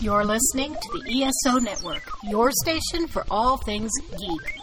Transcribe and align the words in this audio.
You're 0.00 0.24
listening 0.24 0.74
to 0.74 0.98
the 0.98 1.22
ESO 1.24 1.58
Network, 1.58 2.02
your 2.24 2.50
station 2.62 3.06
for 3.06 3.24
all 3.30 3.56
things 3.58 3.90
geek. 4.10 4.60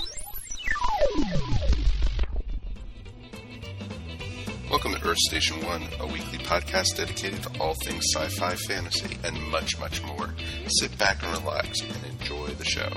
Welcome 4.69 4.93
to 4.93 5.07
Earth 5.07 5.17
Station 5.17 5.63
One, 5.65 5.83
a 5.99 6.05
weekly 6.05 6.37
podcast 6.39 6.97
dedicated 6.97 7.41
to 7.43 7.59
all 7.59 7.73
things 7.83 8.05
sci 8.13 8.27
fi, 8.29 8.55
fantasy, 8.55 9.17
and 9.23 9.41
much, 9.49 9.79
much 9.79 10.03
more. 10.03 10.29
Sit 10.67 10.95
back 10.97 11.23
and 11.23 11.31
relax 11.37 11.79
and 11.81 12.19
enjoy 12.19 12.47
the 12.47 12.65
show. 12.65 12.89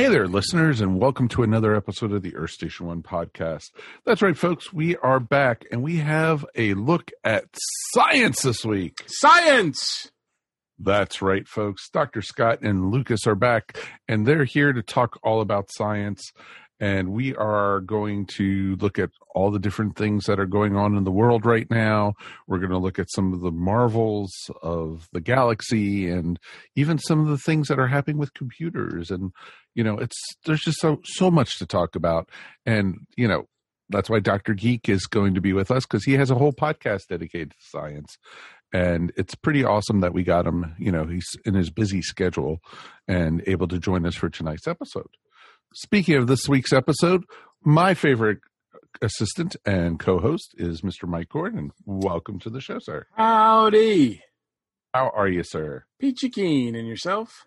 Hey 0.00 0.08
there, 0.08 0.28
listeners, 0.28 0.80
and 0.80 0.98
welcome 0.98 1.28
to 1.28 1.42
another 1.42 1.76
episode 1.76 2.12
of 2.12 2.22
the 2.22 2.34
Earth 2.34 2.52
Station 2.52 2.86
One 2.86 3.02
podcast. 3.02 3.66
That's 4.06 4.22
right, 4.22 4.34
folks. 4.34 4.72
We 4.72 4.96
are 4.96 5.20
back 5.20 5.66
and 5.70 5.82
we 5.82 5.98
have 5.98 6.42
a 6.54 6.72
look 6.72 7.10
at 7.22 7.44
science 7.92 8.40
this 8.40 8.64
week. 8.64 8.94
Science! 9.06 10.10
That's 10.78 11.20
right, 11.20 11.46
folks. 11.46 11.90
Dr. 11.90 12.22
Scott 12.22 12.62
and 12.62 12.90
Lucas 12.90 13.26
are 13.26 13.34
back 13.34 13.76
and 14.08 14.24
they're 14.24 14.44
here 14.44 14.72
to 14.72 14.82
talk 14.82 15.18
all 15.22 15.42
about 15.42 15.70
science. 15.70 16.32
And 16.80 17.12
we 17.12 17.36
are 17.36 17.80
going 17.80 18.24
to 18.36 18.76
look 18.80 18.98
at 18.98 19.10
all 19.34 19.50
the 19.50 19.58
different 19.58 19.96
things 19.96 20.24
that 20.24 20.40
are 20.40 20.46
going 20.46 20.76
on 20.76 20.96
in 20.96 21.04
the 21.04 21.10
world 21.10 21.44
right 21.44 21.70
now. 21.70 22.14
We're 22.46 22.58
going 22.58 22.70
to 22.70 22.78
look 22.78 22.98
at 22.98 23.10
some 23.10 23.34
of 23.34 23.40
the 23.40 23.50
marvels 23.50 24.32
of 24.62 25.06
the 25.12 25.20
galaxy 25.20 26.08
and 26.08 26.38
even 26.74 26.98
some 26.98 27.20
of 27.20 27.26
the 27.26 27.38
things 27.38 27.68
that 27.68 27.78
are 27.78 27.86
happening 27.86 28.16
with 28.16 28.32
computers. 28.32 29.10
And, 29.10 29.32
you 29.74 29.84
know, 29.84 29.98
it's, 29.98 30.16
there's 30.46 30.62
just 30.62 30.80
so, 30.80 31.00
so 31.04 31.30
much 31.30 31.58
to 31.58 31.66
talk 31.66 31.94
about. 31.94 32.30
And, 32.64 33.06
you 33.14 33.28
know, 33.28 33.46
that's 33.90 34.08
why 34.08 34.20
Dr. 34.20 34.54
Geek 34.54 34.88
is 34.88 35.06
going 35.06 35.34
to 35.34 35.40
be 35.40 35.52
with 35.52 35.70
us 35.70 35.84
because 35.84 36.04
he 36.04 36.14
has 36.14 36.30
a 36.30 36.36
whole 36.36 36.52
podcast 36.52 37.08
dedicated 37.08 37.50
to 37.50 37.56
science. 37.60 38.16
And 38.72 39.12
it's 39.16 39.34
pretty 39.34 39.64
awesome 39.64 40.00
that 40.00 40.14
we 40.14 40.22
got 40.22 40.46
him, 40.46 40.74
you 40.78 40.92
know, 40.92 41.04
he's 41.04 41.26
in 41.44 41.54
his 41.54 41.70
busy 41.70 42.02
schedule 42.02 42.60
and 43.08 43.42
able 43.46 43.66
to 43.68 43.78
join 43.78 44.06
us 44.06 44.14
for 44.14 44.30
tonight's 44.30 44.68
episode. 44.68 45.08
Speaking 45.72 46.16
of 46.16 46.26
this 46.26 46.48
week's 46.48 46.72
episode, 46.72 47.22
my 47.62 47.94
favorite 47.94 48.38
assistant 49.00 49.54
and 49.64 50.00
co-host 50.00 50.52
is 50.58 50.80
Mr. 50.80 51.06
Mike 51.06 51.28
Gordon. 51.28 51.70
Welcome 51.84 52.40
to 52.40 52.50
the 52.50 52.60
show, 52.60 52.80
sir. 52.80 53.06
Howdy. 53.16 54.20
How 54.92 55.12
are 55.14 55.28
you, 55.28 55.44
sir? 55.44 55.84
Peachy 56.00 56.28
keen. 56.28 56.74
And 56.74 56.88
yourself? 56.88 57.44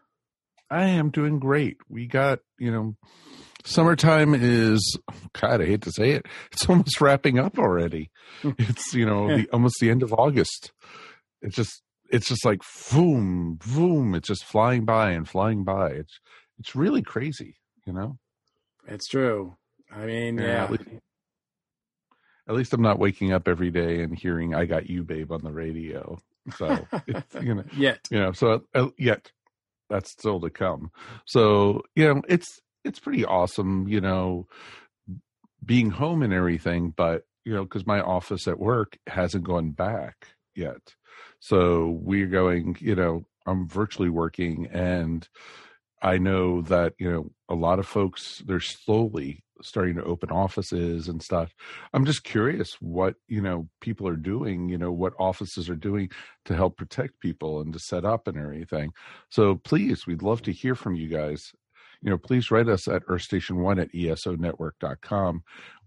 I 0.72 0.86
am 0.86 1.10
doing 1.10 1.38
great. 1.38 1.76
We 1.90 2.08
got, 2.08 2.40
you 2.58 2.72
know, 2.72 2.96
summertime 3.66 4.34
is 4.34 4.98
God, 5.34 5.62
I 5.62 5.66
hate 5.66 5.82
to 5.82 5.92
say 5.92 6.12
it. 6.12 6.26
It's 6.54 6.70
almost 6.70 7.02
wrapping 7.02 7.40
up 7.40 7.60
already. 7.60 8.10
it's, 8.58 8.94
you 8.94 9.06
know, 9.06 9.36
the, 9.36 9.50
almost 9.52 9.76
the 9.82 9.90
end 9.90 10.02
of 10.02 10.14
August. 10.14 10.72
It's 11.42 11.58
just 11.58 11.82
it's 12.10 12.30
just 12.30 12.46
like 12.46 12.62
boom, 12.90 13.60
boom. 13.76 14.16
It's 14.16 14.30
just 14.30 14.46
flying 14.46 14.86
by 14.86 15.12
and 15.12 15.28
flying 15.28 15.66
by. 15.66 15.90
It's 15.90 16.20
it's 16.58 16.74
really 16.74 17.02
crazy 17.02 17.58
you 17.86 17.94
know? 17.94 18.18
It's 18.88 19.08
true. 19.08 19.56
I 19.92 20.06
mean 20.06 20.38
yeah, 20.38 20.46
yeah. 20.46 20.64
At, 20.64 20.72
least, 20.72 20.90
at, 22.48 22.56
least, 22.56 22.74
i'm 22.74 22.82
not 22.82 23.00
waking 23.00 23.32
up 23.32 23.48
every 23.48 23.70
day 23.70 24.02
and 24.02 24.18
hearing 24.18 24.56
i 24.56 24.66
got 24.66 24.90
you 24.90 25.04
babe 25.04 25.32
on 25.32 25.42
the 25.44 25.52
radio. 25.52 26.18
So 26.58 26.88
it's, 27.08 27.36
you 27.42 27.56
know 27.56 27.64
yet. 27.78 28.08
you 28.10 28.20
know 28.20 28.32
so 28.32 28.64
uh, 28.74 28.90
yet. 28.98 29.32
That's 29.90 30.10
still 30.12 30.40
to 30.40 30.50
come. 30.50 30.92
So 31.26 31.84
you 31.96 32.08
know 32.08 32.22
it's 32.28 32.60
it's 32.84 33.00
pretty 33.00 33.26
awesome 33.26 33.88
you 33.88 34.02
know 34.02 34.48
being 35.64 35.92
home 35.92 36.24
and 36.24 36.34
everything 36.34 36.94
but 36.96 37.26
you 37.46 37.54
know 37.54 37.64
because 37.64 37.86
my 37.86 38.02
office 38.02 38.48
at 38.48 38.60
work 38.60 38.98
hasn't 39.08 39.44
gone 39.44 39.72
back 39.72 40.30
yet. 40.56 40.96
So 41.40 42.00
we're 42.02 42.28
going 42.28 42.78
you 42.80 42.96
know 42.96 43.26
i'm 43.46 43.68
virtually 43.68 44.10
working 44.10 44.68
and 44.72 45.28
I 46.04 46.18
know 46.18 46.62
that 46.64 46.94
you 47.00 47.10
know 47.10 47.32
a 47.50 47.56
lot 47.56 47.80
of 47.80 47.88
folks 47.88 48.44
they're 48.46 48.60
slowly 48.60 49.44
starting 49.62 49.96
to 49.96 50.04
open 50.04 50.30
offices 50.30 51.08
and 51.08 51.24
stuff. 51.24 51.54
I'm 51.94 52.06
just 52.06 52.26
curious 52.26 52.76
what 52.82 53.16
you 53.28 53.42
know 53.42 53.70
people 53.80 54.08
are 54.08 54.18
doing. 54.18 54.68
You 54.70 54.78
know 54.78 54.92
what 54.92 55.14
offices 55.18 55.70
are 55.70 55.76
doing 55.76 56.10
to 56.46 56.56
help 56.56 56.78
protect 56.78 57.22
people 57.22 57.62
and 57.62 57.72
to 57.74 57.80
set 57.80 58.04
up 58.04 58.28
and 58.28 58.38
everything. 58.38 58.92
So 59.30 59.56
please, 59.56 60.06
we'd 60.06 60.22
love 60.22 60.42
to 60.44 60.52
hear 60.52 60.76
from 60.76 60.96
you 60.96 61.08
guys. 61.08 61.54
You 62.02 62.10
know, 62.10 62.18
please 62.18 62.52
write 62.52 62.68
us 62.68 62.90
at 62.90 63.06
earthstation1 63.06 63.82
at 63.82 63.94
esonetwork.com. 63.94 65.44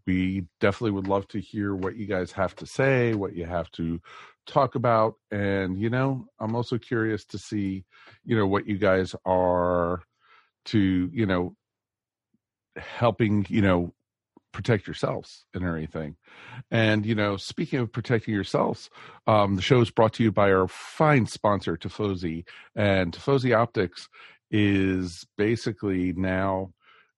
We 0.06 0.46
definitely 0.60 0.92
would 0.92 1.08
love 1.08 1.26
to 1.28 1.40
hear 1.40 1.74
what 1.74 1.96
you 1.96 2.06
guys 2.06 2.32
have 2.32 2.54
to 2.56 2.66
say, 2.66 3.14
what 3.14 3.34
you 3.34 3.44
have 3.46 3.70
to 3.72 4.00
talk 4.46 4.76
about 4.76 5.14
and 5.32 5.76
you 5.76 5.90
know 5.90 6.24
i'm 6.38 6.54
also 6.54 6.78
curious 6.78 7.24
to 7.24 7.36
see 7.36 7.84
you 8.24 8.36
know 8.36 8.46
what 8.46 8.64
you 8.64 8.78
guys 8.78 9.12
are 9.24 10.04
to 10.64 11.10
you 11.12 11.26
know 11.26 11.56
helping 12.76 13.46
you 13.48 13.60
know 13.60 13.92
protect 14.52 14.86
yourselves 14.86 15.44
and 15.52 15.64
everything. 15.64 16.16
And 16.70 17.04
you 17.04 17.14
know 17.14 17.36
speaking 17.36 17.78
of 17.80 17.92
protecting 17.92 18.32
yourselves 18.34 18.88
um 19.26 19.56
the 19.56 19.62
show 19.62 19.80
is 19.80 19.90
brought 19.90 20.14
to 20.14 20.22
you 20.22 20.32
by 20.32 20.50
our 20.50 20.68
fine 20.68 21.26
sponsor 21.26 21.76
tifosi. 21.76 22.44
And 22.74 23.12
tifosi 23.12 23.56
optics 23.56 24.08
is 24.50 25.26
basically 25.36 26.12
now 26.14 26.72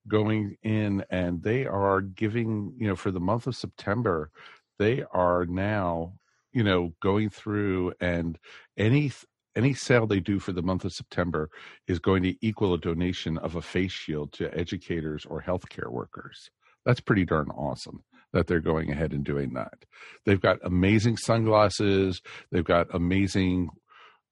going 0.09 0.57
in 0.63 1.05
and 1.11 1.43
they 1.43 1.67
are 1.67 2.01
giving 2.01 2.73
you 2.79 2.89
know 2.89 2.97
for 2.97 3.11
the 3.11 3.21
month 3.21 3.47
of 3.47 3.55
september 3.55 4.31
they 4.79 5.05
are 5.13 5.47
now 5.47 6.13
you 6.53 6.63
know 6.63 6.93
going 7.01 7.29
through 7.31 7.93
and 8.01 8.39
any 8.77 9.13
any 9.59 9.75
sale 9.75 10.07
they 10.07 10.21
do 10.21 10.39
for 10.39 10.53
the 10.53 10.63
month 10.63 10.85
of 10.85 10.93
September 10.93 11.51
is 11.89 11.99
going 11.99 12.23
to 12.23 12.37
equal 12.41 12.75
a 12.75 12.79
donation 12.79 13.37
of 13.39 13.57
a 13.57 13.63
face 13.63 13.91
shield 13.91 14.33
to 14.33 14.57
educators 14.57 15.27
or 15.27 15.43
healthcare 15.43 15.91
workers. 15.91 16.49
That's 16.87 17.01
pretty 17.01 17.25
darn 17.25 17.51
awesome 17.51 18.05
that 18.33 18.47
they're 18.47 18.61
going 18.61 18.91
ahead 18.91 19.13
and 19.13 19.25
doing 19.25 19.55
that. 19.55 19.85
They've 20.25 20.41
got 20.41 20.59
amazing 20.63 21.17
sunglasses, 21.17 22.23
they've 22.53 22.65
got 22.65 22.95
amazing 22.95 23.71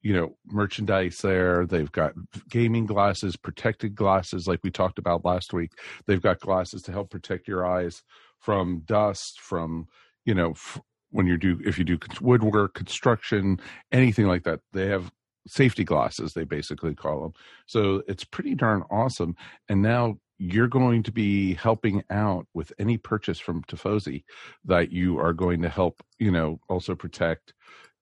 you 0.03 0.15
know 0.15 0.37
merchandise 0.47 1.19
there. 1.19 1.67
They've 1.67 1.91
got 1.91 2.13
gaming 2.49 2.87
glasses 2.87 3.37
protected 3.37 3.95
glasses 3.95 4.47
like 4.47 4.61
we 4.63 4.71
talked 4.71 4.99
about 4.99 5.25
last 5.25 5.53
week. 5.53 5.73
They've 6.07 6.23
got 6.23 6.41
glasses 6.41 6.83
to 6.83 6.93
help 6.93 7.11
protect 7.11 7.49
your 7.49 7.67
eyes 7.67 8.03
from 8.39 8.83
dust 8.85 9.41
from 9.41 9.89
you 10.25 10.35
know 10.35 10.51
f- 10.51 10.81
when 11.11 11.27
you 11.27 11.37
do 11.37 11.61
if 11.65 11.79
you 11.79 11.85
do 11.85 11.99
woodwork 12.21 12.75
construction 12.75 13.61
anything 13.93 14.27
like 14.27 14.45
that. 14.45 14.61
They 14.73 14.87
have 14.89 15.11
safety 15.49 15.85
glasses 15.85 16.33
they 16.33 16.43
basically 16.43 16.93
call 16.93 17.23
them 17.23 17.33
so 17.67 18.03
it's 18.09 18.25
pretty 18.25 18.55
darn 18.55 18.83
awesome. 18.91 19.37
And 19.69 19.81
now 19.81 20.19
you're 20.39 20.69
going 20.69 21.03
to 21.05 21.13
be 21.13 21.55
helping 21.55 22.03
out 22.11 22.47
with 22.53 22.73
any 22.79 22.99
purchase 22.99 23.39
from 23.39 23.63
tifosi 23.65 24.25
that 24.65 24.93
you 24.93 25.19
are 25.19 25.33
going 25.33 25.63
to 25.63 25.69
help 25.69 26.03
you 26.19 26.31
know 26.31 26.61
also 26.69 26.95
protect 26.95 27.55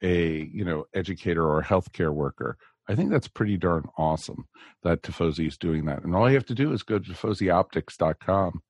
a 0.02 0.48
you 0.52 0.64
know 0.64 0.84
educator 0.94 1.42
or 1.42 1.60
a 1.60 1.64
healthcare 1.64 2.12
worker. 2.12 2.56
I 2.88 2.94
think 2.94 3.10
that's 3.10 3.28
pretty 3.28 3.56
darn 3.56 3.84
awesome 3.96 4.44
that 4.82 5.02
tifosi 5.02 5.46
is 5.48 5.56
doing 5.56 5.86
that. 5.86 6.04
And 6.04 6.14
all 6.14 6.28
you 6.28 6.34
have 6.34 6.46
to 6.46 6.54
do 6.54 6.72
is 6.72 6.82
go 6.82 6.98
to 6.98 7.10
tifosioptics.com 7.10 8.62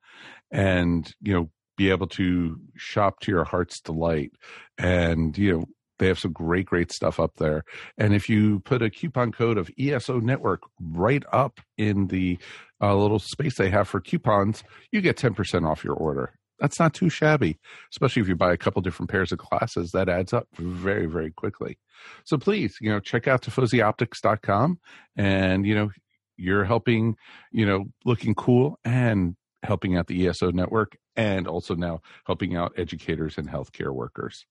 and 0.51 1.13
you 1.21 1.35
know 1.35 1.51
be 1.77 1.91
able 1.91 2.07
to 2.07 2.61
shop 2.77 3.19
to 3.21 3.33
your 3.33 3.45
heart's 3.45 3.81
delight. 3.81 4.33
And 4.79 5.37
you 5.37 5.53
know 5.53 5.65
they 5.99 6.09
have 6.09 6.19
some 6.19 6.33
great 6.33 6.67
great 6.67 6.93
stuff 6.93 7.19
up 7.19 7.33
there. 7.39 7.65
And 7.99 8.15
if 8.15 8.29
you 8.29 8.61
put 8.61 8.83
a 8.83 8.91
coupon 8.91 9.33
code 9.33 9.59
of 9.59 9.71
eso 9.79 10.21
network 10.21 10.63
right 10.81 11.25
up 11.33 11.61
in 11.77 12.09
the 12.09 12.39
uh, 12.81 12.95
little 12.95 13.19
space 13.19 13.57
they 13.57 13.71
have 13.71 13.89
for 13.89 14.01
coupons 14.01 14.63
you 14.93 15.01
get 15.01 15.17
10% 15.17 15.67
off 15.67 15.85
your 15.85 15.95
order 15.95 16.35
that's 16.59 16.79
not 16.79 16.95
too 16.95 17.09
shabby 17.09 17.59
especially 17.93 18.23
if 18.23 18.29
you 18.29 18.37
buy 18.37 18.53
a 18.53 18.57
couple 18.57 18.81
different 18.83 19.11
pairs 19.11 19.33
of 19.33 19.39
glasses 19.39 19.91
that 19.93 20.09
adds 20.09 20.33
up 20.33 20.49
very 20.57 21.07
very 21.07 21.31
quickly 21.31 21.79
so 22.25 22.37
please 22.37 22.77
you 22.81 22.91
know 22.91 23.01
check 23.01 23.27
out 23.27 23.43
tifosioptics.com 23.43 24.79
and 25.17 25.67
you 25.67 25.75
know 25.75 25.91
you're 26.37 26.65
helping 26.65 27.17
you 27.53 27.67
know 27.67 27.85
looking 28.05 28.35
cool 28.35 28.79
and 28.85 29.37
helping 29.65 29.97
out 29.97 30.07
the 30.07 30.29
ESO 30.29 30.51
network 30.51 30.97
and 31.17 31.49
also 31.49 31.75
now 31.75 32.01
helping 32.27 32.57
out 32.57 32.73
educators 32.77 33.39
and 33.39 33.49
healthcare 33.49 33.93
workers. 33.93 34.47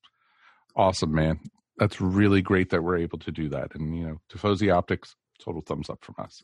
Awesome, 0.75 1.13
man. 1.13 1.39
That's 1.77 2.01
really 2.01 2.41
great 2.41 2.69
that 2.69 2.83
we're 2.83 2.97
able 2.97 3.19
to 3.19 3.31
do 3.31 3.50
that. 3.50 3.75
And, 3.75 3.95
you 3.95 4.05
know, 4.05 4.21
Tifosi 4.31 4.73
Optics, 4.73 5.15
total 5.39 5.61
thumbs 5.61 5.89
up 5.89 6.03
from 6.03 6.15
us. 6.17 6.44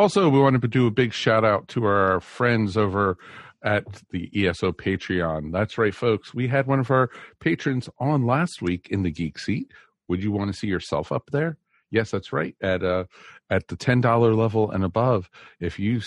Also, 0.00 0.30
we 0.30 0.40
wanted 0.40 0.62
to 0.62 0.66
do 0.66 0.86
a 0.86 0.90
big 0.90 1.12
shout 1.12 1.44
out 1.44 1.68
to 1.68 1.84
our 1.84 2.22
friends 2.22 2.74
over 2.74 3.18
at 3.62 3.84
the 4.12 4.30
ESO 4.34 4.72
Patreon. 4.72 5.52
That's 5.52 5.76
right, 5.76 5.94
folks. 5.94 6.32
We 6.32 6.48
had 6.48 6.66
one 6.66 6.80
of 6.80 6.90
our 6.90 7.10
patrons 7.38 7.86
on 7.98 8.24
last 8.24 8.62
week 8.62 8.88
in 8.90 9.02
the 9.02 9.10
Geek 9.10 9.38
Seat. 9.38 9.70
Would 10.08 10.22
you 10.22 10.32
want 10.32 10.50
to 10.50 10.58
see 10.58 10.68
yourself 10.68 11.12
up 11.12 11.24
there? 11.32 11.58
Yes, 11.90 12.10
that's 12.10 12.32
right. 12.32 12.56
At 12.62 12.82
uh, 12.82 13.04
at 13.50 13.68
the 13.68 13.76
ten 13.76 14.00
dollar 14.00 14.32
level 14.32 14.70
and 14.70 14.84
above, 14.84 15.28
if 15.60 15.78
you 15.78 16.00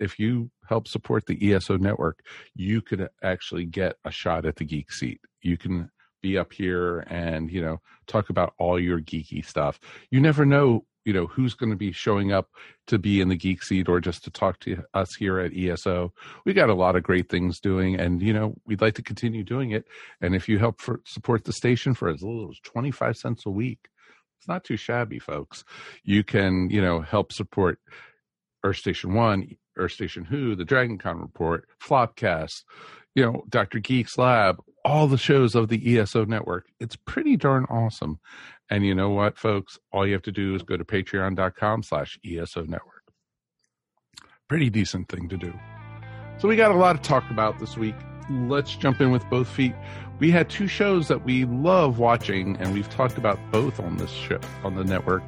if 0.00 0.18
you 0.18 0.50
help 0.66 0.88
support 0.88 1.26
the 1.26 1.52
ESO 1.52 1.76
network, 1.76 2.20
you 2.54 2.80
could 2.80 3.10
actually 3.22 3.66
get 3.66 3.96
a 4.06 4.10
shot 4.10 4.46
at 4.46 4.56
the 4.56 4.64
Geek 4.64 4.90
Seat. 4.90 5.20
You 5.42 5.58
can 5.58 5.90
be 6.22 6.38
up 6.38 6.54
here 6.54 7.00
and 7.08 7.50
you 7.50 7.60
know 7.60 7.82
talk 8.06 8.30
about 8.30 8.54
all 8.56 8.80
your 8.80 9.02
geeky 9.02 9.44
stuff. 9.44 9.78
You 10.10 10.22
never 10.22 10.46
know 10.46 10.86
you 11.04 11.12
know 11.12 11.26
who's 11.26 11.54
going 11.54 11.70
to 11.70 11.76
be 11.76 11.92
showing 11.92 12.32
up 12.32 12.48
to 12.86 12.98
be 12.98 13.20
in 13.20 13.28
the 13.28 13.36
geek 13.36 13.62
seat 13.62 13.88
or 13.88 14.00
just 14.00 14.24
to 14.24 14.30
talk 14.30 14.58
to 14.60 14.82
us 14.94 15.14
here 15.14 15.38
at 15.38 15.52
eso 15.54 16.12
we 16.44 16.52
got 16.52 16.70
a 16.70 16.74
lot 16.74 16.96
of 16.96 17.02
great 17.02 17.28
things 17.28 17.60
doing 17.60 17.98
and 17.98 18.22
you 18.22 18.32
know 18.32 18.54
we'd 18.66 18.80
like 18.80 18.94
to 18.94 19.02
continue 19.02 19.44
doing 19.44 19.70
it. 19.70 19.86
And 20.20 20.34
if 20.34 20.48
you 20.48 20.58
help 20.58 20.80
for, 20.80 21.00
support 21.04 21.44
the 21.44 21.52
station 21.52 21.94
for 21.94 22.08
as 22.08 22.22
little 22.22 22.50
as 22.50 22.58
25 22.64 23.16
cents 23.16 23.46
a 23.46 23.50
week 23.50 23.88
it's 24.44 24.48
not 24.48 24.64
too 24.64 24.76
shabby 24.76 25.18
folks. 25.18 25.64
You 26.02 26.22
can 26.22 26.68
you 26.68 26.82
know 26.82 27.00
help 27.00 27.32
support 27.32 27.78
earth 28.62 28.76
station 28.76 29.14
one 29.14 29.56
earth 29.76 29.92
station 29.92 30.24
who 30.24 30.54
the 30.54 30.66
dragon 30.66 30.98
con 30.98 31.18
report 31.18 31.66
flopcast 31.82 32.62
you 33.14 33.24
know 33.24 33.42
dr 33.48 33.78
geek's 33.80 34.16
lab 34.16 34.62
all 34.84 35.06
the 35.06 35.18
shows 35.18 35.54
of 35.54 35.68
the 35.68 35.98
eso 35.98 36.24
network 36.24 36.66
it's 36.78 36.96
pretty 36.96 37.36
darn 37.36 37.64
awesome 37.70 38.18
and 38.70 38.84
you 38.84 38.94
know 38.94 39.10
what, 39.10 39.38
folks? 39.38 39.78
All 39.92 40.06
you 40.06 40.14
have 40.14 40.22
to 40.22 40.32
do 40.32 40.54
is 40.54 40.62
go 40.62 40.76
to 40.76 40.84
patreon.com 40.84 41.82
slash 41.82 42.18
ESO 42.24 42.62
network. 42.62 43.02
Pretty 44.48 44.70
decent 44.70 45.08
thing 45.08 45.28
to 45.28 45.36
do. 45.36 45.52
So 46.38 46.48
we 46.48 46.56
got 46.56 46.70
a 46.70 46.74
lot 46.74 47.02
to 47.02 47.08
talk 47.08 47.28
about 47.30 47.58
this 47.58 47.76
week. 47.76 47.94
Let's 48.30 48.74
jump 48.74 49.00
in 49.00 49.10
with 49.10 49.28
both 49.28 49.48
feet. 49.48 49.74
We 50.18 50.30
had 50.30 50.48
two 50.48 50.66
shows 50.66 51.08
that 51.08 51.24
we 51.24 51.44
love 51.44 51.98
watching, 51.98 52.56
and 52.56 52.72
we've 52.72 52.88
talked 52.88 53.18
about 53.18 53.38
both 53.50 53.80
on 53.80 53.96
this 53.96 54.10
show 54.10 54.40
on 54.62 54.74
the 54.74 54.84
network 54.84 55.22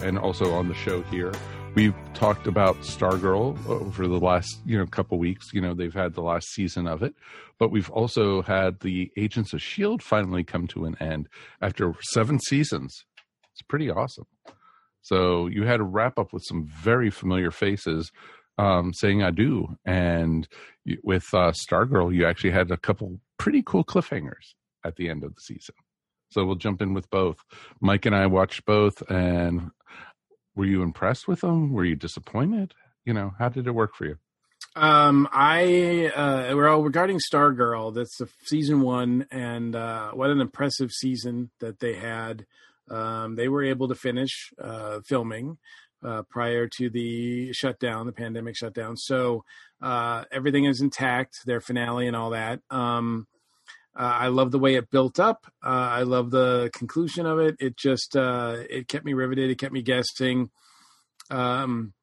and 0.00 0.18
also 0.18 0.52
on 0.52 0.68
the 0.68 0.74
show 0.74 1.02
here. 1.02 1.32
We've 1.78 1.94
talked 2.12 2.48
about 2.48 2.74
Stargirl 2.80 3.56
over 3.68 4.08
the 4.08 4.18
last, 4.18 4.58
you 4.66 4.76
know, 4.76 4.84
couple 4.84 5.16
weeks. 5.16 5.52
You 5.52 5.60
know, 5.60 5.74
they've 5.74 5.94
had 5.94 6.14
the 6.14 6.22
last 6.22 6.48
season 6.48 6.88
of 6.88 7.04
it, 7.04 7.14
but 7.56 7.70
we've 7.70 7.88
also 7.90 8.42
had 8.42 8.80
the 8.80 9.12
Agents 9.16 9.52
of 9.52 9.62
Shield 9.62 10.02
finally 10.02 10.42
come 10.42 10.66
to 10.66 10.86
an 10.86 10.96
end 10.98 11.28
after 11.62 11.94
seven 12.00 12.40
seasons. 12.40 13.04
It's 13.52 13.62
pretty 13.62 13.88
awesome. 13.92 14.26
So 15.02 15.46
you 15.46 15.66
had 15.66 15.76
to 15.76 15.84
wrap 15.84 16.18
up 16.18 16.32
with 16.32 16.42
some 16.44 16.66
very 16.66 17.10
familiar 17.10 17.52
faces 17.52 18.10
um, 18.58 18.92
saying 18.92 19.22
"I 19.22 19.30
do," 19.30 19.76
and 19.84 20.48
with 21.04 21.32
uh, 21.32 21.52
Stargirl, 21.52 22.12
you 22.12 22.26
actually 22.26 22.50
had 22.50 22.72
a 22.72 22.76
couple 22.76 23.20
pretty 23.38 23.62
cool 23.64 23.84
cliffhangers 23.84 24.54
at 24.84 24.96
the 24.96 25.08
end 25.08 25.22
of 25.22 25.32
the 25.32 25.40
season. 25.40 25.76
So 26.30 26.44
we'll 26.44 26.56
jump 26.56 26.82
in 26.82 26.92
with 26.92 27.08
both. 27.08 27.36
Mike 27.80 28.04
and 28.04 28.16
I 28.16 28.26
watched 28.26 28.64
both, 28.66 29.00
and 29.08 29.70
were 30.58 30.66
you 30.66 30.82
impressed 30.82 31.28
with 31.28 31.42
them? 31.42 31.72
Were 31.72 31.84
you 31.84 31.94
disappointed? 31.94 32.74
You 33.04 33.14
know, 33.14 33.32
how 33.38 33.48
did 33.48 33.68
it 33.68 33.70
work 33.70 33.94
for 33.94 34.06
you? 34.06 34.18
Um, 34.74 35.28
I 35.32 36.10
uh, 36.14 36.56
well 36.56 36.82
regarding 36.82 37.20
Stargirl, 37.20 37.94
that's 37.94 38.18
the 38.18 38.28
season 38.44 38.80
one, 38.80 39.26
and 39.30 39.76
uh, 39.76 40.10
what 40.10 40.30
an 40.30 40.40
impressive 40.40 40.90
season 40.90 41.50
that 41.60 41.78
they 41.78 41.94
had. 41.94 42.44
Um, 42.90 43.36
they 43.36 43.48
were 43.48 43.62
able 43.62 43.86
to 43.86 43.94
finish 43.94 44.50
uh, 44.60 44.98
filming 45.06 45.58
uh, 46.04 46.22
prior 46.28 46.66
to 46.78 46.90
the 46.90 47.52
shutdown, 47.52 48.06
the 48.06 48.12
pandemic 48.12 48.56
shutdown. 48.56 48.96
So 48.96 49.44
uh, 49.80 50.24
everything 50.32 50.64
is 50.64 50.80
intact, 50.80 51.46
their 51.46 51.60
finale 51.60 52.08
and 52.08 52.16
all 52.16 52.30
that. 52.30 52.60
Um, 52.68 53.28
I 54.00 54.28
love 54.28 54.52
the 54.52 54.60
way 54.60 54.76
it 54.76 54.90
built 54.90 55.18
up. 55.18 55.46
Uh, 55.62 55.68
I 55.68 56.02
love 56.02 56.30
the 56.30 56.70
conclusion 56.72 57.26
of 57.26 57.40
it. 57.40 57.56
It 57.58 57.76
just 57.76 58.16
uh, 58.16 58.58
it 58.70 58.86
kept 58.86 59.04
me 59.04 59.12
riveted. 59.12 59.50
It 59.50 59.58
kept 59.58 59.72
me 59.72 59.82
guessing. 59.82 60.50
Um, 61.30 61.94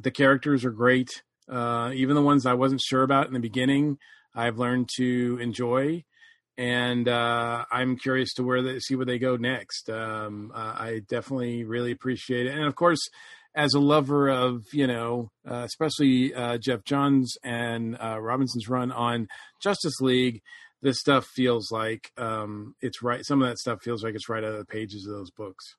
the 0.00 0.12
characters 0.12 0.64
are 0.64 0.70
great. 0.70 1.10
Uh, 1.50 1.90
even 1.94 2.14
the 2.14 2.22
ones 2.22 2.46
I 2.46 2.54
wasn't 2.54 2.80
sure 2.80 3.02
about 3.02 3.26
in 3.26 3.32
the 3.32 3.40
beginning, 3.40 3.98
I've 4.36 4.58
learned 4.58 4.88
to 4.96 5.38
enjoy, 5.40 6.04
and 6.56 7.08
uh, 7.08 7.64
I'm 7.72 7.96
curious 7.96 8.32
to 8.34 8.44
where 8.44 8.62
they 8.62 8.78
see 8.78 8.94
where 8.94 9.04
they 9.04 9.18
go 9.18 9.36
next. 9.36 9.90
Um, 9.90 10.52
uh, 10.54 10.74
I 10.76 11.00
definitely 11.08 11.64
really 11.64 11.90
appreciate 11.90 12.46
it, 12.46 12.54
and 12.54 12.64
of 12.64 12.76
course, 12.76 13.00
as 13.56 13.74
a 13.74 13.80
lover 13.80 14.30
of 14.30 14.62
you 14.72 14.86
know, 14.86 15.30
especially 15.44 16.32
Geoff 16.60 16.84
Johns 16.84 17.36
and 17.42 17.98
Robinson's 18.00 18.68
run 18.68 18.92
on 18.92 19.26
Justice 19.60 20.00
League 20.00 20.40
this 20.84 21.00
stuff 21.00 21.24
feels 21.24 21.72
like 21.72 22.12
um, 22.18 22.74
it's 22.82 23.02
right. 23.02 23.24
Some 23.24 23.42
of 23.42 23.48
that 23.48 23.58
stuff 23.58 23.82
feels 23.82 24.04
like 24.04 24.14
it's 24.14 24.28
right 24.28 24.44
out 24.44 24.52
of 24.52 24.58
the 24.58 24.66
pages 24.66 25.06
of 25.06 25.14
those 25.14 25.30
books. 25.30 25.76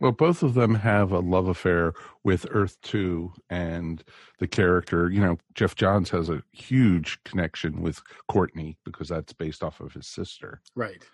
Well, 0.00 0.12
both 0.12 0.42
of 0.42 0.54
them 0.54 0.76
have 0.76 1.12
a 1.12 1.20
love 1.20 1.46
affair 1.46 1.92
with 2.24 2.46
Earth 2.50 2.80
2 2.82 3.32
and 3.50 4.02
the 4.38 4.48
character. 4.48 5.10
You 5.10 5.20
know, 5.20 5.38
Geoff 5.54 5.76
Johns 5.76 6.08
has 6.10 6.30
a 6.30 6.42
huge 6.52 7.22
connection 7.24 7.82
with 7.82 8.02
Courtney 8.26 8.78
because 8.84 9.08
that's 9.08 9.34
based 9.34 9.62
off 9.62 9.80
of 9.80 9.92
his 9.92 10.08
sister. 10.08 10.62
Right 10.74 11.04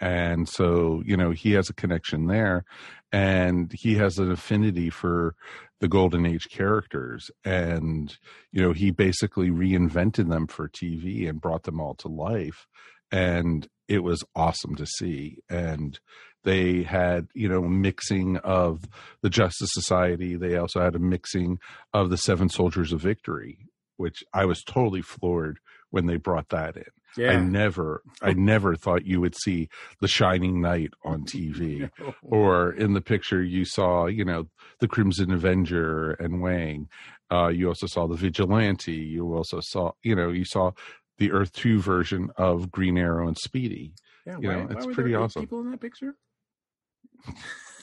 and 0.00 0.48
so 0.48 1.02
you 1.04 1.16
know 1.16 1.30
he 1.30 1.52
has 1.52 1.70
a 1.70 1.74
connection 1.74 2.26
there 2.26 2.64
and 3.12 3.72
he 3.72 3.94
has 3.94 4.18
an 4.18 4.30
affinity 4.30 4.90
for 4.90 5.36
the 5.80 5.88
golden 5.88 6.26
age 6.26 6.48
characters. 6.50 7.30
And 7.44 8.16
you 8.52 8.62
know 8.62 8.72
he 8.72 8.90
basically 8.90 9.50
reinvented 9.50 10.28
them 10.28 10.46
for 10.46 10.68
tv 10.68 11.28
and 11.28 11.40
brought 11.40 11.64
them 11.64 11.80
all 11.80 11.94
to 11.96 12.08
life. 12.08 12.66
And 13.12 13.68
it 13.86 14.02
was 14.02 14.24
awesome 14.34 14.74
to 14.76 14.86
see. 14.86 15.38
And 15.48 15.98
they 16.42 16.82
had 16.82 17.28
you 17.34 17.48
know 17.48 17.64
a 17.64 17.68
mixing 17.68 18.38
of 18.38 18.88
the 19.22 19.30
justice 19.30 19.70
society. 19.72 20.36
They 20.36 20.56
also 20.56 20.80
had 20.80 20.96
a 20.96 21.00
mixing 21.00 21.58
of 21.92 22.10
the 22.10 22.18
seven 22.18 22.48
soldiers 22.48 22.92
of 22.92 23.00
victory 23.00 23.58
which 23.96 24.24
i 24.32 24.44
was 24.44 24.62
totally 24.62 25.02
floored 25.02 25.58
when 25.90 26.06
they 26.06 26.16
brought 26.16 26.48
that 26.48 26.76
in 26.76 26.82
yeah. 27.16 27.32
I 27.32 27.36
never, 27.36 28.02
I 28.22 28.32
never 28.36 28.76
thought 28.76 29.06
you 29.06 29.20
would 29.20 29.36
see 29.36 29.68
The 30.00 30.08
Shining 30.08 30.60
Knight 30.60 30.92
on 31.04 31.24
TV, 31.24 31.90
or 32.22 32.72
in 32.72 32.94
the 32.94 33.00
picture 33.00 33.42
you 33.42 33.64
saw, 33.64 34.06
you 34.06 34.24
know, 34.24 34.48
the 34.80 34.88
Crimson 34.88 35.32
Avenger 35.32 36.12
and 36.12 36.42
Wing. 36.42 36.88
Uh, 37.30 37.48
you 37.48 37.68
also 37.68 37.86
saw 37.86 38.06
the 38.06 38.16
Vigilante. 38.16 38.92
You 38.92 39.34
also 39.34 39.60
saw, 39.60 39.92
you 40.02 40.14
know, 40.14 40.30
you 40.30 40.44
saw 40.44 40.72
the 41.18 41.32
Earth 41.32 41.52
Two 41.52 41.80
version 41.80 42.30
of 42.36 42.70
Green 42.70 42.98
Arrow 42.98 43.26
and 43.26 43.38
Speedy. 43.38 43.92
Yeah, 44.26 44.38
you 44.38 44.48
why, 44.48 44.62
know, 44.62 44.68
it's 44.70 44.86
pretty 44.86 45.14
awesome. 45.14 45.42
People 45.42 45.60
in 45.60 45.70
that 45.70 45.80
picture. 45.80 46.14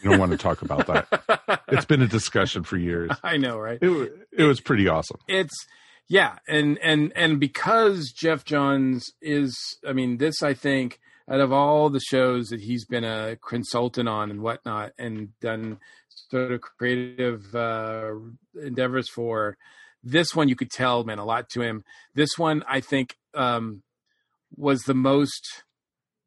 You 0.04 0.10
don't 0.10 0.20
want 0.20 0.32
to 0.32 0.38
talk 0.38 0.62
about 0.62 0.88
that. 0.88 1.62
it's 1.68 1.86
been 1.86 2.02
a 2.02 2.08
discussion 2.08 2.64
for 2.64 2.78
years. 2.78 3.12
I 3.24 3.38
know, 3.38 3.58
right? 3.58 3.78
It, 3.82 4.28
it 4.32 4.44
was 4.46 4.60
pretty 4.60 4.88
awesome. 4.88 5.20
It's 5.28 5.54
yeah, 6.08 6.38
and 6.48 6.78
and 6.80 7.14
and 7.16 7.40
because 7.40 8.12
Geoff 8.12 8.44
Johns 8.46 9.12
is, 9.22 9.56
I 9.88 9.94
mean, 9.94 10.18
this 10.18 10.44
I 10.44 10.54
think 10.54 11.00
out 11.30 11.40
of 11.40 11.54
all 11.54 11.90
the 11.90 12.02
shows 12.02 12.50
that 12.50 12.62
he's 12.62 12.86
been 12.86 13.04
a 13.04 13.38
consultant 13.38 14.10
on 14.10 14.30
and 14.30 14.42
whatnot, 14.42 14.92
and 14.98 15.30
done 15.40 15.80
sort 16.30 16.52
of 16.52 16.62
creative 16.62 17.56
uh, 17.56 18.12
endeavors 18.62 19.10
for, 19.10 19.58
this 20.04 20.36
one 20.36 20.50
you 20.50 20.56
could 20.56 20.72
tell 20.72 21.04
meant 21.04 21.20
a 21.20 21.26
lot 21.26 21.50
to 21.50 21.62
him. 21.62 21.84
This 22.16 22.38
one 22.38 22.64
I 22.68 22.82
think 22.82 23.18
um, 23.34 23.84
was 24.56 24.82
the 24.82 24.94
most 24.94 25.64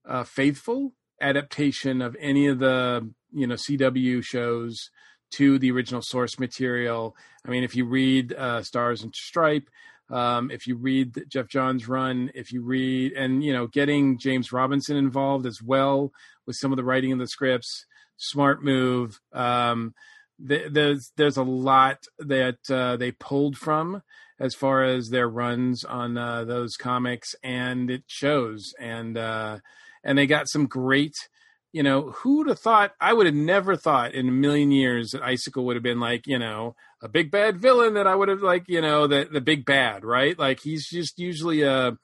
uh, 0.09 0.25
faithful 0.25 0.93
adaptation 1.21 2.03
of 2.03 2.17
any 2.21 2.47
of 2.47 2.59
the 2.59 3.11
you 3.33 3.47
know 3.47 3.55
CW 3.55 4.25
shows 4.25 4.91
to 5.37 5.59
the 5.59 5.71
original 5.71 6.03
source 6.03 6.39
material. 6.39 7.17
I 7.47 7.51
mean, 7.51 7.65
if 7.65 7.77
you 7.77 7.85
read 7.85 8.33
uh, 8.33 8.63
Stars 8.63 9.03
and 9.03 9.15
Stripe, 9.15 9.69
um, 10.11 10.51
if 10.51 10.67
you 10.67 10.77
read 10.77 11.25
Geoff 11.29 11.49
Johns' 11.49 11.89
run, 11.89 12.31
if 12.35 12.53
you 12.53 12.63
read, 12.63 13.13
and 13.13 13.43
you 13.43 13.53
know, 13.53 13.67
getting 13.67 14.19
James 14.19 14.53
Robinson 14.53 14.97
involved 14.97 15.47
as 15.47 15.63
well 15.63 16.13
with 16.47 16.57
some 16.57 16.73
of 16.73 16.77
the 16.77 16.85
writing 16.85 17.13
of 17.13 17.19
the 17.19 17.27
scripts, 17.27 17.87
smart 18.17 18.63
move. 18.63 19.21
Um, 19.33 19.95
th- 20.47 20.73
there's 20.73 21.13
there's 21.17 21.37
a 21.37 21.43
lot 21.43 22.05
that 22.19 22.59
uh, 22.71 22.97
they 22.97 23.13
pulled 23.13 23.57
from 23.57 24.03
as 24.39 24.55
far 24.55 24.85
as 24.85 25.09
their 25.09 25.29
runs 25.29 25.85
on 25.85 26.19
uh, 26.19 26.45
those 26.45 26.77
comics, 26.77 27.35
and 27.43 27.91
it 27.91 28.05
shows. 28.07 28.75
And 28.79 29.17
uh, 29.17 29.59
and 30.03 30.19
they 30.19 30.27
got 30.27 30.49
some 30.49 30.67
great 30.67 31.17
you 31.75 31.83
know, 31.83 32.13
who 32.13 32.39
would 32.39 32.47
have 32.47 32.61
thought? 32.61 32.93
I 33.01 33.13
would 33.13 33.27
have 33.27 33.35
never 33.35 33.75
thought 33.75 34.15
in 34.15 34.29
a 34.29 34.33
million 34.33 34.71
years 34.71 35.11
that 35.11 35.25
Icicle 35.25 35.65
would 35.65 35.75
have 35.75 35.83
been 35.83 35.99
like, 35.99 36.25
you 36.25 36.39
know, 36.39 36.77
a 37.03 37.09
big 37.09 37.33
bad 37.33 37.61
villain. 37.61 37.95
That 37.95 38.07
I 38.07 38.15
would 38.15 38.29
have 38.29 38.43
like, 38.43 38.69
you 38.69 38.81
know, 38.81 39.09
the 39.09 39.29
the 39.31 39.41
big 39.41 39.65
bad, 39.65 40.05
right? 40.05 40.39
Like 40.39 40.61
he's 40.61 40.89
just 40.89 41.19
usually 41.19 41.63
a 41.63 41.99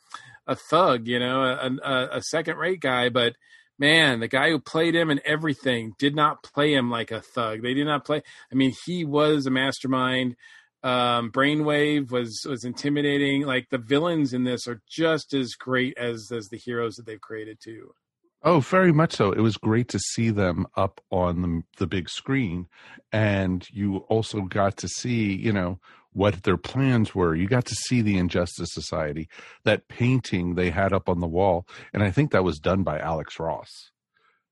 a 0.48 0.56
thug, 0.56 1.06
you 1.06 1.20
know, 1.20 1.44
a, 1.44 1.70
a, 1.88 2.08
a 2.16 2.22
second 2.22 2.56
rate 2.56 2.80
guy. 2.80 3.10
But 3.10 3.36
man, 3.78 4.18
the 4.18 4.26
guy 4.26 4.50
who 4.50 4.58
played 4.58 4.96
him 4.96 5.08
and 5.08 5.20
everything 5.24 5.92
did 6.00 6.16
not 6.16 6.42
play 6.42 6.74
him 6.74 6.90
like 6.90 7.12
a 7.12 7.20
thug. 7.20 7.62
They 7.62 7.74
did 7.74 7.86
not 7.86 8.04
play. 8.04 8.22
I 8.50 8.54
mean, 8.56 8.74
he 8.84 9.04
was 9.04 9.46
a 9.46 9.50
mastermind. 9.50 10.34
Um, 10.82 11.30
Brainwave 11.30 12.10
was 12.10 12.44
was 12.44 12.64
intimidating. 12.64 13.42
Like 13.42 13.68
the 13.70 13.78
villains 13.78 14.32
in 14.32 14.42
this 14.42 14.66
are 14.66 14.82
just 14.88 15.32
as 15.32 15.54
great 15.54 15.96
as 15.96 16.32
as 16.32 16.48
the 16.48 16.58
heroes 16.58 16.96
that 16.96 17.06
they've 17.06 17.20
created 17.20 17.58
too. 17.60 17.94
Oh, 18.42 18.60
very 18.60 18.92
much 18.92 19.14
so. 19.14 19.32
It 19.32 19.40
was 19.40 19.58
great 19.58 19.88
to 19.88 19.98
see 19.98 20.30
them 20.30 20.66
up 20.74 21.00
on 21.10 21.42
the, 21.42 21.62
the 21.76 21.86
big 21.86 22.08
screen. 22.08 22.68
And 23.12 23.66
you 23.70 23.98
also 24.08 24.42
got 24.42 24.78
to 24.78 24.88
see, 24.88 25.34
you 25.34 25.52
know, 25.52 25.78
what 26.12 26.42
their 26.42 26.56
plans 26.56 27.14
were. 27.14 27.34
You 27.34 27.46
got 27.46 27.66
to 27.66 27.74
see 27.74 28.02
the 28.02 28.18
Injustice 28.18 28.72
Society, 28.72 29.28
that 29.64 29.88
painting 29.88 30.54
they 30.54 30.70
had 30.70 30.92
up 30.92 31.08
on 31.08 31.20
the 31.20 31.26
wall, 31.26 31.66
and 31.92 32.02
I 32.02 32.10
think 32.10 32.32
that 32.32 32.44
was 32.44 32.58
done 32.58 32.82
by 32.82 32.98
Alex 32.98 33.38
Ross. 33.38 33.90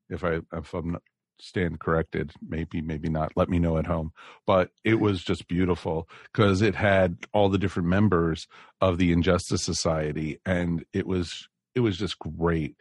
If 0.08 0.24
I 0.24 0.40
if 0.52 0.72
I'm 0.72 0.92
not, 0.92 1.02
stand 1.40 1.80
corrected, 1.80 2.32
maybe 2.46 2.80
maybe 2.80 3.08
not. 3.08 3.32
Let 3.36 3.48
me 3.48 3.58
know 3.58 3.76
at 3.76 3.86
home. 3.86 4.12
But 4.46 4.70
it 4.84 5.00
was 5.00 5.22
just 5.22 5.48
beautiful 5.48 6.08
because 6.32 6.62
it 6.62 6.74
had 6.74 7.18
all 7.32 7.48
the 7.48 7.58
different 7.58 7.88
members 7.88 8.46
of 8.80 8.98
the 8.98 9.12
Injustice 9.12 9.64
Society, 9.64 10.38
and 10.46 10.84
it 10.92 11.06
was 11.06 11.48
it 11.74 11.80
was 11.80 11.96
just 11.96 12.18
great. 12.18 12.76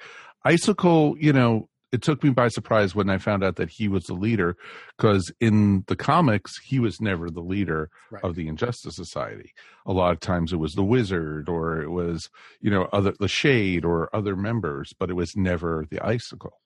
Icicle, 0.47 1.15
you 1.19 1.33
know, 1.33 1.67
it 1.91 2.01
took 2.01 2.23
me 2.23 2.29
by 2.31 2.47
surprise 2.49 2.93
when 2.95 3.09
I 3.09 3.17
found 3.17 3.43
out 3.43 3.55
that 3.55 3.69
he 3.69 3.87
was 3.87 4.05
the 4.05 4.13
leader, 4.13 4.55
because 4.97 5.31
in 5.39 5.83
the 5.87 5.95
comics 5.95 6.51
he 6.63 6.79
was 6.79 6.99
never 6.99 7.29
the 7.29 7.41
leader 7.41 7.89
Right. 8.11 8.23
of 8.23 8.35
the 8.35 8.47
Injustice 8.47 8.95
Society. 8.95 9.53
A 9.85 9.93
lot 9.93 10.11
of 10.11 10.19
times 10.19 10.51
it 10.51 10.57
was 10.57 10.73
the 10.73 10.83
Wizard 10.83 11.47
or 11.49 11.81
it 11.81 11.89
was 11.89 12.29
you 12.61 12.69
know 12.69 12.83
other 12.91 13.13
the 13.19 13.27
Shade 13.27 13.83
or 13.85 14.09
other 14.15 14.35
members, 14.35 14.93
but 14.99 15.09
it 15.09 15.15
was 15.15 15.35
never 15.35 15.85
the 15.89 15.99
Icicle. 16.05 16.59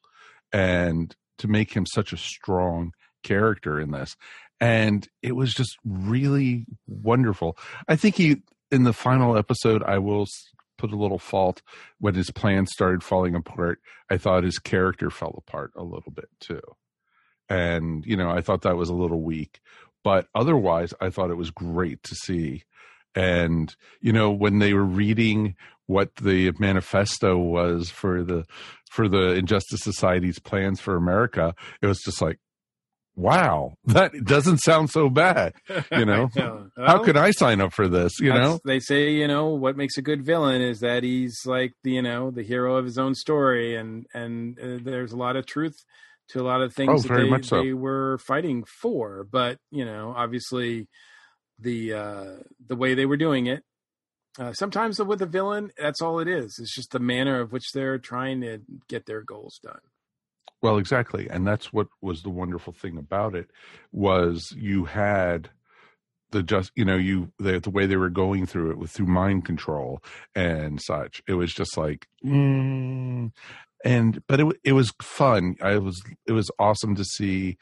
And 0.53 1.15
to 1.39 1.47
make 1.47 1.73
him 1.73 1.85
such 1.85 2.13
a 2.13 2.17
strong 2.17 2.91
character 3.23 3.79
in 3.79 3.91
this, 3.91 4.15
and 4.59 5.07
it 5.21 5.35
was 5.35 5.53
just 5.53 5.75
really 5.85 6.65
wonderful. 6.87 7.57
I 7.87 7.95
think 7.95 8.15
he 8.15 8.41
in 8.71 8.83
the 8.83 8.93
final 8.93 9.37
episode, 9.37 9.83
I 9.83 9.97
will 9.97 10.25
put 10.81 10.91
a 10.91 10.97
little 10.97 11.19
fault 11.19 11.61
when 11.99 12.15
his 12.15 12.31
plans 12.31 12.71
started 12.73 13.03
falling 13.03 13.35
apart. 13.35 13.79
I 14.09 14.17
thought 14.17 14.43
his 14.43 14.57
character 14.57 15.11
fell 15.11 15.35
apart 15.37 15.71
a 15.75 15.83
little 15.83 16.11
bit 16.11 16.29
too. 16.39 16.61
And, 17.47 18.03
you 18.05 18.17
know, 18.17 18.31
I 18.31 18.41
thought 18.41 18.63
that 18.63 18.77
was 18.77 18.89
a 18.89 18.95
little 18.95 19.21
weak. 19.21 19.59
But 20.03 20.27
otherwise, 20.33 20.93
I 20.99 21.11
thought 21.11 21.29
it 21.29 21.37
was 21.37 21.51
great 21.51 22.01
to 22.03 22.15
see. 22.15 22.63
And, 23.13 23.75
you 23.99 24.11
know, 24.11 24.31
when 24.31 24.57
they 24.57 24.73
were 24.73 24.83
reading 24.83 25.55
what 25.85 26.15
the 26.15 26.51
manifesto 26.57 27.37
was 27.37 27.91
for 27.91 28.23
the 28.23 28.45
for 28.89 29.07
the 29.07 29.33
Injustice 29.35 29.81
Society's 29.81 30.39
plans 30.39 30.81
for 30.81 30.95
America, 30.95 31.53
it 31.81 31.87
was 31.87 31.99
just 31.99 32.21
like, 32.21 32.39
wow, 33.15 33.73
that 33.85 34.11
doesn't 34.23 34.59
sound 34.59 34.89
so 34.89 35.09
bad. 35.09 35.53
You 35.91 36.05
know, 36.05 36.29
know. 36.35 36.67
how 36.77 37.03
could 37.03 37.17
I 37.17 37.31
sign 37.31 37.61
up 37.61 37.73
for 37.73 37.87
this? 37.87 38.19
You 38.19 38.33
know, 38.33 38.59
they 38.65 38.79
say 38.79 39.11
you 39.11 39.27
know 39.27 39.47
what 39.49 39.77
makes 39.77 39.97
a 39.97 40.01
good 40.01 40.23
villain 40.25 40.61
is 40.61 40.79
that 40.79 41.03
he's 41.03 41.37
like 41.45 41.73
the 41.83 41.91
you 41.91 42.01
know 42.01 42.31
the 42.31 42.43
hero 42.43 42.77
of 42.77 42.85
his 42.85 42.97
own 42.97 43.13
story, 43.15 43.75
and 43.75 44.05
and 44.13 44.57
uh, 44.59 44.77
there's 44.83 45.11
a 45.11 45.17
lot 45.17 45.35
of 45.35 45.45
truth 45.45 45.75
to 46.29 46.39
a 46.39 46.43
lot 46.43 46.61
of 46.61 46.73
things 46.73 47.05
Oh, 47.05 47.07
that 47.15 47.29
they, 47.29 47.41
so. 47.41 47.61
they 47.63 47.73
were 47.73 48.17
fighting 48.19 48.63
for. 48.81 49.27
But 49.29 49.57
you 49.69 49.85
know, 49.85 50.13
obviously, 50.15 50.87
the 51.59 51.93
uh, 51.93 52.25
the 52.67 52.75
way 52.75 52.93
they 52.93 53.05
were 53.05 53.17
doing 53.17 53.47
it. 53.47 53.63
Uh, 54.39 54.53
sometimes 54.53 54.97
with 54.97 55.21
a 55.21 55.25
villain, 55.25 55.71
that's 55.77 56.01
all 56.01 56.19
it 56.19 56.27
is. 56.29 56.57
It's 56.57 56.73
just 56.73 56.91
the 56.91 56.99
manner 56.99 57.41
of 57.41 57.51
which 57.51 57.71
they're 57.73 57.97
trying 57.97 58.39
to 58.41 58.59
get 58.87 59.05
their 59.05 59.21
goals 59.23 59.59
done. 59.61 59.81
Well, 60.61 60.77
exactly, 60.77 61.27
and 61.29 61.45
that's 61.45 61.73
what 61.73 61.87
was 62.01 62.21
the 62.21 62.29
wonderful 62.29 62.73
thing 62.73 62.97
about 62.97 63.35
it 63.35 63.49
was 63.91 64.53
you 64.55 64.85
had 64.85 65.49
the 66.31 66.43
just 66.43 66.71
you 66.75 66.85
know 66.85 66.95
you 66.95 67.31
the, 67.39 67.59
the 67.59 67.69
way 67.69 67.85
they 67.85 67.97
were 67.97 68.09
going 68.09 68.45
through 68.45 68.71
it 68.71 68.77
with 68.77 68.91
through 68.91 69.07
mind 69.07 69.45
control 69.45 70.01
and 70.35 70.81
such. 70.81 71.21
It 71.27 71.33
was 71.33 71.53
just 71.53 71.77
like, 71.77 72.07
mm, 72.23 73.31
and 73.83 74.23
but 74.27 74.39
it 74.39 74.59
it 74.63 74.73
was 74.73 74.93
fun. 75.01 75.55
I 75.61 75.77
was 75.77 76.01
it 76.27 76.31
was 76.33 76.49
awesome 76.59 76.95
to 76.95 77.05
see. 77.05 77.57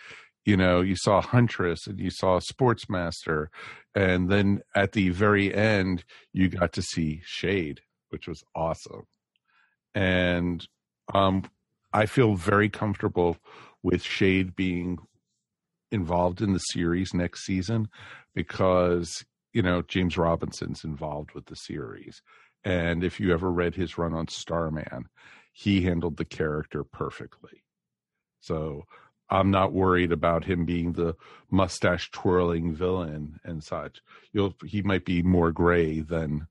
You 0.46 0.58
know, 0.58 0.82
you 0.82 0.96
saw 0.96 1.22
Huntress 1.22 1.86
and 1.86 2.00
you 2.00 2.10
saw 2.10 2.40
Sportsmaster, 2.40 3.48
and 3.94 4.30
then 4.30 4.62
at 4.74 4.94
the 4.94 5.10
very 5.10 5.54
end, 5.54 6.04
you 6.34 6.50
got 6.50 6.74
to 6.74 6.82
see 6.82 7.22
Shade, 7.24 7.82
which 8.10 8.28
was 8.28 8.44
awesome. 8.56 9.06
And 9.94 10.66
um, 11.14 11.44
I 11.94 12.06
feel 12.06 12.36
very 12.36 12.70
comfortable 12.70 13.38
with 13.82 14.04
Shade 14.04 14.56
being 14.56 14.98
involved 15.92 16.42
in 16.42 16.54
the 16.54 16.60
series 16.60 17.14
next 17.14 17.46
season 17.46 17.90
because 18.36 19.26
you 19.54 19.62
know 19.62 19.82
James 19.82 20.18
Robinson's 20.18 20.84
involved 20.84 21.32
with 21.34 21.46
the 21.48 21.56
series, 21.56 22.22
and 22.64 23.04
if 23.04 23.20
you 23.20 23.34
ever 23.34 23.52
read 23.52 23.76
his 23.76 23.98
run 23.98 24.14
on 24.14 24.28
Starman, 24.28 25.08
he 25.52 25.82
handled 25.82 26.18
the 26.18 26.26
character 26.26 26.84
perfectly. 26.84 27.64
So 28.40 28.86
I'm 29.30 29.52
not 29.52 29.74
worried 29.74 30.12
about 30.12 30.46
him 30.46 30.66
being 30.66 30.94
the 30.94 31.16
mustache 31.52 32.10
twirling 32.12 32.74
villain 32.74 33.40
and 33.44 33.64
such. 33.64 34.02
You'll 34.32 34.56
he 34.66 34.82
might 34.82 35.06
be 35.06 35.22
more 35.22 35.52
gray 35.52 36.00
than 36.00 36.48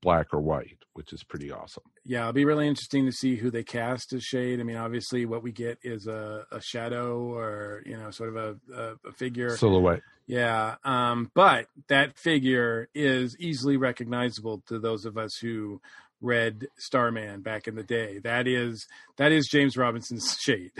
black 0.00 0.32
or 0.32 0.40
white, 0.40 0.81
which 0.94 1.12
is 1.12 1.22
pretty 1.24 1.50
awesome. 1.50 1.82
yeah, 2.04 2.20
it'll 2.20 2.32
be 2.32 2.44
really 2.44 2.66
interesting 2.68 3.06
to 3.06 3.12
see 3.12 3.36
who 3.36 3.50
they 3.50 3.62
cast 3.64 4.12
as 4.12 4.22
Shade. 4.22 4.60
I 4.60 4.62
mean, 4.62 4.76
obviously, 4.76 5.24
what 5.26 5.42
we 5.42 5.52
get 5.52 5.78
is 5.82 6.06
a, 6.06 6.44
a 6.50 6.60
shadow 6.60 7.18
or 7.34 7.82
you 7.86 7.96
know, 7.96 8.10
sort 8.10 8.36
of 8.36 8.58
a, 8.72 8.96
a, 9.08 9.12
figure. 9.12 9.56
Silhouette. 9.56 10.02
yeah, 10.26 10.76
um, 10.84 11.30
but 11.34 11.66
that 11.88 12.18
figure 12.18 12.88
is 12.94 13.36
easily 13.40 13.76
recognizable 13.76 14.62
to 14.68 14.78
those 14.78 15.04
of 15.04 15.16
us 15.18 15.36
who 15.40 15.80
read 16.20 16.68
Starman 16.78 17.40
back 17.40 17.66
in 17.66 17.74
the 17.74 17.82
day. 17.82 18.18
That 18.20 18.46
is 18.46 18.86
that 19.16 19.32
is 19.32 19.48
James 19.50 19.76
Robinson's 19.76 20.36
Shade. 20.40 20.70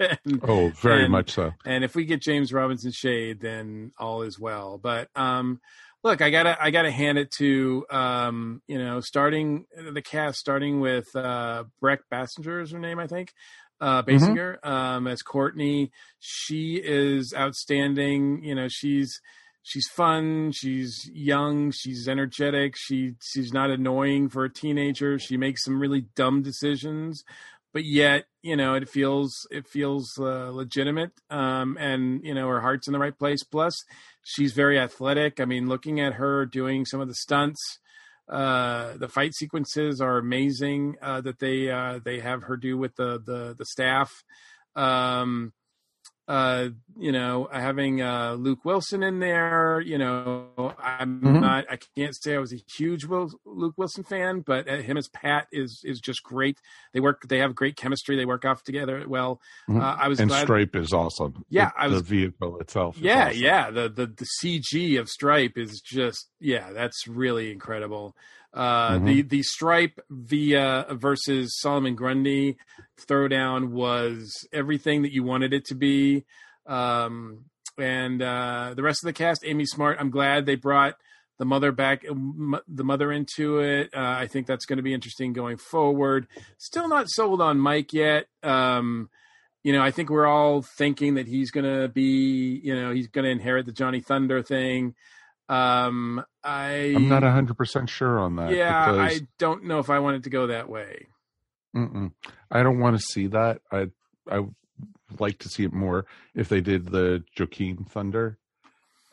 and, 0.00 0.40
Oh, 0.42 0.70
very 0.80 1.04
And- 1.04 1.12
much 1.12 1.30
so. 1.30 1.52
and 1.64 1.84
if 1.84 1.94
we 1.94 2.04
get 2.04 2.20
James 2.20 2.52
Robinson 2.52 2.90
Shade, 2.92 3.40
then 3.40 3.92
all 3.98 4.22
is 4.22 4.40
well. 4.40 4.78
But 4.82 5.08
um, 5.14 5.60
look, 6.02 6.20
I 6.22 6.30
gotta 6.30 6.56
I 6.60 6.70
gotta 6.70 6.90
hand 6.90 7.18
it 7.18 7.30
to 7.38 7.84
um, 7.90 8.62
you 8.66 8.78
know 8.78 9.00
starting 9.00 9.66
the 9.92 10.02
cast 10.02 10.38
starting 10.38 10.80
with 10.80 11.06
uh, 11.14 11.64
Brec 11.82 11.98
Bassinger 12.12 12.62
is 12.62 12.72
her 12.72 12.78
name 12.78 12.98
I 12.98 13.06
think. 13.06 13.32
Uh, 13.80 14.02
Bassinger 14.02 14.64
um, 14.64 15.08
as 15.08 15.22
Courtney, 15.22 15.90
she 16.20 16.80
is 16.82 17.34
outstanding. 17.36 18.44
You 18.44 18.54
know, 18.54 18.68
she's 18.68 19.20
she's 19.62 19.88
fun, 19.88 20.52
she's 20.52 21.10
young, 21.12 21.72
she's 21.72 22.08
energetic, 22.08 22.74
she 22.76 23.14
she's 23.20 23.52
not 23.52 23.70
annoying 23.70 24.28
for 24.28 24.44
a 24.44 24.52
teenager. 24.52 25.18
She 25.18 25.36
makes 25.36 25.64
some 25.64 25.80
really 25.80 26.06
dumb 26.14 26.42
decisions, 26.42 27.24
but 27.72 27.84
yet 27.84 28.24
you 28.42 28.56
know 28.56 28.74
it 28.74 28.88
feels 28.88 29.46
it 29.50 29.66
feels 29.66 30.12
uh, 30.18 30.50
legitimate 30.50 31.12
um 31.30 31.76
and 31.80 32.24
you 32.24 32.34
know 32.34 32.48
her 32.48 32.60
heart's 32.60 32.86
in 32.86 32.92
the 32.92 32.98
right 32.98 33.18
place. 33.18 33.42
Plus 33.42 33.74
she's 34.22 34.52
very 34.52 34.78
athletic. 34.78 35.40
I 35.40 35.44
mean 35.44 35.68
looking 35.68 36.00
at 36.00 36.14
her 36.14 36.46
doing 36.46 36.84
some 36.84 37.00
of 37.00 37.08
the 37.08 37.14
stunts 37.14 37.60
uh 38.28 38.96
the 38.98 39.08
fight 39.08 39.34
sequences 39.34 40.00
are 40.00 40.16
amazing 40.18 40.96
uh 41.02 41.20
that 41.20 41.38
they 41.40 41.70
uh 41.70 41.98
they 42.04 42.20
have 42.20 42.44
her 42.44 42.56
do 42.56 42.76
with 42.78 42.94
the 42.96 43.20
the 43.24 43.54
the 43.58 43.64
staff. 43.66 44.10
Um 44.76 45.52
uh 46.28 46.68
you 46.96 47.10
know 47.10 47.48
having 47.52 48.00
uh 48.00 48.34
luke 48.34 48.64
wilson 48.64 49.02
in 49.02 49.18
there 49.18 49.80
you 49.84 49.98
know 49.98 50.46
i'm 50.80 51.20
Mhm. 51.20 51.40
not 51.40 51.64
i 51.68 51.76
can't 51.96 52.14
say 52.14 52.36
i 52.36 52.38
was 52.38 52.52
a 52.52 52.60
huge 52.76 53.04
Wil- 53.06 53.32
luke 53.44 53.74
wilson 53.76 54.04
fan 54.04 54.40
but 54.40 54.68
uh, 54.68 54.76
him 54.76 54.96
as 54.96 55.08
pat 55.08 55.48
is 55.50 55.80
is 55.84 55.98
just 55.98 56.22
great 56.22 56.58
they 56.92 57.00
work 57.00 57.22
they 57.28 57.38
have 57.38 57.56
great 57.56 57.76
chemistry 57.76 58.14
they 58.16 58.24
work 58.24 58.44
off 58.44 58.62
together 58.62 59.04
well 59.08 59.40
Mhm. 59.68 59.80
uh, 59.82 59.96
i 59.98 60.06
was 60.06 60.20
and 60.20 60.28
glad 60.28 60.42
Stripe 60.42 60.76
is 60.76 60.92
awesome. 60.92 61.44
Yeah, 61.48 61.70
the, 61.76 61.80
I 61.80 61.88
was- 61.88 62.02
the 62.02 62.08
vehicle 62.08 62.58
itself. 62.60 62.96
yeah 62.98 63.28
awesome. 63.30 63.40
yeah 63.42 63.70
the, 63.70 63.88
the 63.88 64.06
the 64.06 64.26
cg 64.40 65.00
of 65.00 65.08
stripe 65.08 65.58
is 65.58 65.80
just 65.80 66.28
yeah 66.38 66.72
that's 66.72 67.08
really 67.08 67.50
incredible 67.50 68.14
uh 68.54 68.98
Mhm. 68.98 69.04
the 69.06 69.22
the 69.22 69.42
stripe 69.42 69.98
via 70.10 70.86
versus 70.90 71.58
solomon 71.60 71.94
grundy 71.94 72.56
throwdown 73.08 73.70
was 73.70 74.46
everything 74.52 75.02
that 75.02 75.12
you 75.12 75.22
wanted 75.22 75.52
it 75.52 75.64
to 75.66 75.74
be 75.74 76.24
um 76.66 77.44
and 77.78 78.20
uh 78.22 78.74
the 78.76 78.82
rest 78.82 79.02
of 79.02 79.06
the 79.06 79.12
cast 79.12 79.42
amy 79.46 79.64
smart 79.64 79.96
i'm 79.98 80.10
glad 80.10 80.44
they 80.46 80.54
brought 80.56 80.94
the 81.38 81.44
mother 81.46 81.72
back 81.72 82.02
the 82.02 82.84
mother 82.84 83.10
into 83.10 83.60
it 83.60 83.88
uh, 83.94 84.14
i 84.18 84.26
think 84.26 84.46
that's 84.46 84.66
going 84.66 84.76
to 84.76 84.82
be 84.82 84.92
interesting 84.94 85.32
going 85.32 85.56
forward 85.56 86.26
still 86.58 86.88
not 86.88 87.06
sold 87.08 87.40
on 87.40 87.58
mike 87.58 87.92
yet 87.92 88.26
um 88.42 89.08
you 89.64 89.72
know, 89.72 89.80
I 89.80 89.92
think 89.92 90.10
we're 90.10 90.26
all 90.26 90.60
thinking 90.62 91.14
that 91.14 91.28
he's 91.28 91.52
going 91.52 91.64
to 91.64 91.86
be, 91.86 92.60
you 92.64 92.74
know, 92.74 92.90
he's 92.92 93.06
going 93.06 93.24
to 93.26 93.30
inherit 93.30 93.64
the 93.64 93.70
Johnny 93.70 94.00
Thunder 94.00 94.42
thing. 94.42 94.96
Um, 95.52 96.24
I, 96.42 96.94
I'm 96.96 97.08
not 97.08 97.22
hundred 97.22 97.58
percent 97.58 97.90
sure 97.90 98.18
on 98.18 98.36
that. 98.36 98.52
yeah, 98.52 98.90
I 98.90 99.20
don't 99.38 99.64
know 99.64 99.80
if 99.80 99.90
I 99.90 99.98
want 99.98 100.16
it 100.16 100.22
to 100.24 100.30
go 100.30 100.46
that 100.46 100.68
way. 100.68 101.08
mm-mm. 101.76 102.12
I 102.50 102.62
don't 102.62 102.78
want 102.78 102.96
to 102.98 103.02
see 103.02 103.26
that. 103.28 103.60
I 103.70 103.88
I 104.30 104.46
like 105.18 105.38
to 105.40 105.50
see 105.50 105.64
it 105.64 105.72
more 105.72 106.06
if 106.34 106.48
they 106.48 106.62
did 106.62 106.86
the 106.86 107.22
Jakeem 107.36 107.86
Thunder, 107.86 108.38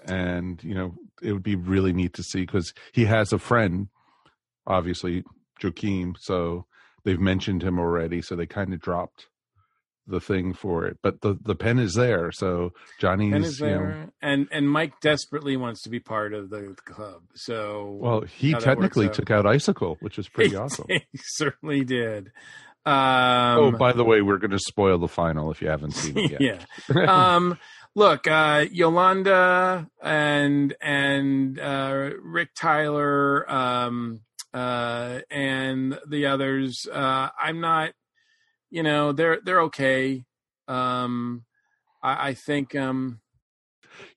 and 0.05 0.63
you 0.63 0.73
know, 0.73 0.95
it 1.21 1.33
would 1.33 1.43
be 1.43 1.55
really 1.55 1.91
neat 1.91 2.13
to 2.13 2.23
see 2.23 2.41
because 2.41 2.73
he 2.93 3.03
has 3.05 3.33
a 3.33 3.37
friend, 3.39 3.89
obviously 4.65 5.25
Joaquin. 5.61 6.15
So 6.19 6.67
they've 7.03 7.19
mentioned 7.19 7.63
him 7.63 7.79
already. 7.79 8.21
So 8.21 8.37
they 8.37 8.45
kind 8.45 8.73
of 8.73 8.79
dropped 8.79 9.27
the 10.09 10.19
thing 10.19 10.53
for 10.53 10.85
it. 10.85 10.97
But 11.01 11.21
the 11.21 11.37
the 11.41 11.55
pen 11.55 11.79
is 11.79 11.93
there, 11.93 12.31
so 12.31 12.73
Johnny's 12.99 13.31
Pen 13.31 13.43
is 13.43 13.59
you 13.59 13.67
know, 13.67 13.71
there, 13.71 14.09
and 14.21 14.47
and 14.51 14.69
Mike 14.69 14.99
desperately 15.01 15.57
wants 15.57 15.81
to 15.83 15.89
be 15.89 15.99
part 15.99 16.33
of 16.33 16.49
the 16.49 16.75
club. 16.85 17.21
So 17.35 17.97
well, 17.99 18.21
he 18.21 18.53
technically 18.53 19.07
out. 19.07 19.13
took 19.13 19.31
out 19.31 19.45
Icicle, 19.45 19.97
which 20.01 20.19
is 20.19 20.27
pretty 20.27 20.55
awesome. 20.57 20.85
he 20.87 21.03
certainly 21.15 21.83
did. 21.83 22.31
Um, 22.85 22.95
oh, 23.59 23.71
by 23.71 23.93
the 23.93 24.03
way, 24.03 24.21
we're 24.21 24.37
going 24.37 24.51
to 24.51 24.59
spoil 24.59 24.97
the 24.97 25.07
final 25.07 25.51
if 25.51 25.61
you 25.61 25.69
haven't 25.69 25.91
seen 25.91 26.17
it 26.17 26.41
yet. 26.41 26.65
yeah. 26.95 27.35
um, 27.35 27.59
look, 27.93 28.25
uh, 28.25 28.65
Yolanda 28.71 29.87
and 30.01 30.73
and 30.81 31.59
uh, 31.59 32.11
Rick 32.21 32.49
Tyler 32.55 33.49
um, 33.51 34.21
uh, 34.53 35.19
and 35.29 35.99
the 36.07 36.25
others. 36.25 36.87
Uh, 36.91 37.29
I'm 37.39 37.59
not, 37.59 37.91
you 38.69 38.83
know, 38.83 39.11
they're 39.11 39.39
they're 39.43 39.61
okay. 39.63 40.23
Um, 40.67 41.45
I, 42.03 42.29
I 42.29 42.33
think. 42.33 42.75
Um, 42.75 43.19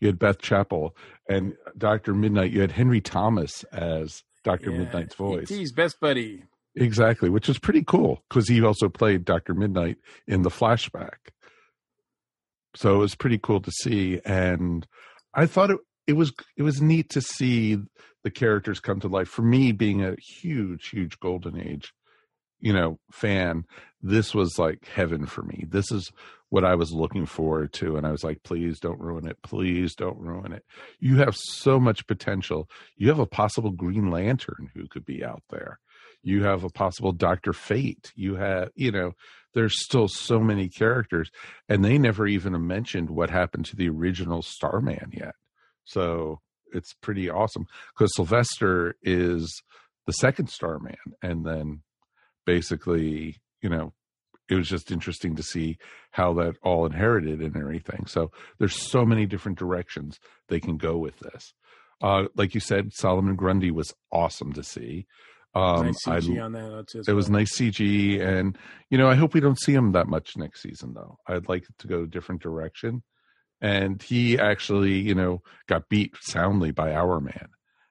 you 0.01 0.07
had 0.07 0.19
Beth 0.19 0.39
Chapel 0.41 0.97
and 1.29 1.55
Doctor 1.77 2.15
Midnight. 2.15 2.53
You 2.53 2.61
had 2.61 2.73
Henry 2.73 3.01
Thomas 3.01 3.65
as 3.73 4.23
Doctor 4.45 4.71
yeah, 4.71 4.79
Midnight's 4.79 5.15
voice. 5.15 5.49
He's 5.49 5.73
best 5.73 5.99
buddy. 6.01 6.45
Exactly, 6.75 7.29
which 7.29 7.49
is 7.49 7.59
pretty 7.59 7.85
cool 7.85 8.23
because 8.29 8.49
he 8.49 8.63
also 8.63 8.89
played 8.89 9.25
Doctor 9.25 9.55
Midnight 9.55 9.99
in 10.27 10.43
the 10.43 10.51
flashback. 10.51 11.17
So 12.75 12.95
it 12.95 12.99
was 12.99 13.15
pretty 13.15 13.39
cool 13.39 13.61
to 13.61 13.71
see, 13.71 14.21
and 14.25 14.87
I 15.35 15.47
thought 15.47 15.71
it 15.71 15.79
it 16.07 16.15
was 16.15 16.33
it 16.57 16.63
was 16.63 16.81
neat 16.81 17.11
to 17.11 17.21
see 17.21 17.79
the 18.25 18.31
characters 18.31 18.81
come 18.81 19.01
to 19.01 19.09
life. 19.09 19.29
For 19.29 19.43
me, 19.43 19.73
being 19.73 20.03
a 20.03 20.17
huge, 20.17 20.89
huge 20.89 21.21
Golden 21.21 21.61
Age, 21.61 21.93
you 22.63 22.73
know, 22.73 22.99
fan, 23.11 23.65
this 24.01 24.35
was 24.35 24.59
like 24.59 24.87
heaven 24.87 25.27
for 25.27 25.43
me. 25.43 25.67
This 25.69 25.93
is 25.93 26.11
what 26.49 26.65
I 26.65 26.75
was 26.75 26.93
looking 26.93 27.27
forward 27.27 27.73
to, 27.75 27.97
and 27.97 28.07
I 28.07 28.11
was 28.11 28.25
like, 28.25 28.43
please 28.43 28.79
don't 28.79 29.01
ruin 29.01 29.27
it. 29.27 29.37
Please 29.43 29.95
don't 29.95 30.19
ruin 30.19 30.53
it. 30.53 30.65
You 30.99 31.17
have 31.19 31.37
so 31.37 31.79
much 31.79 32.07
potential. 32.07 32.69
You 32.97 33.09
have 33.09 33.19
a 33.19 33.27
possible 33.27 33.71
Green 33.71 34.11
Lantern 34.11 34.71
who 34.75 34.89
could 34.89 35.05
be 35.05 35.25
out 35.25 35.43
there 35.51 35.79
you 36.23 36.45
have 36.45 36.65
a 36.65 36.71
possible 36.71 37.13
Doctor 37.13 37.53
Fate. 37.53 38.13
You 38.15 38.37
have, 38.37 38.71
you 38.75 38.93
know, 38.93 39.13
there's 39.55 39.83
still 39.85 40.09
so 40.09 40.39
many 40.39 40.69
characters, 40.69 41.31
and 41.69 41.85
they 41.85 41.99
never 41.99 42.27
even 42.27 42.67
mentioned 42.67 43.11
what 43.11 43.31
happened 43.31 43.67
to 43.67 43.77
the 43.77 43.89
original 43.89 44.43
Starman 44.43 45.11
yet. 45.13 45.35
So 45.85 46.41
it's 46.73 46.95
pretty 46.95 47.29
awesome 47.29 47.67
because 47.93 48.15
Sylvester 48.15 48.95
is 49.03 49.63
the 50.07 50.13
second 50.13 50.49
Starman, 50.49 50.97
and 51.23 51.45
then 51.45 51.83
basically, 52.45 53.41
you 53.61 53.69
know, 53.69 53.93
it 54.49 54.55
was 54.57 54.69
just 54.69 54.91
interesting 54.91 55.37
to 55.37 55.43
see 55.43 55.79
how 56.11 56.35
that 56.35 56.57
all 56.63 56.85
inherited 56.85 57.41
and 57.41 57.57
everything. 57.57 58.07
So 58.07 58.31
there's 58.59 58.91
so 58.91 59.05
many 59.05 59.27
different 59.27 59.59
directions 59.59 60.19
they 60.49 60.61
can 60.61 60.77
go 60.77 60.99
with 60.99 61.19
this. 61.21 61.55
Uh, 62.03 62.25
like 62.35 62.55
you 62.55 62.61
said, 62.61 62.93
Solomon 62.93 63.37
Grundy 63.37 63.71
was 63.71 63.95
awesome 64.11 64.53
to 64.55 64.63
see. 64.63 65.07
Um, 65.55 65.87
nice 65.87 66.05
CG 66.07 66.39
I, 66.39 66.41
on 66.41 66.53
that. 66.53 66.87
Too, 66.91 67.03
it 67.07 67.13
was 67.13 67.31
nice 67.31 67.57
CG, 67.57 68.21
and 68.21 68.57
you 68.91 68.99
know, 68.99 69.09
I 69.09 69.15
hope 69.15 69.35
we 69.35 69.41
don't 69.41 69.61
see 69.61 69.75
him 69.75 69.93
that 69.93 70.07
much 70.07 70.37
next 70.37 70.63
season, 70.63 70.95
though. 70.95 71.19
I'd 71.27 71.49
like 71.49 71.63
it 71.63 71.79
to 71.79 71.87
go 71.87 72.03
a 72.03 72.07
different 72.07 72.43
direction. 72.43 73.03
And 73.61 74.03
he 74.03 74.39
actually, 74.39 74.95
you 74.95 75.15
know, 75.15 75.43
got 75.69 75.89
beat 75.89 76.17
soundly 76.21 76.73
by 76.73 76.93
our 76.95 77.21
man, 77.21 77.49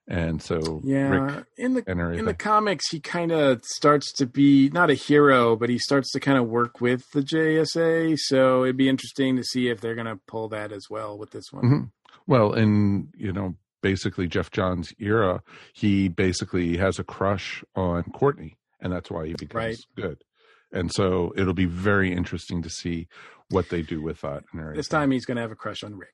and 0.07 0.41
so 0.41 0.81
Yeah, 0.83 1.09
Rick 1.09 1.45
in 1.57 1.73
the 1.75 1.83
in 2.17 2.25
the 2.25 2.33
comics, 2.33 2.89
he 2.89 2.99
kind 2.99 3.31
of 3.31 3.63
starts 3.65 4.11
to 4.13 4.25
be 4.25 4.69
not 4.69 4.89
a 4.89 4.93
hero, 4.93 5.55
but 5.55 5.69
he 5.69 5.77
starts 5.77 6.11
to 6.11 6.19
kind 6.19 6.37
of 6.37 6.47
work 6.47 6.81
with 6.81 7.03
the 7.13 7.21
JSA. 7.21 8.17
So 8.17 8.63
it'd 8.63 8.77
be 8.77 8.89
interesting 8.89 9.35
to 9.37 9.43
see 9.43 9.69
if 9.69 9.79
they're 9.81 9.95
going 9.95 10.07
to 10.07 10.19
pull 10.27 10.49
that 10.49 10.71
as 10.71 10.83
well 10.89 11.17
with 11.17 11.31
this 11.31 11.45
one. 11.51 11.63
Mhm. 11.63 11.91
Well, 12.27 12.53
in 12.53 13.09
you 13.15 13.31
know, 13.31 13.55
basically 13.81 14.27
Geoff 14.27 14.51
Johns' 14.51 14.93
era, 14.99 15.41
he 15.73 16.07
basically 16.07 16.77
has 16.77 16.99
a 16.99 17.03
crush 17.03 17.63
on 17.75 18.03
Courtney, 18.11 18.57
and 18.79 18.93
that's 18.93 19.09
why 19.09 19.27
he 19.27 19.33
becomes 19.33 19.55
Right. 19.55 19.77
good. 19.95 20.23
And 20.71 20.91
so 20.93 21.33
it'll 21.35 21.53
be 21.53 21.65
very 21.65 22.13
interesting 22.13 22.61
to 22.61 22.69
see 22.69 23.07
what 23.49 23.69
they 23.69 23.81
do 23.81 24.01
with 24.01 24.21
that. 24.21 24.43
This 24.75 24.87
time, 24.87 25.11
he's 25.11 25.25
going 25.25 25.35
to 25.35 25.41
have 25.41 25.51
a 25.51 25.55
crush 25.55 25.83
on 25.83 25.95
Rick. 25.97 26.13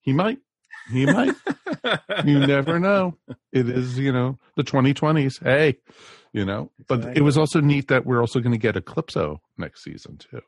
he 0.00 0.12
might, 0.12 0.38
he 0.90 1.06
might. 1.06 1.34
you 2.24 2.38
never 2.46 2.78
know. 2.78 3.16
It 3.52 3.68
is, 3.68 3.98
you 3.98 4.12
know, 4.12 4.38
the 4.56 4.64
2020s. 4.64 5.42
Hey, 5.42 5.76
you 6.32 6.44
know, 6.44 6.70
but 6.88 7.16
it 7.16 7.22
was 7.22 7.36
also 7.36 7.60
neat 7.60 7.88
that 7.88 8.06
we're 8.06 8.20
also 8.20 8.40
going 8.40 8.52
to 8.52 8.58
get 8.58 8.74
Eclipso 8.74 9.40
next 9.58 9.84
season 9.84 10.18
too. 10.18 10.40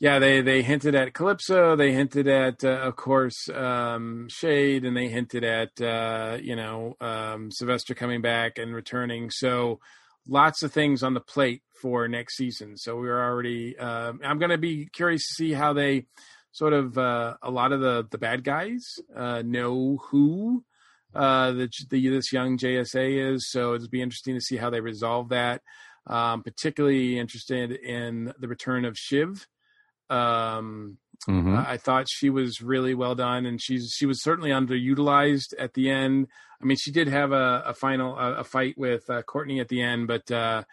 yeah, 0.00 0.18
they 0.18 0.40
they 0.40 0.62
hinted 0.62 0.94
at 0.94 1.12
Eclipso. 1.12 1.76
They 1.76 1.92
hinted 1.92 2.26
at, 2.26 2.64
uh, 2.64 2.68
of 2.68 2.96
course, 2.96 3.48
um, 3.50 4.28
Shade, 4.30 4.84
and 4.84 4.96
they 4.96 5.08
hinted 5.08 5.44
at 5.44 5.80
uh, 5.80 6.38
you 6.40 6.56
know 6.56 6.96
um, 7.00 7.50
Sylvester 7.50 7.94
coming 7.94 8.22
back 8.22 8.58
and 8.58 8.74
returning. 8.74 9.30
So 9.30 9.80
lots 10.26 10.62
of 10.62 10.72
things 10.72 11.02
on 11.02 11.14
the 11.14 11.20
plate 11.20 11.62
for 11.80 12.08
next 12.08 12.36
season. 12.36 12.76
So 12.76 12.96
we're 12.96 13.22
already. 13.22 13.76
Um, 13.78 14.20
I'm 14.24 14.38
going 14.38 14.50
to 14.50 14.58
be 14.58 14.88
curious 14.92 15.26
to 15.28 15.34
see 15.34 15.52
how 15.52 15.72
they 15.72 16.06
sort 16.52 16.72
of 16.72 16.96
uh, 16.96 17.36
a 17.42 17.50
lot 17.50 17.72
of 17.72 17.80
the 17.80 18.06
the 18.10 18.18
bad 18.18 18.44
guys 18.44 18.84
uh, 19.16 19.42
know 19.44 19.98
who 20.10 20.64
uh, 21.14 21.52
the, 21.52 21.68
the 21.90 22.08
this 22.08 22.32
young 22.32 22.56
JSA 22.56 23.34
is. 23.34 23.50
So 23.50 23.74
it'll 23.74 23.88
be 23.88 24.02
interesting 24.02 24.34
to 24.34 24.40
see 24.40 24.56
how 24.56 24.70
they 24.70 24.80
resolve 24.80 25.28
that. 25.30 25.62
Um, 26.06 26.42
particularly 26.42 27.18
interested 27.18 27.70
in 27.70 28.32
the 28.38 28.48
return 28.48 28.84
of 28.84 28.96
Shiv. 28.98 29.46
Um, 30.10 30.98
Mhm. 31.28 31.56
I 31.56 31.74
I 31.74 31.76
thought 31.76 32.06
she 32.08 32.30
was 32.30 32.60
really 32.60 32.94
well 32.94 33.14
done, 33.14 33.46
and 33.46 33.62
she's 33.62 33.94
she 33.96 34.06
was 34.06 34.20
certainly 34.22 34.50
underutilized 34.50 35.54
at 35.58 35.74
the 35.74 35.88
end. 35.88 36.26
I 36.60 36.64
mean, 36.64 36.76
she 36.76 36.90
did 36.90 37.06
have 37.06 37.30
a, 37.30 37.62
a 37.66 37.74
final 37.74 38.18
a, 38.18 38.38
a 38.40 38.44
fight 38.44 38.74
with 38.76 39.08
uh, 39.08 39.22
Courtney 39.22 39.60
at 39.60 39.68
the 39.68 39.80
end, 39.82 40.08
but 40.08 40.28
uh, 40.32 40.64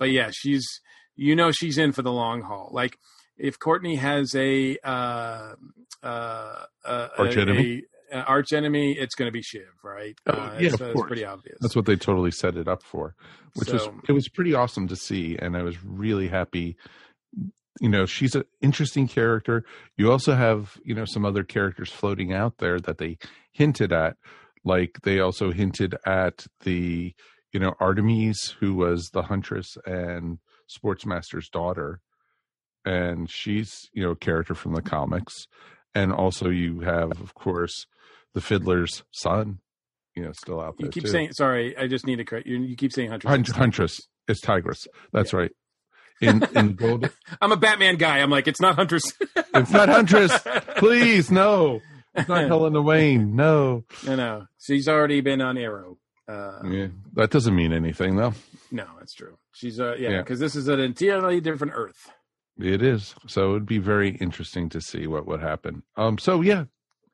but 0.00 0.10
yeah, 0.10 0.30
she's 0.32 0.66
you 1.14 1.36
know 1.36 1.52
she's 1.52 1.78
in 1.78 1.92
for 1.92 2.02
the 2.02 2.10
long 2.12 2.42
haul. 2.42 2.70
Like 2.72 2.96
if 3.36 3.58
Courtney 3.58 3.96
has 3.96 4.34
a 4.34 4.78
uh, 4.84 5.54
uh, 6.02 6.64
uh, 6.84 7.08
Arch 7.18 7.36
enemy? 7.36 7.78
a- 7.78 7.82
a 8.12 8.24
arch 8.24 8.52
enemy, 8.52 8.92
it's 8.92 9.14
going 9.14 9.28
to 9.28 9.32
be 9.32 9.40
Shiv, 9.42 9.62
right? 9.82 10.14
Oh, 10.26 10.32
uh, 10.32 10.58
yeah, 10.60 10.74
of 10.74 10.78
course. 10.78 11.06
pretty 11.06 11.24
obvious. 11.24 11.56
That's 11.60 11.74
what 11.74 11.86
they 11.86 11.96
totally 11.96 12.30
set 12.30 12.56
it 12.56 12.68
up 12.68 12.82
for, 12.82 13.14
which 13.54 13.72
was 13.72 13.88
it 14.08 14.12
was 14.12 14.28
pretty 14.28 14.54
awesome 14.54 14.86
to 14.88 14.96
see, 14.96 15.36
and 15.38 15.56
I 15.56 15.62
was 15.62 15.82
really 15.82 16.28
happy. 16.28 16.76
You 17.80 17.88
know, 17.88 18.04
she's 18.04 18.34
an 18.34 18.44
interesting 18.60 19.08
character. 19.08 19.64
You 19.96 20.12
also 20.12 20.34
have 20.34 20.76
you 20.84 20.94
know 20.94 21.06
some 21.06 21.24
other 21.24 21.42
characters 21.42 21.90
floating 21.90 22.32
out 22.34 22.58
there 22.58 22.78
that 22.80 22.98
they 22.98 23.16
hinted 23.50 23.92
at, 23.92 24.16
like 24.62 24.98
they 25.04 25.18
also 25.18 25.50
hinted 25.50 25.96
at 26.04 26.44
the 26.64 27.14
you 27.52 27.60
know 27.60 27.74
Artemis, 27.80 28.56
who 28.60 28.74
was 28.74 29.08
the 29.14 29.22
huntress 29.22 29.78
and 29.86 30.38
Sportsmaster's 30.70 31.48
daughter, 31.48 32.00
and 32.84 33.30
she's 33.30 33.88
you 33.92 34.02
know 34.02 34.10
a 34.12 34.16
character 34.16 34.54
from 34.54 34.74
the 34.74 34.82
comics, 34.82 35.46
and 35.94 36.12
also 36.12 36.48
you 36.48 36.80
have 36.80 37.20
of 37.20 37.34
course 37.34 37.86
the 38.34 38.40
Fiddler's 38.40 39.02
son, 39.10 39.58
you 40.16 40.24
know, 40.24 40.32
still 40.32 40.60
out 40.60 40.76
there. 40.78 40.86
you 40.86 40.90
keep 40.92 41.04
too. 41.04 41.10
saying 41.10 41.32
sorry. 41.32 41.76
I 41.76 41.86
just 41.86 42.06
need 42.06 42.16
to 42.16 42.24
correct 42.24 42.46
you. 42.46 42.58
You 42.58 42.76
keep 42.76 42.92
saying 42.92 43.10
Huntress. 43.10 43.30
Hunt- 43.30 43.48
Huntress. 43.48 44.00
It's 44.28 44.40
Tigress. 44.40 44.86
That's 45.12 45.32
right. 45.32 45.50
In 46.20 46.42
in 46.54 46.74
gold, 46.76 47.10
I'm 47.40 47.52
a 47.52 47.56
Batman 47.56 47.96
guy. 47.96 48.18
I'm 48.20 48.30
like, 48.30 48.46
it's 48.46 48.60
not 48.60 48.76
Huntress. 48.76 49.12
it's 49.54 49.70
not 49.70 49.88
Huntress. 49.88 50.32
Please, 50.76 51.30
no. 51.30 51.80
It's 52.14 52.28
not 52.28 52.44
Helena 52.48 52.80
Wayne. 52.82 53.34
No. 53.34 53.84
No, 54.06 54.14
no. 54.16 54.46
She's 54.60 54.86
already 54.88 55.20
been 55.22 55.40
on 55.40 55.56
Arrow. 55.58 55.98
Uh, 56.28 56.60
Yeah, 56.70 56.86
that 57.14 57.30
doesn't 57.30 57.54
mean 57.56 57.72
anything, 57.72 58.16
though. 58.16 58.34
No, 58.70 58.86
that's 58.98 59.12
true. 59.14 59.36
She's 59.52 59.80
uh, 59.80 59.96
yeah, 59.98 60.10
Yeah. 60.10 60.18
because 60.22 60.38
this 60.38 60.54
is 60.54 60.68
an 60.68 60.78
entirely 60.78 61.40
different 61.40 61.72
Earth. 61.74 62.10
It 62.58 62.82
is. 62.82 63.14
So 63.26 63.50
it'd 63.52 63.66
be 63.66 63.78
very 63.78 64.10
interesting 64.16 64.68
to 64.70 64.80
see 64.80 65.06
what 65.06 65.26
would 65.26 65.40
happen. 65.40 65.82
Um. 65.96 66.18
So 66.18 66.40
yeah, 66.42 66.64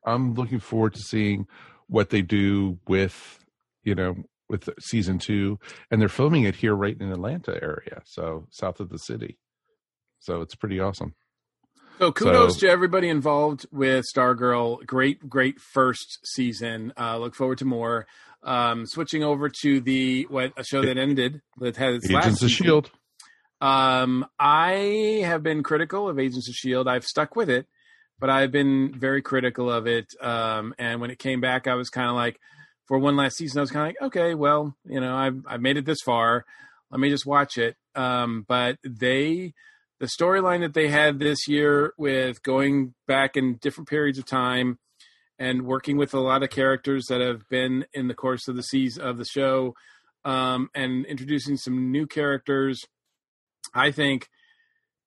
I'm 0.05 0.33
looking 0.33 0.59
forward 0.59 0.93
to 0.95 1.01
seeing 1.01 1.47
what 1.87 2.09
they 2.09 2.21
do 2.21 2.77
with, 2.87 3.43
you 3.83 3.95
know, 3.95 4.15
with 4.49 4.69
season 4.79 5.17
two, 5.19 5.59
and 5.89 6.01
they're 6.01 6.09
filming 6.09 6.43
it 6.43 6.55
here, 6.55 6.75
right 6.75 6.95
in 6.99 7.11
Atlanta 7.11 7.53
area, 7.61 8.01
so 8.05 8.47
south 8.51 8.79
of 8.79 8.89
the 8.89 8.97
city. 8.97 9.37
So 10.19 10.41
it's 10.41 10.55
pretty 10.55 10.79
awesome. 10.79 11.15
So 11.99 12.11
kudos 12.11 12.55
So- 12.55 12.59
to 12.61 12.69
everybody 12.71 13.09
involved 13.09 13.65
with 13.71 14.05
Stargirl. 14.15 14.85
Great, 14.85 15.29
great 15.29 15.59
first 15.59 16.19
season. 16.25 16.93
Uh, 16.97 17.17
look 17.17 17.35
forward 17.35 17.57
to 17.59 17.65
more. 17.65 18.07
Um, 18.41 18.85
switching 18.85 19.21
over 19.23 19.49
to 19.63 19.81
the 19.81 20.23
what 20.29 20.53
a 20.55 20.63
show 20.63 20.81
that 20.81 20.97
ended 20.97 21.41
that 21.59 21.75
had 21.75 21.95
its 21.95 22.09
last 22.09 22.25
Agents 22.25 22.41
of 22.43 22.49
season. 22.49 22.65
Shield. 22.65 22.91
Um, 23.61 24.25
I 24.39 25.21
have 25.25 25.43
been 25.43 25.63
critical 25.63 26.07
of 26.07 26.19
Agents 26.19 26.47
of 26.47 26.55
Shield. 26.55 26.87
I've 26.87 27.05
stuck 27.05 27.35
with 27.35 27.49
it, 27.49 27.67
but 28.19 28.29
I've 28.29 28.51
been 28.51 28.93
very 28.97 29.21
critical 29.21 29.71
of 29.71 29.87
it. 29.87 30.07
Um, 30.21 30.73
and 30.77 31.01
when 31.01 31.11
it 31.11 31.19
came 31.19 31.41
back, 31.41 31.67
I 31.67 31.75
was 31.75 31.89
kind 31.89 32.09
of 32.09 32.15
like, 32.15 32.39
for 32.85 32.97
one 32.97 33.15
last 33.15 33.37
season, 33.37 33.59
I 33.59 33.61
was 33.61 33.71
kind 33.71 33.87
of 33.87 33.95
like, 34.01 34.07
okay, 34.07 34.33
well, 34.33 34.75
you 34.83 34.99
know, 34.99 35.15
I've 35.15 35.43
I've 35.47 35.61
made 35.61 35.77
it 35.77 35.85
this 35.85 36.01
far. 36.03 36.45
Let 36.89 36.99
me 36.99 37.09
just 37.09 37.25
watch 37.25 37.57
it. 37.57 37.77
Um, 37.95 38.45
but 38.47 38.77
they 38.83 39.53
the 39.99 40.07
storyline 40.07 40.61
that 40.61 40.73
they 40.73 40.87
had 40.87 41.19
this 41.19 41.47
year 41.47 41.93
with 41.97 42.41
going 42.41 42.93
back 43.05 43.35
in 43.35 43.57
different 43.57 43.89
periods 43.89 44.17
of 44.17 44.25
time 44.25 44.79
and 45.37 45.65
working 45.65 45.97
with 45.97 46.13
a 46.13 46.19
lot 46.19 46.41
of 46.41 46.49
characters 46.49 47.05
that 47.09 47.21
have 47.21 47.47
been 47.49 47.85
in 47.93 48.07
the 48.07 48.13
course 48.13 48.47
of 48.47 48.55
the 48.55 48.63
season 48.63 49.03
of 49.03 49.17
the 49.17 49.25
show 49.25 49.73
um, 50.25 50.69
and 50.73 51.05
introducing 51.05 51.57
some 51.57 51.91
new 51.91 52.07
characters 52.07 52.81
i 53.73 53.91
think 53.91 54.27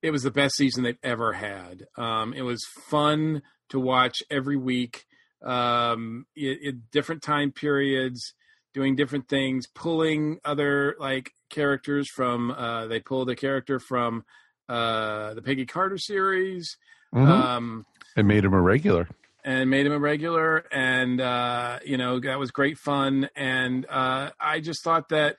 it 0.03 0.11
was 0.11 0.22
the 0.22 0.31
best 0.31 0.57
season 0.57 0.83
they've 0.83 0.98
ever 1.03 1.33
had 1.33 1.87
um, 1.96 2.35
it 2.35 2.42
was 2.42 2.61
fun 2.88 3.42
to 3.68 3.79
watch 3.81 4.22
every 4.31 4.57
week 4.57 5.05
um, 5.44 6.27
in 6.37 6.83
different 6.92 7.22
time 7.22 7.51
periods 7.53 8.35
doing 8.75 8.96
different 8.96 9.29
things 9.29 9.66
pulling 9.75 10.38
other 10.44 10.96
like 10.98 11.31
characters 11.51 12.09
from 12.09 12.51
uh, 12.51 12.87
they 12.87 13.01
pulled 13.01 13.29
a 13.31 13.37
character 13.37 13.79
from 13.79 14.25
uh, 14.68 15.35
the 15.35 15.42
Peggy 15.42 15.66
Carter 15.66 15.98
series. 15.98 16.77
Mhm. 17.14 17.27
Um, 17.29 17.87
it 18.16 18.25
made 18.25 18.44
him 18.44 18.55
a 18.55 18.61
regular. 18.61 19.09
and 19.44 19.68
made 19.68 19.85
him 19.85 19.92
a 19.92 19.98
regular 19.98 20.64
and 20.72 21.20
uh 21.20 21.79
you 21.85 21.96
know 21.98 22.20
that 22.20 22.38
was 22.38 22.53
great 22.53 22.79
fun 22.79 23.29
and 23.35 23.85
uh 23.90 24.31
i 24.40 24.61
just 24.61 24.85
thought 24.85 25.09
that 25.09 25.37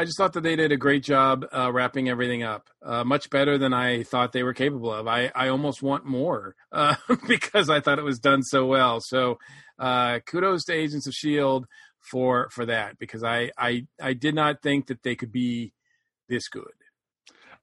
i 0.00 0.04
just 0.04 0.16
thought 0.16 0.32
that 0.32 0.42
they 0.42 0.56
did 0.56 0.72
a 0.72 0.76
great 0.76 1.02
job 1.02 1.44
uh 1.52 1.70
wrapping 1.70 2.08
everything 2.08 2.42
up 2.42 2.70
uh 2.82 3.04
much 3.04 3.28
better 3.28 3.58
than 3.58 3.74
i 3.74 4.02
thought 4.02 4.32
they 4.32 4.42
were 4.42 4.54
capable 4.54 4.92
of. 4.92 5.06
I 5.06 5.30
i 5.34 5.48
almost 5.48 5.82
want 5.82 6.06
more 6.06 6.56
uh 6.72 6.94
because 7.28 7.68
i 7.68 7.80
thought 7.80 7.98
it 7.98 8.04
was 8.04 8.18
done 8.18 8.42
so 8.42 8.64
well. 8.66 9.00
So 9.00 9.38
uh 9.78 10.20
kudos 10.26 10.64
to 10.64 10.72
agents 10.72 11.06
of 11.06 11.12
shield 11.12 11.66
for 11.98 12.48
for 12.50 12.64
that 12.66 12.98
because 12.98 13.22
i 13.22 13.50
i 13.58 13.86
i 14.00 14.14
did 14.14 14.34
not 14.34 14.62
think 14.62 14.86
that 14.86 15.02
they 15.02 15.14
could 15.14 15.32
be 15.32 15.74
this 16.30 16.48
good 16.48 16.79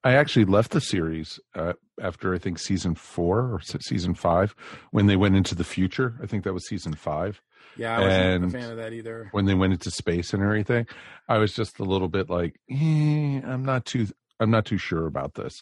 I 0.08 0.14
actually 0.14 0.46
left 0.46 0.72
the 0.72 0.80
series 0.80 1.38
uh, 1.54 1.74
after 2.02 2.34
I 2.34 2.38
think 2.38 2.60
season 2.60 2.96
four 2.96 3.40
or 3.40 3.60
season 3.82 4.14
five 4.14 4.56
when 4.92 5.08
they 5.08 5.18
went 5.18 5.36
into 5.36 5.54
the 5.54 5.66
future. 5.66 6.18
I 6.24 6.28
think 6.28 6.46
that 6.46 6.54
was 6.54 6.66
season 6.66 6.94
five 6.94 7.42
yeah 7.76 7.98
i 7.98 8.02
wasn't 8.02 8.46
a 8.46 8.50
fan 8.50 8.72
of 8.72 8.78
that 8.78 8.94
either 8.94 9.28
when 9.32 9.46
they 9.46 9.54
went 9.54 9.74
into 9.74 9.92
space 9.92 10.34
and 10.34 10.42
everything. 10.42 10.88
I 11.28 11.38
was 11.40 11.54
just 11.54 11.80
a 11.80 11.84
little 11.84 12.08
bit 12.08 12.30
like, 12.30 12.56
eh, 12.72 13.42
I'm 13.44 13.66
not 13.66 13.86
too, 13.86 14.08
I'm 14.40 14.50
not 14.50 14.66
too 14.66 14.78
sure 14.78 15.08
about 15.08 15.34
this. 15.34 15.62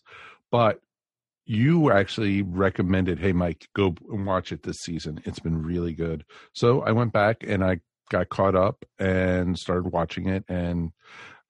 But 0.52 0.80
you 1.48 1.92
actually 1.92 2.44
recommended, 2.44 3.18
hey 3.18 3.34
Mike, 3.34 3.68
go 3.74 3.96
and 4.12 4.28
watch 4.28 4.52
it 4.52 4.62
this 4.62 4.78
season. 4.78 5.22
It's 5.26 5.40
been 5.40 5.64
really 5.64 5.94
good. 5.94 6.24
So 6.54 6.82
I 6.82 6.92
went 6.92 7.14
back 7.14 7.44
and 7.46 7.64
I 7.64 7.80
got 8.10 8.30
caught 8.30 8.56
up 8.56 8.86
and 9.00 9.58
started 9.58 9.92
watching 9.92 10.28
it 10.30 10.46
and 10.48 10.92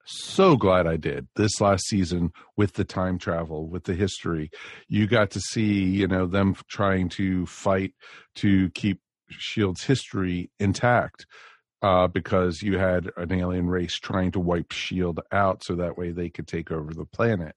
so 0.06 0.56
glad 0.56 0.86
I 0.86 0.96
did 0.96 1.26
this 1.36 1.60
last 1.60 1.86
season 1.86 2.32
with 2.56 2.74
the 2.74 2.84
time 2.84 3.18
travel, 3.18 3.68
with 3.68 3.84
the 3.84 3.94
history. 3.94 4.50
You 4.88 5.06
got 5.06 5.30
to 5.32 5.40
see, 5.40 5.84
you 5.84 6.06
know, 6.06 6.26
them 6.26 6.56
trying 6.68 7.08
to 7.10 7.46
fight 7.46 7.92
to 8.36 8.70
keep 8.70 9.00
Shield's 9.28 9.84
history 9.84 10.50
intact 10.58 11.26
uh, 11.82 12.06
because 12.06 12.62
you 12.62 12.78
had 12.78 13.10
an 13.16 13.32
alien 13.32 13.68
race 13.68 13.94
trying 13.94 14.30
to 14.32 14.40
wipe 14.40 14.72
Shield 14.72 15.20
out 15.32 15.64
so 15.64 15.74
that 15.74 15.98
way 15.98 16.10
they 16.10 16.30
could 16.30 16.46
take 16.46 16.70
over 16.70 16.94
the 16.94 17.04
planet 17.04 17.54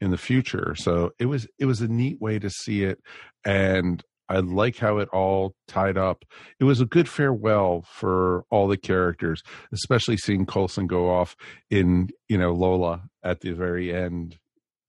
in 0.00 0.10
the 0.10 0.18
future. 0.18 0.74
So 0.76 1.12
it 1.18 1.26
was 1.26 1.46
it 1.58 1.66
was 1.66 1.80
a 1.80 1.88
neat 1.88 2.20
way 2.20 2.38
to 2.38 2.50
see 2.50 2.84
it, 2.84 2.98
and 3.44 4.02
I 4.32 4.38
like 4.40 4.76
how 4.78 4.98
it 4.98 5.08
all 5.10 5.54
tied 5.68 5.96
up. 5.98 6.24
It 6.58 6.64
was 6.64 6.80
a 6.80 6.86
good 6.86 7.08
farewell 7.08 7.84
for 7.88 8.44
all 8.50 8.66
the 8.68 8.76
characters, 8.76 9.42
especially 9.72 10.16
seeing 10.16 10.46
Coulson 10.46 10.86
go 10.86 11.10
off 11.10 11.36
in 11.70 12.08
you 12.28 12.38
know 12.38 12.52
Lola 12.52 13.02
at 13.22 13.40
the 13.40 13.52
very 13.52 13.94
end, 13.94 14.38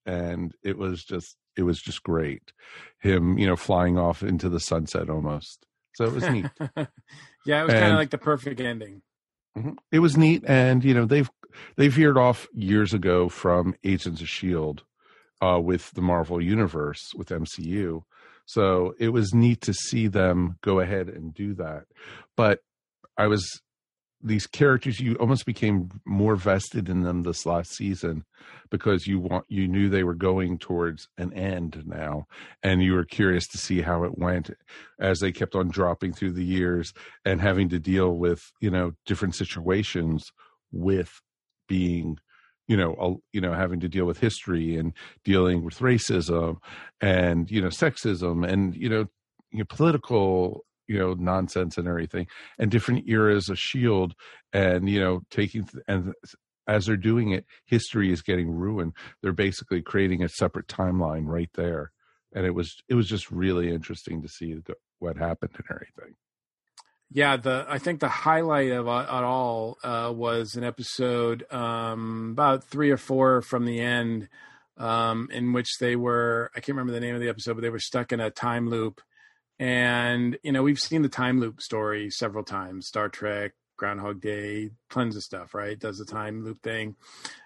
and 0.06 0.53
it 0.63 0.77
was 0.77 1.03
just 1.03 1.36
it 1.58 1.63
was 1.63 1.79
just 1.79 2.03
great. 2.03 2.51
Him 2.99 3.38
you 3.38 3.45
know 3.45 3.56
flying 3.56 3.97
off 3.97 4.23
into 4.23 4.49
the 4.49 4.60
sunset 4.60 5.10
almost. 5.10 5.65
So 5.95 6.06
it 6.06 6.13
was 6.13 6.27
neat. 6.29 6.45
yeah 7.45 7.62
it 7.62 7.65
was 7.65 7.73
kind 7.73 7.91
of 7.91 7.97
like 7.97 8.10
the 8.10 8.17
perfect 8.17 8.60
ending 8.60 9.01
Mhm. 9.58 9.75
It 9.91 9.99
was 9.99 10.17
neat, 10.17 10.43
and 10.47 10.84
you 10.84 10.95
know 10.95 11.06
they've 11.06 11.29
they 11.77 11.88
veered 11.88 12.17
off 12.17 12.47
years 12.53 12.91
ago 12.93 13.29
from 13.29 13.75
Agents 13.84 14.19
of 14.21 14.27
Shield 14.27 14.84
uh, 15.41 15.60
with 15.63 15.91
the 15.91 16.01
Marvel 16.01 16.41
Universe 16.41 17.12
with 17.15 17.29
MCU, 17.29 18.01
so 18.45 18.93
it 18.99 19.10
was 19.10 19.34
neat 19.34 19.62
to 19.62 19.73
see 19.73 20.08
them 20.08 20.58
go 20.62 20.79
ahead 20.79 21.10
and 21.10 21.34
do 21.34 21.53
that. 21.56 21.86
But 22.36 22.60
I 23.17 23.27
was 23.27 23.45
these 24.23 24.47
characters 24.47 25.01
you 25.01 25.15
almost 25.15 25.45
became 25.45 25.89
more 26.06 26.36
vested 26.36 26.88
in 26.88 27.01
them 27.01 27.23
this 27.23 27.45
last 27.45 27.75
season 27.75 28.23
because 28.71 29.06
you 29.06 29.19
want 29.19 29.45
you 29.49 29.67
knew 29.67 29.89
they 29.89 30.03
were 30.03 30.15
going 30.15 30.58
towards 30.58 31.10
an 31.17 31.34
end 31.34 31.84
now 31.86 32.25
and 32.63 32.82
you 32.82 32.93
were 32.93 33.03
curious 33.03 33.45
to 33.47 33.58
see 33.58 33.82
how 33.82 34.03
it 34.06 34.17
went 34.17 34.49
as 34.97 35.19
they 35.19 35.32
kept 35.32 35.56
on 35.56 35.67
dropping 35.67 36.13
through 36.13 36.32
the 36.32 36.45
years 36.45 36.93
and 37.25 37.41
having 37.41 37.67
to 37.67 37.79
deal 37.79 38.17
with 38.17 38.41
you 38.62 38.71
know 38.71 38.93
different 39.06 39.36
situations 39.36 40.32
with 40.71 41.21
being 41.67 42.17
you 42.67 42.78
know 42.78 42.95
a, 42.99 43.36
you 43.36 43.41
know 43.41 43.54
having 43.54 43.80
to 43.80 43.89
deal 43.89 44.06
with 44.06 44.19
history 44.19 44.78
and 44.78 44.93
dealing 45.23 45.63
with 45.63 45.80
racism 45.80 46.58
and 47.02 47.49
you 47.52 47.62
know 47.62 47.67
sexism 47.67 48.47
and 48.47 48.76
you 48.76 48.89
know, 48.89 49.06
you 49.52 49.60
know 49.60 49.65
political 49.69 50.65
you 50.88 50.97
know 50.97 51.13
nonsense 51.13 51.78
and 51.78 51.88
everything 51.88 52.28
and 52.60 52.71
different 52.71 53.08
eras 53.08 53.49
of 53.49 53.60
shield 53.60 54.13
and 54.52 54.89
you 54.89 54.99
know 54.99 55.21
taking 55.30 55.67
and 55.88 56.13
as 56.67 56.86
they're 56.86 56.97
doing 56.97 57.32
it 57.32 57.45
history 57.65 58.12
is 58.12 58.21
getting 58.21 58.49
ruined. 58.49 58.93
They're 59.21 59.34
basically 59.34 59.82
creating 59.82 60.23
a 60.23 60.30
separate 60.30 60.67
timeline 60.67 61.26
right 61.26 61.49
there. 61.56 61.91
And 62.34 62.45
it 62.45 62.56
was 62.56 62.82
it 62.89 62.95
was 62.95 63.08
just 63.08 63.32
really 63.32 63.69
interesting 63.69 64.21
to 64.21 64.28
see 64.28 64.54
the, 64.54 64.76
what 64.99 65.17
happened 65.17 65.52
and 65.56 65.65
everything 65.69 66.15
Yeah, 67.15 67.38
the 67.38 67.65
I 67.69 67.78
think 67.78 67.99
the 67.99 68.10
highlight 68.10 68.71
of 68.71 68.88
it 68.88 68.89
all 68.89 69.78
uh, 69.84 70.12
was 70.13 70.56
an 70.56 70.63
episode 70.63 71.45
um, 71.54 72.30
about 72.32 72.63
three 72.63 72.89
or 72.89 72.97
four 72.97 73.43
from 73.43 73.65
the 73.65 73.80
end, 73.80 74.30
um, 74.78 75.30
in 75.32 75.54
which 75.54 75.78
they 75.80 75.95
were 75.95 76.49
I 76.56 76.60
can't 76.60 76.69
remember 76.69 76.91
the 76.91 76.99
name 76.99 77.13
of 77.13 77.21
the 77.21 77.30
episode, 77.30 77.54
but 77.54 77.62
they 77.62 77.69
were 77.69 77.78
stuck 77.78 78.12
in 78.12 78.19
a 78.19 78.32
time 78.32 78.67
loop, 78.67 78.99
and 79.60 80.39
you 80.41 80.52
know 80.52 80.63
we've 80.63 80.80
seen 80.80 81.04
the 81.04 81.08
time 81.10 81.39
loop 81.39 81.62
story 81.62 82.10
several 82.10 82.43
times, 82.43 82.88
Star 82.88 83.10
Trek, 83.10 83.52
Groundhog 83.78 84.19
Day, 84.19 84.71
tons 84.89 85.15
of 85.15 85.21
stuff, 85.21 85.54
right? 85.54 85.78
Does 85.78 85.99
the 85.99 86.06
time 86.06 86.43
loop 86.43 86.63
thing, 86.63 86.95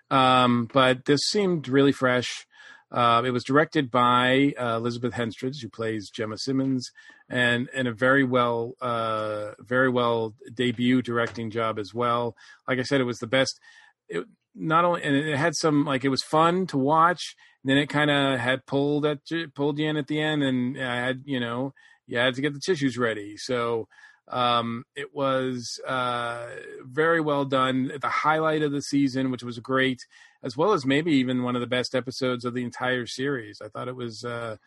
um, 0.10 0.69
but 0.71 1.03
this 1.03 1.19
seemed 1.30 1.67
really 1.67 1.91
fresh. 1.91 2.47
Uh, 2.91 3.21
it 3.26 3.32
was 3.32 3.43
directed 3.43 3.91
by 3.91 4.54
uh, 4.58 4.78
Elizabeth 4.78 5.13
Henstridge, 5.13 5.62
who 5.62 5.69
plays 5.69 6.10
Jemma 6.10 6.38
Simmons, 6.39 6.91
and 7.30 7.69
and 7.73 7.88
a 7.88 7.91
very 7.91 8.23
well, 8.23 8.73
uh, 8.82 9.52
very 9.60 9.89
well 9.89 10.34
debut 10.54 11.02
directing 11.02 11.52
job 11.52 11.80
as 11.80 11.93
well. 11.93 12.36
Like 12.67 12.80
I 12.80 12.84
said, 12.84 13.02
it 13.02 13.06
was 13.06 13.19
the 13.19 13.28
best. 13.28 13.60
It, 14.08 14.26
not 14.56 14.86
only 14.86 15.04
and 15.04 15.15
it 15.15 15.38
had 15.38 15.56
some 15.56 15.86
like 15.86 16.04
it 16.04 16.10
was 16.10 16.23
fun 16.23 16.65
to 16.67 16.78
watch. 16.78 17.36
And 17.63 17.71
then 17.71 17.78
it 17.78 17.88
kind 17.89 18.10
of 18.10 18.39
had 18.39 18.65
pulled 18.65 19.06
at 19.06 19.19
pulled 19.54 19.80
you 19.80 19.89
in 19.89 19.97
at 19.97 20.08
the 20.08 20.21
end, 20.21 20.41
and 20.43 20.82
I 20.82 20.95
had 20.95 21.23
you 21.26 21.39
know 21.39 21.73
you 22.06 22.17
had 22.17 22.36
to 22.36 22.41
get 22.41 22.54
the 22.54 22.62
tissues 22.65 22.97
ready. 22.97 23.36
So 23.38 23.88
um, 24.29 24.83
it 24.95 25.13
was 25.15 25.79
uh, 25.87 26.47
very 26.83 27.21
well 27.21 27.45
done. 27.45 27.91
The 28.01 28.09
highlight 28.09 28.61
of 28.61 28.71
the 28.71 28.81
season, 28.81 29.31
which 29.31 29.43
was 29.43 29.59
great, 29.59 29.99
as 30.43 30.57
well 30.57 30.73
as 30.73 30.85
maybe 30.85 31.13
even 31.13 31.43
one 31.43 31.55
of 31.55 31.61
the 31.61 31.67
best 31.67 31.95
episodes 31.95 32.45
of 32.45 32.53
the 32.53 32.63
entire 32.63 33.05
series. 33.05 33.61
I 33.63 33.69
thought 33.69 33.87
it 33.87 33.95
was 33.95 34.23
uh, 34.23 34.57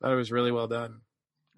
thought 0.00 0.12
it 0.12 0.16
was 0.16 0.32
really 0.32 0.52
well 0.52 0.68
done. 0.68 1.00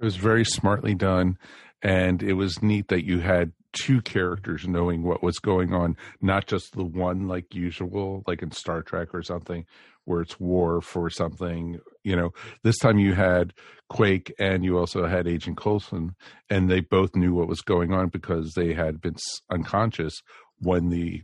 It 0.01 0.05
was 0.05 0.17
very 0.17 0.45
smartly 0.45 0.95
done, 0.95 1.39
and 1.83 2.23
it 2.23 2.35
was 2.35 2.63
neat 2.63 2.89
that 2.89 3.05
you 3.05 3.21
had 3.21 3.53
two 3.73 4.03
characters 4.03 4.67
knowing 4.67 5.03
what 5.03 5.23
was 5.23 5.39
going 5.39 5.73
on, 5.73 5.97
not 6.21 6.47
just 6.47 6.75
the 6.75 6.85
one 6.85 7.29
like 7.29 7.55
usual, 7.55 8.23
like 8.27 8.43
in 8.43 8.51
Star 8.51 8.83
Trek 8.83 9.15
or 9.15 9.23
something, 9.23 9.65
where 10.05 10.21
it's 10.21 10.39
war 10.41 10.81
for 10.81 11.11
something. 11.11 11.79
You 12.05 12.17
know, 12.17 12.31
this 12.65 12.79
time 12.79 12.99
you 12.99 13.15
had 13.15 13.53
Quake 13.89 14.33
and 14.39 14.65
you 14.65 14.79
also 14.79 15.07
had 15.07 15.29
Agent 15.29 15.57
Coulson, 15.57 16.15
and 16.51 16.71
they 16.71 16.81
both 16.81 17.15
knew 17.15 17.35
what 17.35 17.49
was 17.49 17.61
going 17.61 17.93
on 17.93 18.09
because 18.09 18.53
they 18.55 18.75
had 18.75 19.01
been 19.01 19.17
unconscious 19.51 20.23
when 20.59 20.89
the 20.89 21.23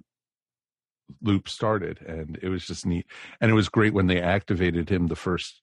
loop 1.22 1.48
started, 1.48 2.00
and 2.02 2.38
it 2.42 2.48
was 2.48 2.64
just 2.64 2.84
neat. 2.84 3.06
And 3.40 3.50
it 3.50 3.54
was 3.54 3.68
great 3.68 3.94
when 3.94 4.06
they 4.06 4.20
activated 4.20 4.90
him 4.90 5.06
the 5.06 5.16
first 5.16 5.62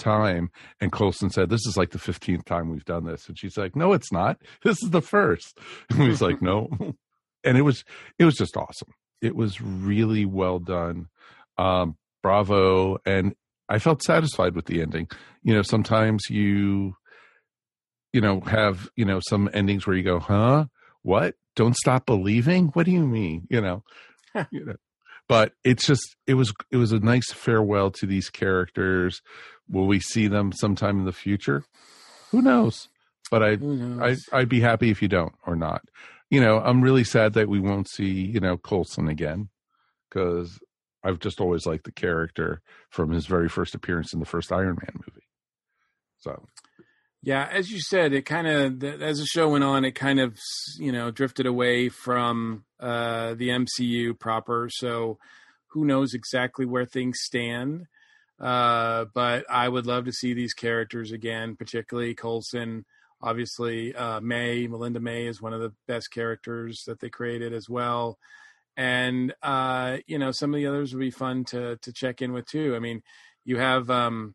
time 0.00 0.50
and 0.80 0.90
Coulson 0.90 1.30
said, 1.30 1.50
This 1.50 1.66
is 1.66 1.76
like 1.76 1.90
the 1.90 1.98
15th 1.98 2.44
time 2.44 2.70
we've 2.70 2.84
done 2.84 3.04
this. 3.04 3.28
And 3.28 3.38
she's 3.38 3.56
like, 3.56 3.76
No, 3.76 3.92
it's 3.92 4.10
not. 4.10 4.38
This 4.64 4.82
is 4.82 4.90
the 4.90 5.02
first. 5.02 5.58
And 5.90 6.02
he's 6.02 6.22
like, 6.22 6.42
No. 6.42 6.68
And 7.42 7.56
it 7.56 7.62
was 7.62 7.84
it 8.18 8.26
was 8.26 8.34
just 8.34 8.54
awesome. 8.54 8.92
It 9.22 9.34
was 9.34 9.62
really 9.62 10.26
well 10.26 10.58
done. 10.58 11.06
Um, 11.56 11.96
bravo. 12.22 12.98
And 13.04 13.34
I 13.68 13.78
felt 13.78 14.02
satisfied 14.02 14.54
with 14.54 14.66
the 14.66 14.82
ending. 14.82 15.08
You 15.42 15.54
know, 15.54 15.62
sometimes 15.62 16.24
you 16.28 16.96
you 18.12 18.20
know, 18.20 18.40
have, 18.40 18.90
you 18.96 19.04
know, 19.04 19.20
some 19.28 19.48
endings 19.52 19.86
where 19.86 19.96
you 19.96 20.02
go, 20.02 20.18
huh? 20.18 20.66
What? 21.02 21.34
Don't 21.56 21.76
stop 21.76 22.06
believing? 22.06 22.68
What 22.68 22.86
do 22.86 22.92
you 22.92 23.06
mean? 23.06 23.46
You 23.50 23.60
know, 23.60 23.84
you 24.50 24.64
know. 24.64 24.76
but 25.28 25.52
it's 25.64 25.86
just 25.86 26.16
it 26.26 26.34
was 26.34 26.52
it 26.70 26.76
was 26.76 26.92
a 26.92 27.00
nice 27.00 27.32
farewell 27.32 27.90
to 27.92 28.06
these 28.06 28.30
characters. 28.30 29.20
Will 29.68 29.86
we 29.86 30.00
see 30.00 30.26
them 30.28 30.52
sometime 30.52 30.98
in 30.98 31.04
the 31.04 31.12
future? 31.12 31.64
Who 32.30 32.42
knows? 32.42 32.88
But 33.30 33.42
I 33.42 33.58
I 34.00 34.16
I'd 34.32 34.48
be 34.48 34.60
happy 34.60 34.90
if 34.90 35.02
you 35.02 35.08
don't 35.08 35.34
or 35.46 35.56
not. 35.56 35.82
You 36.30 36.40
know, 36.40 36.60
I'm 36.60 36.82
really 36.82 37.04
sad 37.04 37.32
that 37.34 37.48
we 37.48 37.60
won't 37.60 37.88
see 37.88 38.10
you 38.10 38.40
know 38.40 38.56
Coulson 38.56 39.08
again 39.08 39.48
because 40.08 40.58
I've 41.02 41.18
just 41.18 41.40
always 41.40 41.66
liked 41.66 41.84
the 41.84 41.92
character 41.92 42.60
from 42.90 43.10
his 43.10 43.26
very 43.26 43.48
first 43.48 43.74
appearance 43.74 44.12
in 44.12 44.20
the 44.20 44.26
first 44.26 44.52
Iron 44.52 44.76
Man 44.80 44.92
movie. 44.94 45.26
So 46.18 46.44
yeah, 47.22 47.48
as 47.52 47.70
you 47.70 47.80
said, 47.80 48.12
it 48.12 48.22
kind 48.22 48.46
of 48.46 48.84
as 48.84 49.18
the 49.18 49.26
show 49.26 49.50
went 49.50 49.64
on, 49.64 49.84
it 49.84 49.92
kind 49.92 50.20
of 50.20 50.38
you 50.78 50.92
know 50.92 51.10
drifted 51.10 51.46
away 51.46 51.88
from 51.88 52.64
uh, 52.78 53.34
the 53.34 53.48
MCU 53.50 54.18
proper. 54.18 54.68
So 54.70 55.18
who 55.68 55.84
knows 55.84 56.14
exactly 56.14 56.64
where 56.64 56.86
things 56.86 57.18
stand? 57.20 57.86
Uh, 58.40 59.04
but 59.14 59.44
I 59.50 59.68
would 59.68 59.86
love 59.86 60.06
to 60.06 60.12
see 60.12 60.32
these 60.32 60.54
characters 60.54 61.12
again, 61.12 61.56
particularly 61.56 62.14
Coulson. 62.14 62.86
Obviously, 63.20 63.94
uh, 63.94 64.20
May 64.20 64.66
Melinda 64.66 64.98
May 64.98 65.26
is 65.26 65.42
one 65.42 65.52
of 65.52 65.60
the 65.60 65.74
best 65.86 66.10
characters 66.10 66.84
that 66.86 67.00
they 67.00 67.10
created 67.10 67.52
as 67.52 67.68
well, 67.68 68.18
and 68.80 69.34
uh, 69.42 69.98
you 70.06 70.18
know 70.18 70.32
some 70.32 70.54
of 70.54 70.58
the 70.58 70.66
others 70.66 70.94
would 70.94 71.00
be 71.00 71.10
fun 71.10 71.44
to 71.44 71.76
to 71.76 71.92
check 71.92 72.22
in 72.22 72.32
with 72.32 72.46
too. 72.46 72.74
I 72.74 72.78
mean, 72.78 73.02
you 73.44 73.58
have. 73.58 73.90
Um, 73.90 74.34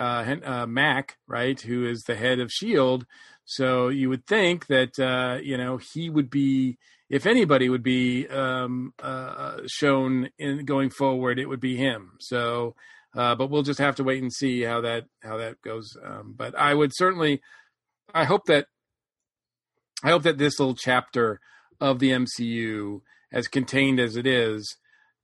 uh, 0.00 0.36
uh, 0.42 0.66
Mac, 0.66 1.18
right, 1.28 1.60
who 1.60 1.86
is 1.86 2.04
the 2.04 2.16
head 2.16 2.40
of 2.40 2.50
Shield. 2.50 3.04
So 3.44 3.88
you 3.88 4.08
would 4.08 4.26
think 4.26 4.66
that 4.66 4.98
uh, 4.98 5.38
you 5.42 5.58
know 5.58 5.76
he 5.76 6.08
would 6.08 6.30
be, 6.30 6.78
if 7.10 7.26
anybody 7.26 7.68
would 7.68 7.82
be 7.82 8.26
um, 8.28 8.94
uh, 9.00 9.58
shown 9.66 10.30
in 10.38 10.64
going 10.64 10.88
forward, 10.88 11.38
it 11.38 11.46
would 11.46 11.60
be 11.60 11.76
him. 11.76 12.12
So, 12.20 12.74
uh, 13.14 13.34
but 13.34 13.50
we'll 13.50 13.62
just 13.62 13.80
have 13.80 13.96
to 13.96 14.04
wait 14.04 14.22
and 14.22 14.32
see 14.32 14.62
how 14.62 14.80
that 14.80 15.04
how 15.22 15.36
that 15.36 15.60
goes. 15.60 15.94
Um, 16.02 16.34
but 16.36 16.58
I 16.58 16.72
would 16.72 16.92
certainly, 16.94 17.42
I 18.14 18.24
hope 18.24 18.46
that, 18.46 18.66
I 20.02 20.08
hope 20.08 20.22
that 20.22 20.38
this 20.38 20.58
little 20.58 20.74
chapter 20.74 21.38
of 21.80 21.98
the 21.98 22.10
MCU, 22.10 23.02
as 23.32 23.48
contained 23.48 23.98
as 23.98 24.16
it 24.16 24.26
is, 24.26 24.76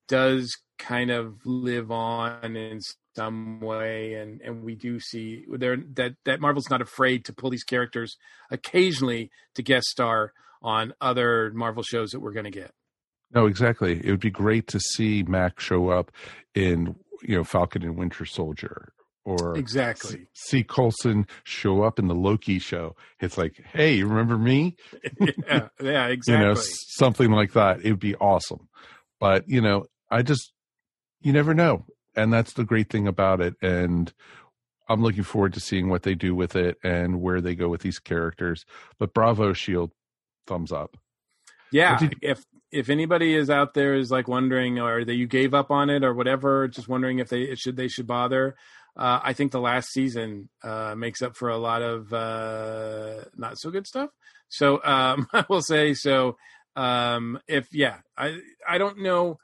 does 0.08 0.56
kind 0.78 1.10
of 1.10 1.44
live 1.44 1.90
on 1.90 2.56
in 2.56 2.80
some 3.16 3.58
way 3.58 4.14
and 4.14 4.40
and 4.42 4.62
we 4.62 4.76
do 4.76 5.00
see 5.00 5.44
there 5.50 5.76
that 5.76 6.12
that 6.24 6.40
Marvel's 6.40 6.70
not 6.70 6.80
afraid 6.80 7.24
to 7.24 7.32
pull 7.32 7.50
these 7.50 7.64
characters 7.64 8.16
occasionally 8.48 9.28
to 9.56 9.62
guest 9.62 9.88
star 9.88 10.32
on 10.62 10.94
other 11.00 11.50
Marvel 11.52 11.82
shows 11.82 12.10
that 12.10 12.20
we're 12.20 12.32
going 12.32 12.44
to 12.44 12.50
get. 12.50 12.70
No, 13.34 13.46
exactly. 13.46 14.00
It 14.04 14.10
would 14.10 14.20
be 14.20 14.30
great 14.30 14.68
to 14.68 14.80
see 14.80 15.22
Mac 15.24 15.58
show 15.60 15.90
up 15.90 16.12
in 16.54 16.94
you 17.22 17.36
know 17.36 17.44
Falcon 17.44 17.82
and 17.82 17.96
Winter 17.96 18.24
Soldier 18.24 18.92
or 19.28 19.56
exactly 19.56 20.26
see 20.32 20.64
Coulson 20.64 21.26
show 21.44 21.82
up 21.82 21.98
in 21.98 22.08
the 22.08 22.14
Loki 22.14 22.58
show. 22.58 22.96
It's 23.20 23.36
like, 23.36 23.62
hey, 23.72 23.94
you 23.94 24.06
remember 24.06 24.38
me? 24.38 24.76
yeah, 25.20 25.68
yeah, 25.82 26.06
exactly. 26.06 26.34
you 26.34 26.38
know, 26.38 26.54
something 26.54 27.30
like 27.30 27.52
that. 27.52 27.80
It 27.82 27.90
would 27.90 28.00
be 28.00 28.16
awesome. 28.16 28.68
But 29.20 29.48
you 29.48 29.60
know, 29.60 29.86
I 30.10 30.22
just 30.22 30.52
you 31.20 31.32
never 31.32 31.54
know 31.54 31.84
and 32.18 32.32
that's 32.32 32.52
the 32.54 32.64
great 32.64 32.90
thing 32.90 33.06
about 33.06 33.40
it 33.40 33.54
and 33.62 34.12
i'm 34.88 35.02
looking 35.02 35.22
forward 35.22 35.54
to 35.54 35.60
seeing 35.60 35.88
what 35.88 36.02
they 36.02 36.14
do 36.14 36.34
with 36.34 36.56
it 36.56 36.76
and 36.82 37.20
where 37.20 37.40
they 37.40 37.54
go 37.54 37.68
with 37.68 37.80
these 37.80 37.98
characters 37.98 38.64
but 38.98 39.14
bravo 39.14 39.52
shield 39.52 39.92
thumbs 40.46 40.72
up 40.72 40.96
yeah 41.72 41.98
if 42.22 42.44
if 42.70 42.90
anybody 42.90 43.34
is 43.34 43.48
out 43.48 43.72
there 43.72 43.94
is 43.94 44.10
like 44.10 44.28
wondering 44.28 44.78
or 44.78 45.04
that 45.04 45.14
you 45.14 45.26
gave 45.26 45.54
up 45.54 45.70
on 45.70 45.88
it 45.88 46.04
or 46.04 46.12
whatever 46.12 46.68
just 46.68 46.88
wondering 46.88 47.18
if 47.18 47.28
they 47.28 47.54
should 47.54 47.76
they 47.76 47.88
should 47.88 48.06
bother 48.06 48.56
uh, 48.98 49.20
I 49.22 49.32
think 49.32 49.52
the 49.52 49.60
last 49.60 49.90
season 49.90 50.48
uh, 50.62 50.94
makes 50.96 51.22
up 51.22 51.36
for 51.36 51.48
a 51.48 51.56
lot 51.58 51.82
of 51.82 52.12
uh, 52.12 53.24
not 53.36 53.58
so 53.58 53.70
good 53.70 53.86
stuff. 53.86 54.10
So 54.48 54.82
um, 54.84 55.28
I 55.32 55.44
will 55.48 55.62
say 55.62 55.94
so. 55.94 56.36
Um, 56.76 57.40
if 57.48 57.68
yeah, 57.72 57.98
I 58.16 58.38
I 58.68 58.78
don't 58.78 58.98
know 58.98 59.38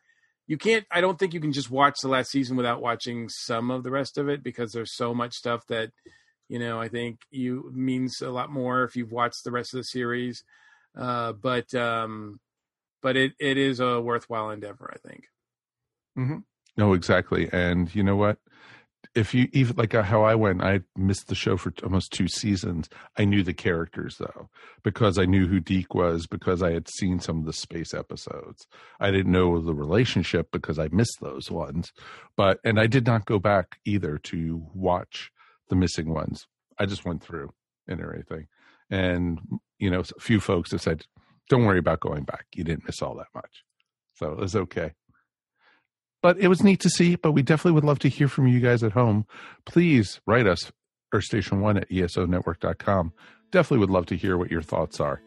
you 0.47 0.59
can't 0.59 0.85
i 0.90 1.01
don't 1.01 1.19
think 1.19 1.35
you 1.35 1.40
can 1.40 1.53
just 1.53 1.71
watch 1.71 1.97
the 2.03 2.09
last 2.09 2.31
season 2.31 2.57
without 2.57 2.83
watching 2.83 3.29
some 3.29 3.71
of 3.71 3.83
the 3.83 3.90
rest 3.90 4.19
of 4.19 4.29
it 4.29 4.43
because 4.43 4.73
there's 4.73 4.95
so 4.95 5.14
much 5.14 5.35
stuff 5.35 5.67
that 5.69 5.90
you 6.49 6.59
know 6.59 6.81
i 6.81 6.88
think 6.88 7.21
you 7.31 7.71
means 7.75 8.21
a 8.21 8.31
lot 8.31 8.51
more 8.51 8.85
if 8.85 8.97
you've 8.97 9.12
watched 9.12 9.45
the 9.45 9.51
rest 9.51 9.75
of 9.75 9.79
the 9.79 9.85
series 9.85 10.45
uh, 10.99 11.33
but 11.33 11.75
um 11.75 12.38
but 13.03 13.17
it 13.17 13.33
it 13.38 13.59
is 13.59 13.81
a 13.81 14.01
worthwhile 14.01 14.51
endeavor 14.51 14.93
i 14.95 15.09
think 15.09 15.25
mm-hmm. 16.19 16.38
no 16.77 16.93
exactly 16.93 17.49
and 17.53 17.95
you 17.95 18.03
know 18.03 18.17
what 18.17 18.38
if 19.14 19.33
you 19.33 19.48
even 19.53 19.77
like 19.77 19.94
uh, 19.94 20.03
how 20.03 20.22
I 20.22 20.35
went, 20.35 20.62
I 20.62 20.81
missed 20.96 21.29
the 21.29 21.35
show 21.35 21.57
for 21.57 21.72
almost 21.83 22.12
two 22.12 22.27
seasons. 22.29 22.88
I 23.16 23.24
knew 23.24 23.42
the 23.42 23.55
characters 23.55 24.16
though 24.18 24.48
because 24.83 25.18
I 25.18 25.24
knew 25.24 25.46
who 25.46 25.61
Deke 25.61 25.94
was 25.94 26.27
because 26.27 26.62
I 26.62 26.72
had 26.72 26.88
seen 26.88 27.20
some 27.20 27.38
of 27.38 27.46
the 27.46 27.53
space 27.53 27.94
episodes. 27.94 28.66
I 28.98 29.11
didn't 29.11 29.33
know 29.33 29.61
the 29.61 29.74
relationship 29.74 30.48
because 30.50 30.79
I 30.79 30.88
missed 30.90 31.18
those 31.20 31.50
ones, 31.50 31.92
but 32.37 32.59
and 32.64 32.81
I 32.81 32.87
did 32.87 33.07
not 33.07 33.24
go 33.24 33.38
back 33.38 33.79
either 33.85 34.18
to 34.18 34.66
watch 34.74 35.31
the 35.68 35.77
missing 35.77 36.12
ones. 36.12 36.46
I 36.79 36.87
just 36.87 37.05
went 37.05 37.22
through 37.22 37.53
and 37.87 38.00
everything, 38.00 38.48
and 38.90 39.40
you 39.79 39.90
know, 39.90 40.00
a 40.00 40.20
few 40.20 40.40
folks 40.40 40.72
have 40.72 40.83
said, 40.83 41.07
"Don't 41.48 41.66
worry 41.66 41.79
about 41.79 42.00
going 42.00 42.24
back. 42.24 42.46
You 42.55 42.64
didn't 42.64 42.87
miss 42.87 43.00
all 43.00 43.14
that 43.16 43.29
much." 43.35 43.62
So 44.14 44.33
it 44.33 44.38
was 44.38 44.57
okay 44.57 44.92
but 46.25 46.39
it 46.39 46.49
was 46.49 46.65
neat 46.65 46.81
to 46.81 46.89
see. 46.89 47.17
But 47.17 47.33
we 47.33 47.43
definitely 47.43 47.73
would 47.73 47.85
love 47.85 47.99
to 47.99 48.09
hear 48.09 48.29
from 48.29 48.47
you 48.47 48.59
guys 48.59 48.83
at 48.83 48.93
home. 48.93 49.27
Please 49.67 50.23
write 50.27 50.47
us, 50.47 50.73
earthstation1 51.15 51.83
at 51.83 51.91
esonetwork.com. 51.91 53.13
Definitely 53.53 53.79
would 53.81 53.91
love 53.91 54.07
to 54.07 54.17
hear 54.17 54.39
what 54.39 54.51
your 54.51 54.63
thoughts 54.63 55.01
are. 55.01 55.21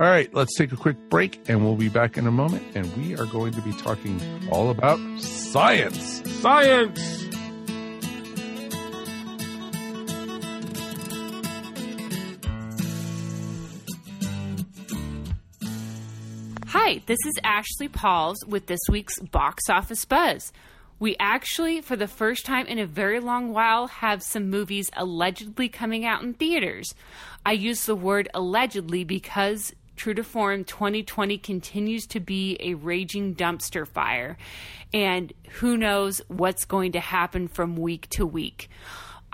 All 0.00 0.06
right, 0.06 0.32
let's 0.32 0.56
take 0.56 0.72
a 0.72 0.76
quick 0.76 0.96
break 1.10 1.38
and 1.50 1.62
we'll 1.62 1.76
be 1.76 1.90
back 1.90 2.16
in 2.16 2.26
a 2.26 2.30
moment. 2.30 2.64
And 2.74 2.90
we 2.96 3.14
are 3.14 3.26
going 3.26 3.52
to 3.52 3.60
be 3.60 3.72
talking 3.72 4.18
all 4.50 4.70
about 4.70 4.98
science. 5.20 6.22
Science! 6.40 7.31
Hi, 16.84 17.00
this 17.06 17.20
is 17.28 17.38
Ashley 17.44 17.86
Pauls 17.86 18.44
with 18.44 18.66
this 18.66 18.80
week's 18.90 19.20
Box 19.20 19.70
Office 19.70 20.04
Buzz. 20.04 20.52
We 20.98 21.14
actually, 21.20 21.80
for 21.80 21.94
the 21.94 22.08
first 22.08 22.44
time 22.44 22.66
in 22.66 22.80
a 22.80 22.86
very 22.86 23.20
long 23.20 23.52
while, 23.52 23.86
have 23.86 24.20
some 24.20 24.50
movies 24.50 24.90
allegedly 24.96 25.68
coming 25.68 26.04
out 26.04 26.24
in 26.24 26.34
theaters. 26.34 26.92
I 27.46 27.52
use 27.52 27.86
the 27.86 27.94
word 27.94 28.28
allegedly 28.34 29.04
because 29.04 29.72
true 29.94 30.14
to 30.14 30.24
form, 30.24 30.64
2020 30.64 31.38
continues 31.38 32.04
to 32.08 32.18
be 32.18 32.56
a 32.58 32.74
raging 32.74 33.36
dumpster 33.36 33.86
fire, 33.86 34.36
and 34.92 35.32
who 35.60 35.76
knows 35.76 36.20
what's 36.26 36.64
going 36.64 36.90
to 36.92 37.00
happen 37.00 37.46
from 37.46 37.76
week 37.76 38.10
to 38.10 38.26
week. 38.26 38.68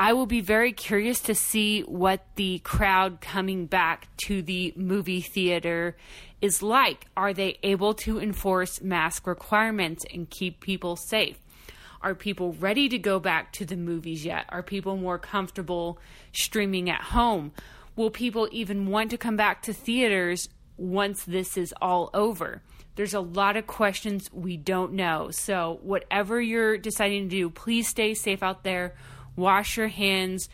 I 0.00 0.12
will 0.12 0.26
be 0.26 0.40
very 0.40 0.70
curious 0.72 1.18
to 1.22 1.34
see 1.34 1.80
what 1.80 2.24
the 2.36 2.60
crowd 2.60 3.20
coming 3.20 3.66
back 3.66 4.06
to 4.26 4.42
the 4.42 4.72
movie 4.76 5.20
theater 5.20 5.96
is 6.40 6.62
like. 6.62 7.06
Are 7.16 7.34
they 7.34 7.58
able 7.64 7.94
to 7.94 8.20
enforce 8.20 8.80
mask 8.80 9.26
requirements 9.26 10.04
and 10.14 10.30
keep 10.30 10.60
people 10.60 10.94
safe? 10.94 11.40
Are 12.00 12.14
people 12.14 12.52
ready 12.52 12.88
to 12.88 12.98
go 12.98 13.18
back 13.18 13.52
to 13.54 13.64
the 13.64 13.76
movies 13.76 14.24
yet? 14.24 14.44
Are 14.50 14.62
people 14.62 14.96
more 14.96 15.18
comfortable 15.18 15.98
streaming 16.32 16.88
at 16.88 17.02
home? 17.02 17.50
Will 17.96 18.10
people 18.10 18.48
even 18.52 18.86
want 18.86 19.10
to 19.10 19.18
come 19.18 19.36
back 19.36 19.62
to 19.62 19.72
theaters 19.72 20.48
once 20.76 21.24
this 21.24 21.56
is 21.56 21.74
all 21.82 22.08
over? 22.14 22.62
There's 22.94 23.14
a 23.14 23.20
lot 23.20 23.56
of 23.56 23.66
questions 23.66 24.30
we 24.32 24.56
don't 24.56 24.92
know. 24.92 25.30
So, 25.32 25.80
whatever 25.82 26.40
you're 26.40 26.78
deciding 26.78 27.24
to 27.24 27.36
do, 27.36 27.50
please 27.50 27.88
stay 27.88 28.14
safe 28.14 28.44
out 28.44 28.62
there. 28.62 28.94
Wash 29.38 29.76
your 29.76 29.88
hands, 29.88 30.48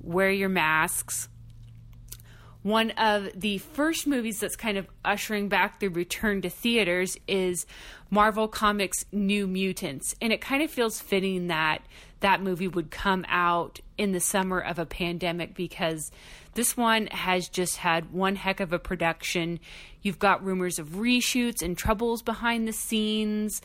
wear 0.00 0.30
your 0.30 0.48
masks, 0.48 1.28
one 2.62 2.90
of 2.92 3.28
the 3.34 3.58
first 3.58 4.06
movies 4.06 4.40
that's 4.40 4.56
kind 4.56 4.76
of 4.76 4.86
ushering 5.04 5.48
back 5.48 5.78
the 5.78 5.88
return 5.88 6.42
to 6.42 6.50
theaters 6.50 7.16
is 7.28 7.66
Marvel 8.10 8.48
Comics 8.48 9.04
New 9.12 9.46
Mutants. 9.46 10.14
And 10.20 10.32
it 10.32 10.40
kind 10.40 10.62
of 10.62 10.70
feels 10.70 11.00
fitting 11.00 11.46
that 11.46 11.82
that 12.20 12.42
movie 12.42 12.66
would 12.66 12.90
come 12.90 13.24
out 13.28 13.78
in 13.96 14.10
the 14.10 14.20
summer 14.20 14.58
of 14.58 14.78
a 14.78 14.84
pandemic 14.84 15.54
because 15.54 16.10
this 16.54 16.76
one 16.76 17.06
has 17.06 17.48
just 17.48 17.76
had 17.76 18.12
one 18.12 18.34
heck 18.34 18.58
of 18.58 18.72
a 18.72 18.78
production. 18.78 19.60
You've 20.02 20.18
got 20.18 20.44
rumors 20.44 20.80
of 20.80 20.88
reshoots 20.88 21.62
and 21.62 21.78
troubles 21.78 22.22
behind 22.22 22.66
the 22.66 22.72
scenes. 22.72 23.62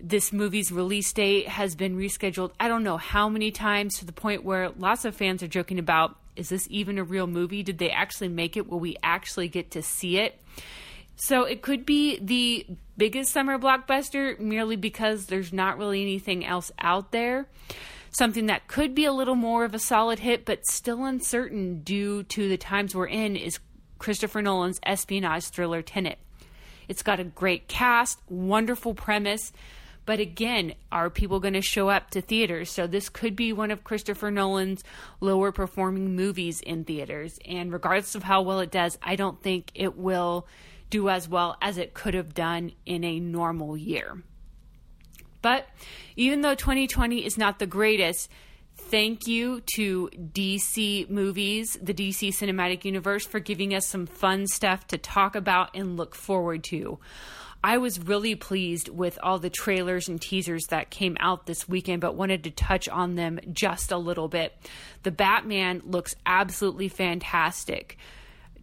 This 0.00 0.32
movie's 0.32 0.72
release 0.72 1.12
date 1.12 1.48
has 1.48 1.74
been 1.74 1.96
rescheduled, 1.96 2.52
I 2.58 2.68
don't 2.68 2.82
know 2.82 2.96
how 2.96 3.28
many 3.28 3.50
times, 3.50 3.98
to 3.98 4.04
the 4.04 4.12
point 4.12 4.44
where 4.44 4.70
lots 4.70 5.04
of 5.04 5.14
fans 5.14 5.42
are 5.42 5.48
joking 5.48 5.78
about 5.78 6.16
is 6.34 6.48
this 6.48 6.66
even 6.70 6.98
a 6.98 7.04
real 7.04 7.26
movie? 7.26 7.62
Did 7.62 7.78
they 7.78 7.90
actually 7.90 8.28
make 8.28 8.56
it? 8.56 8.68
Will 8.68 8.80
we 8.80 8.96
actually 9.02 9.48
get 9.48 9.72
to 9.72 9.82
see 9.82 10.18
it? 10.18 10.40
So 11.14 11.44
it 11.44 11.62
could 11.62 11.84
be 11.84 12.18
the 12.18 12.66
biggest 12.96 13.32
summer 13.32 13.58
blockbuster 13.58 14.38
merely 14.38 14.76
because 14.76 15.26
there's 15.26 15.52
not 15.52 15.78
really 15.78 16.00
anything 16.00 16.44
else 16.44 16.72
out 16.78 17.12
there. 17.12 17.46
Something 18.10 18.46
that 18.46 18.66
could 18.66 18.94
be 18.94 19.04
a 19.04 19.12
little 19.12 19.34
more 19.34 19.64
of 19.64 19.74
a 19.74 19.78
solid 19.78 20.18
hit, 20.18 20.44
but 20.44 20.66
still 20.66 21.04
uncertain 21.04 21.82
due 21.82 22.22
to 22.24 22.48
the 22.48 22.56
times 22.56 22.94
we're 22.94 23.06
in, 23.06 23.36
is 23.36 23.58
Christopher 23.98 24.42
Nolan's 24.42 24.80
espionage 24.84 25.44
thriller 25.48 25.82
Tenet. 25.82 26.18
It's 26.88 27.02
got 27.02 27.20
a 27.20 27.24
great 27.24 27.68
cast, 27.68 28.18
wonderful 28.28 28.94
premise, 28.94 29.52
but 30.04 30.18
again, 30.18 30.74
are 30.90 31.10
people 31.10 31.40
going 31.40 31.54
to 31.54 31.62
show 31.62 31.88
up 31.88 32.10
to 32.10 32.20
theaters? 32.20 32.70
So 32.70 32.86
this 32.86 33.08
could 33.08 33.36
be 33.36 33.52
one 33.52 33.70
of 33.70 33.84
Christopher 33.84 34.30
Nolan's 34.30 34.82
lower 35.20 35.52
performing 35.52 36.16
movies 36.16 36.60
in 36.60 36.84
theaters. 36.84 37.38
And 37.46 37.72
regardless 37.72 38.14
of 38.14 38.24
how 38.24 38.42
well 38.42 38.60
it 38.60 38.70
does, 38.70 38.98
I 39.02 39.16
don't 39.16 39.40
think 39.40 39.70
it 39.74 39.96
will 39.96 40.46
do 40.90 41.08
as 41.08 41.28
well 41.28 41.56
as 41.62 41.78
it 41.78 41.94
could 41.94 42.14
have 42.14 42.34
done 42.34 42.72
in 42.84 43.04
a 43.04 43.20
normal 43.20 43.76
year. 43.76 44.22
But 45.40 45.68
even 46.16 46.40
though 46.42 46.54
2020 46.54 47.24
is 47.24 47.38
not 47.38 47.58
the 47.58 47.66
greatest, 47.66 48.28
thank 48.76 49.26
you 49.26 49.62
to 49.74 50.10
DC 50.14 51.08
Movies, 51.10 51.78
the 51.82 51.94
DC 51.94 52.28
Cinematic 52.30 52.84
Universe, 52.84 53.26
for 53.26 53.40
giving 53.40 53.74
us 53.74 53.86
some 53.86 54.06
fun 54.06 54.46
stuff 54.46 54.86
to 54.88 54.98
talk 54.98 55.34
about 55.34 55.70
and 55.74 55.96
look 55.96 56.14
forward 56.14 56.64
to. 56.64 56.98
I 57.64 57.78
was 57.78 58.00
really 58.00 58.34
pleased 58.34 58.88
with 58.88 59.18
all 59.22 59.38
the 59.38 59.50
trailers 59.50 60.08
and 60.08 60.20
teasers 60.20 60.66
that 60.66 60.90
came 60.90 61.16
out 61.20 61.46
this 61.46 61.68
weekend, 61.68 62.00
but 62.00 62.16
wanted 62.16 62.44
to 62.44 62.50
touch 62.50 62.88
on 62.88 63.14
them 63.14 63.38
just 63.52 63.92
a 63.92 63.98
little 63.98 64.28
bit. 64.28 64.52
The 65.04 65.12
Batman 65.12 65.82
looks 65.84 66.14
absolutely 66.26 66.88
fantastic 66.88 67.98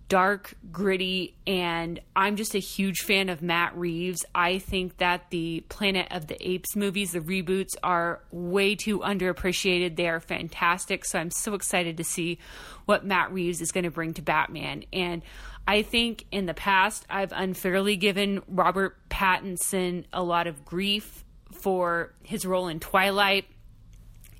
dark, 0.10 0.56
gritty, 0.72 1.36
and 1.46 2.00
I'm 2.16 2.36
just 2.36 2.56
a 2.56 2.60
huge 2.60 3.02
fan 3.02 3.30
of 3.30 3.44
Matt 3.44 3.78
Reeves. 3.78 4.26
I 4.34 4.58
think 4.58 4.98
that 4.98 5.30
the 5.30 5.64
Planet 5.70 6.08
of 6.10 6.28
the 6.28 6.50
Apes 6.50 6.76
movies, 6.76 7.12
the 7.12 7.20
reboots, 7.20 7.76
are 7.84 8.20
way 8.32 8.76
too 8.76 9.00
underappreciated. 9.00 9.96
They 9.96 10.10
are 10.10 10.20
fantastic. 10.20 11.06
So 11.06 11.20
I'm 11.20 11.30
so 11.30 11.54
excited 11.54 11.98
to 11.98 12.04
see 12.04 12.40
what 12.86 13.06
Matt 13.06 13.32
Reeves 13.32 13.62
is 13.62 13.72
going 13.72 13.84
to 13.84 13.92
bring 13.92 14.16
to 14.16 14.24
Batman. 14.24 14.84
And 14.92 15.22
I 15.70 15.84
think 15.84 16.26
in 16.32 16.48
the 16.48 16.56
past, 16.56 17.06
I've 17.12 17.32
unfairly 17.32 17.96
given 17.96 18.42
Robert 18.48 18.98
Pattinson 19.08 20.06
a 20.12 20.24
lot 20.24 20.48
of 20.48 20.66
grief 20.66 21.24
for 21.62 22.12
his 22.24 22.44
role 22.44 22.68
in 22.68 22.80
Twilight 22.80 23.46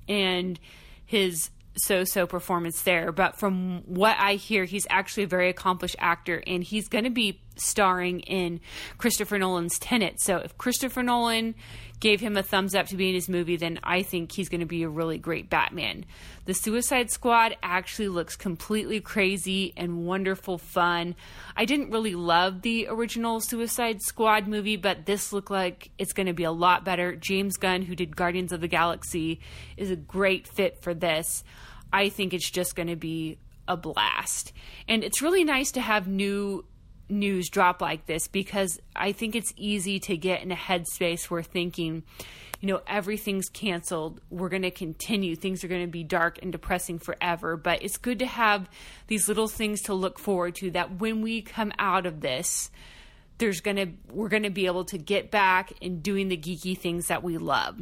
and 0.08 0.58
his 1.06 1.50
so 1.76 2.02
so 2.02 2.26
performance 2.26 2.82
there. 2.82 3.12
But 3.12 3.38
from 3.38 3.82
what 3.86 4.16
I 4.18 4.34
hear, 4.34 4.64
he's 4.64 4.88
actually 4.90 5.22
a 5.22 5.28
very 5.28 5.48
accomplished 5.48 5.94
actor 6.00 6.42
and 6.48 6.64
he's 6.64 6.88
going 6.88 7.04
to 7.04 7.10
be 7.10 7.40
starring 7.54 8.20
in 8.20 8.60
Christopher 8.98 9.38
Nolan's 9.38 9.78
Tenet. 9.78 10.20
So 10.20 10.38
if 10.38 10.58
Christopher 10.58 11.04
Nolan 11.04 11.54
gave 12.00 12.20
him 12.20 12.36
a 12.36 12.42
thumbs 12.42 12.74
up 12.74 12.86
to 12.86 12.96
be 12.96 13.08
in 13.08 13.14
his 13.14 13.28
movie, 13.28 13.56
then 13.56 13.78
I 13.82 14.02
think 14.02 14.32
he's 14.32 14.48
going 14.48 14.60
to 14.60 14.66
be 14.66 14.82
a 14.82 14.88
really 14.88 15.18
great 15.18 15.50
Batman. 15.50 16.06
The 16.46 16.54
Suicide 16.54 17.10
Squad 17.10 17.56
actually 17.62 18.08
looks 18.08 18.36
completely 18.36 19.00
crazy 19.00 19.74
and 19.76 20.06
wonderful 20.06 20.56
fun. 20.56 21.14
I 21.56 21.66
didn't 21.66 21.90
really 21.90 22.14
love 22.14 22.62
the 22.62 22.88
original 22.88 23.40
Suicide 23.40 24.00
Squad 24.00 24.48
movie, 24.48 24.76
but 24.76 25.04
this 25.04 25.32
looked 25.32 25.50
like 25.50 25.90
it's 25.98 26.14
going 26.14 26.26
to 26.26 26.32
be 26.32 26.44
a 26.44 26.52
lot 26.52 26.84
better. 26.84 27.14
James 27.14 27.58
Gunn, 27.58 27.82
who 27.82 27.94
did 27.94 28.16
Guardians 28.16 28.52
of 28.52 28.62
the 28.62 28.68
Galaxy, 28.68 29.40
is 29.76 29.90
a 29.90 29.96
great 29.96 30.48
fit 30.48 30.82
for 30.82 30.94
this. 30.94 31.44
I 31.92 32.08
think 32.08 32.32
it's 32.32 32.50
just 32.50 32.74
going 32.76 32.88
to 32.88 32.96
be 32.96 33.38
a 33.68 33.76
blast. 33.76 34.52
And 34.88 35.04
it's 35.04 35.22
really 35.22 35.44
nice 35.44 35.70
to 35.72 35.80
have 35.80 36.08
new 36.08 36.64
news 37.10 37.48
drop 37.48 37.80
like 37.80 38.06
this 38.06 38.28
because 38.28 38.80
I 38.94 39.12
think 39.12 39.34
it's 39.34 39.52
easy 39.56 40.00
to 40.00 40.16
get 40.16 40.42
in 40.42 40.52
a 40.52 40.56
headspace 40.56 41.24
where 41.24 41.42
thinking, 41.42 42.02
you 42.60 42.68
know, 42.68 42.80
everything's 42.86 43.48
canceled. 43.48 44.20
We're 44.30 44.48
going 44.48 44.62
to 44.62 44.70
continue. 44.70 45.36
Things 45.36 45.64
are 45.64 45.68
going 45.68 45.82
to 45.84 45.90
be 45.90 46.04
dark 46.04 46.38
and 46.42 46.52
depressing 46.52 46.98
forever. 46.98 47.56
But 47.56 47.82
it's 47.82 47.96
good 47.96 48.18
to 48.20 48.26
have 48.26 48.68
these 49.06 49.28
little 49.28 49.48
things 49.48 49.82
to 49.82 49.94
look 49.94 50.18
forward 50.18 50.54
to 50.56 50.70
that 50.72 51.00
when 51.00 51.22
we 51.22 51.42
come 51.42 51.72
out 51.78 52.06
of 52.06 52.20
this, 52.20 52.70
there's 53.38 53.60
going 53.60 53.76
to 53.76 53.88
we're 54.12 54.28
going 54.28 54.42
to 54.42 54.50
be 54.50 54.66
able 54.66 54.84
to 54.86 54.98
get 54.98 55.30
back 55.30 55.72
and 55.80 56.02
doing 56.02 56.28
the 56.28 56.36
geeky 56.36 56.76
things 56.76 57.06
that 57.06 57.22
we 57.22 57.38
love. 57.38 57.80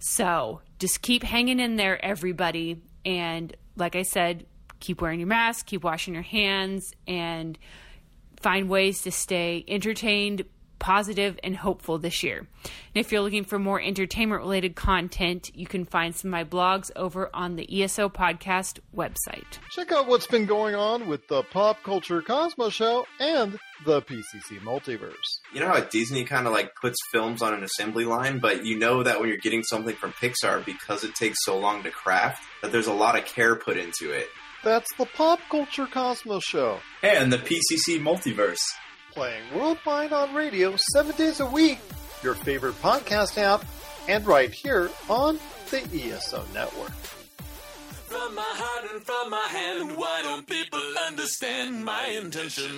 So, 0.00 0.60
just 0.78 1.00
keep 1.00 1.22
hanging 1.22 1.60
in 1.60 1.76
there 1.76 2.04
everybody 2.04 2.82
and 3.06 3.56
like 3.76 3.96
I 3.96 4.02
said, 4.02 4.46
keep 4.80 5.00
wearing 5.00 5.20
your 5.20 5.28
mask, 5.28 5.66
keep 5.66 5.82
washing 5.82 6.14
your 6.14 6.22
hands, 6.22 6.92
and 7.06 7.58
find 8.44 8.68
ways 8.68 9.00
to 9.00 9.10
stay 9.10 9.64
entertained, 9.66 10.44
positive, 10.78 11.40
and 11.42 11.56
hopeful 11.56 11.96
this 11.96 12.22
year. 12.22 12.40
And 12.40 12.46
if 12.94 13.10
you're 13.10 13.22
looking 13.22 13.44
for 13.44 13.58
more 13.58 13.80
entertainment 13.80 14.42
related 14.42 14.76
content, 14.76 15.50
you 15.54 15.66
can 15.66 15.86
find 15.86 16.14
some 16.14 16.28
of 16.28 16.32
my 16.32 16.44
blogs 16.44 16.90
over 16.94 17.30
on 17.32 17.56
the 17.56 17.82
ESO 17.82 18.10
podcast 18.10 18.80
website. 18.94 19.46
Check 19.70 19.92
out 19.92 20.08
what's 20.08 20.26
been 20.26 20.44
going 20.44 20.74
on 20.74 21.08
with 21.08 21.26
the 21.28 21.42
Pop 21.42 21.82
Culture 21.82 22.20
Cosmos 22.20 22.74
Show 22.74 23.06
and 23.18 23.58
the 23.86 24.02
PCC 24.02 24.60
Multiverse. 24.60 25.38
You 25.54 25.60
know 25.60 25.68
how 25.68 25.80
Disney 25.80 26.24
kind 26.24 26.46
of 26.46 26.52
like 26.52 26.74
puts 26.78 26.98
films 27.10 27.40
on 27.40 27.54
an 27.54 27.64
assembly 27.64 28.04
line, 28.04 28.40
but 28.40 28.66
you 28.66 28.78
know 28.78 29.02
that 29.04 29.20
when 29.20 29.30
you're 29.30 29.38
getting 29.38 29.62
something 29.62 29.96
from 29.96 30.12
Pixar, 30.12 30.62
because 30.66 31.02
it 31.02 31.14
takes 31.14 31.38
so 31.46 31.58
long 31.58 31.82
to 31.84 31.90
craft, 31.90 32.42
that 32.60 32.72
there's 32.72 32.88
a 32.88 32.92
lot 32.92 33.16
of 33.16 33.24
care 33.24 33.56
put 33.56 33.78
into 33.78 34.12
it. 34.12 34.28
That's 34.64 34.88
the 34.96 35.04
Pop 35.04 35.40
Culture 35.50 35.86
Cosmos 35.86 36.42
Show. 36.42 36.78
And 37.02 37.30
the 37.30 37.36
PCC 37.36 38.00
Multiverse. 38.00 38.62
Playing 39.12 39.42
worldwide 39.54 40.10
on 40.12 40.34
radio 40.34 40.74
seven 40.92 41.14
days 41.16 41.40
a 41.40 41.46
week, 41.46 41.78
your 42.22 42.34
favorite 42.34 42.80
podcast 42.80 43.36
app, 43.36 43.62
and 44.08 44.26
right 44.26 44.50
here 44.50 44.88
on 45.10 45.38
the 45.70 45.82
ESO 45.92 46.42
Network. 46.54 46.92
From 48.06 48.34
my 48.34 48.42
heart 48.42 48.90
and 48.90 49.02
from 49.04 49.30
my 49.30 49.46
hand, 49.50 49.98
why 49.98 50.22
don't 50.22 50.46
people 50.46 50.80
understand 51.08 51.84
my 51.84 52.06
intention? 52.06 52.72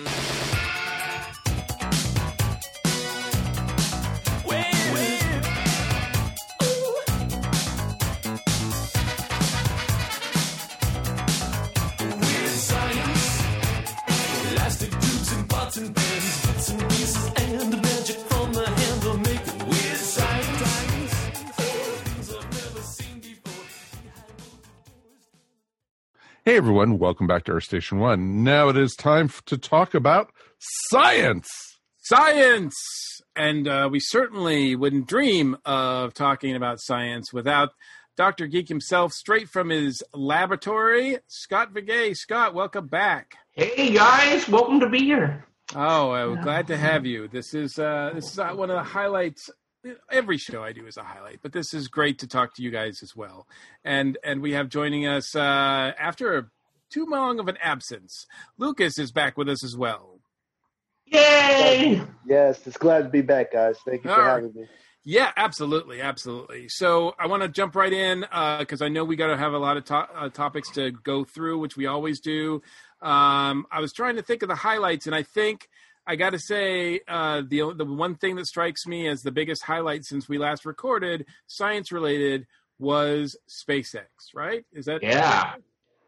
Hey 15.77 15.83
everyone, 26.45 26.97
welcome 26.97 27.27
back 27.27 27.43
to 27.43 27.51
Earth 27.51 27.65
Station 27.65 27.99
One. 27.99 28.43
Now 28.43 28.69
it 28.69 28.77
is 28.77 28.95
time 28.95 29.29
to 29.45 29.55
talk 29.55 29.93
about 29.93 30.31
science. 30.57 31.47
Science! 31.99 32.73
And 33.35 33.67
uh, 33.67 33.87
we 33.91 33.99
certainly 33.99 34.75
wouldn't 34.75 35.07
dream 35.07 35.57
of 35.63 36.15
talking 36.15 36.55
about 36.55 36.79
science 36.79 37.31
without 37.31 37.73
Dr. 38.15 38.47
Geek 38.47 38.67
himself, 38.67 39.13
straight 39.13 39.47
from 39.47 39.69
his 39.69 40.01
laboratory, 40.11 41.19
Scott 41.27 41.71
Viguie. 41.71 42.15
Scott, 42.15 42.55
welcome 42.55 42.87
back. 42.87 43.35
Hey 43.51 43.93
guys, 43.93 44.49
welcome 44.49 44.79
to 44.79 44.89
be 44.89 45.01
here. 45.01 45.45
Oh, 45.75 46.11
I'm 46.11 46.41
glad 46.41 46.67
to 46.67 46.77
have 46.77 47.05
you. 47.05 47.27
This 47.27 47.53
is 47.53 47.77
uh, 47.77 48.11
this 48.13 48.31
is 48.31 48.39
uh, 48.39 48.49
one 48.51 48.69
of 48.69 48.77
the 48.77 48.83
highlights. 48.83 49.49
Every 50.11 50.37
show 50.37 50.63
I 50.63 50.73
do 50.73 50.85
is 50.87 50.97
a 50.97 51.03
highlight, 51.03 51.39
but 51.41 51.53
this 51.53 51.73
is 51.73 51.87
great 51.87 52.19
to 52.19 52.27
talk 52.27 52.55
to 52.55 52.63
you 52.63 52.71
guys 52.71 52.99
as 53.03 53.15
well. 53.15 53.47
And 53.83 54.17
and 54.23 54.41
we 54.41 54.53
have 54.53 54.69
joining 54.69 55.05
us 55.07 55.35
uh, 55.35 55.91
after 55.99 56.51
too 56.89 57.05
long 57.05 57.39
of 57.39 57.47
an 57.47 57.57
absence. 57.61 58.25
Lucas 58.57 58.97
is 58.97 59.11
back 59.11 59.37
with 59.37 59.49
us 59.49 59.63
as 59.63 59.75
well. 59.75 60.19
Yay! 61.05 62.01
Yes, 62.25 62.65
it's 62.65 62.77
glad 62.77 63.03
to 63.03 63.09
be 63.09 63.21
back, 63.21 63.53
guys. 63.53 63.77
Thank 63.85 64.03
you 64.03 64.09
for 64.09 64.21
All 64.21 64.27
right. 64.27 64.43
having 64.43 64.53
me. 64.53 64.67
Yeah, 65.09 65.31
absolutely, 65.37 66.01
absolutely. 66.01 66.67
So 66.67 67.15
I 67.17 67.27
want 67.27 67.41
to 67.41 67.47
jump 67.47 67.77
right 67.77 67.93
in 67.93 68.25
because 68.59 68.81
I 68.81 68.89
know 68.89 69.05
we 69.05 69.15
got 69.15 69.27
to 69.27 69.37
have 69.37 69.53
a 69.53 69.57
lot 69.57 69.77
of 69.77 69.85
to- 69.85 69.95
uh, 69.95 70.27
topics 70.27 70.69
to 70.71 70.91
go 70.91 71.23
through, 71.23 71.59
which 71.59 71.77
we 71.77 71.85
always 71.85 72.19
do. 72.19 72.61
Um, 73.01 73.65
I 73.71 73.79
was 73.79 73.93
trying 73.93 74.17
to 74.17 74.21
think 74.21 74.41
of 74.41 74.49
the 74.49 74.55
highlights, 74.55 75.05
and 75.05 75.15
I 75.15 75.23
think 75.23 75.69
I 76.05 76.17
got 76.17 76.31
to 76.31 76.39
say 76.39 76.99
uh, 77.07 77.41
the 77.47 77.73
the 77.73 77.85
one 77.85 78.15
thing 78.15 78.35
that 78.35 78.47
strikes 78.47 78.85
me 78.85 79.07
as 79.07 79.21
the 79.21 79.31
biggest 79.31 79.63
highlight 79.63 80.03
since 80.03 80.27
we 80.27 80.37
last 80.37 80.65
recorded, 80.65 81.25
science 81.47 81.89
related, 81.93 82.45
was 82.77 83.37
SpaceX. 83.47 84.07
Right? 84.35 84.65
Is 84.73 84.87
that 84.87 85.03
Yeah. 85.03 85.53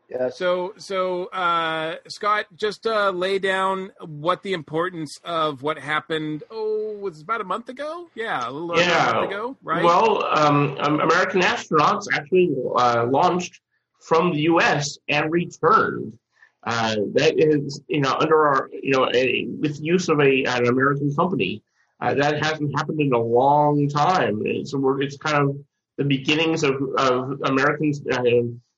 Yes. 0.10 0.38
So, 0.38 0.74
so 0.78 1.26
uh, 1.26 1.98
Scott, 2.08 2.46
just 2.56 2.88
uh, 2.88 3.12
lay 3.12 3.38
down 3.38 3.92
what 4.02 4.42
the 4.42 4.54
importance 4.54 5.20
of 5.24 5.62
what 5.62 5.78
happened. 5.78 6.44
Oh, 6.50 6.98
was 7.00 7.20
it 7.20 7.24
about 7.24 7.42
a 7.42 7.44
month 7.44 7.70
ago? 7.70 8.10
Yeah, 8.16 8.48
a 8.48 8.50
little 8.50 8.72
over 8.72 8.82
a 8.82 8.86
Yeah. 8.86 9.12
month 9.14 9.32
ago, 9.32 9.58
right? 9.62 9.84
Well, 9.84 10.26
um, 10.26 10.78
um, 10.80 11.00
American 11.00 11.42
astronauts 11.42 12.06
actually 12.12 12.56
uh, 12.76 13.06
launched 13.08 13.62
from 14.02 14.32
the 14.32 14.40
U.S. 14.42 14.98
and 15.10 15.32
returned. 15.32 16.18
Uh, 16.64 16.96
that 17.14 17.36
is, 17.38 17.82
you 17.88 18.02
know, 18.02 18.16
under 18.20 18.48
our, 18.48 18.70
you 18.74 18.92
know, 18.92 19.10
a, 19.14 19.46
with 19.60 19.80
use 19.80 20.10
of 20.10 20.20
a 20.20 20.44
an 20.46 20.68
American 20.68 21.14
company, 21.16 21.62
uh, 22.02 22.14
that 22.16 22.44
hasn't 22.44 22.76
happened 22.78 23.00
in 23.00 23.14
a 23.14 23.18
long 23.20 23.88
time. 23.88 24.42
So 24.66 24.78
we're, 24.80 25.02
it's 25.02 25.18
kind 25.18 25.38
of 25.50 25.58
the 25.98 26.04
beginnings 26.04 26.64
of 26.64 26.76
of 26.98 27.40
Americans 27.44 28.02
uh, 28.12 28.24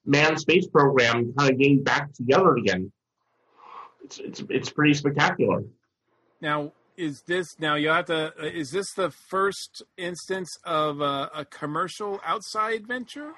manned 0.05 0.39
space 0.39 0.67
program 0.67 1.33
kind 1.37 1.51
of 1.51 1.57
getting 1.57 1.83
back 1.83 2.13
together 2.13 2.55
again. 2.55 2.91
It's 4.03 4.19
it's 4.19 4.43
it's 4.49 4.69
pretty 4.69 4.93
spectacular. 4.93 5.63
Now, 6.41 6.73
is 6.97 7.21
this 7.27 7.59
now 7.59 7.75
you 7.75 7.89
have 7.89 8.05
to? 8.05 8.33
Is 8.39 8.71
this 8.71 8.93
the 8.93 9.11
first 9.29 9.83
instance 9.97 10.49
of 10.63 11.01
a, 11.01 11.29
a 11.35 11.45
commercial 11.45 12.19
outside 12.25 12.87
venture? 12.87 13.33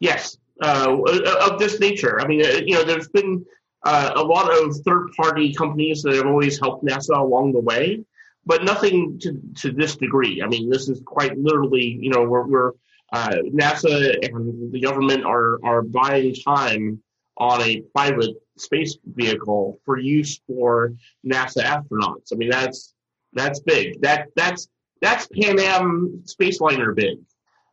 Yes, 0.00 0.36
uh, 0.60 0.96
of 1.40 1.58
this 1.58 1.80
nature. 1.80 2.20
I 2.20 2.26
mean, 2.26 2.44
uh, 2.44 2.60
you 2.64 2.74
know, 2.74 2.84
there's 2.84 3.08
been 3.08 3.44
uh, 3.84 4.12
a 4.14 4.22
lot 4.22 4.52
of 4.52 4.76
third-party 4.86 5.54
companies 5.54 6.02
that 6.02 6.14
have 6.14 6.26
always 6.26 6.60
helped 6.60 6.84
NASA 6.84 7.18
along 7.18 7.52
the 7.52 7.60
way, 7.60 8.04
but 8.44 8.64
nothing 8.64 9.18
to 9.20 9.40
to 9.62 9.72
this 9.72 9.96
degree. 9.96 10.42
I 10.42 10.46
mean, 10.46 10.68
this 10.68 10.88
is 10.88 11.02
quite 11.04 11.36
literally, 11.38 11.98
you 12.00 12.10
know, 12.10 12.22
we're, 12.24 12.46
we're 12.46 12.72
uh, 13.12 13.36
NASA 13.52 14.16
and 14.26 14.72
the 14.72 14.80
government 14.80 15.24
are 15.24 15.64
are 15.64 15.82
buying 15.82 16.34
time 16.34 17.02
on 17.36 17.60
a 17.62 17.80
private 17.94 18.36
space 18.56 18.96
vehicle 19.04 19.80
for 19.84 19.98
use 19.98 20.40
for 20.46 20.94
NASA 21.26 21.62
astronauts. 21.62 22.32
I 22.32 22.36
mean, 22.36 22.50
that's 22.50 22.94
that's 23.32 23.60
big. 23.60 24.00
That 24.02 24.28
that's 24.36 24.68
that's 25.00 25.26
Pan 25.28 25.58
Am 25.58 26.22
Spaceliner 26.24 26.94
big. 26.94 27.18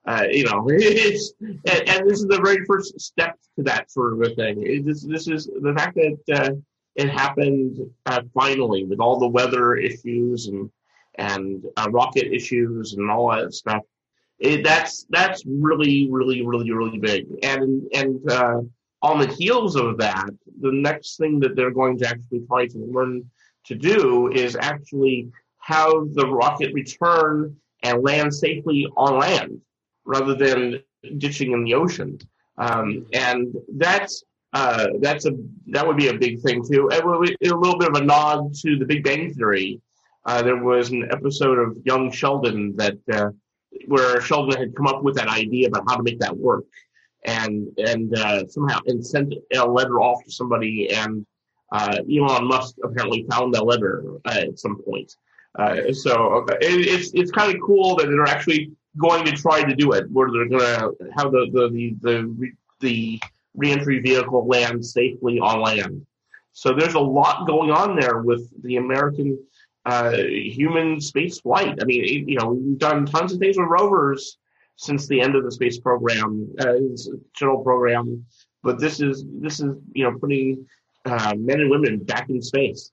Uh, 0.06 0.26
you 0.32 0.44
know, 0.46 0.66
it's 0.70 1.34
and, 1.40 1.90
and, 1.90 2.10
this 2.10 2.20
is 2.20 2.26
the 2.26 2.42
very 2.44 2.66
first 2.66 3.00
step 3.00 3.38
to 3.56 3.64
that 3.64 3.92
sort 3.92 4.14
of 4.14 4.22
a 4.22 4.36
thing. 4.36 4.64
It, 4.64 4.86
this 4.86 5.04
this 5.04 5.28
is 5.28 5.46
the 5.46 5.74
fact 5.78 5.96
that 5.96 6.18
uh, 6.34 6.56
it 6.96 7.10
happened 7.10 7.78
uh, 8.06 8.22
finally 8.34 8.84
with 8.86 9.00
all 9.00 9.20
the 9.20 9.28
weather 9.28 9.76
issues 9.76 10.48
and 10.48 10.70
and 11.16 11.66
uh, 11.78 11.88
rocket 11.92 12.34
issues 12.34 12.94
and 12.94 13.12
all 13.12 13.30
that 13.32 13.54
stuff. 13.54 13.84
It, 14.40 14.64
that's 14.64 15.06
that's 15.10 15.44
really 15.46 16.08
really 16.10 16.46
really 16.46 16.72
really 16.72 16.98
big. 16.98 17.28
And 17.44 17.88
and 17.94 18.32
uh, 18.32 18.62
on 19.02 19.20
the 19.20 19.28
heels 19.28 19.76
of 19.76 19.98
that, 19.98 20.30
the 20.62 20.72
next 20.72 21.18
thing 21.18 21.40
that 21.42 21.56
they're 21.56 21.72
going 21.72 21.98
to 22.00 22.08
actually 22.08 22.42
try 22.48 22.68
to 22.68 22.78
learn 22.78 23.30
to 23.66 23.76
do 23.76 24.32
is 24.32 24.58
actually 24.60 25.30
have 25.60 26.14
the 26.14 26.28
rocket 26.28 26.74
return 26.74 27.56
and 27.84 28.04
land 28.04 28.34
safely 28.34 28.88
on 28.98 29.20
land 29.20 29.62
rather 30.06 30.36
than 30.36 30.82
ditching 31.18 31.52
in 31.52 31.64
the 31.64 31.74
ocean. 31.74 32.20
Um, 32.58 33.06
and 33.14 33.56
that's 33.78 34.24
uh, 34.54 34.88
that's 35.00 35.26
a 35.26 35.32
that 35.68 35.86
would 35.86 35.98
be 35.98 36.08
a 36.08 36.18
big 36.18 36.42
thing 36.42 36.64
too. 36.66 36.90
And 36.92 37.04
a 37.04 37.56
little 37.56 37.78
bit 37.78 37.90
of 37.90 37.96
a 37.96 38.04
nod 38.04 38.54
to 38.62 38.78
the 38.78 38.86
Big 38.86 39.04
Bang 39.04 39.34
Theory. 39.34 39.80
Uh, 40.26 40.42
there 40.42 40.58
was 40.58 40.90
an 40.90 41.08
episode 41.12 41.58
of 41.58 41.78
Young 41.86 42.12
Sheldon 42.12 42.76
that 42.76 42.98
uh, 43.12 43.30
where 43.88 44.22
Sheldon 44.22 44.60
had 44.60 44.76
come 44.76 44.88
up 44.88 45.04
with 45.04 45.16
that 45.16 45.28
idea 45.28 45.68
about 45.68 45.84
how 45.88 45.98
to 45.98 46.04
make 46.04 46.20
that 46.20 46.36
work, 46.36 46.66
and 47.26 47.68
and 47.78 48.18
uh, 48.18 48.48
somehow 48.48 48.80
and 48.88 49.06
sent 49.06 49.34
a 49.56 49.66
letter 49.68 50.00
off 50.00 50.24
to 50.26 50.32
somebody, 50.32 50.90
and 50.92 51.26
uh, 51.72 51.98
Elon 52.12 52.48
Musk 52.48 52.76
apparently 52.84 53.26
found 53.30 53.54
that 53.54 53.66
letter 53.66 54.04
uh, 54.26 54.30
at 54.30 54.60
some 54.60 54.82
point. 54.84 55.16
Uh, 55.58 55.92
so 55.92 56.46
it, 56.62 56.88
it's 56.88 57.12
it's 57.14 57.32
kind 57.32 57.54
of 57.54 57.62
cool 57.62 57.96
that 57.96 58.08
they're 58.08 58.28
actually 58.28 58.72
going 58.98 59.26
to 59.26 59.32
try 59.32 59.64
to 59.64 59.76
do 59.76 59.92
it, 59.94 60.10
where 60.12 60.30
they're 60.32 60.48
going 60.48 60.62
to 60.62 60.94
have 61.16 61.32
the 61.32 61.48
the 61.52 61.70
the 61.70 61.96
the, 62.02 62.52
the 62.80 63.20
reentry 63.56 64.00
vehicle 64.00 64.48
land 64.48 64.86
safely 64.86 65.40
on 65.40 65.62
land. 65.62 66.06
So 66.52 66.74
there's 66.74 66.96
a 66.96 67.00
lot 67.00 67.48
going 67.48 67.72
on 67.72 68.00
there 68.00 68.20
with 68.20 68.50
the 68.64 68.78
American 68.78 69.38
uh, 69.90 70.12
human 70.58 71.02
space 71.02 71.40
flight. 71.40 71.78
I 71.82 71.86
mean, 71.86 72.28
you 72.30 72.38
know, 72.38 72.48
we've 72.54 72.78
done 72.78 73.06
tons 73.06 73.34
of 73.34 73.40
things 73.40 73.58
with 73.58 73.68
rovers 73.68 74.38
since 74.76 75.08
the 75.08 75.22
end 75.22 75.36
of 75.36 75.44
the 75.44 75.52
space 75.52 75.78
program, 75.80 76.54
uh, 76.60 76.74
shuttle 77.36 77.64
program, 77.64 78.26
but 78.64 78.80
this 78.80 79.00
is 79.02 79.26
this 79.42 79.60
is 79.60 79.70
you 79.94 80.04
know 80.06 80.18
putting 80.18 80.66
uh, 81.06 81.34
men 81.38 81.60
and 81.62 81.70
women 81.70 81.98
back 82.00 82.30
in 82.30 82.42
space. 82.42 82.92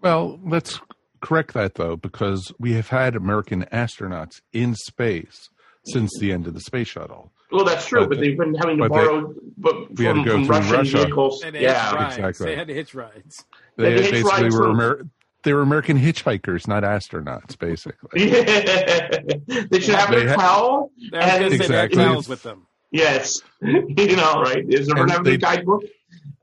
Well, 0.00 0.38
let's 0.44 0.80
correct 1.20 1.54
that 1.54 1.74
though, 1.74 1.96
because 1.96 2.52
we 2.58 2.74
have 2.74 2.88
had 2.88 3.16
American 3.16 3.64
astronauts 3.72 4.40
in 4.52 4.74
space 4.74 5.48
since 5.86 6.10
the 6.18 6.32
end 6.32 6.46
of 6.46 6.54
the 6.54 6.60
space 6.60 6.88
shuttle. 6.88 7.32
Well, 7.50 7.64
that's 7.64 7.86
true, 7.86 8.00
but, 8.00 8.10
but 8.10 8.20
they've 8.20 8.36
been 8.36 8.54
having 8.54 8.76
to 8.78 8.88
borrow 8.90 9.32
they, 9.32 9.40
but 9.56 9.96
we 9.96 10.04
had 10.04 10.16
to 10.16 10.24
go 10.24 10.32
from 10.44 10.48
Russian 10.48 10.72
Russia. 10.76 10.96
vehicles. 10.98 11.42
Yeah, 11.44 12.06
exactly. 12.06 12.46
They 12.46 12.56
had 12.56 12.68
to 12.68 12.74
hitch 12.74 12.94
rides. 12.94 13.44
They, 13.76 13.84
They 13.94 14.02
hitch 14.02 14.10
basically 14.12 14.42
rides 14.44 14.54
were 14.54 14.62
from- 14.64 14.80
Amer- 14.80 15.06
they 15.44 15.52
were 15.52 15.62
American 15.62 15.98
hitchhikers, 15.98 16.66
not 16.66 16.82
astronauts, 16.82 17.56
basically. 17.58 18.28
they 18.30 19.80
should 19.80 19.94
have 19.94 20.10
They 20.10 20.24
their 20.24 20.28
ha- 20.34 20.36
towel. 20.36 20.90
They 21.12 21.18
have 21.18 21.40
and 21.42 21.50
to 21.52 21.58
take 21.58 21.68
their 21.68 21.84
Exactly. 21.86 22.04
towels 22.04 22.28
with 22.28 22.42
them. 22.42 22.66
Yes, 22.90 23.40
you 23.62 24.16
know, 24.16 24.42
right? 24.42 24.64
Is 24.68 24.86
there 24.88 24.96
And 25.02 25.10
have 25.10 25.24
they- 25.24 25.34
a 25.34 25.38
guidebook? 25.38 25.84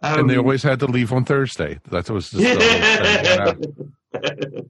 Um, 0.02 0.20
and 0.20 0.30
they 0.30 0.38
always 0.38 0.62
had 0.62 0.80
to 0.82 0.86
leave 0.86 1.12
on 1.12 1.26
Thursday. 1.26 1.80
That 1.90 2.10
was 2.10 2.30
just 2.30 2.44
the 2.44 2.50
whole 2.50 3.54
thing, 3.54 3.86
yeah. 4.14 4.62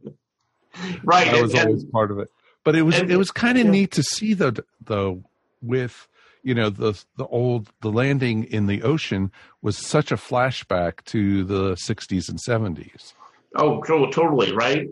right. 1.03 1.32
that 1.32 1.41
was 1.41 1.53
and- 1.53 1.67
always 1.67 1.84
part 1.86 2.11
of 2.11 2.19
it. 2.19 2.30
But 2.63 2.76
it 2.76 2.82
was 2.84 2.97
and- 2.99 3.11
it 3.11 3.17
was 3.17 3.32
kind 3.32 3.57
of 3.57 3.65
yeah. 3.65 3.71
neat 3.71 3.91
to 3.91 4.03
see 4.03 4.34
the 4.34 4.63
though 4.82 5.23
with 5.61 6.07
you 6.43 6.55
know 6.55 6.69
the 6.69 7.01
the 7.17 7.26
old 7.28 7.69
the 7.82 7.91
landing 7.91 8.43
in 8.45 8.67
the 8.67 8.82
ocean 8.84 9.32
was 9.61 9.78
such 9.78 10.11
a 10.11 10.15
flashback 10.15 11.03
to 11.05 11.43
the 11.43 11.71
60s 11.73 12.30
and 12.30 12.39
70s. 12.39 13.13
Oh, 13.56 13.82
totally, 13.82 14.51
right? 14.53 14.89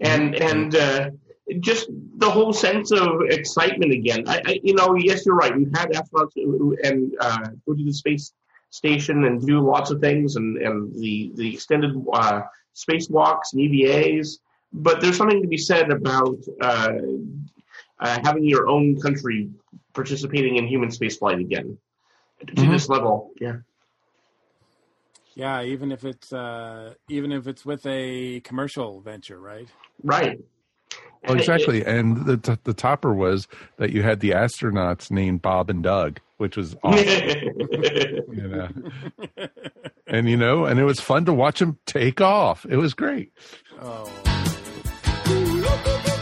And 0.00 0.34
and 0.34 0.74
uh, 0.74 1.10
just 1.60 1.88
the 2.18 2.28
whole 2.30 2.52
sense 2.52 2.90
of 2.90 3.20
excitement 3.30 3.92
again. 3.92 4.24
I, 4.28 4.42
I, 4.44 4.60
you 4.62 4.74
know, 4.74 4.94
yes, 4.96 5.24
you're 5.24 5.36
right. 5.36 5.56
We've 5.56 5.70
had 5.74 5.90
astronauts 5.90 6.32
who, 6.34 6.76
and 6.82 7.14
uh, 7.20 7.48
go 7.66 7.74
to 7.74 7.84
the 7.84 7.92
space 7.92 8.32
station 8.70 9.24
and 9.24 9.40
do 9.46 9.60
lots 9.60 9.90
of 9.90 10.00
things, 10.00 10.36
and 10.36 10.56
and 10.58 10.92
the 10.94 11.32
the 11.36 11.54
extended 11.54 11.92
uh, 12.12 12.42
spacewalks 12.74 13.52
and 13.52 13.62
EVAs. 13.62 14.38
But 14.72 15.00
there's 15.00 15.16
something 15.16 15.40
to 15.40 15.48
be 15.48 15.56
said 15.56 15.90
about 15.90 16.36
uh, 16.60 16.92
uh, 18.00 18.18
having 18.24 18.44
your 18.44 18.68
own 18.68 19.00
country 19.00 19.48
participating 19.94 20.56
in 20.56 20.66
human 20.66 20.90
spaceflight 20.90 21.40
again 21.40 21.78
to 22.46 22.52
Mhm. 22.54 22.70
this 22.70 22.88
level. 22.90 23.30
Yeah. 23.40 23.58
Yeah, 25.36 25.62
even 25.62 25.92
if 25.92 26.04
it's 26.04 26.32
uh, 26.32 26.94
even 27.10 27.30
if 27.30 27.46
it's 27.46 27.64
with 27.64 27.84
a 27.86 28.40
commercial 28.40 29.00
venture, 29.02 29.38
right? 29.38 29.68
Right. 30.02 30.40
Well, 31.28 31.36
exactly. 31.36 31.84
And 31.84 32.24
the 32.24 32.38
t- 32.38 32.56
the 32.64 32.72
topper 32.72 33.12
was 33.12 33.46
that 33.76 33.90
you 33.92 34.02
had 34.02 34.20
the 34.20 34.30
astronauts 34.30 35.10
named 35.10 35.42
Bob 35.42 35.68
and 35.68 35.82
Doug, 35.82 36.20
which 36.38 36.56
was 36.56 36.74
awesome. 36.82 37.04
you 37.06 38.48
know. 38.48 38.68
And 40.06 40.26
you 40.30 40.38
know, 40.38 40.64
and 40.64 40.80
it 40.80 40.84
was 40.84 41.00
fun 41.00 41.26
to 41.26 41.34
watch 41.34 41.58
them 41.58 41.78
take 41.84 42.22
off. 42.22 42.64
It 42.66 42.78
was 42.78 42.94
great. 42.94 43.30
Oh, 43.78 44.10
Oh, 45.28 46.12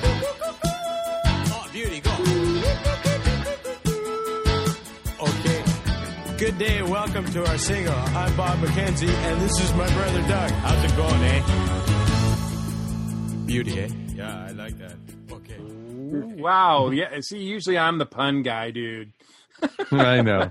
Good 6.39 6.59
day. 6.59 6.82
Welcome 6.82 7.26
to 7.26 7.47
our 7.49 7.57
single. 7.57 7.95
I'm 7.95 8.37
Bob 8.37 8.59
McKenzie, 8.59 9.09
and 9.09 9.41
this 9.41 9.61
is 9.61 9.72
my 9.74 9.87
brother 9.95 10.20
Doug. 10.26 10.51
How's 10.51 10.85
it 10.85 10.97
going, 10.97 11.22
eh? 11.22 11.43
Beauty, 13.47 13.80
eh? 13.80 13.89
Yeah, 14.16 14.47
I 14.49 14.51
like 14.51 14.76
that. 14.78 14.97
Okay. 15.30 15.57
wow. 16.43 16.91
Yeah. 16.91 17.20
See, 17.20 17.39
usually 17.39 17.78
I'm 17.78 17.99
the 17.99 18.07
pun 18.07 18.43
guy, 18.43 18.72
dude. 18.72 19.12
I 19.93 20.22
know. 20.22 20.51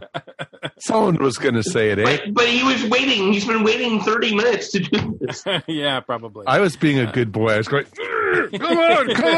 Someone 0.80 1.18
was 1.18 1.38
going 1.38 1.56
to 1.56 1.64
say 1.64 1.92
it, 1.92 2.00
eh? 2.00 2.04
But, 2.04 2.34
but 2.34 2.48
he 2.48 2.64
was 2.64 2.86
waiting. 2.86 3.34
He's 3.34 3.46
been 3.46 3.66
waiting 3.66 4.00
30 4.00 4.36
minutes 4.36 4.72
to 4.72 4.80
do 4.80 5.18
this. 5.20 5.44
yeah, 5.68 6.00
probably. 6.00 6.48
I 6.48 6.60
was 6.60 6.78
being 6.78 7.00
a 7.00 7.12
good 7.12 7.34
boy. 7.34 7.52
I 7.52 7.58
was 7.58 7.68
going, 7.68 7.86
come 8.58 8.78
on, 8.78 9.16
come 9.16 9.36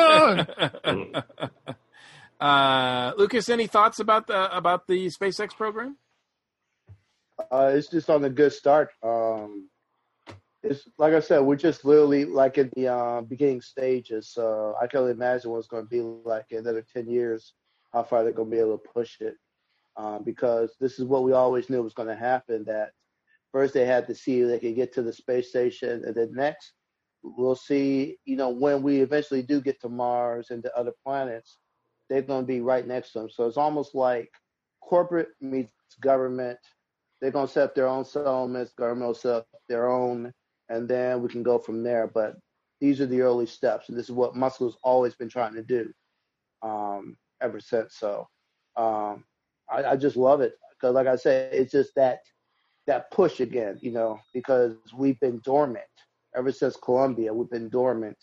on. 0.85 1.23
Uh, 2.39 3.13
Lucas, 3.17 3.49
any 3.49 3.65
thoughts 3.65 3.97
about 3.97 4.27
the 4.27 4.55
about 4.55 4.85
the 4.87 5.07
SpaceX 5.07 5.55
program? 5.55 5.97
Uh, 7.51 7.71
it's 7.73 7.87
just 7.87 8.09
on 8.09 8.23
a 8.23 8.29
good 8.29 8.53
start. 8.53 8.91
Um, 9.03 9.69
it's 10.63 10.87
like 10.97 11.13
I 11.13 11.19
said, 11.19 11.39
we're 11.39 11.55
just 11.55 11.85
literally 11.85 12.25
like 12.25 12.57
in 12.57 12.71
the 12.75 12.87
uh, 12.87 13.21
beginning 13.21 13.61
stages. 13.61 14.29
So 14.29 14.75
I 14.81 14.87
can 14.87 15.01
only 15.01 15.11
imagine 15.11 15.51
what 15.51 15.59
it's 15.59 15.67
going 15.67 15.83
to 15.83 15.89
be 15.89 16.01
like 16.01 16.45
in 16.49 16.59
another 16.59 16.85
ten 16.93 17.07
years. 17.07 17.53
How 17.93 18.03
far 18.03 18.23
they're 18.23 18.33
going 18.33 18.49
to 18.49 18.55
be 18.55 18.61
able 18.61 18.77
to 18.77 18.89
push 18.93 19.21
it, 19.21 19.35
um, 19.95 20.23
because 20.23 20.75
this 20.79 20.99
is 20.99 21.05
what 21.05 21.23
we 21.23 21.33
always 21.33 21.69
knew 21.69 21.81
was 21.81 21.93
going 21.93 22.09
to 22.09 22.15
happen. 22.15 22.65
That 22.65 22.91
first 23.51 23.73
they 23.73 23.85
had 23.85 24.07
to 24.07 24.15
see 24.15 24.41
if 24.41 24.47
they 24.47 24.59
could 24.59 24.75
get 24.75 24.93
to 24.95 25.01
the 25.01 25.13
space 25.13 25.49
station, 25.49 26.03
and 26.05 26.15
then 26.15 26.33
next 26.33 26.73
we'll 27.21 27.55
see. 27.55 28.17
You 28.25 28.35
know, 28.37 28.49
when 28.49 28.81
we 28.81 29.01
eventually 29.01 29.41
do 29.41 29.61
get 29.61 29.79
to 29.81 29.89
Mars 29.89 30.51
and 30.51 30.63
to 30.63 30.77
other 30.77 30.93
planets, 31.03 31.57
they're 32.09 32.21
going 32.21 32.43
to 32.43 32.47
be 32.47 32.61
right 32.61 32.87
next 32.87 33.11
to 33.11 33.19
them. 33.19 33.29
So 33.29 33.45
it's 33.45 33.57
almost 33.57 33.93
like 33.93 34.31
corporate 34.81 35.29
meets 35.41 35.71
government 36.01 36.59
they're 37.21 37.31
gonna 37.31 37.47
set 37.47 37.63
up 37.63 37.75
their 37.75 37.87
own 37.87 38.05
settlements. 38.05 38.73
Government 38.73 39.07
will 39.07 39.15
set 39.15 39.35
up 39.35 39.47
their 39.69 39.89
own, 39.89 40.33
and 40.69 40.87
then 40.87 41.21
we 41.21 41.29
can 41.29 41.43
go 41.43 41.57
from 41.57 41.83
there. 41.83 42.07
But 42.07 42.35
these 42.81 42.99
are 43.01 43.05
the 43.05 43.21
early 43.21 43.45
steps, 43.45 43.89
and 43.89 43.97
this 43.97 44.05
is 44.05 44.11
what 44.11 44.35
Musk 44.35 44.59
has 44.59 44.75
always 44.83 45.15
been 45.15 45.29
trying 45.29 45.53
to 45.55 45.63
do 45.63 45.91
um, 46.61 47.17
ever 47.41 47.59
since. 47.59 47.95
So 47.97 48.27
um, 48.75 49.23
I, 49.69 49.83
I 49.83 49.95
just 49.95 50.17
love 50.17 50.41
it 50.41 50.53
because, 50.71 50.93
like 50.93 51.07
I 51.07 51.15
said, 51.15 51.53
it's 51.53 51.71
just 51.71 51.95
that 51.95 52.19
that 52.87 53.09
push 53.11 53.39
again, 53.39 53.79
you 53.81 53.91
know, 53.91 54.19
because 54.33 54.75
we've 54.95 55.19
been 55.19 55.41
dormant 55.43 55.83
ever 56.35 56.51
since 56.51 56.75
Columbia. 56.75 57.33
We've 57.33 57.49
been 57.49 57.69
dormant, 57.69 58.17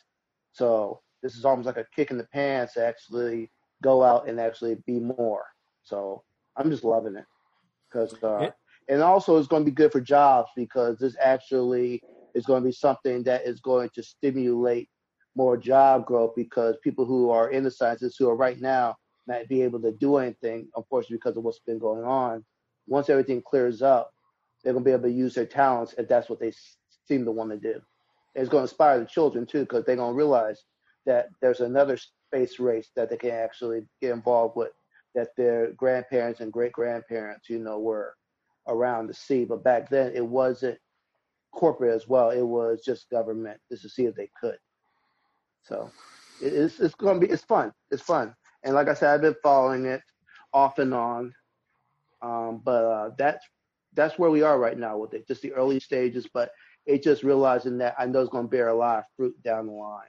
so 0.53 1.01
this 1.23 1.35
is 1.35 1.45
almost 1.45 1.67
like 1.67 1.79
a 1.79 1.87
kick 1.95 2.11
in 2.11 2.19
the 2.19 2.29
pants 2.33 2.75
to 2.75 2.85
actually 2.85 3.51
go 3.83 4.03
out 4.03 4.29
and 4.29 4.39
actually 4.39 4.77
be 4.87 5.01
more. 5.01 5.45
So 5.83 6.23
I'm 6.57 6.71
just 6.71 6.85
loving 6.85 7.17
it 7.17 7.25
because, 7.91 8.15
uh, 8.23 8.51
and 8.89 9.03
also 9.03 9.37
it's 9.37 9.49
going 9.49 9.65
to 9.65 9.71
be 9.71 9.75
good 9.75 9.93
for 9.93 10.01
jobs 10.01 10.51
because 10.57 10.99
this 10.99 11.17
actually 11.21 12.03
is 12.35 12.47
going 12.47 12.63
to 12.63 12.69
be 12.69 12.73
something 12.73 13.23
that 13.25 13.47
is 13.47 13.61
going 13.61 13.91
to 13.95 14.03
stimulate 14.03 14.89
more 15.35 15.57
job 15.57 16.07
growth 16.07 16.33
because 16.37 16.77
people 16.83 17.05
who 17.05 17.31
are 17.31 17.51
in 17.51 17.65
the 17.65 17.71
sciences 17.71 18.17
who 18.19 18.29
are 18.29 18.37
right 18.37 18.61
now 18.61 18.97
not 19.27 19.49
be 19.49 19.63
able 19.63 19.81
to 19.81 19.93
do 19.93 20.17
anything, 20.17 20.69
unfortunately, 20.77 21.17
because 21.17 21.37
of 21.37 21.45
what's 21.45 21.61
been 21.61 21.79
going 21.79 22.05
on. 22.05 22.45
Once 22.87 23.09
everything 23.09 23.43
clears 23.43 23.83
up, 23.83 24.13
they're 24.63 24.73
going 24.73 24.85
to 24.85 24.89
be 24.89 24.93
able 24.93 25.05
to 25.05 25.11
use 25.11 25.35
their 25.35 25.47
talents, 25.47 25.95
if 25.97 26.09
that's 26.09 26.29
what 26.29 26.41
they 26.41 26.53
seem 27.07 27.25
to 27.25 27.31
want 27.31 27.51
to 27.51 27.57
do. 27.57 27.81
It's 28.35 28.49
going 28.49 28.63
to 28.63 28.71
inspire 28.71 28.99
the 28.99 29.07
children 29.07 29.47
too, 29.47 29.61
because 29.61 29.85
they're 29.85 29.97
going 29.97 30.13
to 30.13 30.17
realize 30.17 30.65
that 31.07 31.29
there's 31.41 31.61
another 31.61 31.97
space 31.97 32.59
race 32.59 32.91
that 32.97 33.11
they 33.11 33.17
can 33.17 33.31
actually 33.31 33.83
get 34.01 34.13
involved 34.13 34.57
with, 34.57 34.73
that 35.15 35.29
their 35.37 35.73
grandparents 35.73 36.41
and 36.41 36.53
great 36.53 36.73
grandparents, 36.73 37.49
you 37.49 37.59
know, 37.59 37.79
were 37.79 38.15
around 38.69 39.09
to 39.09 39.15
see. 39.15 39.45
But 39.45 39.65
back 39.65 39.89
then, 39.89 40.13
it 40.15 40.25
wasn't 40.27 40.79
corporate 41.53 41.95
as 41.95 42.09
well. 42.09 42.31
It 42.31 42.43
was 42.43 42.83
just 42.85 43.11
government, 43.11 43.61
just 43.71 43.83
to 43.83 43.89
see 43.89 44.05
if 44.05 44.15
they 44.15 44.31
could. 44.41 44.57
So 45.63 45.91
it's 46.41 46.81
it's 46.81 46.95
going 46.95 47.21
to 47.21 47.27
be 47.27 47.33
it's 47.33 47.45
fun. 47.45 47.73
It's 47.91 48.03
fun. 48.03 48.35
And 48.65 48.75
like 48.75 48.89
I 48.89 48.95
said, 48.95 49.13
I've 49.15 49.21
been 49.23 49.37
following 49.43 49.87
it 49.87 50.03
off 50.53 50.79
and 50.79 50.95
on. 50.95 51.35
Um, 52.23 52.61
but 52.65 52.85
uh, 52.85 53.11
that's 53.19 53.45
that's 53.95 54.19
where 54.19 54.31
we 54.31 54.43
are 54.43 54.59
right 54.59 54.79
now 54.79 54.97
with 54.97 55.15
it. 55.15 55.27
Just 55.27 55.43
the 55.43 55.53
early 55.53 55.81
stages, 55.81 56.27
but 56.33 56.51
it's 56.87 57.05
just 57.05 57.23
realizing 57.23 57.79
that 57.79 57.95
I 57.99 58.07
know 58.07 58.21
it's 58.21 58.31
going 58.31 58.45
to 58.45 58.51
bear 58.51 58.69
a 58.69 58.75
lot 58.75 58.99
of 58.99 59.05
fruit 59.17 59.41
down 59.43 59.67
the 59.67 59.73
line. 59.73 60.07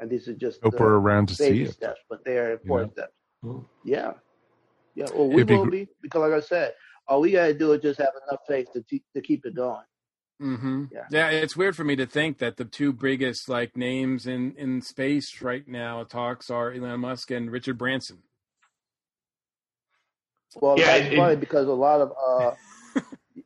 And 0.00 0.10
these 0.10 0.26
are 0.28 0.34
just 0.34 0.60
Hope 0.62 0.72
the 0.72 0.80
we're 0.80 0.96
around 0.96 1.28
to 1.28 1.34
see 1.34 1.50
baby 1.50 1.64
it. 1.64 1.72
steps, 1.72 2.00
but 2.10 2.24
they're 2.24 2.52
important 2.52 2.92
steps. 2.92 3.12
Yeah, 3.84 4.12
yeah. 4.94 5.06
Well, 5.14 5.28
we 5.28 5.44
be 5.44 5.54
will 5.54 5.64
gr- 5.64 5.70
be 5.70 5.88
because, 6.02 6.20
like 6.20 6.32
I 6.32 6.40
said, 6.40 6.74
all 7.08 7.20
we 7.20 7.32
got 7.32 7.46
to 7.46 7.54
do 7.54 7.72
is 7.72 7.82
just 7.82 7.98
have 7.98 8.12
enough 8.28 8.40
faith 8.48 8.68
to 8.72 8.82
te- 8.82 9.02
to 9.14 9.20
keep 9.22 9.44
it 9.46 9.54
going. 9.54 9.84
hmm 10.40 10.84
Yeah. 10.92 11.04
Yeah. 11.10 11.30
it's 11.30 11.56
weird 11.56 11.76
for 11.76 11.84
me 11.84 11.96
to 11.96 12.06
think 12.06 12.38
that 12.38 12.56
the 12.56 12.64
two 12.64 12.92
biggest 12.92 13.48
like 13.48 13.76
names 13.76 14.26
in 14.26 14.54
in 14.56 14.80
space 14.82 15.40
right 15.42 15.66
now 15.68 16.04
talks 16.04 16.50
are 16.50 16.72
Elon 16.72 17.00
Musk 17.00 17.30
and 17.30 17.50
Richard 17.50 17.78
Branson. 17.78 18.22
Well, 20.60 20.78
Yeah, 20.78 20.98
that's 20.98 21.12
it- 21.12 21.16
funny 21.16 21.36
because 21.36 21.66
a 21.68 21.72
lot 21.72 22.00
of 22.00 22.12
uh, 22.28 22.54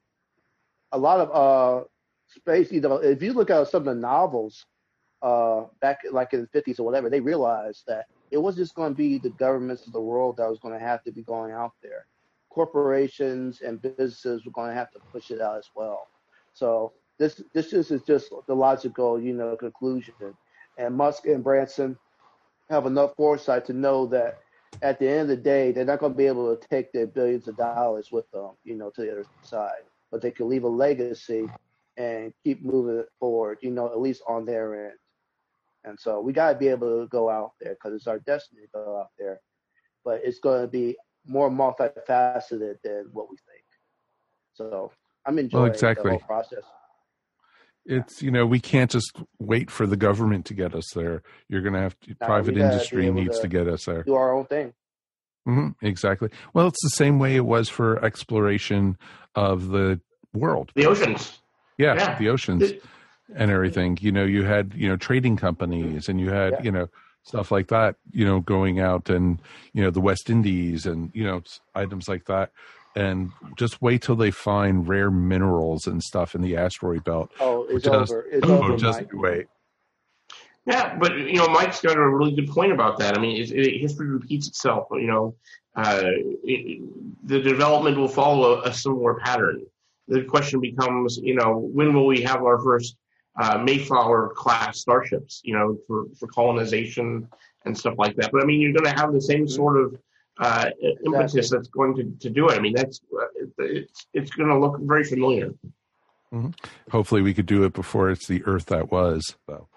a 0.92 0.98
lot 0.98 1.20
of 1.20 1.30
uh, 1.34 1.84
space. 2.28 2.70
You 2.72 2.80
know, 2.80 2.96
if 2.96 3.22
you 3.22 3.32
look 3.32 3.50
at 3.50 3.68
some 3.68 3.80
of 3.88 3.94
the 3.94 4.00
novels 4.00 4.64
uh, 5.22 5.64
back 5.80 6.00
like 6.10 6.32
in 6.34 6.42
the 6.42 6.46
fifties 6.48 6.78
or 6.78 6.84
whatever, 6.84 7.08
they 7.10 7.20
realized 7.20 7.84
that 7.86 8.06
it 8.30 8.36
was 8.38 8.56
just 8.56 8.74
going 8.74 8.92
to 8.92 8.96
be 8.96 9.18
the 9.18 9.30
governments 9.30 9.86
of 9.86 9.92
the 9.92 10.00
world 10.00 10.36
that 10.36 10.48
was 10.48 10.58
going 10.60 10.74
to 10.78 10.84
have 10.84 11.02
to 11.04 11.12
be 11.12 11.22
going 11.22 11.50
out 11.52 11.72
there. 11.82 12.06
Corporations 12.50 13.60
and 13.60 13.80
businesses 13.80 14.44
were 14.44 14.52
going 14.52 14.68
to 14.68 14.74
have 14.74 14.90
to 14.92 15.00
push 15.12 15.30
it 15.30 15.40
out 15.40 15.58
as 15.58 15.70
well. 15.74 16.08
So 16.52 16.92
this 17.18 17.42
this 17.52 17.72
is 17.72 17.90
just 18.02 18.32
the 18.46 18.54
logical, 18.54 19.20
you 19.20 19.34
know, 19.34 19.56
conclusion. 19.56 20.14
And 20.78 20.96
Musk 20.96 21.26
and 21.26 21.42
Branson 21.42 21.96
have 22.70 22.86
enough 22.86 23.14
foresight 23.16 23.64
to 23.66 23.72
know 23.72 24.06
that 24.06 24.38
at 24.82 24.98
the 24.98 25.08
end 25.08 25.22
of 25.22 25.28
the 25.28 25.36
day, 25.36 25.72
they're 25.72 25.84
not 25.84 25.98
going 25.98 26.12
to 26.12 26.18
be 26.18 26.26
able 26.26 26.54
to 26.54 26.68
take 26.68 26.92
their 26.92 27.06
billions 27.06 27.48
of 27.48 27.56
dollars 27.56 28.12
with 28.12 28.30
them, 28.30 28.50
you 28.64 28.74
know, 28.74 28.90
to 28.90 29.02
the 29.02 29.10
other 29.10 29.24
side. 29.42 29.82
But 30.10 30.22
they 30.22 30.30
can 30.30 30.48
leave 30.48 30.64
a 30.64 30.68
legacy 30.68 31.48
and 31.96 32.32
keep 32.44 32.64
moving 32.64 32.98
it 32.98 33.08
forward, 33.18 33.58
you 33.60 33.70
know, 33.70 33.86
at 33.86 34.00
least 34.00 34.22
on 34.28 34.44
their 34.44 34.86
end. 34.86 34.98
And 35.84 35.98
so 35.98 36.20
we 36.20 36.32
got 36.32 36.52
to 36.52 36.58
be 36.58 36.68
able 36.68 37.00
to 37.00 37.08
go 37.08 37.28
out 37.28 37.52
there 37.60 37.74
because 37.74 37.94
it's 37.94 38.06
our 38.06 38.18
destiny 38.20 38.62
to 38.62 38.68
go 38.72 38.98
out 38.98 39.10
there. 39.18 39.40
But 40.04 40.20
it's 40.24 40.38
going 40.38 40.62
to 40.62 40.68
be 40.68 40.96
more 41.26 41.50
multifaceted 41.50 42.76
than 42.82 43.08
what 43.12 43.30
we 43.30 43.36
think. 43.36 43.64
So 44.54 44.92
I'm 45.26 45.38
enjoying 45.38 45.72
exactly. 45.72 46.04
the 46.04 46.18
whole 46.18 46.26
process. 46.26 46.64
It's 47.86 48.22
you 48.22 48.30
know 48.30 48.44
we 48.44 48.60
can't 48.60 48.90
just 48.90 49.16
wait 49.38 49.70
for 49.70 49.86
the 49.86 49.96
government 49.96 50.44
to 50.46 50.54
get 50.54 50.74
us 50.74 50.90
there. 50.94 51.22
You're 51.48 51.62
going 51.62 51.72
to 51.74 51.80
have 51.80 51.98
to, 52.00 52.10
No, 52.20 52.26
private 52.26 52.54
we 52.54 52.60
gotta 52.60 52.70
be 52.70 52.74
industry 52.74 53.10
needs 53.10 53.36
to 53.36 53.42
to 53.42 53.48
get 53.48 53.66
us 53.68 53.84
there. 53.86 54.02
Do 54.02 54.14
our 54.14 54.34
own 54.36 54.44
thing. 54.44 54.74
hmm 55.46 55.68
exactly. 55.80 56.28
Well, 56.52 56.66
it's 56.68 56.82
the 56.82 56.90
same 56.90 57.18
way 57.18 57.36
it 57.36 57.46
was 57.46 57.68
for 57.70 58.04
exploration 58.04 58.98
of 59.34 59.68
the 59.68 60.00
world. 60.34 60.72
The 60.74 60.86
oceans. 60.86 61.40
Yeah, 61.78 61.94
Yeah. 61.94 62.18
the 62.18 62.28
oceans 62.28 62.72
and 63.34 63.50
everything. 63.50 63.96
You 64.00 64.12
know, 64.12 64.24
you 64.24 64.44
had 64.44 64.74
you 64.74 64.88
know 64.88 64.96
trading 64.96 65.36
companies, 65.36 66.08
and 66.08 66.20
you 66.20 66.30
had 66.30 66.62
you 66.64 66.70
know 66.72 66.88
stuff 67.28 67.52
like 67.52 67.68
that. 67.68 67.96
You 68.10 68.24
know, 68.24 68.40
going 68.40 68.80
out 68.80 69.10
and 69.10 69.40
you 69.72 69.82
know 69.82 69.90
the 69.90 70.00
West 70.00 70.30
Indies 70.30 70.86
and 70.86 71.10
you 71.14 71.24
know 71.24 71.42
items 71.74 72.08
like 72.08 72.24
that. 72.26 72.50
And 72.96 73.30
just 73.56 73.80
wait 73.80 74.02
till 74.02 74.16
they 74.16 74.32
find 74.32 74.88
rare 74.88 75.10
minerals 75.10 75.86
and 75.86 76.02
stuff 76.02 76.34
in 76.34 76.40
the 76.40 76.56
asteroid 76.56 77.04
belt. 77.04 77.30
Oh, 77.38 77.66
it's 77.68 77.84
just, 77.84 78.10
over. 78.10 78.26
It's 78.32 78.48
oh, 78.48 78.58
over, 78.58 78.76
just 78.76 79.00
Mike. 79.00 79.10
wait. 79.12 79.46
Yeah, 80.66 80.96
but 80.98 81.16
you 81.16 81.36
know, 81.36 81.48
Mike's 81.48 81.80
got 81.80 81.96
a 81.96 82.08
really 82.08 82.34
good 82.34 82.48
point 82.48 82.72
about 82.72 82.98
that. 82.98 83.16
I 83.16 83.20
mean, 83.20 83.40
it, 83.40 83.50
it, 83.52 83.80
history 83.80 84.08
repeats 84.08 84.48
itself. 84.48 84.88
You 84.90 85.06
know, 85.06 85.34
uh, 85.76 86.02
it, 86.42 86.82
the 87.24 87.40
development 87.40 87.96
will 87.96 88.08
follow 88.08 88.62
a, 88.62 88.72
similar 88.72 89.14
pattern. 89.14 89.64
The 90.08 90.24
question 90.24 90.60
becomes, 90.60 91.18
you 91.18 91.34
know, 91.34 91.56
when 91.72 91.94
will 91.94 92.06
we 92.06 92.22
have 92.22 92.42
our 92.42 92.58
first 92.58 92.96
uh, 93.38 93.58
Mayflower 93.58 94.32
class 94.34 94.80
starships? 94.80 95.40
You 95.44 95.54
know, 95.54 95.78
for 95.86 96.06
for 96.18 96.26
colonization 96.28 97.28
and 97.64 97.76
stuff 97.76 97.94
like 97.98 98.16
that. 98.16 98.30
But 98.32 98.42
I 98.42 98.46
mean, 98.46 98.60
you're 98.60 98.72
going 98.72 98.92
to 98.92 99.00
have 99.00 99.12
the 99.12 99.20
same 99.20 99.48
sort 99.48 99.78
of 99.78 99.98
uh, 100.38 100.70
impetus 101.04 101.50
that's 101.50 101.68
going 101.68 101.96
to, 101.96 102.04
to 102.20 102.30
do 102.30 102.48
it. 102.48 102.58
I 102.58 102.60
mean, 102.60 102.74
that's 102.74 103.00
uh, 103.12 103.26
it's 103.58 104.06
it's 104.12 104.30
going 104.30 104.48
to 104.48 104.58
look 104.58 104.78
very 104.80 105.04
familiar. 105.04 105.52
Mhm. 106.32 106.54
Hopefully, 106.90 107.22
we 107.22 107.32
could 107.32 107.46
do 107.46 107.64
it 107.64 107.72
before 107.72 108.10
it's 108.10 108.26
the 108.26 108.44
Earth 108.44 108.66
that 108.66 108.90
was, 108.92 109.36
though. 109.46 109.68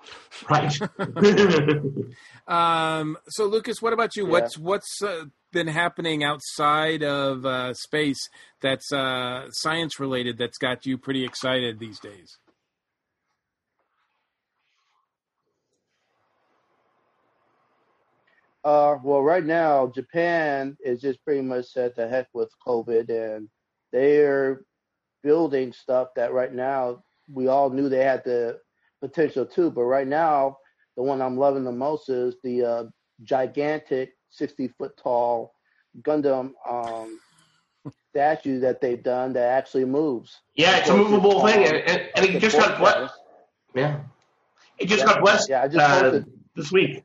Right. 0.49 0.78
Um, 2.47 3.18
so 3.30 3.45
Lucas, 3.45 3.82
what 3.82 3.93
about 3.93 4.16
you? 4.18 4.26
Yeah. 4.26 4.32
What's 4.32 4.57
what's 4.57 5.01
uh, 5.01 5.26
been 5.53 5.68
happening 5.68 6.24
outside 6.24 7.01
of 7.03 7.45
uh, 7.45 7.74
space 7.76 8.28
that's 8.62 8.91
uh, 8.91 9.45
science 9.51 9.99
related 9.99 10.38
that's 10.38 10.57
got 10.57 10.86
you 10.86 10.97
pretty 10.97 11.24
excited 11.24 11.80
these 11.80 11.99
days? 11.99 12.39
Uh, 18.64 18.97
well, 19.03 19.22
right 19.24 19.45
now, 19.45 19.88
Japan 19.88 20.78
is 20.84 21.01
just 21.01 21.24
pretty 21.24 21.41
much 21.41 21.66
said 21.66 21.95
to 21.95 22.07
heck 22.07 22.28
with 22.34 22.49
COVID, 22.66 23.09
and 23.09 23.49
they're 23.91 24.62
building 25.24 25.74
stuff 25.74 26.09
that 26.16 26.34
right 26.34 26.53
now 26.53 27.03
we 27.32 27.47
all 27.47 27.70
knew 27.70 27.89
they 27.89 28.03
had 28.03 28.24
the 28.24 28.59
potential 29.01 29.45
to, 29.45 29.72
but 29.72 29.84
right 29.84 30.07
now, 30.07 30.57
the 30.95 31.03
one 31.03 31.22
I'm 31.22 31.38
loving 31.38 31.64
the 31.64 31.72
most 31.72 32.09
is 32.09 32.36
the 32.43 32.64
uh, 32.64 32.84
gigantic, 33.24 34.14
60 34.30 34.68
foot 34.70 34.95
tall 34.97 35.53
Gundam 36.01 36.51
um, 36.70 37.20
statue 38.09 38.59
that 38.59 38.82
they've 38.82 39.01
done 39.01 39.34
that 39.34 39.57
actually 39.57 39.86
moves. 39.86 40.39
Yeah, 40.55 40.78
it's 40.78 40.89
a 40.89 40.95
movable 40.95 41.45
thing, 41.45 41.66
and, 41.66 41.78
and, 41.78 42.09
and 42.16 42.26
it 42.26 42.39
just 42.39 42.57
got 42.57 42.78
blessed. 42.78 43.14
Yeah, 43.74 44.01
it 44.78 44.88
just 44.88 44.99
Yeah, 44.99 45.05
got 45.05 45.22
blessed 45.22 45.49
yeah, 45.49 45.64
I 45.64 45.68
just 45.68 45.80
uh, 45.80 46.22
this 46.55 46.72
week. 46.72 47.03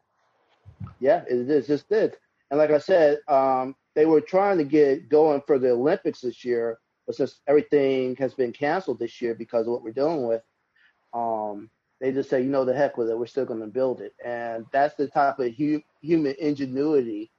Yeah, 1.00 1.22
it 1.28 1.50
is 1.50 1.66
just 1.66 1.88
did. 1.88 2.16
And 2.50 2.58
like 2.58 2.70
I 2.70 2.78
said, 2.78 3.18
um, 3.28 3.74
they 3.94 4.06
were 4.06 4.20
trying 4.20 4.58
to 4.58 4.64
get 4.64 5.08
going 5.08 5.42
for 5.46 5.58
the 5.58 5.70
Olympics 5.70 6.20
this 6.20 6.44
year, 6.44 6.78
but 7.06 7.16
since 7.16 7.40
everything 7.46 8.16
has 8.16 8.34
been 8.34 8.52
canceled 8.52 8.98
this 8.98 9.20
year 9.20 9.34
because 9.34 9.66
of 9.66 9.72
what 9.72 9.82
we're 9.82 9.92
dealing 9.92 10.26
with, 10.26 10.42
um, 11.14 11.70
they 12.00 12.12
just 12.12 12.30
say, 12.30 12.42
you 12.42 12.50
know, 12.50 12.64
the 12.64 12.74
heck 12.74 12.96
with 12.96 13.08
it. 13.10 13.18
We're 13.18 13.26
still 13.26 13.46
going 13.46 13.60
to 13.60 13.66
build 13.66 14.00
it, 14.00 14.14
and 14.24 14.66
that's 14.72 14.94
the 14.96 15.08
type 15.08 15.38
of 15.38 15.54
hu- 15.54 15.82
human 16.02 16.34
ingenuity 16.38 17.30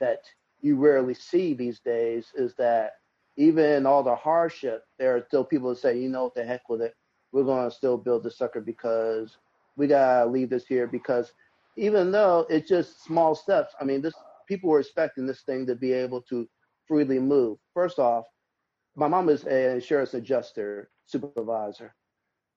that 0.00 0.18
you 0.60 0.76
rarely 0.76 1.14
see 1.14 1.54
these 1.54 1.80
days. 1.80 2.26
Is 2.36 2.54
that 2.56 2.92
even 3.36 3.64
in 3.64 3.86
all 3.86 4.02
the 4.02 4.14
hardship, 4.14 4.84
there 4.98 5.16
are 5.16 5.24
still 5.26 5.44
people 5.44 5.70
that 5.70 5.78
say, 5.78 5.98
you 5.98 6.08
know, 6.08 6.24
what 6.24 6.34
the 6.34 6.44
heck 6.44 6.68
with 6.68 6.82
it. 6.82 6.94
We're 7.32 7.44
going 7.44 7.68
to 7.68 7.74
still 7.74 7.96
build 7.96 8.22
the 8.24 8.30
sucker 8.30 8.60
because 8.60 9.36
we 9.76 9.86
gotta 9.88 10.30
leave 10.30 10.50
this 10.50 10.66
here 10.66 10.86
because 10.86 11.32
even 11.76 12.10
though 12.12 12.46
it's 12.48 12.68
just 12.68 13.04
small 13.04 13.34
steps, 13.34 13.74
I 13.80 13.84
mean, 13.84 14.00
this 14.00 14.14
people 14.46 14.70
were 14.70 14.80
expecting 14.80 15.26
this 15.26 15.42
thing 15.42 15.66
to 15.66 15.74
be 15.74 15.92
able 15.92 16.22
to 16.22 16.48
freely 16.86 17.18
move. 17.18 17.58
First 17.72 17.98
off, 17.98 18.24
my 18.96 19.08
mom 19.08 19.28
is 19.28 19.44
an 19.44 19.74
insurance 19.76 20.14
adjuster 20.14 20.90
supervisor 21.06 21.94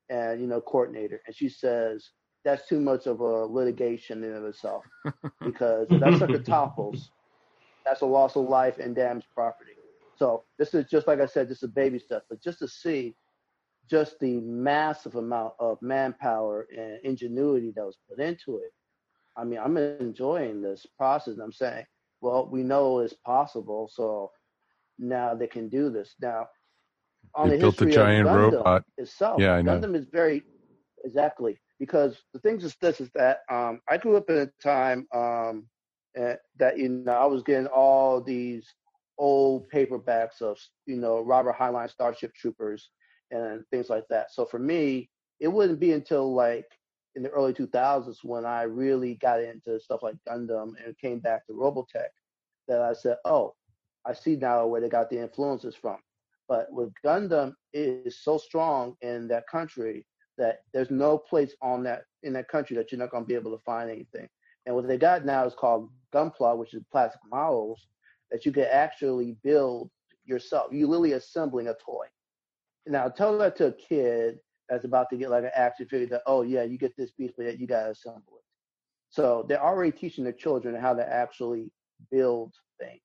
and 0.10 0.40
you 0.40 0.48
know 0.48 0.62
coordinator 0.62 1.22
and 1.28 1.36
she 1.36 1.50
says 1.50 2.12
that's 2.46 2.68
too 2.68 2.80
much 2.80 3.08
of 3.08 3.20
a 3.20 3.46
litigation 3.46 4.24
in 4.24 4.34
of 4.34 4.46
itself 4.46 4.86
because 5.44 5.88
if 5.90 6.00
that 6.00 6.18
sucker 6.18 6.40
topples 6.40 7.12
that's 7.86 8.02
a 8.02 8.06
loss 8.06 8.36
of 8.36 8.48
life 8.48 8.78
and 8.80 8.96
damaged 8.96 9.28
property 9.34 9.72
so 10.16 10.44
this 10.58 10.74
is 10.74 10.86
just 10.90 11.08
like 11.08 11.20
i 11.20 11.26
said 11.26 11.50
just 11.50 11.64
a 11.64 11.68
baby 11.68 12.00
step 12.00 12.24
but 12.30 12.42
just 12.42 12.60
to 12.60 12.68
see 12.68 13.14
just 13.90 14.20
the 14.20 14.40
massive 14.42 15.16
amount 15.16 15.54
of 15.60 15.78
manpower 15.82 16.68
and 16.78 17.00
ingenuity 17.04 17.72
that 17.76 17.86
was 17.86 17.98
put 18.10 18.20
into 18.20 18.58
it 18.58 18.72
i 19.38 19.44
mean 19.44 19.60
i'm 19.60 19.78
enjoying 19.78 20.62
this 20.62 20.86
process 20.98 21.38
i'm 21.38 21.52
saying 21.52 21.86
well 22.22 22.50
we 22.52 22.64
know 22.64 23.00
it's 23.00 23.14
possible 23.26 23.90
so 23.94 24.32
now 25.00 25.34
they 25.34 25.48
can 25.48 25.70
do 25.70 25.90
this 25.90 26.16
now 26.22 26.48
on 27.36 27.50
They 27.50 27.56
the 27.56 27.62
built 27.62 27.78
the 27.78 27.86
history 27.86 28.02
of 28.02 28.08
giant 28.08 28.28
Gundam 28.28 28.52
robot. 28.54 28.84
itself. 28.98 29.42
Yeah, 29.42 29.54
I 29.54 29.62
know. 29.62 29.80
Gundam 29.80 29.96
is 29.96 30.06
very 30.12 30.44
exactly 31.04 31.58
because 31.80 32.18
the 32.34 32.40
things 32.40 32.64
is 32.64 32.76
this 32.82 33.00
is 33.00 33.10
that 33.16 33.40
um, 33.50 33.80
I 33.90 33.98
grew 33.98 34.18
up 34.18 34.30
in 34.30 34.38
a 34.38 34.48
time 34.62 35.08
um, 35.14 35.68
eh, 36.16 36.36
that 36.58 36.78
you 36.78 36.90
know 36.90 37.12
I 37.12 37.26
was 37.26 37.44
getting 37.44 37.68
all 37.68 38.22
these 38.22 38.68
old 39.18 39.70
paperbacks 39.70 40.42
of 40.42 40.58
you 40.86 40.98
know 40.98 41.22
Robert 41.22 41.56
Heinlein 41.56 41.90
Starship 41.90 42.34
Troopers 42.34 42.90
and 43.32 43.64
things 43.72 43.90
like 43.90 44.06
that. 44.10 44.32
So 44.32 44.46
for 44.46 44.60
me, 44.60 45.10
it 45.40 45.48
wouldn't 45.48 45.80
be 45.80 45.92
until 45.92 46.34
like 46.34 46.66
in 47.18 47.24
the 47.24 47.30
early 47.30 47.52
2000s 47.52 48.24
when 48.24 48.46
I 48.46 48.62
really 48.62 49.16
got 49.16 49.42
into 49.42 49.80
stuff 49.80 50.04
like 50.04 50.16
Gundam 50.30 50.74
and 50.86 50.98
came 51.00 51.20
back 51.20 51.48
to 51.48 51.54
Robotech 51.54 52.14
that 52.68 52.82
I 52.82 52.94
said, 52.94 53.18
oh, 53.26 53.56
I 54.06 54.14
see 54.14 54.36
now 54.36 54.68
where 54.68 54.80
they 54.80 54.88
got 54.88 55.10
the 55.10 55.20
influences 55.20 55.76
from. 55.76 55.98
But 56.48 56.72
with 56.72 56.94
Gundam, 57.04 57.56
it 57.74 58.04
is 58.06 58.24
so 58.24 58.38
strong 58.38 58.96
in 59.02 59.28
that 59.30 59.48
country 59.48 60.06
that 60.38 60.60
there's 60.74 60.92
no 60.92 61.18
place 61.18 61.56
on 61.62 61.84
that 61.84 62.04
in 62.22 62.34
that 62.34 62.48
country 62.48 62.76
that 62.78 62.92
you're 62.92 63.00
not 63.00 63.10
going 63.10 63.24
to 63.24 63.28
be 63.28 63.34
able 63.34 63.52
to 63.52 63.64
find 63.64 63.90
anything. 63.90 64.30
And 64.66 64.76
what 64.76 64.88
they 64.88 64.98
got 64.98 65.26
now 65.26 65.46
is 65.46 65.56
called 65.56 65.90
Gunpla, 66.14 66.56
which 66.56 66.76
is 66.76 66.84
plastic 66.92 67.22
models 67.30 67.88
that 68.30 68.46
you 68.46 68.52
can 68.52 68.68
actually 68.72 69.38
build 69.44 69.90
yourself. 70.26 70.72
You're 70.72 70.88
literally 70.88 71.14
assembling 71.14 71.68
a 71.68 71.74
toy. 71.74 72.06
Now 72.86 73.10
tell 73.10 73.38
that 73.40 73.56
to 73.58 73.68
a 73.68 73.72
kid 73.72 74.40
that's 74.70 74.86
about 74.86 75.10
to 75.10 75.18
get 75.18 75.30
like 75.30 75.44
an 75.44 75.52
action 75.56 75.88
figure 75.88 76.08
that 76.08 76.24
oh 76.26 76.42
yeah 76.42 76.64
you 76.64 76.78
get 76.78 76.96
this 76.98 77.12
piece 77.12 77.32
but 77.36 77.46
yet 77.46 77.60
you 77.60 77.68
got 77.68 77.84
to 77.84 77.92
assemble 77.92 78.38
it. 78.38 78.44
So 79.10 79.46
they're 79.48 79.64
already 79.64 79.92
teaching 79.92 80.24
their 80.24 80.34
children 80.34 80.76
how 80.76 80.94
to 80.94 81.08
actually 81.08 81.72
build 82.12 82.54
things. 82.80 83.02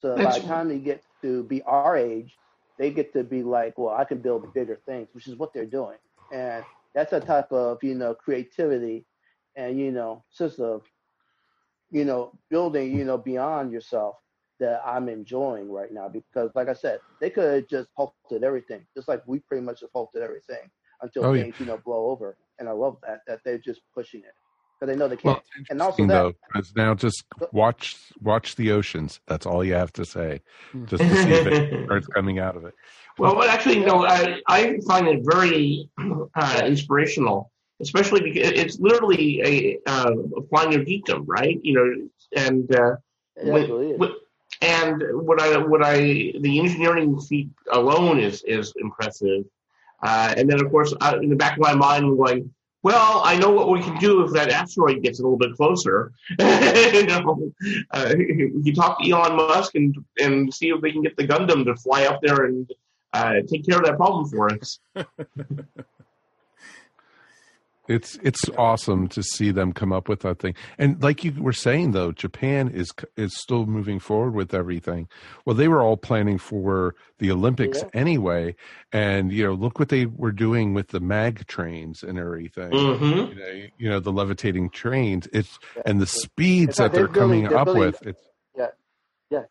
So 0.00 0.16
by 0.16 0.38
the 0.38 0.46
time 0.46 0.68
they 0.68 0.78
get 0.78 1.02
to 1.22 1.44
be 1.44 1.62
our 1.62 1.96
age, 1.96 2.36
they 2.78 2.90
get 2.90 3.12
to 3.12 3.24
be 3.24 3.42
like, 3.42 3.76
well, 3.76 3.94
I 3.94 4.04
can 4.04 4.18
build 4.18 4.52
bigger 4.54 4.80
things, 4.86 5.08
which 5.12 5.26
is 5.26 5.36
what 5.36 5.52
they're 5.52 5.66
doing. 5.66 5.98
And 6.32 6.64
that's 6.94 7.12
a 7.12 7.20
type 7.20 7.52
of, 7.52 7.82
you 7.82 7.94
know, 7.94 8.14
creativity 8.14 9.04
and, 9.56 9.78
you 9.78 9.92
know, 9.92 10.24
sense 10.30 10.58
of, 10.58 10.82
you 11.90 12.04
know, 12.04 12.32
building, 12.48 12.96
you 12.96 13.04
know, 13.04 13.18
beyond 13.18 13.72
yourself 13.72 14.16
that 14.60 14.80
I'm 14.86 15.08
enjoying 15.08 15.70
right 15.70 15.92
now 15.92 16.08
because 16.08 16.50
like 16.54 16.68
I 16.68 16.74
said, 16.74 17.00
they 17.20 17.30
could 17.30 17.52
have 17.52 17.68
just 17.68 17.88
halted 17.94 18.44
everything, 18.44 18.86
just 18.94 19.08
like 19.08 19.22
we 19.26 19.40
pretty 19.40 19.64
much 19.64 19.80
have 19.80 19.90
halted 19.92 20.22
everything 20.22 20.70
until 21.02 21.24
Oh, 21.24 21.32
yeah. 21.32 21.44
things, 21.44 21.56
you 21.60 21.66
know, 21.66 21.78
blow 21.84 22.10
over. 22.10 22.36
And 22.58 22.68
I 22.68 22.72
love 22.72 22.98
that, 23.06 23.20
that 23.26 23.40
they're 23.44 23.58
just 23.58 23.80
pushing 23.94 24.20
it. 24.20 24.34
Because 24.78 24.94
they 24.94 24.98
know 24.98 25.08
they 25.08 25.16
can't. 25.16 25.36
Well, 25.36 25.42
and 25.68 25.82
also 25.82 26.02
interesting, 26.02 26.06
that 26.08 26.14
though, 26.22 26.32
'cause 26.60 26.72
now 26.74 26.94
just 26.94 27.24
watch 27.52 27.96
watch 28.22 28.56
the 28.56 28.70
oceans. 28.72 29.20
That's 29.26 29.44
all 29.44 29.62
you 29.62 29.74
have 29.74 29.92
to 29.94 30.06
say, 30.06 30.40
just 30.86 31.02
to 31.02 31.16
see 31.16 31.30
if 31.30 31.46
it 31.46 31.84
starts 31.84 32.06
coming 32.06 32.38
out 32.38 32.56
of 32.56 32.64
it. 32.64 32.74
Well, 33.18 33.34
but 33.34 33.50
actually, 33.50 33.80
no, 33.80 34.06
I, 34.06 34.40
I 34.48 34.78
find 34.88 35.06
it 35.06 35.20
very 35.22 35.86
uh, 36.34 36.62
inspirational, 36.64 37.50
especially 37.82 38.22
because 38.22 38.52
it's 38.52 38.78
literally 38.80 39.42
a 39.42 39.78
uh, 39.86 40.12
applying 40.38 40.72
your 40.72 40.82
geekdom, 40.84 41.24
right? 41.26 41.60
You 41.62 41.74
know, 41.74 42.42
and 42.42 42.74
uh, 42.74 42.96
It 43.36 43.52
when- 43.52 43.62
actually 43.62 43.92
when- 43.96 44.14
and 44.62 45.02
what 45.26 45.40
I 45.42 45.58
what 45.58 45.82
I 45.84 45.96
the 46.40 46.58
engineering 46.58 47.20
feat 47.20 47.50
alone 47.72 48.18
is 48.18 48.42
is 48.44 48.72
impressive, 48.78 49.44
uh, 50.02 50.34
and 50.36 50.48
then 50.48 50.64
of 50.64 50.70
course 50.70 50.94
in 51.20 51.28
the 51.28 51.36
back 51.36 51.54
of 51.54 51.60
my 51.60 51.74
mind 51.74 52.04
I'm 52.04 52.16
going. 52.16 52.52
Well, 52.82 53.20
I 53.26 53.36
know 53.36 53.50
what 53.50 53.68
we 53.68 53.82
can 53.82 53.98
do 53.98 54.24
if 54.24 54.32
that 54.32 54.48
asteroid 54.48 55.02
gets 55.02 55.20
a 55.20 55.22
little 55.22 55.36
bit 55.36 55.54
closer. 55.54 56.12
you 56.38 57.04
know, 57.04 57.52
uh, 57.90 58.14
we 58.16 58.62
can 58.64 58.74
talk 58.74 59.02
to 59.02 59.10
Elon 59.10 59.36
Musk 59.36 59.74
and 59.74 59.94
and 60.18 60.52
see 60.52 60.70
if 60.70 60.80
we 60.80 60.90
can 60.90 61.02
get 61.02 61.14
the 61.16 61.28
Gundam 61.28 61.66
to 61.66 61.76
fly 61.76 62.06
up 62.06 62.20
there 62.22 62.46
and 62.46 62.70
uh, 63.12 63.34
take 63.46 63.66
care 63.66 63.76
of 63.78 63.84
that 63.84 63.96
problem 63.96 64.26
for 64.30 64.50
us. 64.50 64.78
It's 67.90 68.16
it's 68.22 68.48
awesome 68.56 69.08
to 69.08 69.22
see 69.22 69.50
them 69.50 69.72
come 69.72 69.92
up 69.92 70.08
with 70.08 70.20
that 70.20 70.38
thing. 70.38 70.54
And 70.78 71.02
like 71.02 71.24
you 71.24 71.32
were 71.42 71.52
saying 71.52 71.90
though, 71.90 72.12
Japan 72.12 72.68
is 72.68 72.92
is 73.16 73.36
still 73.36 73.66
moving 73.66 73.98
forward 73.98 74.34
with 74.34 74.54
everything. 74.54 75.08
Well, 75.44 75.56
they 75.56 75.66
were 75.66 75.82
all 75.82 75.96
planning 75.96 76.38
for 76.38 76.94
the 77.18 77.32
Olympics 77.32 77.78
Yeah. 77.82 77.88
anyway, 77.92 78.54
and 78.92 79.32
you 79.32 79.44
know, 79.44 79.54
look 79.54 79.80
what 79.80 79.88
they 79.88 80.06
were 80.06 80.30
doing 80.30 80.72
with 80.72 80.88
the 80.88 81.00
mag 81.00 81.46
trains 81.48 82.04
and 82.04 82.16
everything. 82.16 82.70
Mhm. 82.70 83.28
You 83.28 83.34
know, 83.34 83.66
you 83.78 83.88
know, 83.90 83.98
the 84.00 84.12
levitating 84.12 84.70
trains. 84.70 85.26
It's 85.32 85.58
and 85.84 86.00
the 86.00 86.06
speeds 86.06 86.76
that 86.76 86.92
they're 86.92 87.06
they're 87.06 87.12
building- 87.12 87.42
coming 87.46 87.48
they're 87.50 87.58
up 87.58 87.64
building- 87.66 87.82
with. 87.82 88.06
It's 88.06 88.22
Yeah. 88.56 88.70
Yeah. 89.30 89.44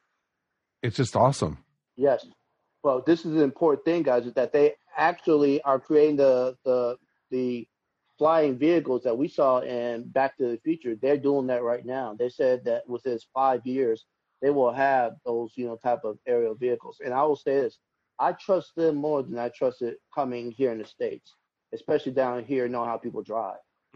it's 0.81 0.95
just 0.95 1.15
awesome. 1.17 1.57
Yes. 1.97 2.25
Well, 2.83 3.01
this 3.05 3.25
is 3.25 3.33
an 3.35 3.41
important 3.41 3.83
thing, 3.83 4.03
guys, 4.03 4.25
is 4.25 4.33
that 4.35 4.53
they 4.53 4.75
actually 4.97 5.61
are 5.63 5.79
creating 5.79 6.15
the 6.15 6.55
the 6.63 6.97
the 7.31 7.67
flying 8.19 8.59
vehicles 8.59 9.01
that 9.03 9.17
we 9.17 9.27
saw 9.27 9.61
in 9.61 10.07
Back 10.09 10.37
to 10.37 10.51
the 10.51 10.59
Future. 10.59 10.95
They're 10.95 11.17
doing 11.17 11.47
that 11.47 11.63
right 11.63 11.85
now. 11.85 12.15
They 12.19 12.29
said 12.29 12.63
that 12.65 12.87
within 12.87 13.17
five 13.33 13.65
years 13.65 14.05
they 14.41 14.51
will 14.51 14.71
have 14.71 15.15
those, 15.25 15.53
you 15.55 15.65
know, 15.65 15.77
type 15.77 16.03
of 16.03 16.19
aerial 16.27 16.53
vehicles. 16.53 16.99
And 17.03 17.13
I 17.13 17.23
will 17.23 17.37
say 17.37 17.61
this: 17.61 17.79
I 18.19 18.33
trust 18.33 18.75
them 18.75 18.97
more 18.97 19.23
than 19.23 19.39
I 19.39 19.49
trust 19.49 19.81
it 19.81 19.99
coming 20.13 20.51
here 20.51 20.71
in 20.71 20.77
the 20.79 20.85
states, 20.85 21.35
especially 21.73 22.11
down 22.11 22.43
here, 22.43 22.67
knowing 22.67 22.89
how 22.89 22.97
people 22.97 23.23
drive. 23.23 23.57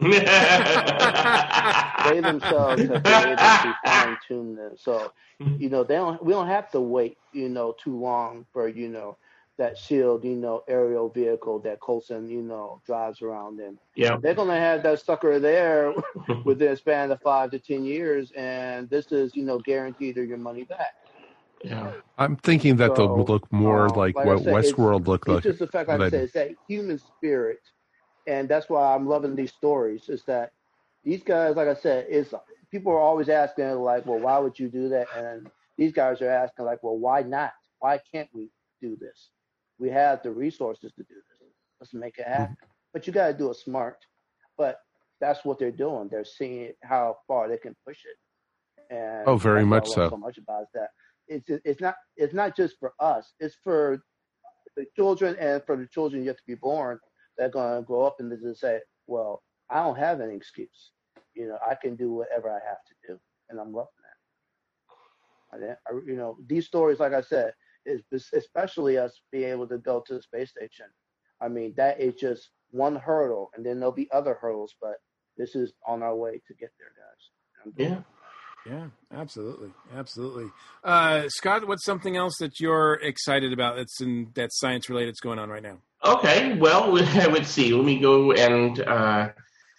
They 2.04 2.20
themselves 2.20 2.82
have 2.82 3.02
been 3.02 3.28
able 3.28 3.36
to 3.36 3.78
fine 3.84 4.18
tune 4.26 4.56
them. 4.56 4.72
So, 4.76 5.12
you 5.58 5.70
know, 5.70 5.84
they 5.84 5.94
don't 5.94 6.22
we 6.24 6.32
don't 6.32 6.48
have 6.48 6.70
to 6.72 6.80
wait, 6.80 7.16
you 7.32 7.48
know, 7.48 7.74
too 7.82 7.96
long 7.96 8.44
for, 8.52 8.68
you 8.68 8.88
know, 8.88 9.16
that 9.56 9.78
shield, 9.78 10.24
you 10.24 10.34
know, 10.34 10.62
aerial 10.68 11.08
vehicle 11.08 11.60
that 11.60 11.80
Coulson, 11.80 12.28
you 12.28 12.42
know, 12.42 12.80
drives 12.84 13.22
around 13.22 13.60
in. 13.60 13.78
Yeah. 13.94 14.16
They're 14.20 14.34
gonna 14.34 14.58
have 14.58 14.82
that 14.82 15.00
sucker 15.00 15.38
there 15.38 15.94
within 16.44 16.72
a 16.72 16.76
span 16.76 17.10
of 17.12 17.20
five 17.22 17.50
to 17.52 17.58
ten 17.58 17.84
years 17.84 18.32
and 18.36 18.90
this 18.90 19.12
is, 19.12 19.36
you 19.36 19.44
know, 19.44 19.58
guaranteed 19.60 20.18
or 20.18 20.24
your 20.24 20.38
money 20.38 20.64
back. 20.64 20.94
Yeah. 21.62 21.92
I'm 22.18 22.36
thinking 22.36 22.76
that 22.76 22.94
they'll 22.96 23.24
look 23.24 23.50
more 23.52 23.84
um, 23.88 23.96
like, 23.96 24.14
like 24.16 24.26
what 24.26 24.38
said, 24.40 24.48
it's- 24.48 24.72
Westworld 24.72 25.06
looked 25.06 25.28
It's 25.28 25.34
like. 25.34 25.42
just 25.44 25.58
the 25.60 25.66
fact, 25.68 25.88
like 25.88 26.00
I 26.00 26.04
that- 26.04 26.10
said, 26.10 26.22
it's 26.24 26.32
that 26.34 26.50
human 26.68 26.98
spirit, 26.98 27.60
and 28.26 28.48
that's 28.48 28.68
why 28.68 28.94
I'm 28.94 29.06
loving 29.06 29.34
these 29.36 29.52
stories. 29.52 30.08
Is 30.08 30.24
that 30.24 30.52
these 31.04 31.22
guys, 31.22 31.56
like 31.56 31.68
I 31.68 31.74
said, 31.74 32.06
is 32.08 32.34
people 32.70 32.92
are 32.92 33.00
always 33.00 33.28
asking 33.28 33.70
like, 33.76 34.04
well, 34.04 34.18
why 34.18 34.38
would 34.38 34.58
you 34.58 34.68
do 34.68 34.88
that? 34.90 35.06
And 35.16 35.48
these 35.78 35.92
guys 35.92 36.20
are 36.20 36.28
asking 36.30 36.64
like, 36.66 36.82
well, 36.82 36.98
why 36.98 37.22
not? 37.22 37.52
Why 37.78 38.00
can't 38.12 38.28
we 38.32 38.50
do 38.82 38.96
this? 38.96 39.30
We 39.78 39.90
have 39.90 40.22
the 40.22 40.30
resources 40.30 40.92
to 40.92 41.02
do 41.02 41.14
this. 41.14 41.48
Let's 41.80 41.94
make 41.94 42.18
it 42.18 42.26
happen. 42.26 42.54
Mm-hmm. 42.54 42.70
But 42.92 43.06
you 43.06 43.12
got 43.12 43.28
to 43.28 43.34
do 43.34 43.50
it 43.50 43.56
smart. 43.56 43.98
But 44.56 44.78
that's 45.20 45.44
what 45.44 45.58
they're 45.58 45.70
doing. 45.70 46.08
They're 46.10 46.24
seeing 46.24 46.72
how 46.82 47.16
far 47.26 47.48
they 47.48 47.58
can 47.58 47.74
push 47.86 47.98
it. 48.04 48.94
And 48.94 49.26
Oh, 49.26 49.36
very 49.36 49.64
that's 49.64 49.70
what 49.70 49.76
I 49.76 49.80
much 49.80 49.88
so. 49.88 50.10
So 50.10 50.16
much 50.16 50.38
about 50.38 50.66
that 50.74 50.88
it's 51.28 51.48
it's 51.64 51.80
not 51.80 51.94
it's 52.16 52.34
not 52.34 52.56
just 52.56 52.76
for 52.78 52.92
us. 53.00 53.32
It's 53.40 53.56
for 53.62 54.02
the 54.76 54.86
children 54.96 55.36
and 55.38 55.62
for 55.64 55.76
the 55.76 55.86
children 55.86 56.24
yet 56.24 56.36
to 56.36 56.42
be 56.46 56.54
born 56.54 56.98
that 57.38 57.46
are 57.46 57.50
going 57.50 57.80
to 57.80 57.86
grow 57.86 58.02
up 58.02 58.16
and 58.18 58.30
they 58.30 58.36
just 58.36 58.60
say, 58.60 58.80
well, 59.06 59.42
I 59.70 59.82
don't 59.82 59.98
have 59.98 60.20
any 60.20 60.34
excuse. 60.34 60.92
You 61.34 61.48
know, 61.48 61.58
I 61.68 61.74
can 61.74 61.96
do 61.96 62.12
whatever 62.12 62.50
I 62.50 62.54
have 62.54 62.78
to 62.86 63.12
do, 63.12 63.18
and 63.50 63.58
I'm 63.58 63.72
loving 63.72 63.90
that. 65.52 65.78
I, 65.88 65.92
you 66.06 66.16
know, 66.16 66.36
these 66.46 66.66
stories, 66.66 66.98
like 67.00 67.12
I 67.12 67.20
said, 67.20 67.52
especially 68.32 68.98
us 68.98 69.20
being 69.30 69.50
able 69.50 69.66
to 69.68 69.78
go 69.78 70.02
to 70.06 70.14
the 70.14 70.22
space 70.22 70.50
station. 70.50 70.86
I 71.40 71.48
mean, 71.48 71.74
that 71.76 72.00
is 72.00 72.14
just 72.14 72.50
one 72.70 72.96
hurdle, 72.96 73.50
and 73.54 73.64
then 73.64 73.78
there'll 73.78 73.92
be 73.92 74.10
other 74.12 74.34
hurdles, 74.40 74.74
but 74.80 74.96
this 75.36 75.54
is 75.54 75.72
on 75.86 76.02
our 76.02 76.16
way 76.16 76.40
to 76.46 76.54
get 76.54 76.70
there, 76.78 76.92
guys. 76.96 77.74
Yeah. 77.76 78.02
Yeah, 78.66 78.86
absolutely, 79.12 79.68
absolutely. 79.94 80.50
Uh, 80.82 81.28
Scott, 81.28 81.68
what's 81.68 81.84
something 81.84 82.16
else 82.16 82.32
that 82.40 82.60
you're 82.60 82.94
excited 82.94 83.52
about 83.52 83.76
that's 83.76 84.00
in 84.00 84.28
that's 84.34 84.58
science 84.58 84.88
related 84.88 85.10
that's 85.10 85.20
going 85.20 85.38
on 85.38 85.50
right 85.50 85.62
now? 85.62 85.78
Okay, 86.02 86.56
well, 86.56 86.90
let's 86.92 87.50
see. 87.50 87.74
Let 87.74 87.84
me 87.84 87.98
go 87.98 88.32
and 88.32 88.80
uh, 88.80 89.28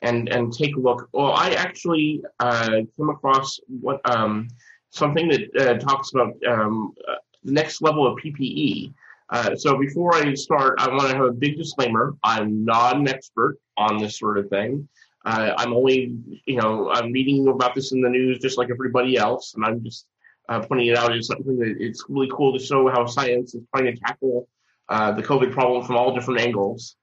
and 0.04 0.30
and 0.30 0.54
take 0.54 0.76
a 0.76 0.80
look. 0.80 1.10
Well, 1.14 1.32
I 1.32 1.52
actually 1.52 2.24
uh, 2.40 2.82
came 2.96 3.10
across 3.10 3.58
what 3.68 4.02
um, 4.08 4.50
something 4.92 5.30
that 5.30 5.58
uh, 5.60 5.80
talks 5.80 6.12
about 6.14 6.34
um, 6.48 6.94
uh, 7.08 7.16
the 7.46 7.52
next 7.52 7.82
level 7.82 8.06
of 8.06 8.18
PPE. 8.20 8.94
Uh, 9.30 9.56
so 9.56 9.78
before 9.78 10.14
I 10.14 10.34
start, 10.34 10.76
I 10.80 10.90
want 10.90 11.10
to 11.10 11.16
have 11.16 11.26
a 11.26 11.32
big 11.32 11.58
disclaimer. 11.58 12.16
I'm 12.24 12.66
not 12.66 12.98
an 12.98 13.08
expert 13.08 13.58
on 13.78 13.98
this 13.98 14.20
sort 14.20 14.38
of 14.38 14.50
thing. 14.50 14.88
Uh, 15.26 15.54
I'm 15.58 15.74
only, 15.74 16.16
you 16.46 16.58
know, 16.58 16.92
I'm 16.92 17.12
reading 17.12 17.48
about 17.48 17.74
this 17.74 17.92
in 17.92 18.02
the 18.02 18.10
news 18.10 18.40
just 18.40 18.58
like 18.58 18.70
everybody 18.70 19.18
else, 19.18 19.56
and 19.56 19.66
I'm 19.66 19.84
just 19.84 20.06
uh, 20.50 20.60
pointing 20.60 20.88
it 20.88 20.98
out 20.98 21.16
as 21.16 21.28
something 21.28 21.58
that 21.58 21.78
it's 21.80 22.06
really 22.08 22.30
cool 22.32 22.56
to 22.56 22.64
show 22.64 22.88
how 22.90 23.08
science 23.08 23.56
is 23.56 23.64
trying 23.74 23.86
to 23.86 24.00
tackle 24.00 24.48
uh, 24.90 25.12
the 25.14 25.24
COVID 25.24 25.52
problem 25.52 25.84
from 25.84 25.98
all 25.98 26.14
different 26.14 26.42
angles. 26.42 26.96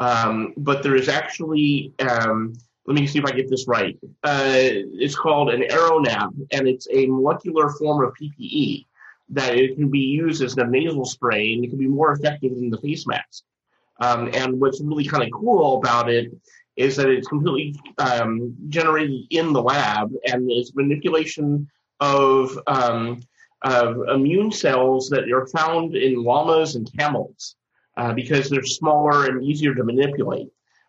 Um, 0.00 0.54
but 0.56 0.82
there 0.82 0.96
is 0.96 1.08
actually, 1.08 1.92
um, 2.00 2.54
let 2.86 2.98
me 2.98 3.06
see 3.06 3.20
if 3.20 3.24
I 3.24 3.30
get 3.30 3.48
this 3.48 3.68
right. 3.68 3.96
Uh, 4.24 4.50
it's 4.54 5.14
called 5.14 5.50
an 5.50 5.62
AeroNab, 5.62 6.34
and 6.50 6.66
it's 6.66 6.88
a 6.92 7.06
molecular 7.06 7.70
form 7.70 8.04
of 8.04 8.12
PPE 8.20 8.86
that 9.30 9.56
it 9.56 9.76
can 9.76 9.90
be 9.90 10.00
used 10.00 10.42
as 10.42 10.56
a 10.56 10.64
nasal 10.64 11.04
spray, 11.04 11.52
and 11.54 11.64
it 11.64 11.68
can 11.68 11.78
be 11.78 11.86
more 11.86 12.12
effective 12.12 12.54
than 12.54 12.70
the 12.70 12.78
face 12.78 13.06
mask. 13.06 13.44
Um, 14.00 14.30
and 14.32 14.60
what's 14.60 14.80
really 14.80 15.04
kind 15.04 15.24
of 15.24 15.30
cool 15.32 15.78
about 15.78 16.08
it 16.08 16.32
is 16.76 16.96
that 16.96 17.08
it's 17.08 17.28
completely 17.28 17.78
um, 17.98 18.54
generated 18.68 19.22
in 19.30 19.52
the 19.52 19.62
lab, 19.62 20.12
and 20.26 20.50
it's 20.50 20.74
manipulation 20.74 21.68
of, 22.00 22.58
um, 22.68 23.20
of 23.62 24.08
immune 24.08 24.52
cells 24.52 25.08
that 25.10 25.30
are 25.32 25.46
found 25.48 25.96
in 25.96 26.22
llamas 26.22 26.76
and 26.76 26.90
camels 26.96 27.56
uh, 27.96 28.12
because 28.14 28.48
they're 28.48 28.62
smaller 28.62 29.26
and 29.26 29.42
easier 29.42 29.74
to 29.74 29.82
manipulate. 29.82 30.48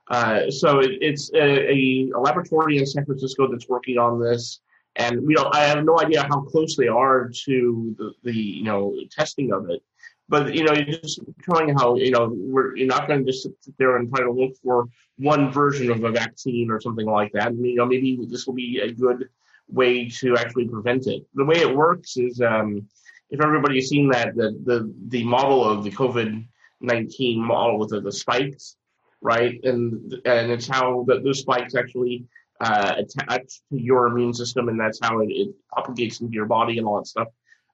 Uh, 0.09 0.49
so 0.49 0.79
it, 0.79 0.91
it's 1.01 1.31
a, 1.33 1.71
a, 1.71 2.09
laboratory 2.19 2.77
in 2.77 2.85
San 2.85 3.05
Francisco 3.05 3.47
that's 3.47 3.67
working 3.67 3.97
on 3.97 4.19
this, 4.19 4.59
and 4.99 5.25
we 5.25 5.33
don't. 5.33 5.53
I 5.55 5.61
have 5.61 5.83
no 5.83 5.99
idea 5.99 6.27
how 6.29 6.41
close 6.41 6.75
they 6.75 6.89
are 6.89 7.31
to 7.45 7.95
the, 7.97 8.11
the 8.23 8.35
you 8.35 8.63
know 8.63 8.93
testing 9.09 9.51
of 9.51 9.69
it. 9.69 9.81
But 10.27 10.53
you 10.53 10.63
know, 10.63 10.73
you're 10.73 10.99
just 10.99 11.21
showing 11.45 11.69
how 11.69 11.95
you 11.95 12.11
know 12.11 12.31
we're 12.31 12.75
you're 12.75 12.87
not 12.87 13.07
going 13.07 13.25
to 13.25 13.31
just 13.31 13.43
sit 13.43 13.77
there 13.79 13.97
and 13.97 14.13
try 14.13 14.23
to 14.23 14.31
look 14.31 14.55
for 14.63 14.85
one 15.17 15.51
version 15.51 15.89
of 15.89 16.03
a 16.03 16.11
vaccine 16.11 16.69
or 16.69 16.79
something 16.79 17.07
like 17.07 17.31
that. 17.33 17.47
And, 17.47 17.65
you 17.65 17.75
know, 17.75 17.85
maybe 17.85 18.17
this 18.29 18.45
will 18.45 18.53
be 18.53 18.79
a 18.79 18.91
good 18.91 19.27
way 19.67 20.07
to 20.07 20.37
actually 20.37 20.67
prevent 20.67 21.07
it. 21.07 21.25
The 21.33 21.45
way 21.45 21.57
it 21.57 21.75
works 21.75 22.15
is, 22.17 22.41
um, 22.41 22.87
if 23.29 23.41
everybody's 23.41 23.89
seen 23.89 24.09
that 24.11 24.35
the 24.35 24.51
the 24.65 24.93
the 25.07 25.23
model 25.23 25.63
of 25.63 25.83
the 25.83 25.91
COVID 25.91 26.45
nineteen 26.81 27.39
model 27.39 27.79
with 27.79 27.89
the, 27.89 28.01
the 28.01 28.11
spikes, 28.11 28.75
right? 29.21 29.59
And 29.63 30.13
and 30.25 30.51
it's 30.51 30.67
how 30.67 31.05
the, 31.07 31.21
those 31.21 31.39
spikes 31.39 31.73
actually 31.75 32.25
uh, 32.61 32.95
attach 32.97 33.61
to 33.69 33.77
your 33.77 34.07
immune 34.07 34.33
system, 34.33 34.69
and 34.69 34.79
that's 34.79 34.99
how 35.01 35.19
it, 35.19 35.29
it 35.29 35.49
propagates 35.71 36.21
into 36.21 36.33
your 36.33 36.45
body 36.45 36.77
and 36.77 36.87
all 36.87 36.97
that 36.97 37.07
stuff. 37.07 37.27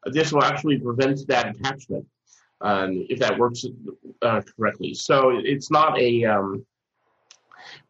This 0.06 0.32
will 0.32 0.44
actually 0.44 0.80
prevent 0.80 1.28
that 1.28 1.56
attachment 1.56 2.06
um, 2.62 3.06
if 3.10 3.20
that 3.20 3.38
works 3.38 3.66
uh, 4.22 4.42
correctly. 4.56 4.94
So 4.94 5.42
it's 5.44 5.72
not 5.72 6.00
a 6.00 6.26
um, 6.26 6.66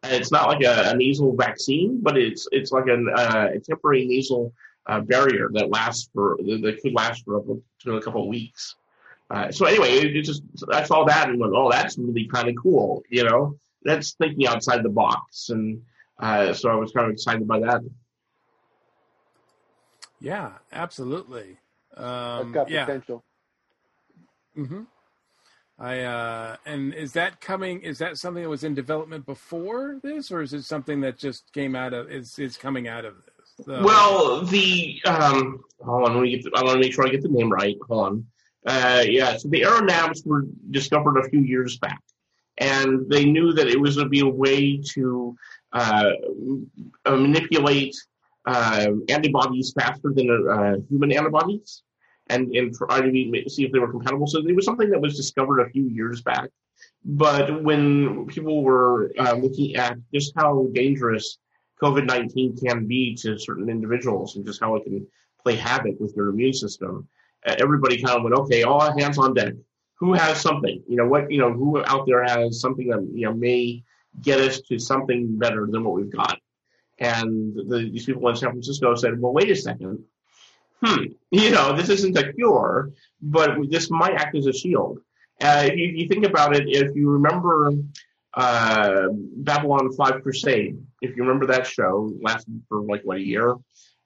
it's 0.04 0.32
not 0.32 0.48
like 0.48 0.62
a, 0.62 0.90
a, 0.90 0.96
nasal 0.96 1.36
vaccine, 1.36 2.00
but 2.02 2.16
it's 2.16 2.48
it's 2.52 2.72
like 2.72 2.86
an, 2.86 3.08
uh, 3.14 3.50
a 3.54 3.60
temporary 3.60 4.06
nasal 4.06 4.52
uh, 4.86 5.00
barrier 5.00 5.50
that 5.52 5.70
lasts 5.70 6.08
for 6.12 6.36
that 6.38 6.78
could 6.82 6.94
last 6.94 7.24
for 7.24 7.38
up 7.38 7.44
to 7.80 7.96
a 7.96 8.02
couple 8.02 8.22
of 8.22 8.28
weeks. 8.28 8.76
Uh, 9.30 9.50
so 9.50 9.66
anyway, 9.66 9.90
it, 9.90 10.16
it, 10.16 10.22
just 10.22 10.42
I 10.72 10.84
saw 10.84 11.04
that 11.04 11.28
and 11.28 11.40
went, 11.40 11.52
oh, 11.54 11.70
that's 11.70 11.98
really 11.98 12.26
kind 12.26 12.48
of 12.48 12.54
cool. 12.62 13.02
You 13.10 13.24
know, 13.24 13.58
that's 13.82 14.12
thinking 14.12 14.46
outside 14.46 14.82
the 14.82 14.88
box, 14.88 15.50
and 15.50 15.82
uh, 16.18 16.52
so 16.52 16.70
I 16.70 16.74
was 16.74 16.92
kind 16.92 17.06
of 17.06 17.12
excited 17.12 17.46
by 17.46 17.60
that. 17.60 17.82
Yeah, 20.20 20.52
absolutely. 20.72 21.58
Um, 21.96 22.46
It's 22.48 22.50
got 22.52 22.70
yeah. 22.70 22.84
potential. 22.84 23.24
hmm 24.54 24.82
I 25.78 26.00
uh, 26.00 26.56
and 26.64 26.94
is 26.94 27.12
that 27.12 27.38
coming? 27.42 27.82
Is 27.82 27.98
that 27.98 28.16
something 28.16 28.42
that 28.42 28.48
was 28.48 28.64
in 28.64 28.74
development 28.74 29.26
before 29.26 30.00
this, 30.02 30.32
or 30.32 30.40
is 30.40 30.54
it 30.54 30.62
something 30.62 31.02
that 31.02 31.18
just 31.18 31.52
came 31.52 31.76
out 31.76 31.92
of? 31.92 32.10
Is 32.10 32.38
is 32.38 32.56
coming 32.56 32.88
out 32.88 33.04
of 33.04 33.16
this? 33.16 33.66
So- 33.66 33.84
Well, 33.84 34.40
the 34.46 35.02
um, 35.04 35.62
hold 35.84 36.08
on, 36.08 36.14
let 36.14 36.22
me 36.22 36.30
get. 36.30 36.44
The, 36.44 36.52
I 36.56 36.62
want 36.62 36.76
to 36.76 36.80
make 36.80 36.94
sure 36.94 37.06
I 37.06 37.10
get 37.10 37.20
the 37.22 37.28
name 37.28 37.52
right. 37.52 37.76
Hold 37.88 38.06
on. 38.06 38.26
Uh, 38.66 39.04
yeah, 39.06 39.36
so 39.36 39.48
the 39.48 39.60
AeroNabs 39.60 40.26
were 40.26 40.46
discovered 40.70 41.18
a 41.18 41.28
few 41.28 41.40
years 41.40 41.76
back, 41.78 42.00
and 42.58 43.08
they 43.10 43.24
knew 43.24 43.52
that 43.52 43.68
it 43.68 43.80
was 43.80 43.96
going 43.96 44.06
to 44.06 44.10
be 44.10 44.20
a 44.20 44.26
way 44.26 44.80
to 44.94 45.36
uh, 45.72 46.10
manipulate 47.06 47.94
uh, 48.46 48.86
antibodies 49.08 49.72
faster 49.78 50.12
than 50.14 50.30
uh, 50.48 50.76
human 50.88 51.12
antibodies, 51.12 51.82
and 52.28 52.54
and 52.54 52.74
try 52.74 53.00
to 53.00 53.44
see 53.48 53.64
if 53.64 53.72
they 53.72 53.78
were 53.78 53.90
compatible. 53.90 54.26
So 54.26 54.38
it 54.38 54.56
was 54.56 54.64
something 54.64 54.90
that 54.90 55.00
was 55.00 55.16
discovered 55.16 55.60
a 55.60 55.70
few 55.70 55.88
years 55.88 56.22
back. 56.22 56.48
But 57.04 57.62
when 57.62 58.26
people 58.26 58.62
were 58.62 59.12
uh, 59.18 59.34
looking 59.34 59.76
at 59.76 59.96
just 60.12 60.32
how 60.36 60.68
dangerous 60.72 61.38
COVID 61.82 62.06
19 62.06 62.56
can 62.56 62.86
be 62.86 63.14
to 63.16 63.38
certain 63.38 63.68
individuals 63.68 64.36
and 64.36 64.46
just 64.46 64.60
how 64.60 64.76
it 64.76 64.84
can 64.84 65.06
play 65.42 65.56
havoc 65.56 65.98
with 66.00 66.14
your 66.16 66.28
immune 66.28 66.52
system, 66.52 67.08
everybody 67.46 68.02
kind 68.02 68.16
of 68.16 68.22
went, 68.22 68.34
okay, 68.36 68.62
all 68.62 68.80
hands 68.98 69.18
on 69.18 69.34
deck. 69.34 69.54
Who 69.98 70.12
has 70.12 70.40
something? 70.40 70.82
You 70.88 70.96
know, 70.96 71.06
what, 71.06 71.30
you 71.30 71.38
know, 71.38 71.52
who 71.52 71.82
out 71.84 72.06
there 72.06 72.22
has 72.22 72.60
something 72.60 72.88
that, 72.88 73.06
you 73.14 73.26
know, 73.26 73.34
may 73.34 73.82
get 74.20 74.40
us 74.40 74.60
to 74.62 74.78
something 74.78 75.38
better 75.38 75.66
than 75.70 75.84
what 75.84 75.94
we've 75.94 76.12
got? 76.12 76.38
And 76.98 77.54
the, 77.54 77.90
these 77.92 78.06
people 78.06 78.28
in 78.28 78.36
San 78.36 78.50
Francisco 78.50 78.94
said, 78.94 79.20
well, 79.20 79.32
wait 79.32 79.50
a 79.50 79.56
second. 79.56 80.04
Hmm, 80.82 81.04
you 81.30 81.50
know, 81.50 81.74
this 81.74 81.88
isn't 81.88 82.16
a 82.16 82.32
cure, 82.32 82.92
but 83.20 83.56
this 83.70 83.90
might 83.90 84.14
act 84.14 84.36
as 84.36 84.46
a 84.46 84.52
shield. 84.52 85.00
Uh, 85.40 85.64
if 85.66 85.76
you, 85.76 85.88
you 85.88 86.08
think 86.08 86.24
about 86.24 86.56
it, 86.56 86.64
if 86.66 86.94
you 86.94 87.10
remember 87.10 87.72
uh, 88.34 89.08
Babylon 89.12 89.92
5 89.92 90.22
Crusade, 90.22 90.78
if 91.02 91.16
you 91.16 91.22
remember 91.22 91.46
that 91.46 91.66
show, 91.66 92.12
lasted 92.22 92.62
for 92.68 92.82
like, 92.82 93.02
what, 93.02 93.18
a 93.18 93.22
year? 93.22 93.54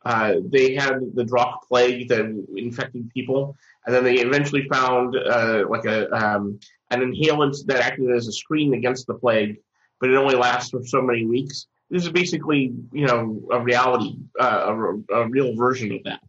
Uh, 0.05 0.37
they 0.47 0.75
had 0.75 1.01
the 1.15 1.25
Drakh 1.25 1.63
plague 1.69 2.09
that 2.09 2.21
infected 2.57 3.11
people, 3.11 3.57
and 3.85 3.95
then 3.95 4.03
they 4.05 4.17
eventually 4.17 4.67
found 4.69 5.15
uh, 5.17 5.65
like 5.69 5.85
a 5.85 6.11
um, 6.15 6.59
an 6.91 7.01
inhalant 7.01 7.67
that 7.67 7.81
acted 7.81 8.11
as 8.11 8.27
a 8.27 8.33
screen 8.33 8.75
against 8.75 9.07
the 9.07 9.15
plague, 9.15 9.61
but 10.01 10.11
it 10.11 10.17
only 10.17 10.35
lasts 10.35 10.71
for 10.71 10.85
so 10.85 11.03
many 11.03 11.27
weeks. 11.27 11.67
This 11.91 12.05
is 12.05 12.11
basically, 12.11 12.73
you 12.93 13.07
know, 13.07 13.43
a 13.51 13.61
reality, 13.61 14.17
uh, 14.39 14.75
a, 15.11 15.15
a 15.15 15.29
real 15.29 15.55
version 15.55 15.93
of 15.93 16.05
that. 16.05 16.21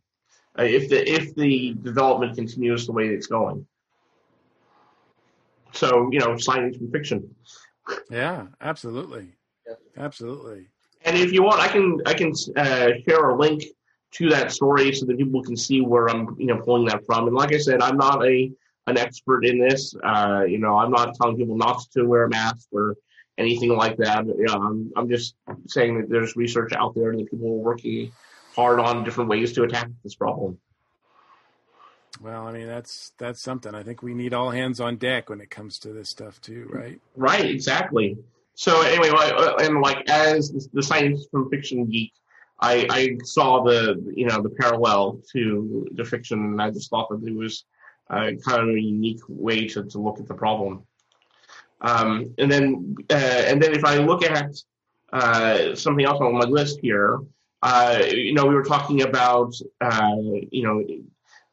Uh, 0.59 0.63
if 0.63 0.89
the 0.89 1.09
if 1.09 1.33
the 1.35 1.75
development 1.81 2.35
continues 2.35 2.85
the 2.85 2.91
way 2.91 3.07
it's 3.07 3.27
going. 3.27 3.65
So 5.71 6.09
you 6.11 6.19
know, 6.19 6.35
science 6.37 6.75
and 6.77 6.91
fiction. 6.91 7.33
yeah, 8.09 8.47
absolutely, 8.59 9.29
absolutely. 9.95 10.70
And 11.03 11.17
if 11.17 11.31
you 11.31 11.43
want, 11.43 11.59
I 11.59 11.67
can 11.67 11.99
I 12.05 12.13
can 12.13 12.33
uh, 12.55 12.89
share 13.07 13.29
a 13.29 13.37
link 13.37 13.63
to 14.13 14.29
that 14.29 14.51
story 14.51 14.93
so 14.93 15.05
that 15.05 15.17
people 15.17 15.41
can 15.41 15.55
see 15.55 15.81
where 15.81 16.09
I'm 16.09 16.35
you 16.37 16.47
know 16.47 16.57
pulling 16.57 16.85
that 16.85 17.05
from. 17.05 17.27
And 17.27 17.35
like 17.35 17.53
I 17.53 17.57
said, 17.57 17.81
I'm 17.81 17.97
not 17.97 18.25
a 18.25 18.51
an 18.87 18.97
expert 18.97 19.45
in 19.45 19.59
this. 19.59 19.95
Uh, 20.03 20.43
you 20.47 20.57
know, 20.57 20.77
I'm 20.77 20.91
not 20.91 21.15
telling 21.15 21.37
people 21.37 21.57
not 21.57 21.81
to 21.93 22.03
wear 22.03 22.23
a 22.25 22.29
mask 22.29 22.67
or 22.71 22.95
anything 23.37 23.75
like 23.75 23.97
that. 23.97 24.25
You 24.25 24.45
know, 24.45 24.53
I'm 24.53 24.91
I'm 24.95 25.09
just 25.09 25.35
saying 25.67 26.01
that 26.01 26.09
there's 26.09 26.35
research 26.35 26.73
out 26.73 26.93
there 26.95 27.15
that 27.15 27.31
people 27.31 27.47
are 27.47 27.63
working 27.63 28.11
hard 28.55 28.79
on 28.79 29.03
different 29.03 29.29
ways 29.29 29.53
to 29.53 29.63
attack 29.63 29.89
this 30.03 30.15
problem. 30.15 30.59
Well, 32.19 32.45
I 32.45 32.51
mean 32.51 32.67
that's 32.67 33.13
that's 33.17 33.41
something. 33.41 33.73
I 33.73 33.83
think 33.83 34.03
we 34.03 34.13
need 34.13 34.33
all 34.33 34.51
hands 34.51 34.79
on 34.79 34.97
deck 34.97 35.29
when 35.29 35.41
it 35.41 35.49
comes 35.49 35.79
to 35.79 35.89
this 35.89 36.09
stuff 36.09 36.39
too, 36.41 36.69
right? 36.71 36.99
Right, 37.15 37.45
exactly. 37.45 38.17
So 38.61 38.81
anyway, 38.83 39.09
uh, 39.09 39.55
and 39.55 39.81
like 39.81 40.07
as 40.07 40.67
the 40.71 40.83
science 40.83 41.25
from 41.31 41.49
fiction 41.49 41.87
geek, 41.87 42.13
I, 42.59 42.85
I 42.91 43.17
saw 43.23 43.63
the 43.63 43.99
you 44.15 44.27
know 44.27 44.39
the 44.39 44.51
parallel 44.51 45.19
to 45.31 45.87
the 45.93 46.05
fiction, 46.05 46.37
and 46.37 46.61
I 46.61 46.69
just 46.69 46.91
thought 46.91 47.09
that 47.09 47.27
it 47.27 47.35
was 47.35 47.65
uh, 48.11 48.29
kind 48.45 48.61
of 48.61 48.75
a 48.75 48.79
unique 48.79 49.21
way 49.27 49.65
to, 49.69 49.83
to 49.85 49.97
look 49.97 50.19
at 50.19 50.27
the 50.27 50.35
problem. 50.35 50.83
Um, 51.81 52.35
and 52.37 52.51
then 52.51 52.95
uh, 53.09 53.41
and 53.49 53.59
then 53.59 53.73
if 53.73 53.83
I 53.83 53.97
look 53.97 54.23
at 54.23 54.51
uh, 55.11 55.73
something 55.73 56.05
else 56.05 56.21
on 56.21 56.35
my 56.35 56.45
list 56.45 56.81
here, 56.83 57.17
uh, 57.63 58.03
you 58.11 58.35
know 58.35 58.45
we 58.45 58.53
were 58.53 58.63
talking 58.75 59.01
about 59.01 59.55
uh, 59.81 60.17
you 60.51 60.61
know 60.61 60.85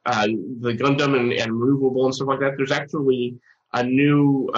the 0.05 0.75
Gundam 0.75 1.19
and, 1.19 1.33
and 1.33 1.59
removable 1.59 2.05
and 2.05 2.15
stuff 2.15 2.29
like 2.29 2.41
that. 2.41 2.59
There's 2.59 2.71
actually 2.71 3.39
a 3.73 3.83
new 3.83 4.51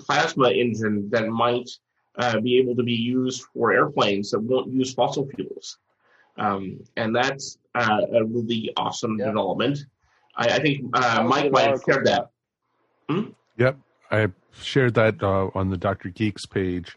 plasma 0.00 0.50
engine 0.50 1.08
that 1.08 1.28
might 1.28 1.70
uh, 2.18 2.40
be 2.40 2.58
able 2.58 2.76
to 2.76 2.82
be 2.82 2.92
used 2.94 3.42
for 3.52 3.72
airplanes 3.72 4.30
that 4.30 4.40
won't 4.40 4.72
use 4.72 4.94
fossil 4.94 5.28
fuels. 5.34 5.78
Um, 6.36 6.80
and 6.96 7.14
that's 7.14 7.58
uh, 7.74 8.00
a 8.12 8.24
really 8.24 8.72
awesome 8.76 9.18
Yeah. 9.18 9.26
development. 9.26 9.78
I, 10.36 10.48
I 10.48 10.58
think 10.60 10.84
uh, 10.96 11.22
Mike 11.22 11.52
might 11.52 11.68
have 11.68 11.82
shared 11.84 12.06
that. 12.06 12.30
Yep, 13.56 13.78
I 14.10 14.28
shared 14.52 14.94
that 14.94 15.22
uh, 15.22 15.50
on 15.54 15.70
the 15.70 15.76
Dr. 15.76 16.08
Geeks 16.08 16.46
page, 16.46 16.96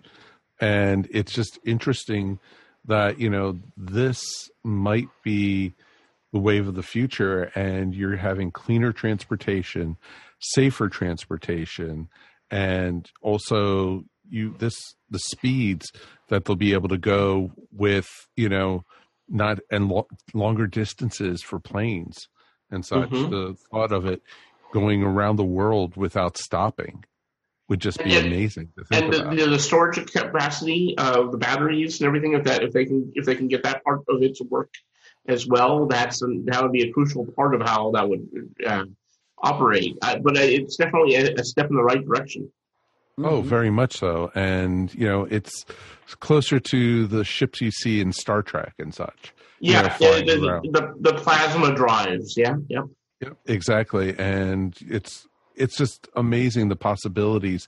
and 0.59 1.07
it's 1.11 1.33
just 1.33 1.59
interesting 1.65 2.39
that 2.85 3.19
you 3.19 3.29
know 3.29 3.59
this 3.75 4.19
might 4.63 5.09
be 5.23 5.73
the 6.33 6.39
wave 6.39 6.67
of 6.67 6.75
the 6.75 6.83
future 6.83 7.43
and 7.55 7.93
you're 7.93 8.17
having 8.17 8.51
cleaner 8.51 8.91
transportation 8.91 9.97
safer 10.39 10.87
transportation 10.89 12.07
and 12.51 13.09
also 13.21 14.03
you 14.29 14.55
this 14.59 14.95
the 15.09 15.19
speeds 15.19 15.91
that 16.29 16.45
they'll 16.45 16.55
be 16.55 16.73
able 16.73 16.89
to 16.89 16.97
go 16.97 17.51
with 17.71 18.07
you 18.35 18.49
know 18.49 18.83
not 19.29 19.59
and 19.71 19.89
lo- 19.89 20.07
longer 20.33 20.67
distances 20.67 21.41
for 21.41 21.59
planes 21.59 22.27
and 22.71 22.85
such. 22.85 23.09
Mhm. 23.09 23.29
the 23.29 23.55
thought 23.71 23.91
of 23.91 24.05
it 24.05 24.21
going 24.73 25.03
around 25.03 25.35
the 25.37 25.43
world 25.43 25.95
without 25.95 26.37
stopping 26.37 27.03
would 27.69 27.79
just 27.81 28.01
be 28.03 28.15
And- 28.15 28.27
amazing 28.27 28.69
to 28.77 28.83
think 28.85 29.03
and 29.03 29.13
the, 29.13 29.21
about. 29.23 29.35
the, 29.37 29.45
the 29.47 29.59
storage 29.59 30.11
capacity 30.11 30.95
of 30.97 31.31
the 31.31 31.37
batteries 31.37 31.99
and 31.99 32.07
everything 32.07 32.33
if 32.33 32.43
that 32.45 32.63
if 32.63 32.71
they 32.73 32.85
can 32.85 33.11
if 33.15 33.25
they 33.25 33.35
can 33.35 33.47
get 33.47 33.63
that 33.63 33.83
part 33.83 34.01
of 34.09 34.21
it 34.21 34.35
to 34.35 34.43
work 34.45 34.69
as 35.27 35.45
well 35.47 35.85
that's 35.87 36.19
that 36.45 36.61
would 36.61 36.71
be 36.71 36.83
a 36.87 36.91
crucial 36.93 37.25
part 37.35 37.53
of 37.53 37.61
how 37.61 37.91
that 37.91 38.07
would 38.07 38.25
uh, 38.65 38.85
operate. 39.43 39.97
Uh, 40.01 40.17
but 40.19 40.35
it's 40.37 40.77
definitely 40.77 41.15
a, 41.15 41.33
a 41.35 41.43
step 41.43 41.69
in 41.69 41.75
the 41.75 41.83
right 41.83 42.03
direction 42.05 42.49
Oh, 43.19 43.39
mm-hmm. 43.39 43.49
very 43.49 43.69
much 43.69 43.97
so. 43.97 44.31
And, 44.35 44.93
you 44.93 45.07
know, 45.07 45.23
it's 45.23 45.65
closer 46.19 46.59
to 46.59 47.07
the 47.07 47.23
ships 47.23 47.61
you 47.61 47.71
see 47.71 47.99
in 48.01 48.11
Star 48.13 48.41
Trek 48.41 48.73
and 48.77 48.93
such. 48.93 49.33
you 49.59 49.73
know, 49.73 49.81
yeah 49.81 49.97
the, 49.97 50.61
the, 50.61 50.69
the, 50.71 51.11
the 51.11 51.13
plasma 51.17 51.73
drives 51.75 52.35
yeah 52.37 52.55
yep 52.69 52.83
Yep, 53.21 53.37
exactly. 53.47 54.17
And 54.17 54.75
it's 54.81 55.27
it's 55.55 55.75
just 55.75 56.07
amazing 56.15 56.69
the 56.69 56.75
possibilities 56.75 57.67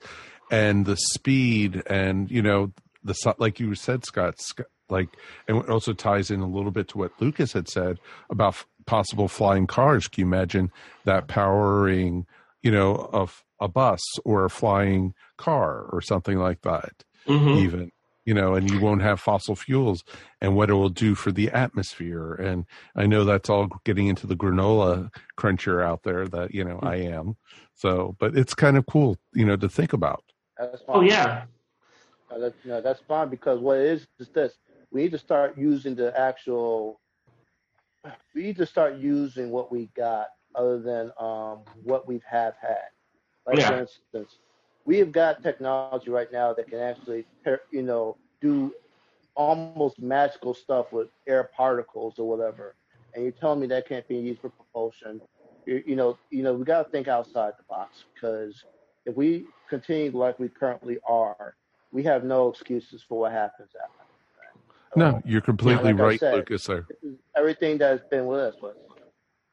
and 0.51 0.85
the 0.85 0.95
speed 0.95 1.81
and, 1.87 2.29
you 2.29 2.41
know, 2.41 2.71
the 3.03 3.15
like 3.39 3.59
you 3.59 3.73
said, 3.75 4.05
Scott, 4.05 4.35
like, 4.89 5.09
and 5.47 5.57
it 5.57 5.69
also 5.69 5.93
ties 5.93 6.29
in 6.29 6.41
a 6.41 6.47
little 6.47 6.71
bit 6.71 6.87
to 6.89 6.97
what 6.99 7.11
Lucas 7.19 7.53
had 7.53 7.67
said 7.67 7.97
about 8.29 8.53
f- 8.53 8.67
possible 8.85 9.27
flying 9.27 9.65
cars. 9.65 10.07
Can 10.07 10.21
you 10.21 10.27
imagine 10.27 10.71
that 11.05 11.27
powering, 11.27 12.27
you 12.61 12.69
know, 12.69 13.09
of 13.11 13.43
a 13.59 13.67
bus 13.67 14.01
or 14.25 14.45
a 14.45 14.49
flying 14.49 15.13
car 15.37 15.83
or 15.91 16.01
something 16.01 16.37
like 16.37 16.61
that? 16.61 17.03
Mhm. 17.27 17.57
Even 17.57 17.91
you 18.25 18.35
know, 18.35 18.53
and 18.53 18.69
you 18.69 18.79
won't 18.79 19.01
have 19.01 19.19
fossil 19.19 19.55
fuels 19.55 20.03
and 20.39 20.55
what 20.55 20.69
it 20.69 20.73
will 20.73 20.89
do 20.89 21.15
for 21.15 21.31
the 21.31 21.49
atmosphere. 21.49 22.35
And 22.35 22.65
I 22.95 23.07
know 23.07 23.23
that's 23.23 23.49
all 23.49 23.69
getting 23.85 24.05
into 24.05 24.27
the 24.27 24.35
granola 24.35 25.11
cruncher 25.35 25.81
out 25.81 26.03
there 26.03 26.27
that, 26.27 26.53
you 26.53 26.63
know, 26.63 26.79
I 26.83 26.97
am. 26.97 27.37
So, 27.73 28.15
but 28.19 28.37
it's 28.37 28.53
kind 28.53 28.77
of 28.77 28.85
cool, 28.85 29.17
you 29.33 29.45
know, 29.45 29.55
to 29.55 29.67
think 29.67 29.93
about. 29.93 30.23
That's 30.59 30.83
oh 30.87 31.01
yeah 31.01 31.45
No, 32.29 32.39
that, 32.39 32.53
no, 32.65 32.81
that's 32.81 33.01
fine 33.07 33.29
because 33.29 33.59
what 33.59 33.77
it 33.79 33.87
is 33.87 34.07
is 34.19 34.29
this: 34.29 34.53
we 34.91 35.01
need 35.01 35.11
to 35.11 35.17
start 35.17 35.57
using 35.57 35.95
the 35.95 36.17
actual. 36.19 36.99
We 38.35 38.43
need 38.43 38.57
to 38.57 38.65
start 38.65 38.97
using 38.97 39.49
what 39.49 39.71
we 39.71 39.89
got, 39.95 40.27
other 40.53 40.79
than 40.79 41.11
um, 41.19 41.61
what 41.83 42.07
we 42.07 42.21
have 42.29 42.53
had. 42.61 42.89
Like 43.49 43.59
Yeah. 43.59 43.69
for 43.69 43.79
instance, 43.79 44.37
we 44.85 44.97
have 44.99 45.11
got 45.11 45.41
technology 45.43 46.09
right 46.09 46.31
now 46.31 46.53
that 46.53 46.67
can 46.67 46.79
actually, 46.79 47.25
you 47.71 47.81
know, 47.83 48.15
do 48.41 48.73
almost 49.35 49.99
magical 49.99 50.53
stuff 50.53 50.91
with 50.91 51.07
air 51.27 51.49
particles 51.55 52.19
or 52.19 52.27
whatever. 52.29 52.75
And 53.13 53.23
you're 53.23 53.33
telling 53.33 53.59
me 53.59 53.67
that 53.67 53.87
can't 53.87 54.07
be 54.07 54.17
used 54.17 54.41
for 54.41 54.49
propulsion? 54.49 55.21
You, 55.65 55.83
you 55.85 55.95
know, 55.95 56.17
you 56.29 56.43
know, 56.43 56.53
we 56.53 56.63
got 56.63 56.83
to 56.83 56.89
think 56.89 57.07
outside 57.07 57.53
the 57.57 57.63
box 57.67 58.05
because 58.13 58.63
if 59.05 59.15
we 59.15 59.45
continue 59.69 60.15
like 60.15 60.37
we 60.39 60.49
currently 60.49 60.99
are, 61.07 61.55
we 61.91 62.03
have 62.03 62.23
no 62.23 62.49
excuses 62.49 63.03
for 63.07 63.19
what 63.19 63.31
happens 63.31 63.69
after. 63.81 64.05
No, 64.95 65.21
you're 65.25 65.41
completely 65.41 65.93
like 65.93 66.01
right, 66.01 66.19
said, 66.19 66.35
Lucas. 66.35 66.65
There. 66.65 66.85
Everything 67.35 67.77
that's 67.77 68.03
been 68.09 68.25
with 68.25 68.39
us 68.39 68.55
was. 68.61 68.75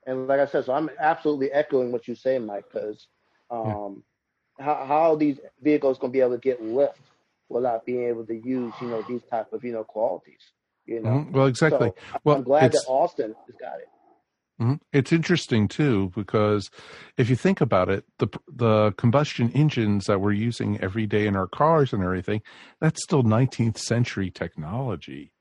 And 0.06 0.28
like 0.28 0.40
I 0.40 0.46
said, 0.46 0.64
so 0.64 0.72
I'm 0.72 0.88
absolutely 1.00 1.50
echoing 1.52 1.90
what 1.92 2.06
you 2.06 2.14
say, 2.14 2.38
Mike, 2.38 2.64
because 2.72 3.08
um, 3.50 4.02
how 4.58 4.84
how 4.86 5.12
are 5.12 5.16
these 5.16 5.38
vehicles 5.62 5.98
going 5.98 6.12
to 6.12 6.16
be 6.16 6.20
able 6.20 6.32
to 6.34 6.38
get 6.38 6.62
lift 6.62 7.00
without 7.48 7.86
being 7.86 8.04
able 8.08 8.26
to 8.26 8.34
use, 8.34 8.72
you 8.80 8.88
know, 8.88 9.04
these 9.08 9.22
type 9.30 9.52
of, 9.52 9.64
you 9.64 9.72
know, 9.72 9.84
qualities? 9.84 10.40
You 10.86 11.00
know. 11.00 11.10
Mhm. 11.10 11.32
Well, 11.32 11.46
exactly. 11.46 11.88
So 11.88 12.18
Well, 12.24 12.36
I'm 12.36 12.42
glad 12.42 12.72
that 12.72 12.84
Austin 12.86 13.34
has 13.46 13.56
got 13.56 13.78
it. 13.78 13.88
Mhm. 14.60 14.80
It's 14.92 15.12
interesting 15.12 15.68
too 15.68 16.10
because 16.14 16.70
if 17.18 17.28
you 17.28 17.36
think 17.36 17.60
about 17.60 17.88
it, 17.90 18.04
the 18.18 18.28
the 18.48 18.92
combustion 18.96 19.50
engines 19.52 20.06
that 20.06 20.20
we're 20.20 20.32
using 20.32 20.80
every 20.80 21.06
day 21.06 21.26
in 21.26 21.36
our 21.36 21.46
cars 21.46 21.92
and 21.92 22.02
everything, 22.02 22.40
that's 22.80 23.02
still 23.02 23.22
19th 23.22 23.78
century 23.78 24.30
technology. 24.30 25.32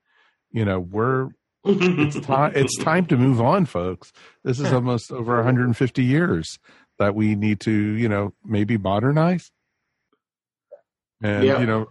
You 0.51 0.65
know, 0.65 0.79
we're 0.79 1.29
it's 1.63 2.19
time 2.19 2.51
it's 2.55 2.77
time 2.77 3.05
to 3.07 3.17
move 3.17 3.39
on, 3.39 3.65
folks. 3.65 4.11
This 4.43 4.59
is 4.59 4.73
almost 4.73 5.11
over 5.11 5.35
150 5.35 6.03
years 6.03 6.59
that 6.99 7.15
we 7.15 7.35
need 7.35 7.59
to, 7.61 7.71
you 7.71 8.07
know, 8.09 8.33
maybe 8.43 8.77
modernize. 8.77 9.51
And 11.21 11.43
Yeah. 11.43 11.59
you 11.59 11.65
know, 11.65 11.89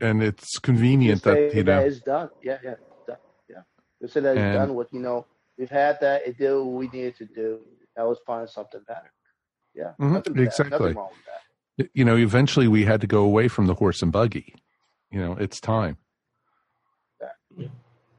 and 0.00 0.22
it's 0.22 0.58
convenient 0.58 1.22
that 1.22 1.54
you 1.54 1.62
know 1.64 1.80
it's 1.80 2.00
done. 2.00 2.30
Yeah, 2.42 2.58
yeah, 2.62 2.74
done. 3.06 3.16
Yeah. 3.48 3.62
Just 4.00 4.14
say 4.14 4.20
that 4.20 4.32
it's 4.36 4.40
And- 4.40 4.54
done 4.54 4.74
with, 4.74 4.92
you 4.92 5.00
know, 5.00 5.26
we've 5.58 5.70
had 5.70 6.00
that, 6.00 6.26
it 6.26 6.36
did 6.38 6.54
what 6.54 6.64
we 6.66 6.88
needed 6.88 7.16
to 7.16 7.26
do. 7.26 7.60
Now 7.96 8.08
let's 8.08 8.20
find 8.26 8.48
something 8.48 8.80
better. 8.88 9.12
Yeah. 9.74 9.92
Mhm, 10.00 10.12
nothing 10.12 10.32
bad, 10.34 10.42
exactly. 10.44 10.78
Nothing 10.78 10.96
wrong 10.96 11.08
with 11.10 11.24
that. 11.26 11.90
you 11.92 12.04
know, 12.04 12.16
eventually 12.16 12.68
we 12.68 12.84
had 12.84 13.00
to 13.00 13.06
go 13.06 13.22
away 13.24 13.48
from 13.48 13.66
the 13.66 13.74
horse 13.74 14.00
and 14.02 14.12
buggy. 14.12 14.54
You 15.10 15.20
know, 15.20 15.32
it's 15.32 15.60
time. 15.60 15.98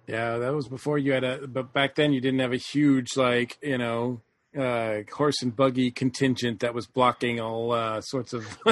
Yeah, 0.08 0.38
that 0.38 0.54
was 0.54 0.68
before 0.68 0.98
you 1.00 1.14
had 1.14 1.24
a. 1.24 1.48
But 1.48 1.74
back 1.74 1.96
then, 1.96 2.14
you 2.14 2.22
didn't 2.22 2.40
have 2.40 2.54
a 2.54 2.58
huge 2.58 3.18
like 3.18 3.58
you 3.62 3.78
know 3.80 4.22
uh, 4.58 5.02
horse 5.12 5.42
and 5.42 5.56
buggy 5.56 5.92
contingent 5.92 6.60
that 6.62 6.74
was 6.74 6.88
blocking 6.88 7.40
all 7.40 7.72
uh, 7.72 8.02
sorts 8.02 8.34
of. 8.34 8.46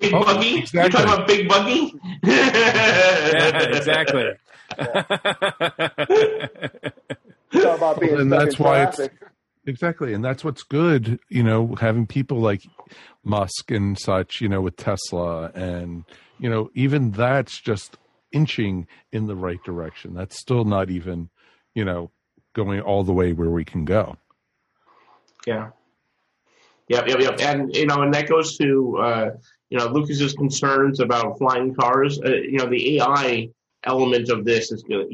Big 0.00 0.12
Oh, 0.14 0.24
buggy? 0.24 0.58
exactly. 0.58 0.80
You're 0.80 0.90
talking 0.90 1.14
about 1.14 1.26
big 1.28 1.48
buggy? 1.48 1.94
yeah, 2.24 3.62
exactly. 3.76 4.24
Talk 7.52 7.76
about 7.76 8.00
being 8.00 8.18
and 8.18 8.32
that's 8.32 8.58
in 8.58 8.64
why 8.64 8.82
it's 8.84 9.00
exactly, 9.66 10.14
and 10.14 10.24
that's 10.24 10.42
what's 10.44 10.62
good. 10.62 11.20
You 11.28 11.42
know, 11.42 11.74
having 11.78 12.06
people 12.06 12.38
like 12.40 12.62
Musk 13.24 13.70
and 13.70 13.98
such. 13.98 14.40
You 14.40 14.48
know, 14.48 14.60
with 14.62 14.76
Tesla, 14.76 15.50
and 15.54 16.04
you 16.38 16.48
know, 16.48 16.70
even 16.74 17.10
that's 17.12 17.60
just 17.60 17.96
inching 18.32 18.86
in 19.12 19.26
the 19.26 19.36
right 19.36 19.62
direction. 19.62 20.14
That's 20.14 20.38
still 20.40 20.64
not 20.64 20.88
even, 20.90 21.28
you 21.74 21.84
know, 21.84 22.10
going 22.54 22.80
all 22.80 23.04
the 23.04 23.12
way 23.12 23.32
where 23.34 23.50
we 23.50 23.64
can 23.64 23.84
go. 23.84 24.16
Yeah. 25.46 25.70
Yep, 26.88 27.08
yep, 27.08 27.20
yep. 27.20 27.40
And 27.40 27.74
you 27.74 27.86
know, 27.86 28.02
and 28.02 28.12
that 28.14 28.28
goes 28.28 28.56
to 28.58 28.98
uh, 28.98 29.30
you 29.70 29.78
know 29.78 29.86
Lucas's 29.86 30.34
concerns 30.34 31.00
about 31.00 31.38
flying 31.38 31.74
cars. 31.74 32.20
Uh, 32.20 32.34
you 32.34 32.58
know, 32.58 32.66
the 32.66 32.98
AI 32.98 33.48
element 33.84 34.28
of 34.28 34.44
this 34.44 34.72
is 34.72 34.82
going 34.82 35.08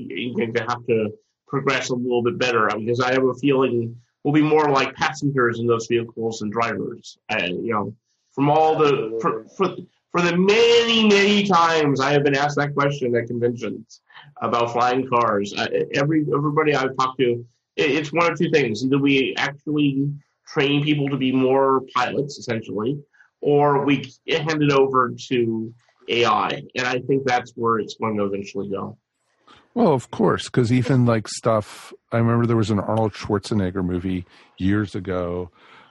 to 0.55 0.67
have 0.69 0.85
to 0.87 1.11
progress 1.47 1.91
a 1.91 1.95
little 1.95 2.23
bit 2.23 2.39
better 2.39 2.69
because 2.77 3.01
I 3.01 3.13
have 3.13 3.25
a 3.25 3.35
feeling 3.35 3.97
we'll 4.25 4.35
be 4.35 4.43
more 4.43 4.69
like 4.71 4.95
passengers 4.95 5.61
in 5.61 5.67
those 5.67 5.87
vehicles 5.87 6.41
than 6.41 6.51
drivers. 6.51 7.19
Uh, 7.31 7.45
you 7.45 7.73
know, 7.73 7.95
from 8.33 8.51
all 8.51 8.77
the 8.77 9.19
for, 9.21 9.45
for 9.57 9.77
for 10.11 10.23
the 10.23 10.37
many 10.37 11.09
many 11.09 11.47
times 11.47 12.01
I 12.01 12.13
have 12.13 12.25
been 12.25 12.37
asked 12.37 12.57
that 12.57 12.75
question 12.75 13.15
at 13.17 13.27
conventions 13.27 14.01
about 14.41 14.73
flying 14.73 15.09
cars. 15.09 15.55
Every 15.95 16.27
everybody 16.35 16.75
I've 16.75 16.97
talked 16.97 17.19
to, 17.21 17.45
it's 17.79 18.13
one 18.13 18.33
of 18.33 18.39
two 18.39 18.51
things: 18.51 18.83
do 18.83 18.99
we 18.99 19.35
actually 19.37 20.11
train 20.47 20.83
people 20.83 21.09
to 21.09 21.17
be 21.17 21.33
more 21.33 21.83
pilots, 21.95 22.39
essentially, 22.39 23.01
or 23.41 23.85
we 23.85 24.13
hand 24.29 24.63
it 24.63 24.73
over 24.73 25.15
to 25.29 25.75
AI? 26.09 26.63
And 26.75 26.87
I 26.87 27.01
think 27.01 27.25
that's 27.25 27.53
where 27.55 27.79
it's 27.79 27.95
going 27.95 28.17
to 28.17 28.25
eventually 28.25 28.69
go. 28.69 28.99
Well, 29.75 29.93
of 29.93 30.11
course, 30.11 30.47
because 30.47 30.73
even 30.73 31.07
like 31.07 31.29
stuff, 31.29 31.93
I 32.11 32.19
remember 32.19 32.47
there 32.47 32.57
was 32.57 32.71
an 32.71 32.81
Arnold 32.81 33.13
Schwarzenegger 33.13 33.85
movie 33.85 34.27
years 34.57 34.95
ago 34.95 35.51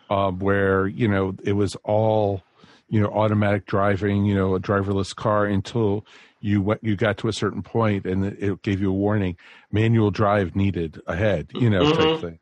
um, 0.10 0.40
where 0.40 0.88
you 0.88 1.08
know 1.08 1.36
it 1.44 1.54
was 1.54 1.76
all 1.84 2.44
you 2.90 3.00
know 3.00 3.08
automatic 3.08 3.66
driving, 3.66 4.26
you 4.26 4.36
know, 4.36 4.56
a 4.56 4.60
driverless 4.60 5.16
car 5.16 5.46
until 5.46 6.06
you 6.40 6.62
went 6.62 6.84
you 6.84 6.96
got 6.96 7.18
to 7.20 7.28
a 7.28 7.34
certain 7.34 7.64
point 7.64 8.06
and 8.06 8.26
it 8.26 8.42
it 8.42 8.62
gave 8.62 8.80
you 8.80 8.90
a 8.90 8.94
warning, 8.94 9.38
manual 9.72 10.12
drive 10.12 10.56
needed 10.56 11.02
ahead, 11.08 11.50
you 11.54 11.70
know, 11.70 11.92
type 11.92 11.98
Mhm. 11.98 12.22
thing. 12.22 12.40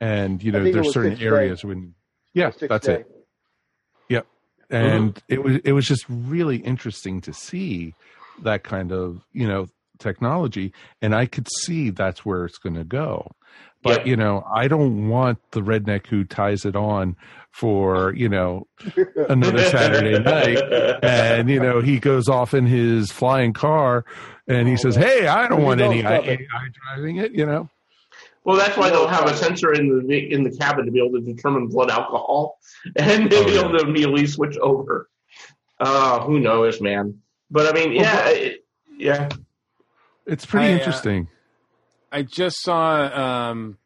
And 0.00 0.42
you 0.42 0.52
know, 0.52 0.64
there's 0.64 0.92
certain 0.92 1.12
Six 1.12 1.20
Day. 1.20 1.26
areas 1.26 1.64
when, 1.64 1.94
yeah, 2.34 2.50
that's 2.60 2.86
Day. 2.86 2.94
it. 3.00 3.10
Yep. 4.08 4.26
And 4.70 5.22
it 5.28 5.42
was 5.42 5.56
it 5.64 5.72
was 5.72 5.86
just 5.86 6.04
really 6.08 6.56
interesting 6.58 7.20
to 7.22 7.32
see 7.32 7.94
that 8.42 8.64
kind 8.64 8.92
of, 8.92 9.24
you 9.32 9.46
know, 9.46 9.66
technology 9.98 10.72
and 11.00 11.14
I 11.14 11.24
could 11.24 11.48
see 11.62 11.88
that's 11.88 12.24
where 12.26 12.44
it's 12.44 12.58
going 12.58 12.74
to 12.74 12.84
go. 12.84 13.30
But, 13.86 13.98
Yep. 13.98 14.06
you 14.08 14.16
know, 14.16 14.44
I 14.52 14.66
don't 14.66 15.08
want 15.08 15.38
the 15.52 15.60
redneck 15.60 16.06
who 16.08 16.24
ties 16.24 16.64
it 16.64 16.74
on 16.74 17.14
for, 17.52 18.12
you 18.14 18.28
know, 18.28 18.66
another 19.28 19.62
Saturday 19.64 20.18
night 20.18 20.58
and 21.04 21.48
you 21.48 21.60
know, 21.60 21.80
he 21.80 22.00
goes 22.00 22.28
off 22.28 22.52
in 22.52 22.66
his 22.66 23.12
flying 23.12 23.52
car 23.52 24.04
and 24.48 24.66
he 24.68 24.76
says, 24.76 24.96
"Hey, 24.96 25.26
I 25.28 25.46
don't 25.48 25.62
want 25.62 25.78
don't 25.78 25.92
any 25.92 26.00
stop 26.00 26.24
AI 26.26 26.36
driving 26.84 27.16
it," 27.16 27.32
you 27.32 27.46
know. 27.46 27.68
Well, 28.44 28.56
that's 28.56 28.76
why 28.76 28.90
they'll 28.90 29.08
have 29.08 29.24
a 29.26 29.30
uh, 29.30 29.34
sensor 29.34 29.72
in 29.72 30.06
the 30.06 30.32
in 30.32 30.42
the 30.42 30.50
cabin 30.56 30.84
to 30.86 30.90
be 30.92 30.98
able 31.04 31.18
to 31.20 31.24
determine 31.24 31.68
blood 31.68 31.90
alcohol, 31.90 32.58
and 32.96 33.30
they'll 33.30 33.42
Oh, 33.44 33.46
be 33.46 33.52
yeah. 33.54 33.60
able 33.60 33.78
to 33.78 33.84
immediately 33.84 34.26
switch 34.26 34.56
over. 34.58 35.08
Uh, 35.80 36.20
who 36.20 36.40
knows, 36.40 36.80
man? 36.80 37.20
But 37.50 37.66
I 37.68 37.72
mean, 37.78 37.92
yeah, 37.92 38.28
it, 38.28 38.64
yeah. 38.98 39.28
It's 40.26 40.44
pretty 40.44 40.66
I, 40.66 40.70
uh, 40.74 40.78
interesting. 40.78 41.28
I 42.16 42.22
just 42.22 42.62
saw 42.62 43.50
um, 43.50 43.76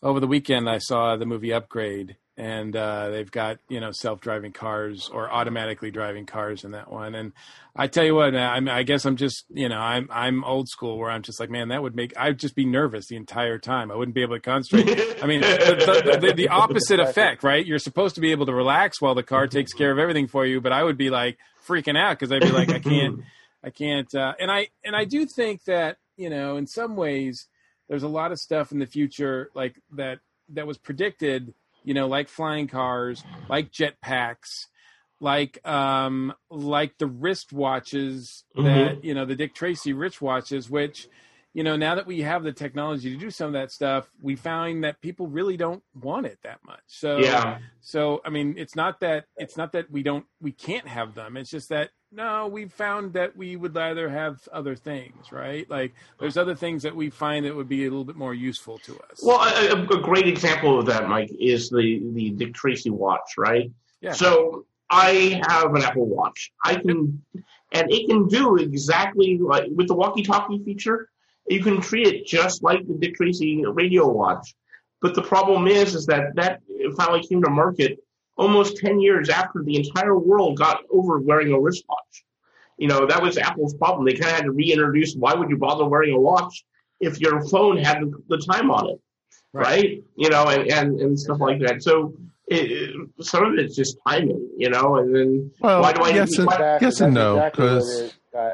over 0.00 0.20
the 0.20 0.28
weekend. 0.28 0.70
I 0.70 0.78
saw 0.78 1.16
the 1.16 1.26
movie 1.26 1.52
Upgrade, 1.52 2.14
and 2.36 2.76
uh, 2.76 3.10
they've 3.10 3.28
got 3.28 3.58
you 3.68 3.80
know 3.80 3.90
self-driving 3.90 4.52
cars 4.52 5.10
or 5.12 5.28
automatically 5.28 5.90
driving 5.90 6.24
cars 6.24 6.62
in 6.62 6.70
that 6.70 6.88
one. 6.88 7.16
And 7.16 7.32
I 7.74 7.88
tell 7.88 8.04
you 8.04 8.14
what, 8.14 8.36
I, 8.36 8.60
I 8.70 8.84
guess 8.84 9.04
I'm 9.04 9.16
just 9.16 9.44
you 9.52 9.68
know 9.68 9.78
I'm 9.78 10.06
I'm 10.12 10.44
old 10.44 10.68
school 10.68 10.98
where 10.98 11.10
I'm 11.10 11.22
just 11.22 11.40
like, 11.40 11.50
man, 11.50 11.70
that 11.70 11.82
would 11.82 11.96
make 11.96 12.16
I'd 12.16 12.38
just 12.38 12.54
be 12.54 12.64
nervous 12.64 13.08
the 13.08 13.16
entire 13.16 13.58
time. 13.58 13.90
I 13.90 13.96
wouldn't 13.96 14.14
be 14.14 14.22
able 14.22 14.36
to 14.36 14.40
concentrate. 14.40 15.20
I 15.20 15.26
mean, 15.26 15.40
the, 15.40 16.02
the, 16.04 16.18
the, 16.28 16.32
the 16.32 16.48
opposite 16.50 17.00
effect, 17.00 17.42
right? 17.42 17.66
You're 17.66 17.80
supposed 17.80 18.14
to 18.14 18.20
be 18.20 18.30
able 18.30 18.46
to 18.46 18.54
relax 18.54 19.00
while 19.00 19.16
the 19.16 19.24
car 19.24 19.48
takes 19.48 19.72
care 19.72 19.90
of 19.90 19.98
everything 19.98 20.28
for 20.28 20.46
you, 20.46 20.60
but 20.60 20.70
I 20.70 20.84
would 20.84 20.96
be 20.96 21.10
like 21.10 21.38
freaking 21.66 21.98
out 21.98 22.20
because 22.20 22.30
I'd 22.30 22.42
be 22.42 22.52
like, 22.52 22.70
I 22.70 22.78
can't. 22.78 23.22
I 23.64 23.68
can't. 23.68 24.14
Uh, 24.14 24.32
and 24.38 24.48
I 24.48 24.68
and 24.84 24.94
I 24.94 25.04
do 25.04 25.26
think 25.26 25.64
that 25.64 25.98
you 26.16 26.30
know, 26.30 26.56
in 26.56 26.66
some 26.66 26.96
ways, 26.96 27.48
there's 27.90 28.04
a 28.04 28.08
lot 28.08 28.30
of 28.30 28.38
stuff 28.38 28.70
in 28.70 28.78
the 28.78 28.86
future 28.86 29.50
like 29.52 29.74
that 29.92 30.20
that 30.50 30.66
was 30.66 30.78
predicted. 30.78 31.52
You 31.82 31.94
know, 31.94 32.08
like 32.08 32.28
flying 32.28 32.68
cars, 32.68 33.24
like 33.48 33.72
jetpacks, 33.72 34.66
like 35.18 35.66
um, 35.66 36.32
like 36.50 36.98
the 36.98 37.06
wrist 37.06 37.52
watches 37.52 38.44
that 38.54 39.02
you 39.02 39.14
know 39.14 39.24
the 39.24 39.34
Dick 39.34 39.54
Tracy 39.54 39.92
wrist 39.92 40.22
watches, 40.22 40.70
which 40.70 41.08
you 41.52 41.64
know 41.64 41.76
now 41.76 41.94
that 41.96 42.06
we 42.06 42.20
have 42.20 42.42
the 42.44 42.52
technology 42.52 43.10
to 43.10 43.16
do 43.16 43.30
some 43.30 43.48
of 43.48 43.52
that 43.54 43.72
stuff, 43.72 44.10
we 44.22 44.36
find 44.36 44.84
that 44.84 45.00
people 45.00 45.26
really 45.26 45.56
don't 45.56 45.82
want 46.00 46.26
it 46.26 46.38
that 46.42 46.60
much. 46.64 46.80
So 46.86 47.18
Yeah. 47.18 47.58
so 47.80 48.20
I 48.24 48.30
mean, 48.30 48.54
it's 48.56 48.76
not 48.76 49.00
that 49.00 49.26
it's 49.36 49.56
not 49.56 49.72
that 49.72 49.90
we 49.90 50.02
don't 50.02 50.26
we 50.40 50.52
can't 50.52 50.86
have 50.86 51.14
them. 51.14 51.36
It's 51.36 51.50
just 51.50 51.68
that 51.70 51.90
no, 52.12 52.48
we 52.48 52.66
found 52.66 53.12
that 53.12 53.36
we 53.36 53.54
would 53.54 53.74
rather 53.74 54.08
have 54.08 54.48
other 54.52 54.74
things, 54.74 55.30
right? 55.30 55.68
Like 55.70 55.94
there's 56.18 56.36
other 56.36 56.56
things 56.56 56.82
that 56.82 56.94
we 56.94 57.08
find 57.08 57.46
that 57.46 57.54
would 57.54 57.68
be 57.68 57.86
a 57.86 57.88
little 57.88 58.04
bit 58.04 58.16
more 58.16 58.34
useful 58.34 58.78
to 58.78 58.98
us. 59.10 59.22
Well, 59.22 59.40
a, 59.40 59.76
a 59.76 59.98
a 59.98 60.00
great 60.02 60.26
example 60.26 60.78
of 60.78 60.86
that, 60.86 61.08
Mike, 61.08 61.30
is 61.38 61.70
the 61.70 62.02
the 62.12 62.30
Dick 62.30 62.54
Tracy 62.54 62.90
watch, 62.90 63.36
right? 63.38 63.70
Yeah. 64.00 64.12
So 64.12 64.66
I 64.90 65.40
have 65.48 65.72
an 65.74 65.82
Apple 65.82 66.06
Watch. 66.06 66.52
I 66.64 66.74
can, 66.74 67.22
and 67.72 67.92
it 67.92 68.08
can 68.08 68.26
do 68.26 68.56
exactly 68.56 69.38
like 69.38 69.66
with 69.74 69.86
the 69.86 69.94
walkie-talkie 69.94 70.64
feature. 70.64 71.08
You 71.50 71.62
can 71.62 71.80
treat 71.80 72.06
it 72.06 72.26
just 72.26 72.62
like 72.62 72.86
the 72.86 72.94
Dick 72.94 73.16
Tracy 73.16 73.64
radio 73.66 74.08
watch. 74.08 74.54
But 75.02 75.14
the 75.14 75.22
problem 75.22 75.66
is, 75.66 75.94
is 75.94 76.06
that 76.06 76.34
that 76.36 76.60
finally 76.96 77.22
came 77.26 77.42
to 77.42 77.50
market 77.50 77.98
almost 78.36 78.76
ten 78.76 79.00
years 79.00 79.28
after 79.28 79.62
the 79.64 79.76
entire 79.76 80.16
world 80.16 80.56
got 80.58 80.82
over 80.90 81.18
wearing 81.18 81.52
a 81.52 81.58
wristwatch. 81.60 82.24
You 82.78 82.88
know, 82.88 83.06
that 83.06 83.20
was 83.22 83.36
Apple's 83.36 83.74
problem. 83.74 84.04
They 84.06 84.12
kind 84.12 84.30
of 84.30 84.36
had 84.36 84.44
to 84.44 84.52
reintroduce 84.52 85.14
why 85.14 85.34
would 85.34 85.50
you 85.50 85.56
bother 85.58 85.84
wearing 85.86 86.14
a 86.14 86.20
watch 86.20 86.64
if 87.00 87.18
your 87.20 87.42
phone 87.48 87.76
had 87.78 88.00
the, 88.00 88.12
the 88.28 88.38
time 88.38 88.70
on 88.70 88.88
it, 88.90 89.00
right? 89.52 90.02
You 90.16 90.28
know, 90.30 90.46
and, 90.48 90.70
and, 90.70 91.00
and 91.00 91.18
stuff 91.18 91.40
like 91.40 91.58
that. 91.60 91.82
So 91.82 92.14
it, 92.46 92.70
it- 92.70 92.96
some 93.24 93.44
of 93.44 93.54
it's 93.58 93.74
just 93.76 93.96
timing, 94.06 94.48
you 94.56 94.70
know, 94.70 94.96
and 94.96 95.14
then 95.14 95.50
Well, 95.60 95.82
why 95.82 95.92
do 95.94 96.02
I 96.02 96.10
yes 96.10 96.36
and, 96.38 96.46
why- 96.46 96.78
yes 96.80 97.00
and 97.00 97.12
no, 97.14 97.50
because 97.52 98.00
it 98.00 98.04
is, 98.04 98.12
guy. 98.32 98.52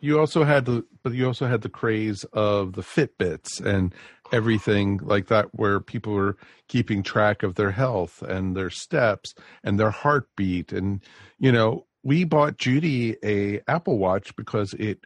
You 0.00 0.18
also 0.18 0.44
had 0.44 0.64
the 0.64 0.84
but 1.02 1.12
you 1.12 1.26
also 1.26 1.46
had 1.46 1.62
the 1.62 1.68
craze 1.68 2.24
of 2.32 2.72
the 2.74 2.82
Fitbits 2.82 3.60
and 3.64 3.94
everything 4.32 4.98
like 5.02 5.28
that 5.28 5.46
where 5.54 5.80
people 5.80 6.12
were 6.12 6.36
keeping 6.68 7.02
track 7.02 7.42
of 7.42 7.54
their 7.54 7.70
health 7.70 8.20
and 8.22 8.54
their 8.56 8.68
steps 8.70 9.34
and 9.64 9.78
their 9.80 9.90
heartbeat 9.90 10.72
and 10.72 11.00
you 11.38 11.50
know 11.50 11.86
we 12.02 12.24
bought 12.24 12.58
Judy 12.58 13.16
a 13.24 13.60
Apple 13.68 13.98
Watch 13.98 14.34
because 14.36 14.74
it 14.74 15.00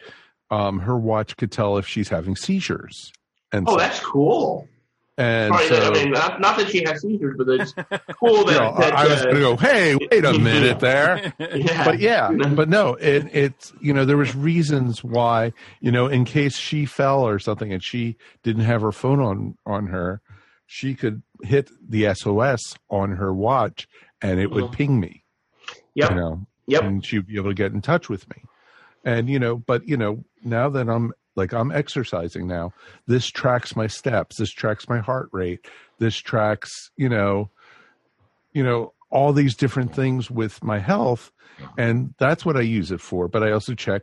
um 0.50 0.80
her 0.80 0.98
watch 0.98 1.36
could 1.36 1.52
tell 1.52 1.78
if 1.78 1.86
she's 1.86 2.08
having 2.08 2.36
seizures 2.36 3.12
and 3.52 3.66
Oh, 3.68 3.72
so- 3.72 3.78
that's 3.78 4.00
cool. 4.00 4.68
And 5.18 5.54
Sorry, 5.54 5.68
so 5.68 5.90
I 5.90 5.90
mean, 5.90 6.10
not, 6.12 6.40
not 6.40 6.56
that 6.56 6.68
she 6.70 6.82
has 6.84 7.02
seizures, 7.02 7.34
but 7.36 7.48
it's 7.48 7.72
cool 8.18 8.44
that, 8.44 8.52
you 8.54 8.58
know, 8.58 8.74
that 8.78 8.94
I, 8.94 9.04
I 9.04 9.08
was 9.08 9.20
uh, 9.20 9.24
going 9.24 9.34
to 9.36 9.40
go, 9.42 9.56
hey, 9.56 9.94
wait 10.10 10.24
a 10.24 10.32
minute 10.38 10.80
there. 10.80 11.34
Yeah. 11.38 11.84
But 11.84 11.98
yeah, 12.00 12.30
but 12.32 12.68
no, 12.68 12.94
it, 12.94 13.28
it's, 13.32 13.72
you 13.80 13.92
know, 13.92 14.04
there 14.04 14.16
was 14.16 14.34
reasons 14.34 15.04
why, 15.04 15.52
you 15.80 15.92
know, 15.92 16.06
in 16.06 16.24
case 16.24 16.56
she 16.56 16.86
fell 16.86 17.22
or 17.26 17.38
something 17.38 17.72
and 17.72 17.82
she 17.84 18.16
didn't 18.42 18.64
have 18.64 18.80
her 18.82 18.92
phone 18.92 19.20
on, 19.20 19.58
on 19.66 19.88
her, 19.88 20.22
she 20.66 20.94
could 20.94 21.22
hit 21.42 21.70
the 21.86 22.14
SOS 22.14 22.60
on 22.88 23.12
her 23.12 23.34
watch 23.34 23.86
and 24.22 24.40
it 24.40 24.50
would 24.50 24.64
Mhm. 24.64 24.72
ping 24.72 25.00
me, 25.00 25.24
Yep. 25.94 26.10
you 26.10 26.16
know, 26.16 26.46
Yep. 26.68 26.82
and 26.84 27.04
she'd 27.04 27.26
be 27.26 27.36
able 27.36 27.50
to 27.50 27.54
get 27.54 27.72
in 27.72 27.82
touch 27.82 28.08
with 28.08 28.26
me. 28.30 28.36
And, 29.04 29.28
you 29.28 29.38
know, 29.38 29.56
but, 29.56 29.86
you 29.86 29.96
know, 29.98 30.24
now 30.42 30.70
that 30.70 30.88
I'm 30.88 31.12
like, 31.34 31.52
I'm 31.52 31.72
exercising 31.72 32.46
now, 32.46 32.72
this 33.06 33.26
tracks 33.28 33.74
my 33.74 33.86
steps, 33.86 34.36
this 34.36 34.50
tracks 34.50 34.88
my 34.88 34.98
heart 34.98 35.28
rate, 35.32 35.66
this 35.98 36.16
tracks, 36.16 36.90
you 36.96 37.08
know, 37.08 37.50
you 38.52 38.62
know 38.62 38.92
all 39.10 39.32
these 39.32 39.54
different 39.54 39.94
things 39.94 40.30
with 40.30 40.62
my 40.64 40.78
health 40.78 41.32
and 41.76 42.14
that's 42.18 42.44
what 42.44 42.56
i 42.56 42.60
use 42.60 42.90
it 42.90 43.00
for. 43.00 43.28
But 43.28 43.42
i 43.42 43.52
also 43.52 43.74
check 43.74 44.02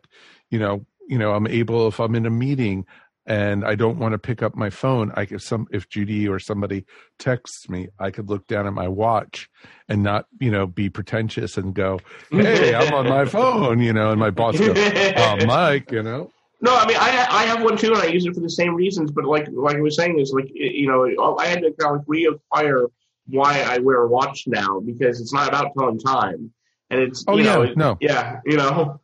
you 0.50 0.60
know 0.60 0.86
you 1.08 1.18
know 1.18 1.34
i'm 1.34 1.48
able 1.48 1.88
if 1.88 2.00
i'm 2.00 2.16
in 2.16 2.26
a 2.26 2.30
meeting 2.30 2.86
and 3.26 3.66
i 3.66 3.76
don't 3.76 3.98
want 3.98 4.14
to 4.14 4.18
pick 4.18 4.42
up 4.42 4.56
my 4.56 4.70
phone 4.70 5.12
i 5.16 5.26
could 5.26 5.42
some 5.42 5.68
if 5.72 5.90
judy 5.90 6.28
or 6.28 6.40
somebody 6.40 6.86
texts 7.18 7.70
me 7.70 7.88
i 8.00 8.12
could 8.12 8.30
look 8.30 8.48
down 8.48 8.68
at 8.68 8.74
my 8.74 8.88
watch 8.88 9.50
and 9.88 10.04
not 10.04 10.26
you 10.40 10.50
know 10.50 10.66
be 10.66 10.90
pretentious 10.90 11.58
and 11.58 11.74
go 11.74 12.00
hey 12.32 12.74
i'm 12.76 12.94
on 12.94 13.08
my 13.08 13.26
phone 13.38 13.80
you 13.80 13.92
know 13.92 14.12
and 14.12 14.20
my 14.20 14.30
boss 14.30 14.58
goes 14.58 14.78
oh 14.78 15.38
uh, 15.40 15.46
mike 15.46 15.92
you 15.92 16.04
know 16.04 16.32
No, 16.62 16.76
I 16.76 16.86
mean 16.88 16.98
I 17.00 17.28
I 17.30 17.44
have 17.46 17.64
one 17.64 17.78
too, 17.78 17.94
and 17.94 18.02
I 18.02 18.08
use 18.08 18.26
it 18.26 18.34
for 18.34 18.42
the 18.42 18.50
same 18.50 18.76
reasons. 18.76 19.12
But 19.12 19.26
like 19.26 19.48
like 19.52 19.78
I 19.78 19.82
was 19.82 19.96
saying, 19.96 20.20
is 20.20 20.34
like 20.34 20.50
you 20.54 20.88
know 20.88 21.10
oh, 21.20 21.38
I 21.38 21.46
had 21.48 21.62
to 21.62 21.72
kind 21.72 21.96
of 21.96 22.06
reacquire 22.06 22.88
why 23.28 23.62
I 23.62 23.78
wear 23.80 24.02
a 24.02 24.08
watch 24.08 24.46
now 24.48 24.80
because 24.80 25.22
it's 25.22 25.34
not 25.34 25.48
about 25.48 25.72
telling 25.78 26.00
time, 26.00 26.52
and 26.90 27.00
it's 27.02 27.24
Oh, 27.28 27.38
you 27.38 27.44
know, 27.44 27.62
yeah, 27.64 27.70
it- 27.72 27.78
no. 27.78 27.98
yeah 28.02 28.40
you 28.46 28.58
know 28.58 29.00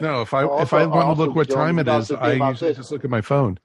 no 0.00 0.22
if 0.22 0.32
i 0.32 0.42
Also- 0.42 0.62
if 0.62 0.72
i 0.72 0.86
want 0.86 1.14
to 1.18 1.22
look 1.22 1.34
what 1.36 1.50
time 1.50 1.74
you 1.74 1.82
it 1.82 1.84
got 1.84 2.00
is 2.00 2.08
to 2.08 2.16
think 2.16 2.40
i 2.40 2.48
usually 2.48 2.70
this. 2.70 2.78
just 2.78 2.90
look 2.92 3.04
at 3.04 3.10
my 3.10 3.20
phone 3.20 3.58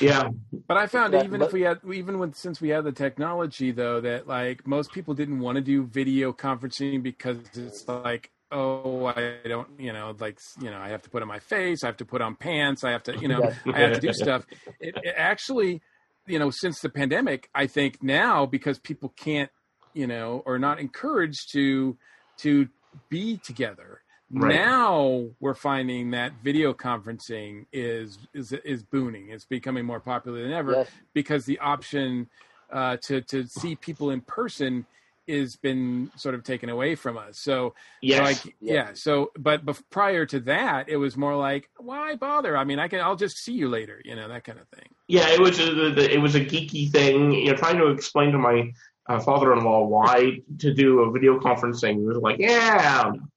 yeah 0.00 0.30
But 0.66 0.78
I 0.78 0.86
found 0.86 1.12
Yeah, 1.12 1.24
even 1.24 1.40
but- 1.40 1.48
if 1.48 1.52
we 1.52 1.60
had 1.60 1.78
even 1.92 2.18
with 2.18 2.34
since 2.34 2.58
we 2.62 2.70
had 2.70 2.84
the 2.84 2.92
technology 2.92 3.70
though 3.70 4.00
that 4.00 4.26
like 4.26 4.66
most 4.66 4.92
people 4.92 5.12
didn't 5.12 5.40
want 5.40 5.56
to 5.56 5.60
do 5.62 5.82
video 5.84 6.32
conferencing 6.32 7.02
because 7.02 7.36
it's 7.54 7.86
like 7.86 8.30
oh 8.52 9.06
I 9.06 9.38
don't 9.48 9.68
you 9.78 9.92
know 9.92 10.14
like 10.18 10.38
you 10.60 10.70
know 10.70 10.78
I 10.78 10.88
have 10.90 11.02
to 11.02 11.10
put 11.10 11.22
on 11.22 11.28
my 11.28 11.38
face 11.38 11.82
I 11.82 11.86
have 11.86 11.96
to 11.98 12.04
put 12.04 12.20
on 12.20 12.36
pants 12.36 12.84
I 12.84 12.90
have 12.90 13.02
to 13.04 13.18
you 13.18 13.28
know 13.28 13.42
I 13.66 13.78
have 13.80 13.94
to 13.94 14.00
do 14.00 14.12
stuff. 14.12 14.46
It, 14.78 14.94
it 15.02 15.14
actually 15.16 15.82
you 16.26 16.38
know 16.38 16.50
since 16.50 16.80
the 16.80 16.88
pandemic 16.90 17.48
I 17.54 17.66
think 17.66 18.02
now 18.02 18.46
because 18.46 18.78
people 18.78 19.12
can't 19.16 19.50
you 19.94 20.06
know 20.06 20.42
or 20.46 20.58
not 20.58 20.78
encouraged 20.78 21.52
to 21.52 21.96
to 22.38 22.68
be 23.08 23.38
together 23.38 24.02
Right. 24.34 24.54
now 24.54 25.26
we're 25.40 25.52
finding 25.54 26.12
that 26.12 26.32
video 26.42 26.72
conferencing 26.72 27.66
is 27.70 28.18
is 28.32 28.52
is 28.52 28.82
booming. 28.82 29.28
It's 29.28 29.44
becoming 29.44 29.84
more 29.84 30.00
popular 30.00 30.42
than 30.42 30.52
ever 30.52 30.72
Yes. 30.72 30.90
because 31.12 31.44
the 31.44 31.58
option 31.58 32.30
uh, 32.72 32.96
to 33.02 33.20
to 33.20 33.46
see 33.46 33.76
people 33.76 34.10
in 34.10 34.22
person 34.22 34.86
has 35.28 35.56
been 35.56 36.10
sort 36.16 36.34
of 36.34 36.42
taken 36.42 36.68
away 36.68 36.94
from 36.94 37.16
us. 37.16 37.38
So 37.38 37.74
Yes. 38.00 38.44
like 38.44 38.56
yeah. 38.60 38.90
So 38.94 39.30
but 39.38 39.64
bef- 39.64 39.82
prior 39.90 40.26
to 40.26 40.40
that, 40.40 40.88
it 40.88 40.96
was 40.96 41.16
more 41.16 41.36
like 41.36 41.70
why 41.78 42.16
bother? 42.16 42.56
I 42.56 42.64
mean, 42.64 42.78
I 42.78 42.88
can 42.88 43.00
I'll 43.00 43.16
just 43.16 43.38
see 43.38 43.52
you 43.52 43.68
later. 43.68 44.00
You 44.04 44.16
know 44.16 44.28
that 44.28 44.44
kind 44.44 44.58
of 44.58 44.68
thing. 44.68 44.88
yeah 45.08 45.28
it 45.30 45.40
was 45.40 45.58
a, 45.60 45.74
the, 45.74 45.90
the, 45.90 46.14
it 46.14 46.18
was 46.18 46.34
a 46.34 46.40
geeky 46.40 46.90
thing. 46.90 47.32
You 47.32 47.50
know, 47.52 47.56
trying 47.56 47.78
to 47.78 47.88
explain 47.88 48.32
to 48.32 48.38
my 48.38 48.72
uh, 49.08 49.20
father-in-law 49.20 49.86
why 49.86 50.38
to 50.58 50.72
do 50.74 51.00
a 51.00 51.10
video 51.10 51.38
conferencing 51.38 52.02
it 52.02 52.06
was 52.06 52.18
like 52.18 52.38
yeah. 52.38 53.00
I 53.00 53.02
don't 53.04 53.16
know. 53.16 53.28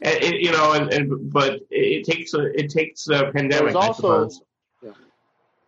And, 0.00 0.22
it, 0.24 0.40
you 0.40 0.50
know, 0.50 0.72
and, 0.72 0.92
and 0.92 1.32
but 1.32 1.60
it 1.70 2.04
takes 2.04 2.34
a 2.34 2.42
it 2.58 2.70
takes 2.70 3.08
a 3.08 3.30
pandemic. 3.32 3.72
There's 3.72 3.76
I 3.76 3.86
also 3.86 4.28
suppose. 4.28 4.40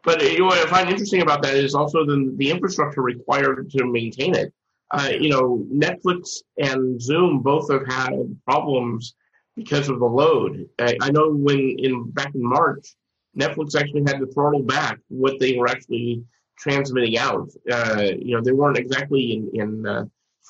But 0.05 0.23
uh, 0.23 0.27
you 0.27 0.39
know, 0.39 0.45
what 0.47 0.65
I 0.65 0.71
find 0.71 0.89
interesting 0.89 1.23
about 1.23 1.43
that 1.43 1.55
is 1.55 1.75
also 1.75 2.07
the, 2.07 2.33
the 2.37 2.49
infrastructure 2.49 3.03
required 3.03 3.69
to 3.73 3.85
maintain 3.85 4.37
it. 4.37 4.53
Uh, 4.91 5.11
you 5.21 5.29
know, 5.31 5.67
Netflix 5.73 6.43
and 6.59 7.01
Zoom 7.01 7.41
both 7.41 7.71
have 7.71 7.87
had 7.87 8.13
problems 8.45 9.15
because 9.57 9.89
of 9.89 9.99
the 9.99 10.07
load. 10.07 10.69
I, 10.79 10.97
I 11.03 11.11
know 11.11 11.33
when 11.33 11.77
in 11.79 12.11
back 12.11 12.35
in 12.35 12.43
March, 12.43 12.95
Netflix 13.37 13.75
actually 13.79 14.03
had 14.07 14.21
to 14.21 14.27
throttle 14.27 14.63
back 14.63 14.99
what 15.09 15.41
they 15.41 15.57
were 15.57 15.69
actually 15.69 16.23
transmitting 16.59 17.19
out. 17.19 17.51
Uh, 17.71 18.13
you 18.19 18.37
know, 18.37 18.43
they 18.43 18.53
weren't 18.53 18.79
exactly 18.79 19.33
in 19.33 19.51
in 19.55 19.87
uh, 19.87 20.05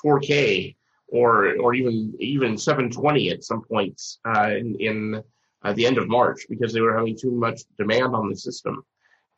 4K 0.05 0.77
or 1.09 1.57
or 1.59 1.75
even 1.75 2.15
even 2.21 2.59
720 2.59 3.31
at 3.31 3.45
some 3.45 3.63
points 3.63 4.19
uh, 4.27 4.51
in 4.51 4.77
in 4.81 5.23
uh, 5.65 5.73
the 5.73 5.87
end 5.87 5.99
of 5.99 6.09
March 6.09 6.41
because 6.49 6.73
they 6.73 6.81
were 6.81 6.97
having 6.97 7.17
too 7.17 7.31
much 7.31 7.63
demand 7.79 8.15
on 8.15 8.29
the 8.29 8.37
system 8.37 8.85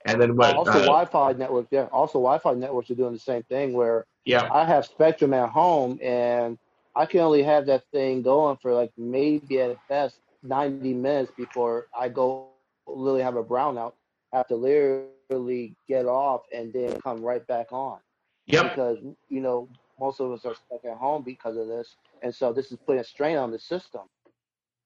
And 0.04 0.20
then 0.20 0.36
what? 0.36 0.56
also, 0.56 0.70
uh, 0.70 0.86
Wi-Fi 0.86 1.32
networks. 1.32 1.68
Yeah, 1.70 1.84
also 1.92 2.18
Wi-Fi 2.18 2.54
networks 2.54 2.90
are 2.90 2.94
doing 2.94 3.12
the 3.12 3.18
same 3.18 3.42
thing. 3.44 3.72
Where 3.72 4.06
yeah, 4.28 4.48
I 4.52 4.66
have 4.66 4.84
Spectrum 4.84 5.32
at 5.32 5.48
home, 5.48 5.98
and 6.02 6.58
I 6.94 7.06
can 7.06 7.20
only 7.20 7.42
have 7.42 7.64
that 7.66 7.84
thing 7.92 8.20
going 8.20 8.58
for 8.60 8.74
like 8.74 8.92
maybe 8.98 9.60
at 9.60 9.76
best 9.88 10.20
ninety 10.42 10.92
minutes 10.92 11.32
before 11.36 11.86
I 11.98 12.10
go 12.10 12.48
literally 12.86 13.22
have 13.22 13.36
a 13.36 13.44
brownout. 13.44 13.94
Have 14.34 14.46
to 14.48 14.56
literally 14.56 15.74
get 15.88 16.04
off 16.04 16.42
and 16.54 16.70
then 16.74 17.00
come 17.00 17.22
right 17.22 17.46
back 17.46 17.68
on. 17.72 18.00
Yep. 18.46 18.70
Because 18.70 18.98
you 19.30 19.40
know 19.40 19.66
most 19.98 20.20
of 20.20 20.30
us 20.30 20.44
are 20.44 20.54
stuck 20.54 20.84
at 20.84 20.98
home 20.98 21.22
because 21.22 21.56
of 21.56 21.66
this, 21.66 21.96
and 22.22 22.34
so 22.34 22.52
this 22.52 22.70
is 22.70 22.76
putting 22.84 23.00
a 23.00 23.04
strain 23.04 23.38
on 23.38 23.50
the 23.50 23.58
system. 23.58 24.02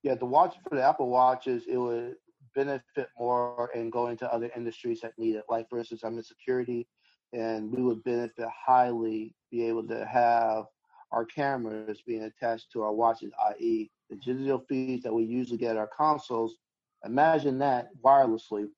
Yeah, 0.04 0.14
the 0.14 0.24
watch 0.24 0.54
for 0.68 0.76
the 0.76 0.84
Apple 0.84 1.08
Watches, 1.08 1.64
it 1.68 1.76
would 1.76 2.14
benefit 2.54 3.08
more 3.18 3.70
and 3.74 3.90
go 3.90 4.06
into 4.06 4.32
other 4.32 4.50
industries 4.54 5.00
that 5.00 5.18
need 5.18 5.34
it. 5.34 5.44
Like 5.48 5.68
for 5.68 5.78
instance, 5.78 6.02
I'm 6.04 6.16
in 6.16 6.22
security, 6.22 6.86
and 7.32 7.70
we 7.72 7.82
would 7.82 8.02
benefit 8.04 8.46
highly 8.48 9.34
be 9.50 9.66
able 9.66 9.86
to 9.88 10.04
have 10.04 10.64
our 11.10 11.24
cameras 11.24 12.02
being 12.06 12.24
attached 12.24 12.72
to 12.72 12.82
our 12.82 12.92
watches, 12.92 13.32
i.e., 13.50 13.90
the 14.10 14.16
digital 14.16 14.64
feeds 14.68 15.02
that 15.02 15.12
we 15.12 15.24
usually 15.24 15.58
get 15.58 15.72
at 15.72 15.76
our 15.76 15.90
consoles. 15.96 16.56
Imagine 17.04 17.58
that 17.58 17.88
wirelessly, 18.04 18.68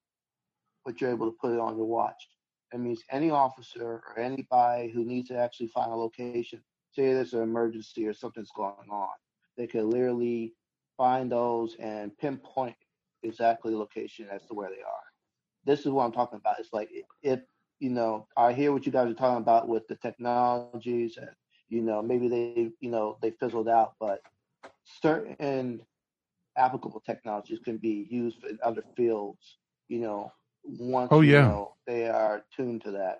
but 0.84 1.00
you're 1.00 1.10
able 1.10 1.30
to 1.30 1.36
put 1.40 1.52
it 1.52 1.60
on 1.60 1.76
your 1.76 1.86
watch. 1.86 2.28
It 2.72 2.80
means 2.80 3.02
any 3.10 3.30
officer 3.30 4.02
or 4.08 4.18
anybody 4.18 4.90
who 4.90 5.04
needs 5.04 5.28
to 5.28 5.38
actually 5.38 5.68
find 5.68 5.92
a 5.92 5.94
location, 5.94 6.60
say 6.92 7.12
there's 7.12 7.34
an 7.34 7.42
emergency 7.42 8.06
or 8.06 8.12
something's 8.12 8.50
going 8.56 8.90
on, 8.90 9.08
they 9.56 9.66
can 9.66 9.90
literally 9.90 10.54
find 10.96 11.30
those 11.30 11.76
and 11.78 12.16
pinpoint 12.18 12.76
exactly 13.22 13.72
the 13.72 13.78
location 13.78 14.26
as 14.30 14.44
to 14.46 14.54
where 14.54 14.70
they 14.70 14.82
are. 14.82 15.04
This 15.64 15.80
is 15.80 15.86
what 15.86 16.04
I'm 16.04 16.12
talking 16.12 16.38
about. 16.38 16.58
It's 16.58 16.72
like 16.72 16.90
if 17.22 17.40
you 17.80 17.90
know, 17.90 18.26
I 18.36 18.52
hear 18.52 18.72
what 18.72 18.86
you 18.86 18.92
guys 18.92 19.10
are 19.10 19.14
talking 19.14 19.42
about 19.42 19.68
with 19.68 19.86
the 19.88 19.96
technologies 19.96 21.00
and 21.00 21.12
you 21.52 21.60
know, 21.60 21.82
maybe 21.82 22.12
they 22.12 22.48
you 22.80 22.90
know 22.90 22.94
they 23.00 23.30
fizzled 23.30 23.68
out, 23.68 23.70
but 23.82 24.20
certain 24.84 25.80
applicable 26.56 27.00
technologies 27.00 27.58
can 27.64 27.76
be 27.78 28.06
used 28.10 28.44
in 28.44 28.58
other 28.62 28.82
fields, 28.96 29.58
you 29.88 29.98
know, 29.98 30.30
once 30.64 31.12
Oh, 31.12 31.20
you 31.22 31.30
yeah. 31.30 31.50
know 31.50 31.74
they 31.86 32.08
are 32.08 32.44
tuned 32.54 32.82
to 32.82 32.90
that. 32.92 33.18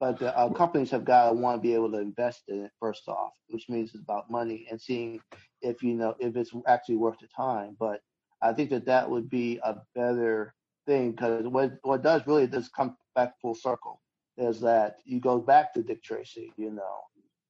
But 0.00 0.18
the 0.18 0.36
uh, 0.36 0.50
companies 0.50 0.90
have 0.90 1.04
got 1.04 1.28
to 1.30 1.34
want 1.34 1.58
to 1.58 1.62
be 1.62 1.74
able 1.74 1.90
to 1.92 1.98
invest 1.98 2.44
in 2.48 2.64
it 2.64 2.72
first 2.80 3.08
off, 3.08 3.32
which 3.48 3.68
means 3.68 3.94
it's 3.94 4.02
about 4.02 4.30
money 4.30 4.66
and 4.70 4.80
seeing 4.80 5.20
if 5.62 5.82
you 5.82 5.94
know 5.94 6.14
if 6.18 6.36
it's 6.36 6.52
actually 6.66 6.96
worth 6.96 7.18
the 7.20 7.28
time. 7.36 7.76
But 7.78 8.00
I 8.42 8.52
think 8.52 8.70
that 8.70 8.86
that 8.86 9.10
would 9.10 9.30
be 9.30 9.60
a 9.64 9.76
better 9.94 10.54
thing 10.86 11.12
because 11.12 11.46
what 11.46 11.72
what 11.82 12.02
does 12.02 12.26
really 12.26 12.46
does 12.46 12.68
come 12.68 12.96
back 13.16 13.40
full 13.40 13.56
circle 13.56 14.00
is 14.38 14.60
that 14.60 14.98
you 15.04 15.20
go 15.20 15.40
back 15.40 15.74
to 15.74 15.82
Dick 15.82 16.02
Tracy, 16.04 16.52
you 16.56 16.70
know, 16.70 17.00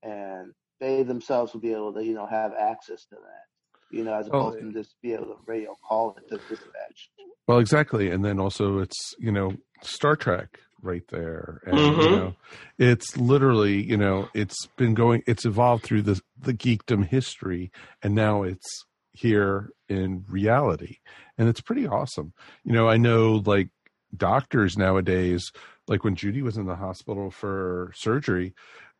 and 0.02 0.54
they 0.80 1.02
themselves 1.02 1.52
will 1.52 1.60
be 1.60 1.72
able 1.72 1.92
to 1.94 2.04
you 2.04 2.14
know 2.14 2.26
have 2.26 2.54
access 2.54 3.04
to 3.06 3.16
that, 3.16 3.44
you 3.90 4.04
know, 4.04 4.14
as 4.14 4.28
Oh, 4.32 4.38
opposed 4.38 4.60
to 4.60 4.72
just 4.72 4.94
be 5.02 5.12
able 5.14 5.26
to 5.26 5.36
radio 5.46 5.76
call 5.86 6.16
it 6.16 6.28
to 6.30 6.38
dispatch. 6.48 7.10
Well, 7.48 7.58
exactly, 7.58 8.10
and 8.10 8.24
then 8.24 8.40
also 8.40 8.78
it's 8.78 9.14
you 9.18 9.32
know 9.32 9.52
Star 9.82 10.16
Trek 10.16 10.60
right 10.82 11.06
there, 11.08 11.60
and 11.66 12.02
you 12.02 12.08
Mhm. 12.08 12.16
know 12.16 12.34
it's 12.78 13.16
literally 13.16 13.82
you 13.82 13.96
know 13.96 14.28
it's 14.34 14.66
been 14.76 14.94
going, 14.94 15.22
it's 15.26 15.44
evolved 15.44 15.84
through 15.84 16.02
the 16.02 16.20
the 16.40 16.54
geekdom 16.54 17.06
history, 17.06 17.70
and 18.02 18.14
now 18.14 18.42
it's 18.42 18.84
here 19.12 19.70
in 19.88 20.24
reality, 20.28 20.98
and 21.38 21.48
it's 21.48 21.60
pretty 21.60 21.86
awesome. 21.86 22.32
You 22.64 22.72
know, 22.72 22.88
I 22.88 22.96
know 22.96 23.42
like 23.46 23.70
doctors 24.18 24.76
nowadays, 24.76 25.52
like 25.88 26.04
when 26.04 26.14
Judy 26.16 26.42
was 26.42 26.56
in 26.56 26.66
the 26.66 26.76
hospital 26.76 27.30
for 27.30 27.92
surgery. 27.94 28.54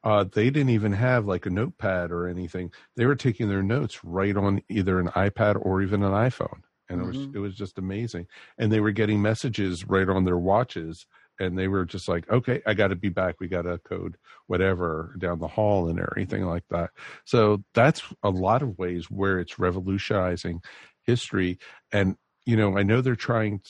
Uh, 0.05 0.25
they 0.25 0.51
didn't 0.51 0.71
even 0.71 0.93
have 0.93 1.27
like 1.27 1.47
a 1.47 1.51
notepad 1.51 2.13
or 2.13 2.29
anything. 2.29 2.71
They 2.95 3.07
were 3.07 3.17
taking 3.17 3.49
their 3.49 3.63
notes 3.63 4.05
right 4.05 4.37
on 4.37 4.63
either 4.69 5.01
an 5.01 5.09
iPad 5.09 5.59
or 5.61 5.83
even 5.83 6.03
an 6.05 6.13
iPhone, 6.13 6.63
and 6.89 7.01
it 7.01 7.05
was 7.05 7.27
Mhm. 7.27 7.35
it 7.35 7.39
was 7.39 7.55
just 7.57 7.79
amazing 7.79 8.27
and 8.59 8.71
they 8.73 8.81
were 8.81 8.93
getting 8.93 9.21
messages 9.21 9.85
right 9.87 10.09
on 10.09 10.25
their 10.25 10.39
watches 10.39 11.07
and 11.39 11.59
they 11.59 11.69
were 11.69 11.85
just 11.85 12.09
like 12.09 12.29
okay 12.31 12.63
i 12.67 12.75
got 12.75 12.89
to 12.89 12.97
be 12.97 13.09
back 13.09 13.37
we 13.41 13.49
got 13.49 13.63
to 13.63 13.79
code 13.79 14.17
whatever 14.47 15.15
down 15.19 15.39
the 15.41 15.49
hall 15.49 15.89
and 15.89 15.99
everything 15.99 16.45
like 16.45 16.65
that 16.71 16.91
so 17.25 17.63
that's 17.75 18.03
a 18.23 18.31
lot 18.31 18.63
of 18.63 18.79
ways 18.79 19.11
where 19.11 19.39
it's 19.41 19.59
revolutionizing 19.59 20.61
history 21.03 21.59
and 21.93 22.17
you 22.45 22.57
know 22.57 22.77
i 22.79 22.83
know 22.83 23.01
they're 23.01 23.17
trying 23.17 23.61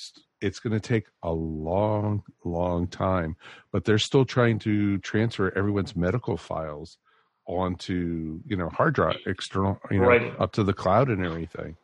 it's 0.41 0.61
going 0.61 0.73
to 0.73 0.81
take 0.81 1.07
a 1.23 1.33
long 1.33 2.23
long 2.45 2.87
time 2.87 3.37
but 3.73 3.85
they're 3.85 3.99
still 3.99 4.25
trying 4.25 4.59
to 4.59 4.99
transfer 4.99 5.57
everyone's 5.57 5.97
medical 5.97 6.37
files 6.37 6.99
onto 7.47 8.41
you 8.47 8.57
know 8.57 8.69
hard 8.69 8.95
drive 8.95 9.17
external 9.27 9.81
you 9.91 9.99
know 10.01 10.07
Right. 10.07 10.33
up 10.39 10.53
to 10.53 10.65
the 10.65 10.75
cloud 10.75 11.09
and 11.09 11.25
everything 11.25 11.77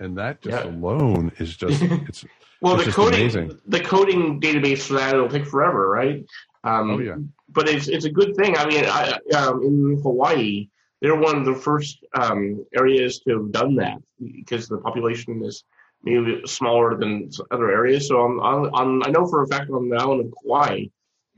and 0.00 0.18
that 0.18 0.42
just 0.42 0.56
Yeah. 0.56 0.70
alone 0.70 1.32
is 1.38 1.56
just 1.56 1.82
it's 2.08 2.24
Well, 2.60 2.76
it's 2.76 2.86
the 2.86 2.92
coding, 2.92 3.20
amazing. 3.20 3.60
the 3.66 3.80
coding 3.80 4.40
database 4.40 4.82
for 4.86 4.94
that 4.94 5.14
it'll 5.14 5.28
take 5.28 5.46
forever, 5.46 5.88
right? 5.88 6.24
Um, 6.64 6.90
Oh, 6.90 6.98
yeah. 6.98 7.16
But 7.50 7.68
it's 7.68 7.88
it's 7.88 8.04
a 8.06 8.10
good 8.10 8.34
thing. 8.36 8.56
I 8.56 8.66
mean, 8.66 8.84
I, 8.86 9.18
um, 9.36 9.62
in 9.62 10.00
Hawaii, 10.02 10.68
they're 11.00 11.14
one 11.14 11.36
of 11.36 11.44
the 11.44 11.54
first 11.54 12.04
um, 12.18 12.64
areas 12.74 13.20
to 13.20 13.38
have 13.38 13.52
done 13.52 13.76
that 13.76 13.98
because 14.18 14.66
the 14.66 14.78
population 14.78 15.44
is 15.44 15.62
maybe 16.04 16.42
smaller 16.46 16.96
than 16.96 17.30
other 17.50 17.70
areas. 17.70 18.08
So 18.08 18.18
on, 18.18 18.40
on, 18.40 19.02
I 19.06 19.10
know 19.10 19.26
for 19.26 19.42
a 19.42 19.46
fact 19.46 19.70
on 19.70 19.88
the 19.88 19.96
island 19.96 20.26
of 20.26 20.34
Kauai, 20.42 20.84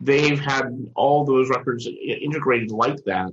they've 0.01 0.41
had 0.41 0.69
all 0.95 1.25
those 1.25 1.49
records 1.49 1.87
integrated 1.87 2.71
like 2.71 3.03
that 3.05 3.31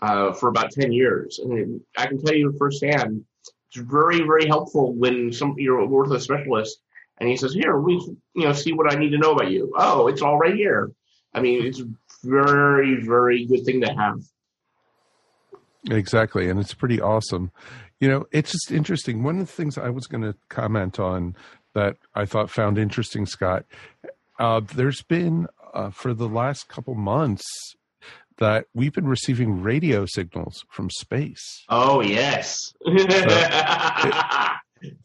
uh, 0.00 0.32
for 0.32 0.48
about 0.48 0.72
ten 0.72 0.92
years, 0.92 1.38
and 1.38 1.80
I 1.96 2.06
can 2.06 2.22
tell 2.22 2.34
you 2.34 2.54
firsthand, 2.58 3.24
it's 3.68 3.80
very 3.80 4.18
very 4.18 4.46
helpful 4.46 4.92
when 4.92 5.32
some 5.32 5.54
you're 5.56 5.86
with 5.86 6.12
a 6.12 6.20
specialist 6.20 6.80
and 7.22 7.28
he 7.28 7.36
says, 7.36 7.54
"Here, 7.54 7.78
we 7.78 7.94
you 8.34 8.44
know 8.44 8.52
see 8.52 8.72
what 8.72 8.92
I 8.92 8.98
need 8.98 9.10
to 9.10 9.18
know 9.18 9.32
about 9.32 9.50
you." 9.50 9.72
Oh, 9.76 10.08
it's 10.08 10.22
all 10.22 10.38
right 10.38 10.54
here. 10.54 10.90
I 11.32 11.40
mean, 11.40 11.64
it's 11.64 11.80
a 11.80 11.88
very 12.24 13.00
very 13.00 13.46
good 13.46 13.64
thing 13.64 13.80
to 13.82 13.92
have. 13.92 14.20
Exactly, 15.90 16.50
and 16.50 16.58
it's 16.58 16.74
pretty 16.74 17.00
awesome. 17.00 17.52
You 18.02 18.08
know, 18.08 18.26
it's 18.32 18.50
just 18.50 18.72
interesting. 18.72 19.22
One 19.22 19.38
of 19.38 19.46
the 19.46 19.52
things 19.52 19.78
I 19.78 19.88
was 19.88 20.08
going 20.08 20.24
to 20.24 20.34
comment 20.48 20.98
on 20.98 21.36
that 21.72 21.98
I 22.16 22.24
thought 22.26 22.50
found 22.50 22.76
interesting, 22.76 23.26
Scott. 23.26 23.64
Uh, 24.40 24.60
there's 24.74 25.02
been 25.02 25.46
uh, 25.72 25.90
for 25.90 26.12
the 26.12 26.26
last 26.26 26.66
couple 26.66 26.96
months 26.96 27.44
that 28.38 28.66
we've 28.74 28.92
been 28.92 29.06
receiving 29.06 29.62
radio 29.62 30.04
signals 30.04 30.64
from 30.68 30.90
space. 30.90 31.62
Oh 31.68 32.00
yes. 32.00 32.58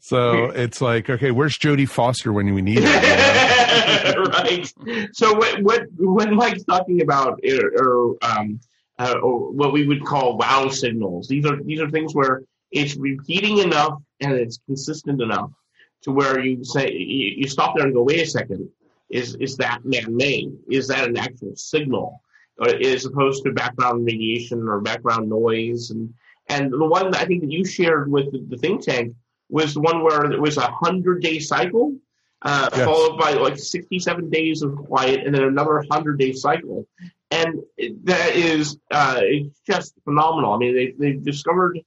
So 0.00 0.46
it's 0.46 0.80
like, 0.80 1.08
okay, 1.08 1.30
where's 1.30 1.56
Jodie 1.56 1.88
Foster 1.88 2.32
when 2.32 2.52
we 2.52 2.62
need 2.62 2.82
her? 2.82 4.22
right. 4.24 4.72
So 5.12 5.36
what 5.36 5.62
what 5.62 5.82
when 5.98 6.34
Mike's 6.34 6.64
talking 6.64 7.00
about 7.00 7.38
uh, 7.48 7.80
or 7.80 8.16
um 8.22 8.58
uh, 8.98 9.14
or 9.22 9.52
what 9.52 9.72
we 9.72 9.86
would 9.86 10.04
call 10.04 10.36
wow 10.36 10.68
signals, 10.68 11.28
these 11.28 11.46
are 11.46 11.62
these 11.62 11.80
are 11.80 11.88
things 11.90 12.12
where 12.12 12.42
it's 12.70 12.96
repeating 12.96 13.58
enough 13.58 14.00
and 14.20 14.32
it's 14.32 14.58
consistent 14.66 15.20
enough 15.22 15.50
to 16.02 16.12
where 16.12 16.40
you 16.44 16.64
say 16.64 16.90
you, 16.92 17.34
you 17.38 17.48
stop 17.48 17.74
there 17.76 17.86
and 17.86 17.94
go, 17.94 18.02
wait 18.02 18.20
a 18.20 18.26
second, 18.26 18.68
is 19.10 19.34
is 19.36 19.56
that 19.56 19.84
man 19.84 20.16
made? 20.16 20.52
Is 20.70 20.88
that 20.88 21.08
an 21.08 21.16
actual 21.16 21.56
signal? 21.56 22.22
Or 22.60 22.68
as 22.68 23.04
opposed 23.04 23.44
to 23.44 23.52
background 23.52 24.04
radiation 24.04 24.66
or 24.68 24.80
background 24.80 25.28
noise 25.28 25.90
and 25.90 26.12
and 26.48 26.72
the 26.72 26.84
one 26.84 27.10
that 27.10 27.20
I 27.20 27.24
think 27.24 27.42
that 27.42 27.50
you 27.52 27.64
shared 27.64 28.10
with 28.10 28.32
the, 28.32 28.44
the 28.48 28.56
think 28.56 28.82
tank 28.82 29.14
was 29.50 29.74
the 29.74 29.80
one 29.80 30.02
where 30.02 30.30
it 30.30 30.40
was 30.40 30.56
a 30.56 30.70
hundred 30.70 31.22
day 31.22 31.38
cycle, 31.38 31.94
uh, 32.42 32.68
Yes. 32.74 32.84
followed 32.84 33.18
by 33.18 33.32
like 33.32 33.58
sixty 33.58 33.98
seven 33.98 34.28
days 34.30 34.62
of 34.62 34.76
quiet, 34.76 35.24
and 35.26 35.34
then 35.34 35.42
another 35.44 35.84
hundred 35.90 36.18
day 36.18 36.32
cycle, 36.32 36.86
and 37.30 37.60
that 38.04 38.34
is 38.34 38.78
uh, 38.90 39.20
it's 39.22 39.60
just 39.66 39.94
phenomenal. 40.04 40.52
I 40.54 40.58
mean, 40.58 40.74
they 40.74 40.94
they've 40.98 41.22
discovered 41.24 41.78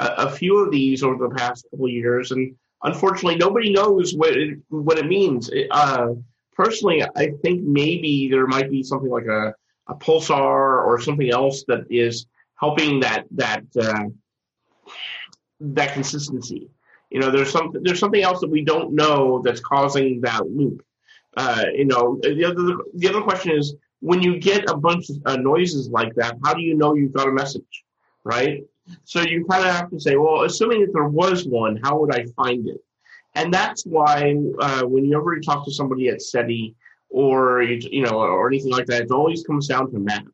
a, 0.00 0.30
few 0.30 0.58
of 0.58 0.70
these 0.70 1.02
over 1.02 1.28
the 1.28 1.34
past 1.34 1.66
couple 1.70 1.88
years, 1.88 2.30
and 2.30 2.54
unfortunately, 2.82 3.36
nobody 3.36 3.72
knows 3.72 4.14
what 4.14 4.36
it, 4.36 4.58
what 4.68 4.98
it 4.98 5.06
means. 5.06 5.48
It, 5.50 5.68
uh, 5.70 6.14
personally, 6.54 7.02
I 7.02 7.32
think 7.42 7.62
maybe 7.62 8.28
there 8.28 8.46
might 8.46 8.70
be 8.70 8.82
something 8.82 9.10
like 9.10 9.26
a, 9.26 9.54
a 9.88 9.94
pulsar 9.94 10.84
or 10.86 11.00
something 11.00 11.30
else 11.30 11.64
that 11.68 11.84
is 11.90 12.26
helping 12.56 13.00
that 13.00 13.24
that 13.32 13.64
uh, 13.78 14.04
that 15.60 15.92
consistency. 15.92 16.68
You 17.10 17.20
know, 17.20 17.30
there's 17.30 17.50
some 17.50 17.72
there's 17.82 17.98
something 17.98 18.22
else 18.22 18.40
that 18.40 18.50
we 18.50 18.64
don't 18.64 18.94
know 18.94 19.42
that's 19.42 19.60
causing 19.60 20.20
that 20.22 20.48
loop. 20.48 20.82
Uh, 21.36 21.64
you 21.74 21.84
know, 21.84 22.18
the 22.22 22.44
other 22.44 22.76
the 22.94 23.08
other 23.08 23.22
question 23.22 23.52
is 23.52 23.74
when 24.00 24.22
you 24.22 24.38
get 24.38 24.70
a 24.70 24.76
bunch 24.76 25.10
of 25.10 25.16
uh, 25.26 25.36
noises 25.36 25.88
like 25.88 26.14
that, 26.14 26.36
how 26.44 26.54
do 26.54 26.62
you 26.62 26.74
know 26.74 26.94
you've 26.94 27.12
got 27.12 27.28
a 27.28 27.32
message, 27.32 27.84
right? 28.24 28.64
So 29.04 29.20
you 29.22 29.44
kind 29.44 29.66
of 29.66 29.74
have 29.74 29.90
to 29.90 30.00
say, 30.00 30.16
well, 30.16 30.42
assuming 30.42 30.80
that 30.82 30.92
there 30.92 31.08
was 31.08 31.46
one, 31.46 31.78
how 31.82 31.98
would 31.98 32.14
I 32.14 32.24
find 32.36 32.68
it? 32.68 32.80
And 33.34 33.52
that's 33.52 33.84
why 33.84 34.34
uh, 34.60 34.86
you 34.88 35.16
ever 35.16 35.40
talk 35.40 35.64
to 35.64 35.72
somebody 35.72 36.08
at 36.08 36.20
SETI 36.20 36.74
or 37.10 37.62
you 37.62 38.02
know 38.02 38.18
or 38.18 38.48
anything 38.48 38.72
like 38.72 38.86
that. 38.86 39.02
It 39.02 39.10
always 39.10 39.44
comes 39.44 39.68
down 39.68 39.90
to 39.92 39.98
math 39.98 40.24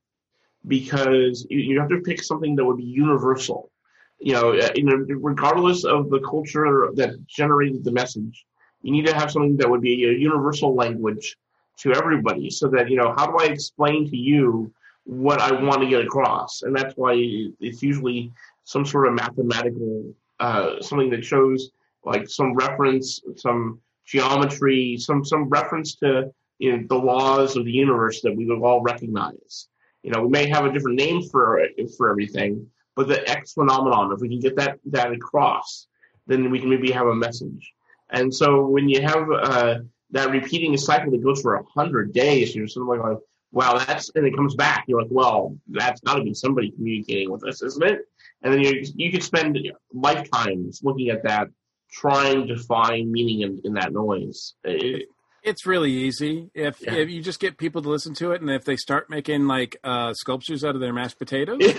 because 0.66 1.46
you, 1.50 1.58
you 1.58 1.80
have 1.80 1.88
to 1.90 2.00
pick 2.00 2.22
something 2.22 2.56
that 2.56 2.64
would 2.64 2.78
be 2.78 2.84
universal. 2.84 3.70
You 4.18 4.34
uh, 4.34 4.70
you 4.74 4.84
know, 4.84 4.96
regardless 5.16 5.84
of 5.84 6.08
the 6.10 6.20
culture 6.20 6.88
that 6.94 7.26
generated 7.26 7.84
the 7.84 7.92
message, 7.92 8.46
you 8.82 8.92
need 8.92 9.06
to 9.06 9.14
have 9.14 9.30
something 9.30 9.56
that 9.58 9.68
would 9.68 9.82
be 9.82 10.04
a 10.04 10.12
universal 10.12 10.74
language 10.74 11.36
to 11.80 11.92
everybody, 11.92 12.48
so 12.48 12.68
that 12.68 12.88
you 12.90 12.96
know 12.96 13.14
how 13.16 13.26
do 13.26 13.36
I 13.38 13.46
explain 13.52 14.08
to 14.08 14.16
you 14.16 14.72
what 15.06 15.40
I 15.40 15.52
want 15.52 15.80
to 15.82 15.88
get 15.88 16.04
across, 16.04 16.62
and 16.62 16.74
that's 16.74 16.94
why 16.96 17.14
it's 17.16 17.82
usually 17.82 18.32
some 18.64 18.84
sort 18.84 19.06
of 19.06 19.14
mathematical 19.14 20.12
uh, 20.40 20.82
something 20.82 21.10
that 21.10 21.24
shows 21.24 21.70
like 22.04 22.28
some 22.28 22.54
reference, 22.54 23.22
some 23.36 23.80
geometry, 24.04 24.96
some 24.98 25.24
some 25.24 25.48
reference 25.48 25.94
to 25.96 26.30
you 26.58 26.76
know, 26.76 26.84
the 26.88 26.96
laws 26.96 27.56
of 27.56 27.64
the 27.64 27.72
universe 27.72 28.20
that 28.22 28.34
we 28.34 28.46
would 28.46 28.62
all 28.62 28.82
recognize. 28.82 29.68
You 30.02 30.10
know, 30.10 30.22
we 30.22 30.28
may 30.28 30.48
have 30.48 30.64
a 30.64 30.72
different 30.72 30.98
name 30.98 31.22
for 31.22 31.66
for 31.96 32.10
everything, 32.10 32.68
but 32.94 33.08
the 33.08 33.28
X 33.28 33.54
phenomenon, 33.54 34.12
if 34.12 34.20
we 34.20 34.28
can 34.28 34.40
get 34.40 34.56
that 34.56 34.78
that 34.86 35.12
across, 35.12 35.86
then 36.26 36.50
we 36.50 36.58
can 36.58 36.70
maybe 36.70 36.90
have 36.90 37.06
a 37.06 37.14
message. 37.14 37.72
And 38.10 38.34
so 38.34 38.66
when 38.66 38.88
you 38.88 39.02
have 39.02 39.30
uh, 39.30 39.78
that 40.10 40.30
repeating 40.30 40.76
cycle 40.76 41.10
that 41.10 41.22
goes 41.22 41.42
for 41.42 41.54
a 41.56 41.64
hundred 41.64 42.12
days, 42.12 42.54
you're 42.54 42.68
something 42.68 43.00
like, 43.00 43.18
wow, 43.56 43.78
that's 43.78 44.10
and 44.14 44.24
it 44.26 44.36
comes 44.36 44.54
back. 44.54 44.84
You're 44.86 45.00
like, 45.02 45.10
well, 45.10 45.56
that's 45.68 46.00
got 46.02 46.14
to 46.16 46.22
be 46.22 46.34
somebody 46.34 46.70
communicating 46.70 47.30
with 47.32 47.42
us, 47.48 47.62
isn't 47.62 47.82
it? 47.82 48.00
And 48.42 48.52
then 48.52 48.60
you 48.60 48.82
you 48.94 49.10
could 49.10 49.22
spend 49.24 49.58
lifetimes 49.92 50.80
looking 50.84 51.08
at 51.08 51.22
that, 51.24 51.48
trying 51.90 52.46
to 52.48 52.56
find 52.56 53.10
meaning 53.10 53.40
in, 53.40 53.60
in 53.64 53.72
that 53.74 53.92
noise. 53.92 54.54
It, 54.62 55.08
It's 55.42 55.64
really 55.66 55.90
easy 55.90 56.50
if, 56.54 56.80
Yeah. 56.82 56.94
if 56.94 57.08
you 57.08 57.22
just 57.22 57.40
get 57.40 57.56
people 57.56 57.80
to 57.82 57.88
listen 57.88 58.14
to 58.16 58.32
it, 58.32 58.40
and 58.42 58.50
if 58.50 58.64
they 58.64 58.76
start 58.76 59.08
making 59.08 59.46
like 59.46 59.76
uh, 59.82 60.12
sculptures 60.12 60.62
out 60.62 60.74
of 60.74 60.80
their 60.82 60.92
mashed 60.92 61.18
potatoes, 61.18 61.60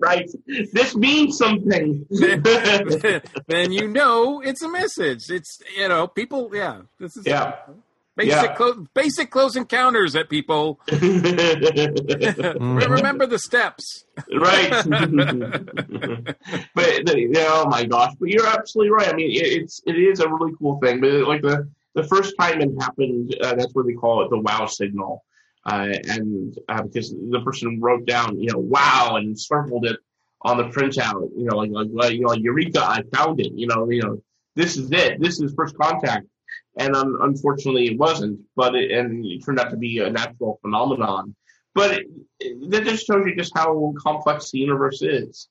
right. 0.00 0.28
This 0.72 0.94
means 0.94 1.36
something. 1.36 2.06
then 3.48 3.72
you 3.72 3.88
know 3.88 4.40
it's 4.40 4.62
a 4.62 4.68
message. 4.68 5.24
It's 5.30 5.58
you 5.76 5.88
know 5.88 6.06
people. 6.06 6.50
Yeah, 6.54 6.82
this 7.00 7.16
is 7.16 7.26
Yeah. 7.26 7.56
Basic 8.16 8.32
Yeah. 8.32 8.54
clo- 8.54 8.86
basic 8.94 9.30
close 9.30 9.56
encounters 9.56 10.16
at 10.16 10.28
people. 10.28 10.80
Remember 10.92 13.26
the 13.26 13.38
steps. 13.38 14.04
right. 14.34 14.70
but 16.74 17.06
the, 17.06 17.46
oh 17.48 17.66
my 17.68 17.84
gosh! 17.84 18.12
But 18.18 18.28
you're 18.30 18.46
absolutely 18.46 18.90
right. 18.90 19.08
I 19.08 19.12
mean, 19.14 19.30
it, 19.30 19.46
it's 19.62 19.80
it 19.86 19.96
is 19.96 20.20
a 20.20 20.28
really 20.28 20.52
cool 20.58 20.78
thing. 20.80 21.00
But 21.00 21.12
like 21.28 21.42
the 21.42 21.68
the 21.94 22.04
first 22.04 22.34
time 22.38 22.60
it 22.60 22.70
happened, 22.80 23.36
uh, 23.42 23.54
that's 23.54 23.74
what 23.74 23.86
they 23.86 23.94
call 23.94 24.22
it, 24.24 24.30
the 24.30 24.38
wow 24.38 24.66
signal. 24.66 25.24
Uh, 25.64 25.88
and 26.08 26.56
uh, 26.68 26.82
because 26.82 27.10
the 27.10 27.40
person 27.44 27.80
wrote 27.80 28.06
down, 28.06 28.38
you 28.38 28.50
know, 28.52 28.58
wow, 28.58 29.16
and 29.16 29.38
circled 29.38 29.84
it 29.84 29.96
on 30.42 30.58
the 30.58 30.64
printout, 30.64 31.28
you 31.36 31.44
know, 31.44 31.56
like 31.56 31.70
like, 31.70 31.88
like 31.92 32.12
you 32.12 32.20
know, 32.20 32.28
like, 32.28 32.42
eureka, 32.42 32.80
I 32.80 33.02
found 33.12 33.40
it. 33.40 33.52
You 33.52 33.66
know, 33.66 33.90
you 33.90 34.02
know, 34.02 34.22
this 34.54 34.76
is 34.76 34.90
it. 34.92 35.20
This 35.20 35.40
is 35.40 35.52
first 35.54 35.76
contact. 35.76 36.26
And 36.76 36.94
un- 36.94 37.16
unfortunately, 37.20 37.86
it 37.86 37.98
wasn't. 37.98 38.40
But 38.54 38.74
it, 38.74 38.90
and 38.90 39.24
it 39.24 39.44
turned 39.44 39.58
out 39.58 39.70
to 39.70 39.76
be 39.76 39.98
a 39.98 40.10
natural 40.10 40.58
phenomenon. 40.62 41.34
But 41.74 42.00
it, 42.40 42.70
that 42.70 42.84
just 42.84 43.06
shows 43.06 43.26
you 43.26 43.36
just 43.36 43.52
how 43.54 43.92
complex 44.02 44.50
the 44.50 44.58
universe 44.58 45.02
is, 45.02 45.48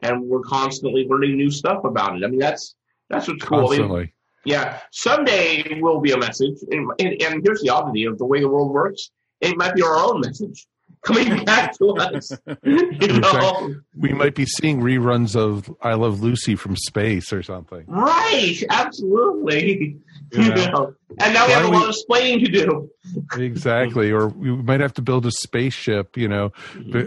and 0.00 0.22
we're 0.24 0.40
constantly 0.40 1.06
learning 1.08 1.36
new 1.36 1.50
stuff 1.50 1.84
about 1.84 2.16
it. 2.16 2.24
I 2.24 2.28
mean, 2.28 2.40
that's 2.40 2.74
that's 3.08 3.28
what's 3.28 3.44
cool. 3.44 3.68
Constantly. 3.68 4.12
yeah, 4.44 4.80
someday 4.90 5.58
it 5.58 5.80
will 5.80 6.00
be 6.00 6.12
a 6.12 6.18
message, 6.18 6.58
and, 6.70 6.90
and, 6.98 7.22
and 7.22 7.42
here's 7.44 7.62
the 7.62 7.70
oddity 7.70 8.04
of 8.04 8.18
the 8.18 8.24
way 8.26 8.40
the 8.40 8.48
world 8.48 8.72
works: 8.72 9.10
it 9.40 9.56
might 9.56 9.74
be 9.74 9.82
our 9.82 9.96
own 9.96 10.20
message 10.20 10.66
coming 11.04 11.44
back 11.44 11.76
to 11.78 11.90
us. 11.90 12.32
You 12.64 13.20
know? 13.20 13.74
we 13.96 14.12
might 14.12 14.34
be 14.34 14.44
seeing 14.44 14.80
reruns 14.80 15.36
of 15.36 15.74
I 15.80 15.94
Love 15.94 16.20
Lucy 16.20 16.56
from 16.56 16.76
space 16.76 17.32
or 17.32 17.42
something. 17.42 17.84
Right, 17.86 18.62
absolutely. 18.68 19.96
You 20.32 20.42
You 20.42 20.48
know? 20.54 20.66
know? 20.70 20.94
And 21.20 21.32
now 21.34 21.46
we 21.46 21.52
have 21.52 21.64
a 21.64 21.68
lot 21.68 21.78
we- 21.78 21.82
of 21.84 21.88
explaining 21.90 22.44
to 22.44 22.50
do. 22.50 22.90
Exactly, 23.36 24.10
or 24.10 24.28
we 24.28 24.50
might 24.50 24.80
have 24.80 24.92
to 24.94 25.02
build 25.02 25.24
a 25.26 25.30
spaceship, 25.30 26.16
you 26.16 26.28
know, 26.28 26.52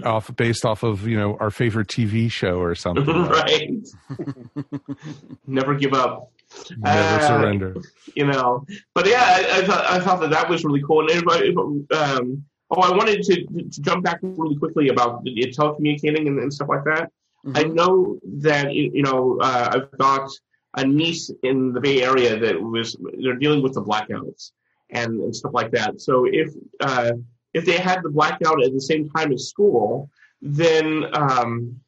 off 0.03 0.35
based 0.35 0.65
off 0.65 0.83
of 0.83 1.07
you 1.07 1.17
know 1.17 1.37
our 1.39 1.51
favorite 1.51 1.87
TV 1.87 2.29
show 2.31 2.59
or 2.59 2.73
something. 2.75 3.05
right. 3.07 3.69
Never 5.47 5.75
give 5.75 5.93
up. 5.93 6.31
Never 6.77 6.97
Uh, 7.23 7.27
surrender. 7.27 7.75
you 8.15 8.25
know. 8.25 8.65
But 8.93 9.07
yeah, 9.07 9.23
I, 9.23 9.59
I 9.59 9.65
thought 9.65 9.85
I 9.85 9.99
thought 9.99 10.19
that 10.21 10.31
that 10.31 10.49
was 10.49 10.63
really 10.65 10.81
cool. 10.85 11.01
And 11.09 11.23
if 11.25 11.57
um, 11.97 12.43
oh, 12.71 12.81
I 12.81 12.91
wanted 12.95 13.21
to, 13.23 13.45
to 13.45 13.81
jump 13.81 14.03
back 14.03 14.19
really 14.21 14.55
quickly 14.57 14.89
about 14.89 15.23
the 15.23 15.31
telecommunicating 15.57 16.27
and, 16.27 16.39
and 16.39 16.53
stuff 16.53 16.67
like 16.69 16.83
that. 16.85 17.11
I 17.55 17.63
know 17.63 18.19
that 18.41 18.73
you 18.75 18.91
you 18.93 19.03
know 19.03 19.39
uh, 19.41 19.69
I've 19.73 19.97
got 19.97 20.29
a 20.75 20.85
niece 20.85 21.31
in 21.43 21.73
the 21.73 21.81
Bay 21.81 22.03
Area 22.03 22.39
that 22.39 22.61
was 22.61 22.95
they're 23.21 23.35
dealing 23.35 23.61
with 23.61 23.73
the 23.73 23.81
blackouts 23.81 24.51
and, 24.89 25.21
and 25.21 25.35
stuff 25.35 25.53
like 25.53 25.71
that. 25.71 26.01
So 26.01 26.25
if 26.25 26.53
uh, 26.79 27.11
if 27.53 27.65
they 27.65 27.77
had 27.77 28.01
the 28.03 28.09
blackout 28.09 28.63
at 28.63 28.73
the 28.73 28.81
same 28.81 29.09
time 29.09 29.33
as 29.33 29.49
school, 29.49 30.09
then 30.41 31.05
um, 31.13 31.79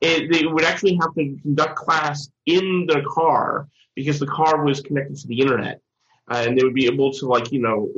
it, 0.00 0.30
they 0.32 0.46
would 0.46 0.64
actually 0.64 0.98
have 1.00 1.14
to 1.14 1.36
conduct 1.42 1.76
class 1.76 2.28
in 2.46 2.86
the 2.86 3.02
car 3.08 3.68
because 3.94 4.18
the 4.18 4.26
car 4.26 4.64
was 4.64 4.80
connected 4.80 5.16
to 5.16 5.28
the 5.28 5.40
internet. 5.40 5.80
Uh, 6.30 6.44
and 6.46 6.58
they 6.58 6.64
would 6.64 6.74
be 6.74 6.86
able 6.86 7.12
to 7.12 7.26
like 7.26 7.52
you 7.52 7.60
know 7.60 7.88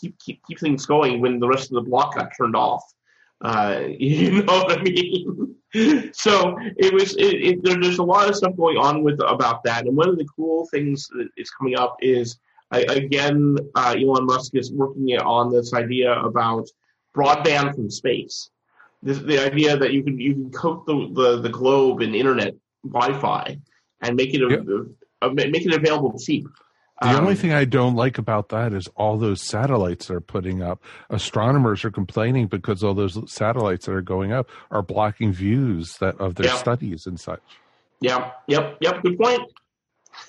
keep, 0.00 0.18
keep 0.18 0.40
keep 0.46 0.58
things 0.58 0.86
going 0.86 1.20
when 1.20 1.38
the 1.38 1.48
rest 1.48 1.70
of 1.70 1.74
the 1.74 1.88
block 1.88 2.14
got 2.14 2.30
turned 2.36 2.56
off. 2.56 2.82
Uh, 3.40 3.82
you 3.98 4.42
know 4.42 4.54
what 4.54 4.78
I 4.78 4.82
mean? 4.82 5.54
so 6.12 6.56
it 6.76 6.92
was. 6.92 7.16
It, 7.16 7.34
it, 7.34 7.64
there, 7.64 7.80
there's 7.80 7.98
a 7.98 8.02
lot 8.02 8.28
of 8.28 8.36
stuff 8.36 8.56
going 8.56 8.78
on 8.78 9.02
with 9.02 9.20
about 9.26 9.62
that. 9.64 9.86
And 9.86 9.96
one 9.96 10.08
of 10.08 10.16
the 10.16 10.26
cool 10.34 10.66
things 10.70 11.08
that 11.08 11.28
is 11.36 11.50
coming 11.50 11.76
up 11.76 11.96
is 12.00 12.38
I, 12.70 12.80
again, 12.80 13.56
uh, 13.74 13.94
Elon 13.98 14.26
Musk 14.26 14.54
is 14.54 14.72
working 14.72 15.16
on 15.18 15.52
this 15.52 15.72
idea 15.72 16.20
about 16.20 16.68
broadband 17.14 17.74
from 17.74 17.90
space. 17.90 18.50
This, 19.02 19.18
the 19.18 19.38
idea 19.38 19.76
that 19.76 19.92
you 19.92 20.02
can 20.02 20.18
you 20.18 20.32
can 20.32 20.50
coat 20.50 20.86
the, 20.86 21.10
the, 21.12 21.40
the 21.42 21.48
globe 21.48 22.02
in 22.02 22.14
internet 22.14 22.54
Wi-Fi 22.84 23.58
and 24.02 24.16
make 24.16 24.34
it 24.34 24.42
a, 24.42 24.86
a, 25.22 25.32
make 25.32 25.64
it 25.64 25.74
available 25.74 26.18
cheap. 26.18 26.48
The 27.02 27.08
Um, 27.10 27.16
only 27.24 27.34
thing 27.34 27.52
I 27.52 27.66
don't 27.66 27.94
like 27.94 28.16
about 28.16 28.48
that 28.48 28.72
is 28.72 28.88
all 28.96 29.18
those 29.18 29.42
satellites 29.42 30.06
they're 30.08 30.20
putting 30.20 30.62
up. 30.62 30.82
Astronomers 31.10 31.84
are 31.84 31.90
complaining 31.90 32.46
because 32.46 32.82
all 32.82 32.94
those 32.94 33.18
satellites 33.30 33.84
that 33.84 33.92
are 33.92 34.00
going 34.00 34.32
up 34.32 34.48
are 34.70 34.80
blocking 34.82 35.30
views 35.32 35.94
that 36.00 36.18
of 36.18 36.36
their 36.36 36.46
Yeah. 36.46 36.54
studies 36.56 37.04
and 37.06 37.20
such 37.20 37.42
Yeah. 38.00 38.30
Yep. 38.46 38.78
Yep. 38.80 39.02
Good 39.02 39.18
point. 39.18 39.42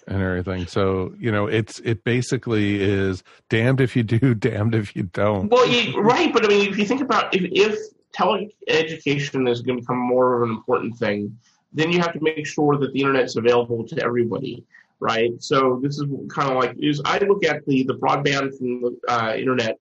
and 0.06 0.22
everything. 0.22 0.68
So 0.68 1.14
you 1.18 1.31
know, 1.31 1.48
it's 1.48 1.80
it 1.80 2.03
basically 2.03 2.81
is 2.84 3.23
damned 3.49 3.80
if 3.80 3.95
you 3.95 4.03
do, 4.03 4.34
damned 4.35 4.76
if 4.76 4.94
you 4.98 5.03
don't. 5.03 5.49
Well, 5.49 5.65
you, 5.65 5.98
right, 6.02 6.34
but 6.34 6.44
I 6.44 6.49
mean, 6.49 6.69
if 6.69 6.77
you 6.77 6.84
think 6.85 6.99
about 6.99 7.34
if, 7.34 7.44
if 7.53 7.80
teleeducation 8.14 9.49
is 9.49 9.61
going 9.61 9.77
to 9.77 9.81
become 9.81 9.98
more 9.98 10.35
of 10.44 10.49
an 10.49 10.56
important 10.56 10.98
thing, 10.98 11.38
then 11.73 11.91
you 11.91 11.99
have 11.99 12.14
to 12.14 12.19
make 12.22 12.45
sure 12.45 12.76
that 12.77 12.91
the 12.94 12.99
internet's 12.99 13.38
available 13.38 13.85
to 13.88 14.03
everybody, 14.03 14.64
right? 14.99 15.31
So 15.39 15.79
this 15.81 15.99
is 15.99 16.05
kind 16.29 16.51
of 16.51 16.57
like 16.57 16.75
is 16.79 17.01
I 17.05 17.19
look 17.19 17.45
at 17.45 17.65
the 17.65 17.83
the 17.83 17.95
broadband 17.95 18.57
from 18.57 18.81
the 18.81 18.99
uh, 19.07 19.35
internet, 19.35 19.77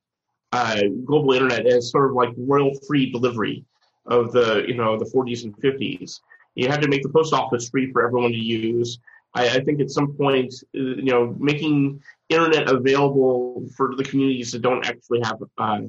uh, 0.53 0.83
global 1.05 1.33
internet 1.33 1.67
as 1.67 1.91
sort 1.91 2.11
of 2.11 2.17
like 2.17 2.31
rural 2.37 2.73
free 2.87 3.11
delivery 3.11 3.65
of 4.07 4.33
the 4.33 4.65
you 4.67 4.75
know 4.75 4.99
the 4.99 5.07
40s 5.07 5.45
and 5.45 5.57
50s. 5.59 6.21
You 6.55 6.69
had 6.69 6.81
to 6.83 6.89
make 6.89 7.03
the 7.03 7.11
post 7.11 7.35
office 7.35 7.69
free 7.69 7.93
for 7.93 8.07
everyone 8.07 8.33
to 8.33 8.39
use. 8.39 8.99
I, 9.35 9.49
I 9.49 9.61
think 9.61 9.81
at 9.81 9.91
some 9.91 10.15
point, 10.15 10.55
uh, 10.75 10.81
you 10.81 11.11
know, 11.13 11.37
making 11.39 12.01
internet 12.29 12.69
available 12.71 13.67
for 13.77 13.95
the 13.95 14.05
communities 14.05 14.53
that 14.53 14.63
don't 14.63 14.85
actually 14.87 15.21
have 15.23 15.39
uh, 15.59 15.81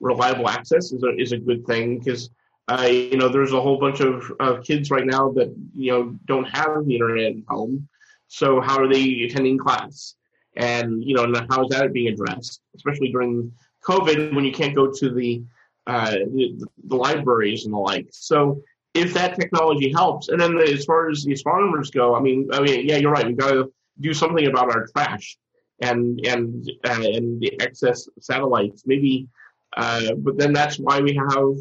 reliable 0.00 0.48
access 0.48 0.92
is 0.92 1.02
a 1.02 1.16
is 1.16 1.32
a 1.32 1.38
good 1.38 1.66
thing 1.66 1.98
because 1.98 2.30
uh, 2.68 2.88
you 2.90 3.16
know 3.16 3.28
there's 3.28 3.52
a 3.52 3.60
whole 3.60 3.78
bunch 3.78 4.00
of, 4.00 4.30
of 4.40 4.62
kids 4.64 4.90
right 4.90 5.06
now 5.06 5.30
that 5.32 5.54
you 5.74 5.92
know 5.92 6.18
don't 6.26 6.48
have 6.48 6.84
the 6.84 6.94
internet 6.94 7.36
at 7.36 7.42
home. 7.48 7.88
So 8.28 8.60
how 8.60 8.78
are 8.78 8.88
they 8.92 9.22
attending 9.22 9.58
class? 9.58 10.14
And 10.56 11.02
you 11.04 11.14
know, 11.14 11.24
and 11.24 11.36
how 11.50 11.64
is 11.64 11.70
that 11.70 11.92
being 11.92 12.08
addressed? 12.08 12.60
Especially 12.74 13.10
during 13.10 13.52
COVID 13.84 14.34
when 14.34 14.44
you 14.44 14.52
can't 14.52 14.74
go 14.74 14.90
to 14.92 15.10
the 15.10 15.42
uh, 15.86 16.10
the, 16.10 16.62
the 16.84 16.96
libraries 16.96 17.64
and 17.64 17.72
the 17.72 17.78
like. 17.78 18.06
So 18.10 18.62
if 18.94 19.14
that 19.14 19.36
technology 19.36 19.90
helps, 19.90 20.28
and 20.28 20.40
then 20.40 20.58
as 20.58 20.84
far 20.84 21.08
as 21.08 21.24
the 21.24 21.32
astronomers 21.32 21.90
go, 21.90 22.14
I 22.14 22.20
mean, 22.20 22.48
I 22.52 22.60
mean, 22.60 22.86
yeah, 22.86 22.96
you're 22.96 23.12
right. 23.12 23.26
We've 23.26 23.36
got 23.36 23.52
to 23.52 23.72
do 24.00 24.12
something 24.12 24.46
about 24.46 24.70
our 24.70 24.86
trash 24.88 25.38
and 25.80 26.20
and 26.26 26.68
uh, 26.84 27.02
and 27.02 27.40
the 27.40 27.60
excess 27.60 28.08
satellites. 28.20 28.82
Maybe, 28.86 29.28
uh, 29.76 30.14
but 30.18 30.36
then 30.38 30.52
that's 30.52 30.78
why 30.78 31.00
we 31.00 31.14
have 31.14 31.54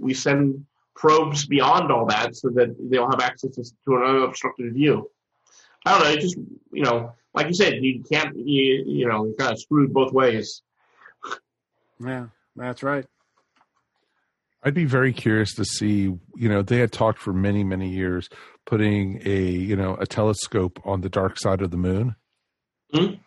we, 0.00 0.14
send 0.14 0.64
probes 0.94 1.46
beyond 1.46 1.90
all 1.92 2.06
that 2.06 2.36
so 2.36 2.48
that 2.50 2.74
they'll 2.90 3.10
have 3.10 3.20
access 3.20 3.52
to, 3.52 3.62
to 3.84 3.96
an 3.96 4.02
unobstructed 4.02 4.74
view. 4.74 5.10
I 5.86 5.92
don't 5.98 6.04
know. 6.04 6.10
It 6.10 6.20
just 6.20 6.36
you 6.72 6.82
know, 6.84 7.12
like 7.34 7.48
you 7.48 7.54
said, 7.54 7.74
you 7.82 8.02
can't 8.10 8.36
you 8.36 8.84
you 8.86 9.08
know, 9.08 9.24
you're 9.24 9.34
kind 9.34 9.52
of 9.52 9.60
screwed 9.60 9.92
both 9.92 10.12
ways. 10.12 10.62
Yeah, 12.04 12.26
that's 12.56 12.82
right. 12.82 13.04
I'd 14.62 14.74
be 14.74 14.84
very 14.84 15.12
curious 15.14 15.54
to 15.54 15.64
see, 15.64 16.02
you 16.36 16.48
know, 16.48 16.60
they 16.60 16.78
had 16.78 16.92
talked 16.92 17.18
for 17.18 17.32
many, 17.32 17.64
many 17.64 17.88
years 17.88 18.28
putting 18.66 19.22
a, 19.24 19.40
you 19.40 19.74
know, 19.74 19.96
a 19.98 20.06
telescope 20.06 20.78
on 20.84 21.00
the 21.00 21.08
dark 21.08 21.38
side 21.38 21.62
of 21.62 21.70
the 21.70 21.78
moon. 21.78 22.14
Mhm. 22.92 23.20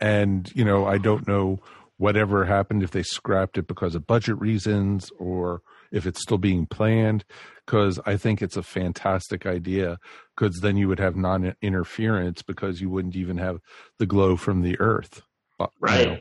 And, 0.00 0.50
you 0.54 0.64
know, 0.64 0.86
I 0.86 0.96
don't 0.96 1.28
know 1.28 1.60
whatever 1.98 2.46
happened 2.46 2.82
if 2.82 2.90
they 2.90 3.02
scrapped 3.02 3.58
it 3.58 3.66
because 3.66 3.94
of 3.94 4.06
budget 4.06 4.38
reasons 4.40 5.10
or 5.18 5.60
if 5.92 6.06
it's 6.06 6.20
still 6.22 6.38
being 6.38 6.66
planned 6.66 7.24
because 7.66 7.98
I 8.06 8.16
think 8.16 8.40
it's 8.42 8.56
a 8.56 8.62
fantastic 8.62 9.46
idea 9.46 9.98
because 10.36 10.60
then 10.60 10.76
you 10.76 10.88
would 10.88 11.00
have 11.00 11.16
non 11.16 11.54
interference 11.62 12.42
because 12.42 12.80
you 12.80 12.88
wouldn't 12.90 13.16
even 13.16 13.38
have 13.38 13.58
the 13.98 14.06
glow 14.06 14.36
from 14.36 14.62
the 14.62 14.78
earth. 14.80 15.22
You 15.60 15.66
Right. 15.80 16.06
know, 16.06 16.18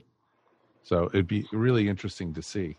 so 0.83 1.05
it'd 1.13 1.27
be 1.27 1.47
really 1.51 1.87
interesting 1.87 2.33
to 2.33 2.41
see. 2.41 2.77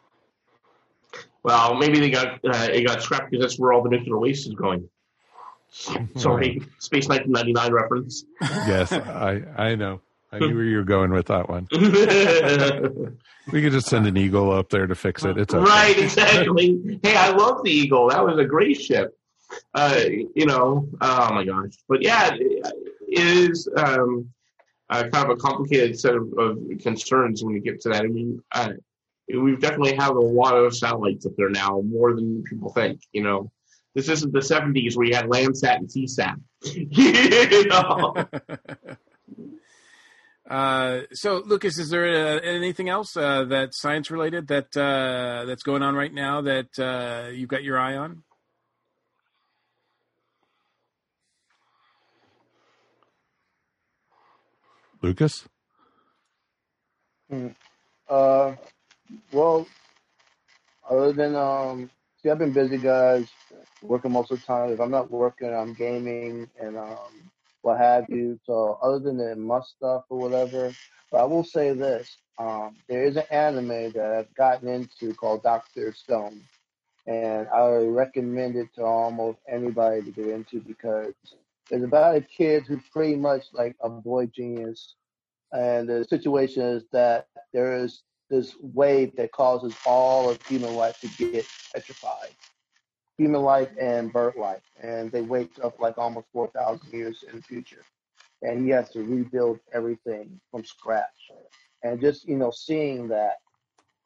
Well, 1.42 1.74
maybe 1.76 2.00
they 2.00 2.10
got 2.10 2.40
uh, 2.44 2.68
it 2.72 2.86
got 2.86 3.00
scrapped 3.02 3.30
because 3.30 3.42
that's 3.44 3.58
where 3.58 3.72
all 3.72 3.82
the 3.82 3.90
nuclear 3.90 4.18
waste 4.18 4.46
is 4.48 4.54
going. 4.54 4.88
Sorry, 6.16 6.60
Space 6.78 7.08
1999 7.08 7.72
reference. 7.72 8.24
yes, 8.40 8.92
I 8.92 9.42
I 9.56 9.74
know. 9.74 10.00
I 10.30 10.38
knew 10.38 10.54
where 10.54 10.64
you 10.64 10.76
were 10.76 10.84
going 10.84 11.10
with 11.10 11.26
that 11.26 11.48
one. 11.48 11.68
We 13.50 13.62
could 13.62 13.72
just 13.72 13.86
send 13.86 14.06
an 14.06 14.16
eagle 14.16 14.52
up 14.52 14.68
there 14.68 14.86
to 14.86 14.94
fix 14.94 15.24
it. 15.24 15.38
It's 15.38 15.54
okay. 15.54 15.64
Right, 15.64 15.98
exactly. 15.98 17.00
hey, 17.02 17.16
I 17.16 17.30
love 17.30 17.62
the 17.64 17.70
Eagle. 17.70 18.10
That 18.10 18.24
was 18.24 18.38
a 18.38 18.44
great 18.44 18.78
ship. 18.78 19.16
Uh, 19.74 20.02
you 20.34 20.44
know, 20.44 20.86
oh 21.00 21.32
my 21.32 21.44
gosh. 21.44 21.72
But 21.88 22.02
yeah, 22.02 22.32
it 22.34 22.74
is 23.08 23.66
um, 23.76 24.28
uh, 24.90 25.04
kind 25.10 25.30
of 25.30 25.30
a 25.30 25.36
complicated 25.36 25.98
set 25.98 26.14
of, 26.14 26.30
of 26.36 26.58
concerns 26.80 27.42
when 27.42 27.54
you 27.54 27.60
get 27.60 27.80
to 27.82 27.88
that. 27.88 28.02
I 28.02 28.08
mean, 28.08 28.42
uh, 28.52 28.72
we've 29.28 29.60
definitely 29.60 29.94
have 29.96 30.16
a 30.16 30.20
lot 30.20 30.54
of 30.54 30.76
satellites 30.76 31.24
up 31.24 31.32
there 31.38 31.48
now, 31.48 31.80
more 31.86 32.14
than 32.14 32.42
people 32.44 32.70
think. 32.74 33.00
You 33.12 33.22
know, 33.22 33.50
this 33.94 34.10
isn't 34.10 34.32
the 34.32 34.40
'70s 34.40 34.94
where 34.94 35.06
you 35.06 35.14
had 35.14 35.24
Landsat 35.24 35.76
and 35.76 35.88
Seasat. 35.88 36.36
you 36.62 37.66
know. 37.68 38.14
Uh, 40.48 41.02
so, 41.12 41.42
Lucas, 41.44 41.78
is 41.78 41.90
there 41.90 42.06
uh, 42.06 42.40
anything 42.40 42.88
else 42.88 43.14
uh, 43.16 43.44
that's 43.44 43.80
science 43.80 44.10
related 44.10 44.48
that 44.48 44.74
uh, 44.76 45.44
that's 45.44 45.62
going 45.62 45.82
on 45.82 45.94
right 45.94 46.12
now 46.12 46.40
that 46.40 46.78
uh, 46.78 47.28
you've 47.28 47.50
got 47.50 47.62
your 47.62 47.78
eye 47.78 47.96
on? 47.96 48.22
Lucas? 55.02 55.46
Hmm. 57.28 57.48
Uh, 58.08 58.54
well, 59.32 59.66
other 60.88 61.12
than 61.12 61.36
um, 61.36 61.90
see, 62.22 62.30
I've 62.30 62.38
been 62.38 62.52
busy, 62.52 62.78
guys, 62.78 63.28
working 63.82 64.12
most 64.12 64.30
of 64.30 64.40
the 64.40 64.46
time. 64.46 64.72
If 64.72 64.80
I'm 64.80 64.90
not 64.90 65.10
working, 65.10 65.54
I'm 65.54 65.74
gaming 65.74 66.48
and 66.58 66.78
um, 66.78 67.30
what 67.68 67.78
have 67.78 68.06
you. 68.08 68.38
So 68.44 68.78
other 68.82 68.98
than 69.00 69.18
the 69.18 69.36
Musk 69.36 69.76
stuff 69.76 70.04
or 70.10 70.18
whatever, 70.18 70.74
but 71.12 71.20
I 71.20 71.24
will 71.24 71.44
say 71.44 71.72
this: 71.72 72.18
um, 72.38 72.76
there 72.88 73.04
is 73.04 73.16
an 73.16 73.24
anime 73.30 73.92
that 73.92 74.14
I've 74.18 74.34
gotten 74.34 74.68
into 74.68 75.14
called 75.14 75.42
Doctor 75.42 75.94
Stone, 75.94 76.42
and 77.06 77.48
I 77.48 77.68
recommend 77.86 78.56
it 78.56 78.68
to 78.76 78.84
almost 78.84 79.38
anybody 79.48 80.02
to 80.02 80.10
get 80.12 80.28
into 80.28 80.60
because 80.60 81.14
it's 81.70 81.84
about 81.84 82.16
a 82.16 82.22
kid 82.22 82.64
who's 82.66 82.82
pretty 82.92 83.16
much 83.16 83.44
like 83.54 83.76
a 83.82 83.90
boy 83.90 84.26
genius 84.26 84.94
and 85.52 85.88
the 85.88 86.04
situation 86.04 86.62
is 86.62 86.84
that 86.92 87.28
there 87.52 87.76
is 87.76 88.02
this 88.30 88.54
wave 88.60 89.16
that 89.16 89.32
causes 89.32 89.74
all 89.86 90.30
of 90.30 90.38
human 90.46 90.74
life 90.74 90.96
to 91.00 91.08
get 91.18 91.46
petrified. 91.74 92.34
Human 93.18 93.42
life 93.42 93.70
and 93.78 94.12
bird 94.12 94.36
life. 94.36 94.62
And 94.82 95.12
they 95.12 95.22
wake 95.22 95.52
up 95.62 95.80
like 95.80 95.98
almost 95.98 96.28
4,000 96.32 96.92
years 96.92 97.24
in 97.28 97.36
the 97.36 97.42
future. 97.42 97.84
And 98.42 98.64
he 98.64 98.70
has 98.70 98.90
to 98.90 99.02
rebuild 99.02 99.60
everything 99.72 100.40
from 100.50 100.64
scratch. 100.64 101.30
And 101.82 102.00
just, 102.00 102.26
you 102.28 102.36
know, 102.36 102.50
seeing 102.50 103.08
that, 103.08 103.38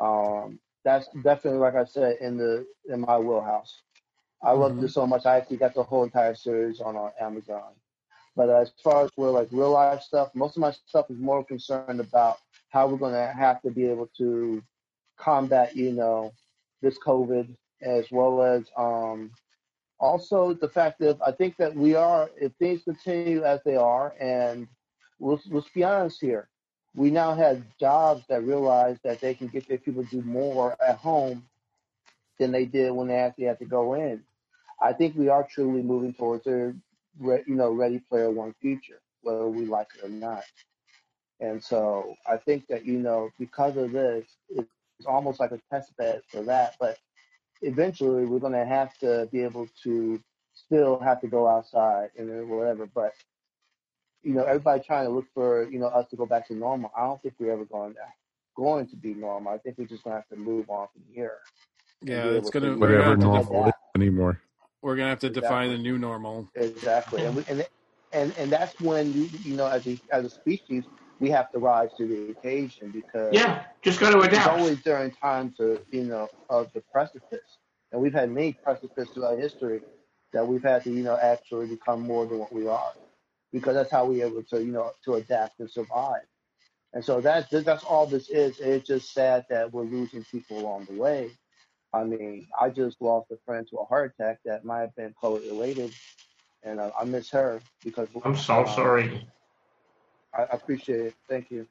um, 0.01 0.61
that's 0.85 1.09
definitely, 1.23 1.61
like 1.61 1.77
I 1.77 1.85
said, 1.85 2.17
in 2.21 2.37
the 2.39 2.67
in 2.89 3.01
my 3.01 3.19
wheelhouse. 3.19 3.83
I 4.43 4.53
loved 4.53 4.83
Mhm. 4.83 4.85
it 4.85 4.89
so 4.91 5.07
much. 5.07 5.27
I 5.27 5.37
actually 5.39 5.59
got 5.59 5.75
the 5.75 5.85
whole 5.85 6.05
entire 6.05 6.35
series 6.35 6.81
on 6.81 6.97
uh, 6.97 7.11
Amazon. 7.21 7.75
But 8.37 8.51
as 8.51 8.73
far 8.83 9.05
as 9.05 9.11
where 9.17 9.31
like 9.31 9.49
real 9.53 9.71
life 9.73 10.03
stuff, 10.03 10.31
most 10.35 10.57
of 10.57 10.61
my 10.63 10.73
stuff 10.73 11.11
is 11.11 11.19
more 11.19 11.45
concerned 11.45 12.01
about 12.01 12.39
how 12.71 12.87
we're 12.89 12.99
going 12.99 13.13
to 13.15 13.33
have 13.33 13.61
to 13.63 13.71
be 13.71 13.85
able 13.87 14.09
to 14.19 14.63
combat, 15.19 15.77
you 15.77 15.93
know, 15.93 16.33
this 16.83 16.99
COVID, 16.99 17.57
as 17.83 18.11
well 18.11 18.43
as 18.43 18.65
um, 18.77 19.31
also 20.01 20.55
the 20.55 20.69
fact 20.69 20.99
that 21.01 21.19
I 21.25 21.33
think 21.33 21.57
that 21.59 21.75
we 21.75 21.95
are, 21.95 22.31
if 22.41 22.53
things 22.55 22.83
continue 22.85 23.45
as 23.45 23.61
they 23.65 23.77
are, 23.77 24.15
and 24.21 24.67
let's, 25.21 25.47
let's 25.51 25.69
be 25.71 25.85
honest 25.85 26.21
here, 26.21 26.49
we 26.95 27.11
now 27.11 27.35
have 27.35 27.63
jobs 27.79 28.25
that 28.29 28.45
realize 28.45 28.99
that 29.05 29.21
they 29.21 29.35
can 29.35 29.49
get 29.49 29.67
their 29.69 29.79
people 29.79 30.05
to 30.05 30.11
do 30.11 30.23
more 30.23 30.77
at 30.87 30.97
home 30.97 31.45
than 32.39 32.53
they 32.53 32.67
did 32.67 32.91
when 32.93 33.09
they 33.09 33.15
actually 33.15 33.45
had 33.45 33.59
to 33.61 33.65
go 33.65 33.95
in. 33.95 34.23
I 34.81 34.93
think 34.93 35.17
we 35.17 35.29
are 35.29 35.47
truly 35.49 35.83
moving 35.83 36.13
towards 36.13 36.47
a, 36.47 36.75
you 37.21 37.43
know, 37.47 37.71
ready 37.71 38.01
player 38.01 38.31
one 38.31 38.55
future, 38.61 39.01
whether 39.23 39.49
we 39.49 39.65
like 39.67 39.89
it 39.99 40.05
or 40.05 40.11
not. 40.11 40.43
And 41.41 41.63
so 41.63 42.15
I 42.27 42.37
think 42.37 42.67
that, 42.69 42.85
you 42.85 42.99
know, 42.99 43.31
because 43.39 43.77
of 43.77 43.93
this, 43.93 44.27
it's 44.51 45.07
almost 45.07 45.41
like 45.41 45.53
a 45.53 45.61
test 45.71 45.97
bed 45.97 46.23
for 46.29 46.43
that. 46.43 46.77
But 46.81 46.99
eventually 47.63 48.25
we're 48.25 48.39
going 48.39 48.53
to 48.53 48.65
have 48.67 48.97
to 48.99 49.29
be 49.33 49.43
able 49.43 49.69
to 49.85 50.21
still 50.55 50.99
have 50.99 51.21
to 51.23 51.27
go 51.29 51.49
outside 51.49 52.11
and 52.19 52.49
whatever. 52.49 52.87
But, 52.87 53.13
you 54.23 54.35
know, 54.35 54.45
everybody 54.45 54.83
trying 54.83 55.07
to 55.07 55.11
look 55.13 55.27
for, 55.35 55.69
you 55.71 55.79
know, 55.79 55.87
us 55.87 56.09
to 56.11 56.17
go 56.17 56.27
back 56.27 56.47
to 56.49 56.55
normal. 56.55 56.93
I 56.97 57.03
don't 57.05 57.21
think 57.23 57.35
we're 57.39 57.53
ever 57.53 57.65
going 57.65 57.95
to, 57.95 58.01
going 58.57 58.87
to 58.89 58.97
be 58.97 59.15
normal. 59.15 59.53
I 59.53 59.59
think 59.59 59.79
we're 59.79 59.87
just 59.87 60.05
going 60.05 60.15
to 60.15 60.21
have 60.21 60.29
to 60.29 60.37
move 60.37 60.69
on 60.69 60.89
from 60.93 61.03
here. 61.13 61.39
Yeah, 62.05 62.25
it's 62.25 62.51
gonna 62.51 62.71
to- 62.71 62.77
we're 62.77 62.89
gonna 62.89 62.99
Whatever 62.99 63.11
have 63.11 63.19
normal 63.47 63.73
anymore. 63.95 64.41
we're 64.83 64.97
gonna 64.97 65.11
have 65.11 65.21
to 65.21 65.31
define 65.31 65.71
the 65.71 65.79
new 65.79 65.99
normal. 65.99 66.49
Exactly, 66.57 67.25
and 67.25 67.37
we, 67.37 67.45
and 67.49 67.65
and 68.13 68.35
and 68.39 68.51
that's 68.51 68.81
when 68.81 69.13
you 69.13 69.29
you 69.45 69.55
know 69.55 69.69
as 69.69 69.87
a 69.87 69.97
as 70.11 70.25
a 70.25 70.31
species 70.31 70.83
we 71.23 71.31
have 71.31 71.51
to 71.53 71.61
rise 71.61 71.91
to 71.97 72.07
the 72.07 72.33
occasion 72.33 72.91
because 72.91 73.33
Yeah, 73.33 73.65
just 73.81 74.01
got 74.01 74.11
to 74.11 74.21
adapt. 74.21 74.35
it's 74.35 74.47
always 74.49 74.83
during 74.83 75.13
times 75.13 75.61
of 75.61 75.81
you 75.93 76.05
know 76.05 76.29
of 76.51 76.71
the 76.75 76.83
precipice, 76.93 77.59
and 77.93 78.03
we've 78.03 78.13
had 78.13 78.31
many 78.31 78.59
precipices 78.65 79.15
throughout 79.15 79.39
history 79.39 79.83
that 80.33 80.47
we've 80.47 80.65
had 80.65 80.83
to 80.85 80.91
you 80.91 81.05
know 81.05 81.17
actually 81.23 81.69
become 81.69 82.01
more 82.03 82.27
than 82.27 82.41
what 82.41 82.53
we 82.53 82.67
are 82.67 82.93
because 83.53 83.75
that's 83.75 83.91
how 83.91 84.05
we're 84.05 84.27
able 84.27 84.43
to 84.43 84.59
you 84.59 84.73
know 84.73 84.91
to 85.05 85.15
adapt 85.15 85.61
and 85.61 85.71
survive. 85.71 86.23
And 86.93 87.05
so 87.05 87.21
that's 87.21 87.49
that's 87.51 87.85
all 87.85 88.07
this 88.07 88.29
is. 88.29 88.59
It's 88.59 88.87
just 88.89 89.15
sad 89.15 89.47
that 89.49 89.73
we're 89.73 89.85
losing 89.85 90.25
people 90.25 90.59
along 90.59 90.87
the 90.91 90.97
way. 91.01 91.31
I 91.95 92.05
mean, 92.05 92.49
I 92.61 92.71
just 92.71 93.01
lost 93.01 93.31
a 93.31 93.37
friend 93.47 93.67
to 93.71 93.77
a 93.79 93.85
heart 93.85 94.15
attack 94.19 94.41
that 94.45 94.65
might 94.65 94.81
have 94.81 94.97
been 94.97 95.15
COVID 95.23 95.49
related, 95.49 95.93
and 96.65 96.81
uh, 96.81 96.91
I 97.01 97.05
miss 97.05 97.31
her 97.31 97.61
because 97.85 98.09
I'm 98.25 98.37
so 98.37 98.63
uh, 98.63 98.75
sorry. 98.75 99.27
I 100.35 100.43
appreciate 100.51 101.01
it. 101.01 101.15
Thank 101.29 101.51
you. 101.51 101.67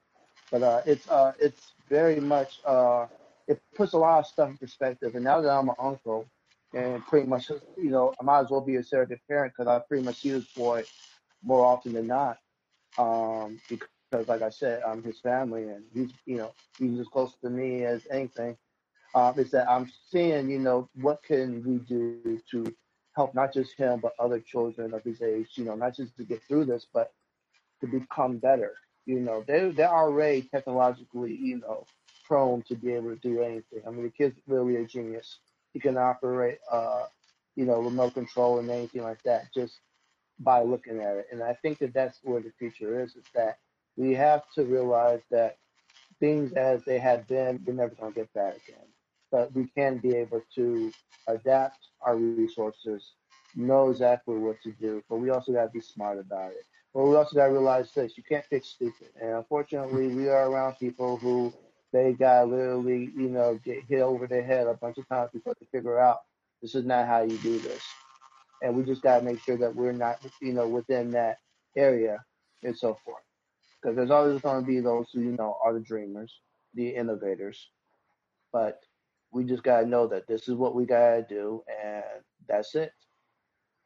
But 0.52 0.64
uh, 0.64 0.82
it's 0.86 1.10
uh, 1.10 1.34
it's 1.40 1.74
very 1.90 2.20
much 2.20 2.60
uh, 2.66 3.08
it 3.48 3.62
puts 3.76 3.94
a 3.94 3.98
lot 3.98 4.20
of 4.20 4.28
stuff 4.28 4.50
in 4.50 4.58
perspective. 4.58 5.16
And 5.16 5.24
now 5.24 5.42
that 5.42 5.50
I'm 5.50 5.70
an 5.70 5.76
uncle, 5.80 6.26
and 6.74 7.06
pretty 7.06 7.28
much 7.28 7.50
you 7.78 7.90
know 7.90 8.14
I 8.20 8.24
might 8.24 8.42
as 8.42 8.50
well 8.50 8.62
be 8.62 8.76
a 8.76 8.84
surrogate 8.84 9.22
parent 9.28 9.54
because 9.54 9.68
I 9.68 9.80
pretty 9.80 10.04
much 10.04 10.22
this 10.24 10.46
boy 10.46 10.84
more 11.44 11.66
often 11.66 11.94
than 11.94 12.08
not. 12.08 12.38
Um, 12.98 13.60
because 13.70 14.28
like 14.28 14.42
I 14.42 14.50
said, 14.50 14.84
I'm 14.86 15.04
his 15.04 15.20
family, 15.20 15.70
and 15.70 15.84
he's 15.94 16.12
you 16.26 16.38
know 16.38 16.52
he's 16.78 17.00
as 17.00 17.08
close 17.08 17.34
to 17.44 17.50
me 17.50 17.86
as 17.86 18.06
anything. 18.12 18.58
Um, 19.16 19.38
is 19.38 19.52
that 19.52 19.70
I'm 19.70 19.92
seeing 20.10 20.50
you 20.50 20.60
know 20.60 20.90
what 20.96 21.24
can 21.24 21.64
we 21.66 21.78
do 21.80 22.42
to 22.52 22.74
help 23.14 23.36
not 23.36 23.54
just 23.54 23.76
him 23.76 24.00
but 24.00 24.14
other 24.20 24.40
children 24.40 24.94
of 24.94 25.04
his 25.04 25.22
age. 25.22 25.50
You 25.56 25.66
know, 25.66 25.76
not 25.76 25.96
just 25.96 26.16
to 26.18 26.24
get 26.24 26.44
through 26.44 26.66
this, 26.66 26.86
but 26.94 27.12
to 27.82 27.88
become 27.88 28.38
better. 28.38 28.74
You 29.06 29.20
know, 29.20 29.44
they 29.48 29.70
they're 29.72 29.90
already 29.90 30.44
technologically, 30.44 31.36
you 31.36 31.60
know, 31.60 31.86
prone 32.28 32.64
to 32.64 32.76
be 32.76 32.94
able 32.94 33.10
to 33.12 33.18
do 33.18 33.42
anything. 33.42 33.82
I 33.88 33.92
mean, 33.92 34.04
the 34.04 34.12
kid's 34.12 34.40
really 34.48 34.78
a 34.78 34.86
genius. 34.86 35.40
He 35.74 35.80
can 35.80 35.98
operate, 35.98 36.60
uh, 36.72 37.06
you 37.56 37.66
know, 37.66 37.82
remote 37.82 38.14
control 38.14 38.60
and 38.60 38.70
anything 38.70 39.04
like 39.04 39.22
that 39.24 39.46
just 39.54 39.80
by 40.40 40.62
looking 40.64 41.00
at 41.02 41.18
it. 41.18 41.28
And 41.32 41.44
I 41.44 41.54
think 41.54 41.80
that 41.80 41.94
that's 41.94 42.20
where 42.24 42.42
the 42.42 42.52
future 42.60 43.02
is. 43.02 43.16
Is 43.16 43.26
that 43.36 43.58
we 43.98 44.14
have 44.16 44.44
to 44.56 44.66
realize 44.66 45.22
that 45.32 45.58
things 46.20 46.54
as 46.54 46.84
they 46.86 47.00
had 47.00 47.28
been, 47.28 47.62
we're 47.66 47.74
never 47.74 47.96
going 47.96 48.14
to 48.14 48.20
get 48.20 48.34
that 48.36 48.58
again. 48.58 48.88
But 49.32 49.54
we 49.54 49.68
can 49.76 49.98
be 50.00 50.16
able 50.16 50.42
to 50.56 50.92
adapt 51.28 51.80
our 52.02 52.18
resources, 52.18 52.98
know 53.40 53.76
exactly 53.76 54.24
what 54.38 54.48
to 54.64 54.72
do, 54.72 55.02
but 55.10 55.18
we 55.18 55.30
also 55.30 55.52
got 55.52 55.66
to 55.66 55.70
be 55.70 55.82
smart 55.82 56.18
about 56.20 56.52
it. 56.52 56.66
But 56.94 57.06
we 57.06 57.16
also 57.16 57.36
got 57.36 57.48
to 57.48 57.54
realize 57.54 57.92
this: 57.94 58.18
you 58.18 58.24
can't 58.24 58.46
fix 58.46 58.68
stupid. 58.70 59.10
And 59.22 59.32
unfortunately, 59.32 60.08
we 60.10 60.30
are 60.30 60.50
around 60.50 60.76
people 60.76 61.18
who 61.18 61.54
they 61.94 62.14
got 62.14 62.50
literally, 62.50 63.12
you 63.16 63.30
know, 63.30 63.60
get 63.64 63.84
hit 63.88 64.02
over 64.02 64.28
their 64.28 64.44
head 64.44 64.68
a 64.68 64.74
bunch 64.74 64.98
of 64.98 65.08
times 65.08 65.32
before 65.34 65.56
they 65.60 65.68
figure 65.72 66.00
out 66.00 66.20
this 66.62 66.76
is 66.76 66.86
not 66.86 67.08
how 67.08 67.22
you 67.22 67.38
do 67.40 67.60
this. 67.60 67.84
And 68.62 68.76
we 68.76 68.84
just 68.84 69.02
got 69.02 69.20
to 69.20 69.26
make 69.26 69.40
sure 69.40 69.58
that 69.58 69.76
we're 69.76 69.92
not, 69.92 70.20
you 70.42 70.54
know, 70.54 70.68
within 70.68 71.12
that 71.12 71.40
area 71.76 72.24
and 72.64 72.78
so 72.78 72.98
forth. 73.06 73.24
Because 73.82 73.96
there's 73.96 74.12
always 74.12 74.42
going 74.42 74.62
to 74.64 74.68
be 74.68 74.80
those 74.80 75.08
who, 75.12 75.22
you 75.22 75.32
know, 75.32 75.58
are 75.64 75.74
the 75.74 75.80
dreamers, 75.80 76.40
the 76.76 76.90
innovators. 76.90 77.70
But 78.54 78.82
we 79.32 79.44
just 79.46 79.64
got 79.64 79.82
to 79.82 79.88
know 79.88 80.08
that 80.08 80.28
this 80.28 80.48
is 80.48 80.56
what 80.56 80.76
we 80.76 80.86
got 80.86 81.16
to 81.16 81.26
do, 81.28 81.64
and 81.84 82.04
that's 82.48 82.76
it. 82.76 82.92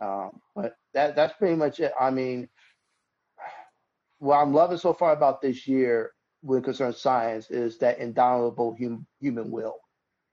Um, 0.01 0.41
but 0.55 0.75
that 0.93 1.15
that's 1.15 1.37
pretty 1.37 1.55
much 1.55 1.79
it. 1.79 1.93
I 1.99 2.09
mean, 2.11 2.49
what 4.19 4.37
I'm 4.37 4.53
loving 4.53 4.77
so 4.77 4.93
far 4.93 5.13
about 5.13 5.41
this 5.41 5.67
year 5.67 6.11
when 6.41 6.59
it 6.59 6.63
concerns 6.63 6.99
science 6.99 7.49
is 7.49 7.77
that 7.79 7.99
indomitable 7.99 8.75
hum, 8.79 9.05
human 9.19 9.51
will 9.51 9.77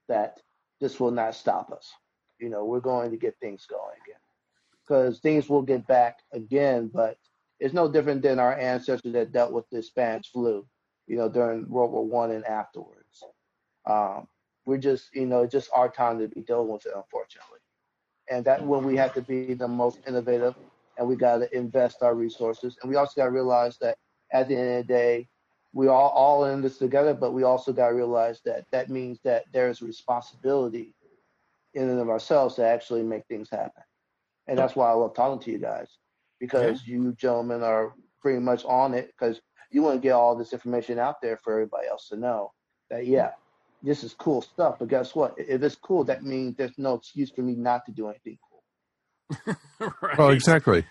that 0.08 0.40
this 0.80 1.00
will 1.00 1.10
not 1.10 1.34
stop 1.34 1.70
us. 1.70 1.90
You 2.38 2.50
know, 2.50 2.64
we're 2.64 2.80
going 2.80 3.10
to 3.10 3.16
get 3.16 3.36
things 3.40 3.66
going 3.66 3.96
again 4.04 4.20
because 4.82 5.20
things 5.20 5.48
will 5.48 5.62
get 5.62 5.86
back 5.86 6.18
again, 6.32 6.90
but 6.92 7.16
it's 7.60 7.74
no 7.74 7.90
different 7.90 8.22
than 8.22 8.38
our 8.38 8.58
ancestors 8.58 9.12
that 9.12 9.32
dealt 9.32 9.52
with 9.52 9.64
the 9.70 9.82
Spanish 9.82 10.30
flu, 10.32 10.66
you 11.06 11.16
know, 11.16 11.28
during 11.28 11.68
World 11.68 11.92
War 11.92 12.04
One 12.04 12.32
and 12.32 12.44
afterwards. 12.44 13.22
Um, 13.86 14.26
we're 14.66 14.78
just, 14.78 15.14
you 15.14 15.26
know, 15.26 15.42
it's 15.42 15.52
just 15.52 15.70
our 15.74 15.88
time 15.88 16.18
to 16.18 16.28
be 16.28 16.42
dealing 16.42 16.68
with 16.68 16.86
it, 16.86 16.92
unfortunately. 16.94 17.60
And 18.30 18.44
that 18.44 18.64
when 18.64 18.84
we 18.84 18.96
have 18.96 19.14
to 19.14 19.22
be 19.22 19.54
the 19.54 19.68
most 19.68 20.00
innovative 20.06 20.54
and 20.98 21.06
we 21.06 21.16
got 21.16 21.38
to 21.38 21.56
invest 21.56 22.02
our 22.02 22.14
resources. 22.14 22.76
And 22.82 22.90
we 22.90 22.96
also 22.96 23.12
got 23.16 23.26
to 23.26 23.30
realize 23.30 23.78
that 23.80 23.96
at 24.32 24.48
the 24.48 24.56
end 24.56 24.80
of 24.80 24.86
the 24.86 24.92
day, 24.92 25.28
we 25.72 25.88
are 25.88 26.10
all 26.10 26.44
in 26.44 26.60
this 26.60 26.78
together, 26.78 27.14
but 27.14 27.32
we 27.32 27.44
also 27.44 27.72
got 27.72 27.88
to 27.88 27.94
realize 27.94 28.40
that 28.44 28.66
that 28.72 28.90
means 28.90 29.18
that 29.24 29.44
there's 29.52 29.80
a 29.80 29.86
responsibility 29.86 30.94
in 31.74 31.88
and 31.88 32.00
of 32.00 32.10
ourselves 32.10 32.56
to 32.56 32.66
actually 32.66 33.02
make 33.02 33.26
things 33.26 33.48
happen. 33.50 33.82
And 34.46 34.58
that's 34.58 34.76
why 34.76 34.90
I 34.90 34.92
love 34.92 35.14
talking 35.14 35.38
to 35.40 35.50
you 35.50 35.58
guys 35.58 35.88
because 36.40 36.86
you 36.86 37.12
gentlemen 37.12 37.62
are 37.62 37.94
pretty 38.20 38.40
much 38.40 38.64
on 38.64 38.94
it 38.94 39.12
because 39.16 39.40
you 39.70 39.80
want 39.80 39.96
to 39.96 40.00
get 40.00 40.12
all 40.12 40.36
this 40.36 40.52
information 40.52 40.98
out 40.98 41.22
there 41.22 41.38
for 41.38 41.54
everybody 41.54 41.86
else 41.88 42.08
to 42.08 42.16
know 42.16 42.52
that, 42.90 43.06
yeah, 43.06 43.30
this 43.82 44.04
is 44.04 44.12
cool 44.14 44.42
stuff. 44.42 44.78
But 44.78 44.88
guess 44.88 45.14
what? 45.14 45.34
If 45.38 45.62
it's 45.62 45.76
cool, 45.76 46.04
that 46.04 46.22
means 46.22 46.56
there's 46.56 46.76
no 46.76 46.94
excuse 46.94 47.30
for 47.30 47.42
me 47.42 47.54
not 47.54 47.86
to 47.86 47.92
do 47.92 48.08
anything 48.08 48.38
cool. 48.48 48.51
right. 49.80 50.18
Oh, 50.18 50.30
exactly. 50.30 50.84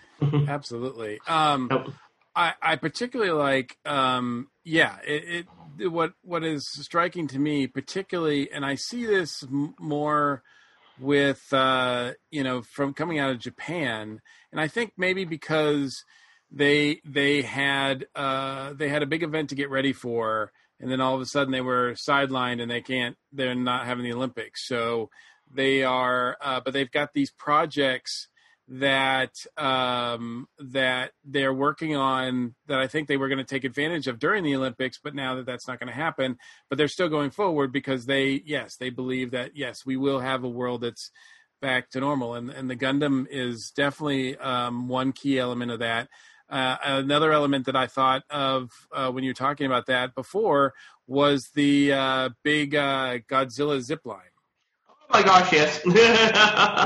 Absolutely. 0.48 1.20
Um, 1.26 1.70
I, 2.34 2.54
I 2.62 2.76
particularly 2.76 3.32
like, 3.32 3.76
um, 3.84 4.48
yeah, 4.64 4.96
it, 5.06 5.46
it, 5.78 5.88
what, 5.88 6.12
what 6.22 6.44
is 6.44 6.66
striking 6.72 7.28
to 7.28 7.38
me, 7.38 7.66
particularly, 7.66 8.50
and 8.50 8.64
I 8.64 8.76
see 8.76 9.04
this 9.04 9.42
m- 9.42 9.74
more 9.78 10.42
with, 10.98 11.42
uh, 11.52 12.12
you 12.30 12.42
know, 12.44 12.62
from 12.62 12.94
coming 12.94 13.18
out 13.18 13.30
of 13.30 13.38
Japan, 13.38 14.20
and 14.50 14.60
I 14.60 14.68
think 14.68 14.92
maybe 14.96 15.24
because 15.24 16.04
they, 16.50 17.00
they 17.04 17.42
had, 17.42 18.06
uh, 18.14 18.74
they 18.74 18.88
had 18.88 19.02
a 19.02 19.06
big 19.06 19.22
event 19.22 19.50
to 19.50 19.54
get 19.54 19.70
ready 19.70 19.92
for, 19.92 20.52
and 20.80 20.90
then 20.90 21.00
all 21.00 21.14
of 21.14 21.20
a 21.20 21.26
sudden 21.26 21.52
they 21.52 21.60
were 21.60 21.92
sidelined 21.92 22.60
and 22.60 22.70
they 22.70 22.82
can't, 22.82 23.16
they're 23.32 23.54
not 23.54 23.86
having 23.86 24.04
the 24.04 24.12
Olympics. 24.12 24.66
So 24.66 25.10
they 25.50 25.82
are, 25.82 26.36
uh, 26.40 26.60
but 26.64 26.72
they've 26.72 26.90
got 26.90 27.12
these 27.12 27.30
projects 27.30 28.28
that 28.72 29.34
um, 29.58 30.48
that 30.58 31.12
they're 31.24 31.52
working 31.52 31.94
on 31.94 32.54
that 32.66 32.78
I 32.78 32.86
think 32.86 33.06
they 33.06 33.18
were 33.18 33.28
going 33.28 33.38
to 33.38 33.44
take 33.44 33.64
advantage 33.64 34.06
of 34.06 34.18
during 34.18 34.44
the 34.44 34.56
Olympics, 34.56 34.98
but 35.02 35.14
now 35.14 35.34
that 35.34 35.46
that's 35.46 35.68
not 35.68 35.78
going 35.78 35.88
to 35.88 35.94
happen, 35.94 36.38
but 36.70 36.78
they're 36.78 36.88
still 36.88 37.10
going 37.10 37.30
forward 37.30 37.70
because 37.70 38.06
they 38.06 38.42
yes 38.46 38.76
they 38.76 38.88
believe 38.88 39.32
that 39.32 39.52
yes 39.54 39.84
we 39.84 39.98
will 39.98 40.20
have 40.20 40.42
a 40.42 40.48
world 40.48 40.80
that's 40.80 41.10
back 41.60 41.90
to 41.90 42.00
normal, 42.00 42.34
and 42.34 42.48
and 42.48 42.70
the 42.70 42.76
Gundam 42.76 43.26
is 43.30 43.70
definitely 43.70 44.38
um, 44.38 44.88
one 44.88 45.12
key 45.12 45.38
element 45.38 45.70
of 45.70 45.80
that. 45.80 46.08
Uh, 46.48 46.76
another 46.82 47.30
element 47.30 47.66
that 47.66 47.76
I 47.76 47.86
thought 47.86 48.22
of 48.30 48.70
uh, 48.90 49.10
when 49.10 49.22
you 49.22 49.30
were 49.30 49.34
talking 49.34 49.66
about 49.66 49.86
that 49.86 50.14
before 50.14 50.72
was 51.06 51.50
the 51.54 51.92
uh, 51.92 52.28
big 52.42 52.74
uh, 52.74 53.18
Godzilla 53.30 53.80
zip 53.80 54.00
line. 54.06 54.18
Oh 54.18 54.31
my 55.12 55.22
gosh, 55.22 55.52
yes. 55.52 55.80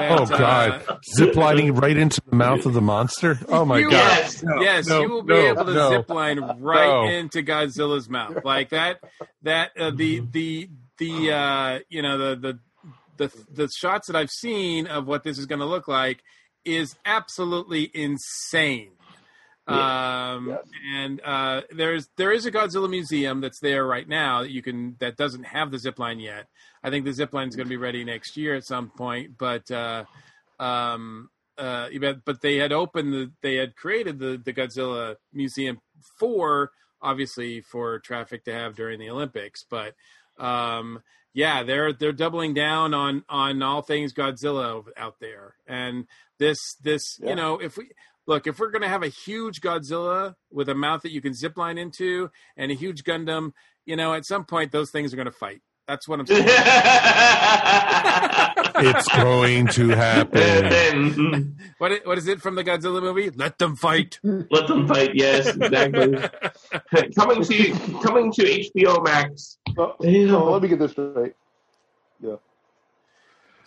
Oh 0.09 0.27
God! 0.27 0.85
Ziplining 1.19 1.81
right 1.81 1.97
into 1.97 2.21
the 2.29 2.37
mouth 2.37 2.67
of 2.67 2.75
the 2.75 2.81
monster. 2.81 3.39
Oh 3.49 3.65
my 3.65 3.79
You- 3.79 3.91
God! 3.91 3.97
Yes. 4.19 4.43
No, 4.43 4.61
yes, 4.61 4.87
no, 4.87 5.01
you 5.01 5.11
will 5.11 5.23
be 5.23 5.35
no, 5.35 5.47
able 5.47 5.65
to 5.67 5.75
no. 5.75 5.91
zip 5.91 6.11
line 6.11 6.39
right 6.61 6.87
No. 6.87 7.05
into 7.09 7.43
Godzilla's 7.43 8.09
mouth, 8.09 8.45
like 8.45 8.71
that. 8.71 9.01
That 9.43 9.71
uh, 9.79 9.91
the 9.95 10.21
the 10.31 10.69
the 10.99 11.33
uh, 11.33 11.79
you 11.89 12.03
know 12.03 12.19
the 12.19 12.37
the 12.37 12.59
the 13.29 13.45
the 13.53 13.69
shots 13.79 14.07
that 14.09 14.17
I've 14.17 14.31
seen 14.31 14.87
of 14.87 15.07
what 15.07 15.23
this 15.25 15.39
is 15.39 15.47
going 15.47 15.61
to 15.61 15.67
look 15.67 15.89
like 15.89 16.23
is 16.65 16.97
absolutely 17.05 17.91
insane. 17.95 18.91
Um, 19.69 20.49
Yes. 20.49 20.65
and 20.95 21.21
uh, 21.25 21.63
there's 21.75 22.09
there 22.17 22.31
is 22.31 22.47
a 22.47 22.53
Godzilla 22.53 22.89
museum 22.89 23.41
that's 23.41 23.59
there 23.61 23.85
right 23.85 24.07
now 24.09 24.43
that 24.43 24.51
you 24.53 24.63
can 24.63 24.95
that 25.01 25.17
doesn't 25.17 25.45
have 25.45 25.71
the 25.73 25.79
zip 25.79 25.99
line 25.99 26.21
yet. 26.21 26.47
I 26.87 26.91
think 26.91 27.05
the 27.05 27.13
zip 27.13 27.35
line 27.35 27.49
is 27.49 27.57
going 27.57 27.67
to 27.67 27.71
be 27.71 27.77
ready 27.77 28.05
next 28.05 28.37
year 28.37 28.55
at 28.55 28.65
some 28.65 28.91
point, 28.91 29.37
but 29.37 29.69
uh, 29.73 30.05
um, 30.61 31.31
uh, 31.59 31.89
but 32.01 32.25
but 32.25 32.41
they 32.43 32.57
had 32.59 32.73
opened 32.73 33.13
the 33.13 33.33
they 33.43 33.57
had 33.57 33.75
created 33.75 34.21
the 34.21 34.41
the 34.43 34.53
Godzilla 34.53 35.17
museum 35.33 35.81
for 36.21 36.71
obviously 37.03 37.61
for 37.61 37.99
traffic 37.99 38.45
to 38.45 38.53
have 38.53 38.77
during 38.77 39.01
the 39.01 39.11
Olympics, 39.11 39.65
but 39.69 39.95
um, 40.39 41.03
yeah, 41.35 41.65
they're 41.65 41.93
they're 41.93 42.13
doubling 42.13 42.55
down 42.55 42.95
on 42.95 43.25
on 43.29 43.63
all 43.65 43.83
things 43.83 44.15
Godzilla 44.15 44.85
out 44.97 45.17
there, 45.21 45.57
and 45.67 46.07
this 46.39 46.59
this 46.85 47.19
Yeah. 47.21 47.31
you 47.31 47.35
know 47.35 47.59
if 47.59 47.77
we 47.77 47.91
look 48.29 48.47
if 48.47 48.61
we're 48.61 48.71
going 48.71 48.83
to 48.83 48.89
have 48.89 49.03
a 49.03 49.09
huge 49.09 49.61
Godzilla 49.61 50.37
with 50.53 50.69
a 50.69 50.75
mouth 50.77 51.03
that 51.03 51.11
you 51.11 51.21
can 51.21 51.35
zip 51.35 51.57
line 51.57 51.79
into 51.79 52.31
and 52.57 52.71
a 52.71 52.77
huge 52.77 53.03
Gundam, 53.03 53.55
you 53.85 53.97
know 53.97 54.15
at 54.15 54.25
some 54.25 54.45
point 54.45 54.71
those 54.71 54.93
things 54.93 55.13
are 55.13 55.17
going 55.17 55.27
to 55.27 55.33
fight. 55.33 55.63
That's 55.87 56.09
what 56.09 56.21
I'm 56.21 56.27
saying. 56.27 56.45
It's 58.79 59.09
going 59.09 59.69
to 59.69 59.89
happen. 59.91 61.57
what 61.79 61.93
what 62.05 62.19
is 62.19 62.29
it 62.29 62.41
from 62.41 62.57
the 62.57 62.65
Godzilla 62.65 63.01
movie? 63.01 63.31
Let 63.31 63.59
them 63.59 63.77
fight. 63.77 64.19
Let 64.23 64.67
them 64.67 64.87
fight. 64.87 65.15
Yes, 65.15 65.49
exactly. 65.49 66.19
coming 67.17 67.43
to 67.43 68.01
coming 68.03 68.33
to 68.33 68.43
HBO 68.43 69.05
Max. 69.05 69.59
Oh, 69.79 69.95
oh, 70.01 70.53
let 70.53 70.63
me 70.63 70.69
get 70.69 70.79
this 70.79 70.93
straight. 70.93 71.35
Yeah. 72.21 72.37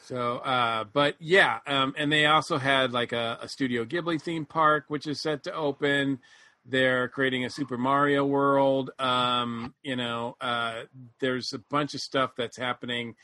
So, 0.04 0.38
uh, 0.38 0.86
but 0.92 1.16
yeah, 1.20 1.60
um, 1.68 1.94
and 1.98 2.12
they 2.12 2.26
also 2.26 2.58
had 2.58 2.92
like 2.92 3.12
a, 3.12 3.40
a 3.42 3.48
Studio 3.48 3.86
Ghibli 3.86 4.22
theme 4.22 4.46
park, 4.46 4.86
which 4.88 5.08
is 5.08 5.22
set 5.22 5.44
to 5.44 5.54
open. 5.54 6.20
They're 6.66 7.08
creating 7.08 7.46
a 7.46 7.50
Super 7.50 7.78
Mario 7.78 8.26
World. 8.26 8.92
Um, 9.00 9.74
you 9.82 9.96
know, 9.96 10.36
uh, 10.40 10.84
there's 11.20 11.54
a 11.54 11.60
bunch 11.60 11.94
of 11.94 12.02
stuff 12.02 12.32
that's 12.38 12.58
happening. 12.58 13.16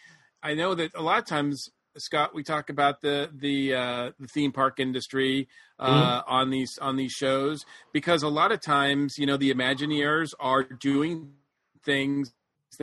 I 0.41 0.53
know 0.53 0.75
that 0.75 0.91
a 0.95 1.01
lot 1.01 1.19
of 1.19 1.25
times, 1.25 1.69
Scott, 1.97 2.35
we 2.35 2.43
talk 2.43 2.69
about 2.69 3.01
the 3.01 3.29
the 3.33 3.73
uh, 3.73 4.11
the 4.19 4.27
theme 4.27 4.51
park 4.51 4.79
industry 4.79 5.47
uh, 5.79 6.21
on 6.27 6.49
these 6.49 6.77
on 6.79 6.95
these 6.95 7.11
shows 7.11 7.65
because 7.93 8.23
a 8.23 8.29
lot 8.29 8.51
of 8.51 8.61
times, 8.61 9.17
you 9.17 9.25
know, 9.25 9.37
the 9.37 9.53
Imagineers 9.53 10.33
are 10.39 10.63
doing 10.63 11.33
things 11.83 12.33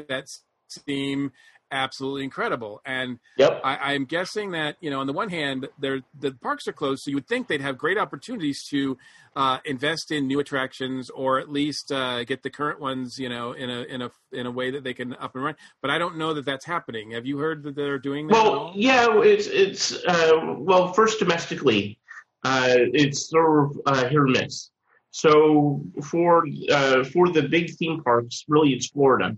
that 0.09 0.29
seem 0.69 1.33
absolutely 1.73 2.25
incredible. 2.25 2.81
And 2.85 3.19
Yep. 3.39 3.61
I, 3.65 3.95
I'm 3.95 4.05
guessing 4.05 4.53
that 4.53 4.77
you 4.81 4.91
know, 4.91 5.01
on 5.01 5.07
the 5.07 5.13
one 5.13 5.31
hand, 5.31 5.69
they're, 5.79 6.03
the 6.19 6.33
parks 6.33 6.69
are 6.69 6.73
closed, 6.73 7.03
so 7.03 7.11
you 7.11 7.17
would 7.17 7.27
think 7.27 7.49
they'd 7.49 7.61
have 7.61 7.79
great 7.79 7.99
opportunities 7.99 8.65
to 8.71 8.99
uh, 9.35 9.59
invest 9.65 10.11
in 10.11 10.27
new 10.27 10.41
attractions 10.41 11.11
or 11.11 11.39
at 11.39 11.51
least 11.51 11.91
uh, 11.91 12.25
get 12.25 12.43
the 12.43 12.51
current 12.51 12.81
ones, 12.81 13.19
you 13.19 13.29
know, 13.29 13.53
in 13.53 13.71
a 13.71 13.83
in 13.83 14.03
a 14.03 14.11
in 14.33 14.47
a 14.47 14.51
way 14.51 14.71
that 14.71 14.85
they 14.85 14.95
can 14.95 15.15
up 15.15 15.35
and 15.35 15.45
run. 15.45 15.57
But 15.81 15.91
I 15.91 15.99
don't 15.99 16.19
know 16.19 16.35
that 16.35 16.45
that's 16.45 16.67
happening. 16.67 17.13
Have 17.13 17.27
you 17.27 17.39
heard 17.39 17.63
that 17.65 17.75
they're 17.75 17.99
doing 17.99 18.27
that? 18.29 18.37
at 18.37 18.43
Well, 18.43 18.73
yeah, 18.75 19.21
it's 19.23 19.47
it's 19.47 20.05
uh, 20.05 20.55
well, 20.59 20.93
first 20.93 21.19
domestically, 21.19 21.99
uh, 22.45 22.75
it's 22.77 23.31
sort 23.31 23.71
of 23.71 23.81
uh, 23.87 24.09
hit 24.09 24.19
or 24.19 24.27
miss. 24.27 24.71
So 25.11 25.83
for 26.03 26.45
uh, 26.71 27.05
for 27.05 27.31
the 27.31 27.43
big 27.43 27.71
theme 27.77 28.03
parks, 28.03 28.45
really, 28.49 28.71
it's 28.71 28.89
Florida 28.89 29.37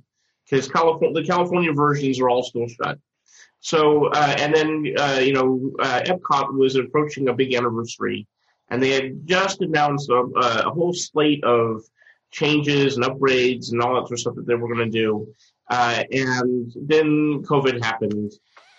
California 0.63 1.21
the 1.21 1.27
California 1.27 1.73
versions 1.73 2.21
are 2.21 2.29
all 2.29 2.43
still 2.43 2.69
shut. 2.69 2.99
So 3.61 4.07
uh, 4.09 4.37
and 4.39 4.55
then 4.55 4.95
uh, 4.99 5.21
you 5.23 5.33
know 5.33 5.73
uh, 5.81 6.03
Epcot 6.05 6.53
was 6.53 6.77
approaching 6.77 7.29
a 7.29 7.35
big 7.35 7.55
anniversary, 7.55 8.27
and 8.69 8.83
they 8.83 8.91
had 8.91 9.27
just 9.27 9.61
announced 9.63 10.11
a, 10.11 10.21
a 10.67 10.71
whole 10.71 10.93
slate 10.93 11.43
of 11.45 11.83
changes 12.31 12.97
and 12.97 13.05
upgrades 13.05 13.73
and 13.73 13.81
all 13.81 13.95
that 13.95 14.09
sort 14.09 14.13
of 14.13 14.19
stuff 14.21 14.35
that 14.35 14.47
they 14.47 14.55
were 14.55 14.69
going 14.69 14.91
to 14.91 14.99
do. 14.99 15.27
Uh, 15.71 16.03
and 16.13 16.73
then 16.77 17.43
COVID 17.45 17.83
happened, 17.83 18.33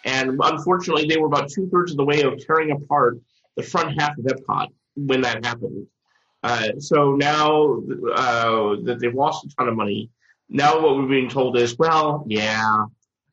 and 0.06 0.39
unfortunately, 0.43 1.07
they 1.07 1.18
were 1.18 1.27
about 1.27 1.49
two 1.49 1.68
thirds 1.69 1.91
of 1.91 1.97
the 1.97 2.06
way 2.06 2.22
of 2.22 2.38
tearing 2.45 2.72
apart 2.72 3.18
the 3.57 3.64
front 3.64 3.99
half 3.99 4.18
of 4.18 4.26
Epcot 4.26 4.68
when 4.95 5.22
that 5.22 5.43
happened. 5.43 5.88
Uh, 6.43 6.80
so 6.80 7.15
now 7.15 7.81
uh, 8.14 8.76
that 8.84 8.99
they've 8.99 9.15
lost 9.15 9.45
a 9.45 9.49
ton 9.57 9.68
of 9.68 9.76
money, 9.76 10.11
now 10.50 10.82
what 10.82 10.96
we're 10.98 11.08
being 11.08 11.30
told 11.30 11.58
is, 11.58 11.78
well, 11.78 12.24
yeah, 12.28 12.86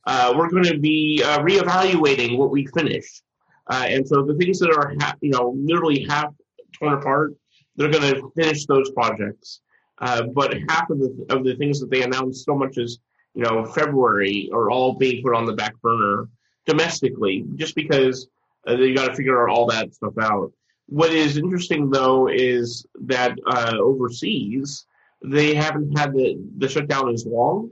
uh, 0.06 0.34
we're 0.36 0.50
going 0.50 0.64
to 0.64 0.78
be 0.78 1.22
uh, 1.24 1.38
reevaluating 1.40 2.36
what 2.36 2.50
we 2.50 2.66
finished. 2.66 3.22
Uh, 3.68 3.84
and 3.88 4.06
so 4.06 4.22
the 4.22 4.34
things 4.34 4.58
that 4.58 4.70
are, 4.70 4.94
ha- 5.00 5.14
you 5.20 5.30
know, 5.30 5.54
literally 5.56 6.04
half 6.08 6.32
torn 6.72 6.94
apart, 6.94 7.34
they're 7.76 7.90
going 7.90 8.14
to 8.14 8.30
finish 8.34 8.66
those 8.66 8.90
projects. 8.90 9.60
Uh, 9.98 10.24
but 10.34 10.54
half 10.68 10.90
of 10.90 10.98
the 10.98 11.26
of 11.30 11.44
the 11.44 11.54
things 11.56 11.78
that 11.78 11.88
they 11.88 12.02
announced 12.02 12.44
so 12.44 12.56
much 12.56 12.76
as 12.76 12.98
you 13.34 13.42
know 13.44 13.64
February 13.64 14.50
are 14.52 14.68
all 14.68 14.94
being 14.94 15.22
put 15.22 15.34
on 15.34 15.44
the 15.44 15.52
back 15.52 15.80
burner 15.80 16.28
domestically, 16.66 17.44
just 17.54 17.76
because 17.76 18.26
uh, 18.66 18.74
they 18.74 18.94
got 18.94 19.08
to 19.08 19.14
figure 19.14 19.48
all 19.48 19.66
that 19.66 19.94
stuff 19.94 20.14
out. 20.20 20.52
What 20.86 21.12
is 21.12 21.36
interesting 21.36 21.88
though 21.88 22.28
is 22.28 22.84
that 23.02 23.38
uh, 23.46 23.76
overseas 23.78 24.86
they 25.24 25.54
haven't 25.54 25.96
had 25.98 26.12
the 26.12 26.38
the 26.58 26.68
shutdown 26.68 27.12
as 27.12 27.26
long. 27.26 27.70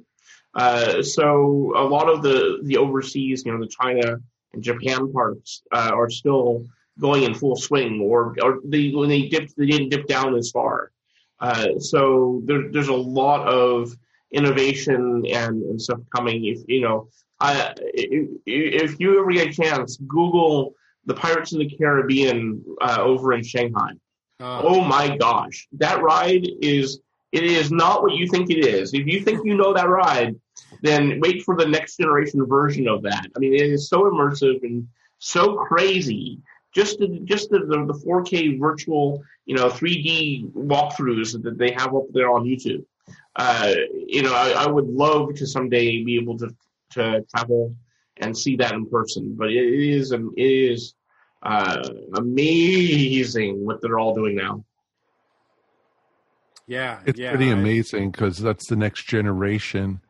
Uh, 0.54 1.02
so 1.02 1.72
a 1.76 1.84
lot 1.84 2.08
of 2.08 2.22
the 2.22 2.60
the 2.64 2.76
overseas, 2.76 3.44
you 3.44 3.52
know, 3.52 3.60
the 3.60 3.68
China 3.68 4.18
and 4.52 4.62
Japan 4.62 5.12
parts 5.12 5.62
uh, 5.72 5.90
are 5.94 6.10
still 6.10 6.64
going 6.98 7.22
in 7.22 7.34
full 7.34 7.56
swing, 7.56 8.00
or 8.00 8.34
or 8.42 8.60
they 8.64 8.90
when 8.90 9.08
they 9.08 9.28
dipped, 9.28 9.56
they 9.56 9.66
didn't 9.66 9.90
dip 9.90 10.06
down 10.06 10.36
as 10.36 10.50
far. 10.50 10.90
Uh, 11.40 11.78
so 11.78 12.42
there, 12.44 12.70
there's 12.70 12.88
a 12.88 12.94
lot 12.94 13.46
of 13.48 13.96
innovation 14.32 15.24
and, 15.26 15.62
and 15.62 15.80
stuff 15.80 16.00
coming. 16.14 16.44
If 16.44 16.60
you 16.68 16.82
know, 16.82 17.08
I, 17.38 17.74
if, 17.78 19.00
you 19.00 19.20
ever 19.20 19.32
get 19.32 19.48
a 19.48 19.52
chance, 19.52 19.96
Google 19.96 20.74
the 21.06 21.14
Pirates 21.14 21.52
of 21.52 21.60
the 21.60 21.70
Caribbean 21.70 22.62
uh, 22.82 22.98
over 23.00 23.32
in 23.32 23.42
Shanghai. 23.42 23.92
oh 24.40 24.82
my 24.82 25.16
gosh, 25.16 25.66
that 25.72 26.02
ride 26.02 26.46
is 26.60 27.00
it 27.32 27.44
is 27.44 27.70
not 27.70 28.02
what 28.02 28.14
you 28.14 28.26
think 28.26 28.50
it 28.50 28.64
is. 28.64 28.92
If 28.92 29.06
you 29.06 29.20
think 29.20 29.44
you 29.44 29.56
know 29.56 29.72
that 29.72 29.88
ride, 29.88 30.34
then 30.82 31.20
wait 31.20 31.42
for 31.44 31.56
the 31.56 31.66
next 31.66 31.96
generation 31.96 32.44
version 32.46 32.88
of 32.88 33.02
that. 33.02 33.26
I 33.34 33.38
mean, 33.38 33.54
it 33.54 33.62
is 33.62 33.88
so 33.88 34.02
immersive 34.02 34.62
and 34.62 34.86
so 35.18 35.56
crazy. 35.56 36.40
Just 36.74 36.98
the 36.98 37.20
just 37.24 37.50
the, 37.50 37.60
the, 37.60 37.84
the 37.86 38.04
4K 38.06 38.58
virtual, 38.58 39.22
you 39.44 39.56
know, 39.56 39.68
3D 39.68 40.52
walkthroughs 40.52 41.40
that 41.42 41.58
they 41.58 41.72
have 41.72 41.94
up 41.94 42.04
there 42.12 42.30
on 42.30 42.44
YouTube. 42.44 42.84
Uh, 43.36 43.74
you 43.92 44.22
know, 44.22 44.34
I, 44.34 44.50
I 44.50 44.66
would 44.66 44.86
love 44.86 45.34
to 45.36 45.46
someday 45.46 46.02
be 46.04 46.16
able 46.16 46.38
to 46.38 46.54
to 46.92 47.24
travel 47.34 47.74
and 48.18 48.36
see 48.36 48.56
that 48.56 48.72
in 48.72 48.86
person. 48.86 49.34
But 49.36 49.50
it 49.50 49.56
is 49.56 50.12
it 50.12 50.32
is 50.36 50.94
uh, 51.42 51.88
amazing 52.14 53.64
what 53.64 53.80
they're 53.80 53.98
all 53.98 54.14
doing 54.14 54.36
now. 54.36 54.64
Yeah, 56.70 57.00
It's 57.04 57.18
yeah. 57.18 57.30
pretty 57.30 57.50
amazing 57.50 58.12
because 58.12 58.38
that's 58.38 58.68
the 58.68 58.76
next 58.76 59.06
generation, 59.08 60.00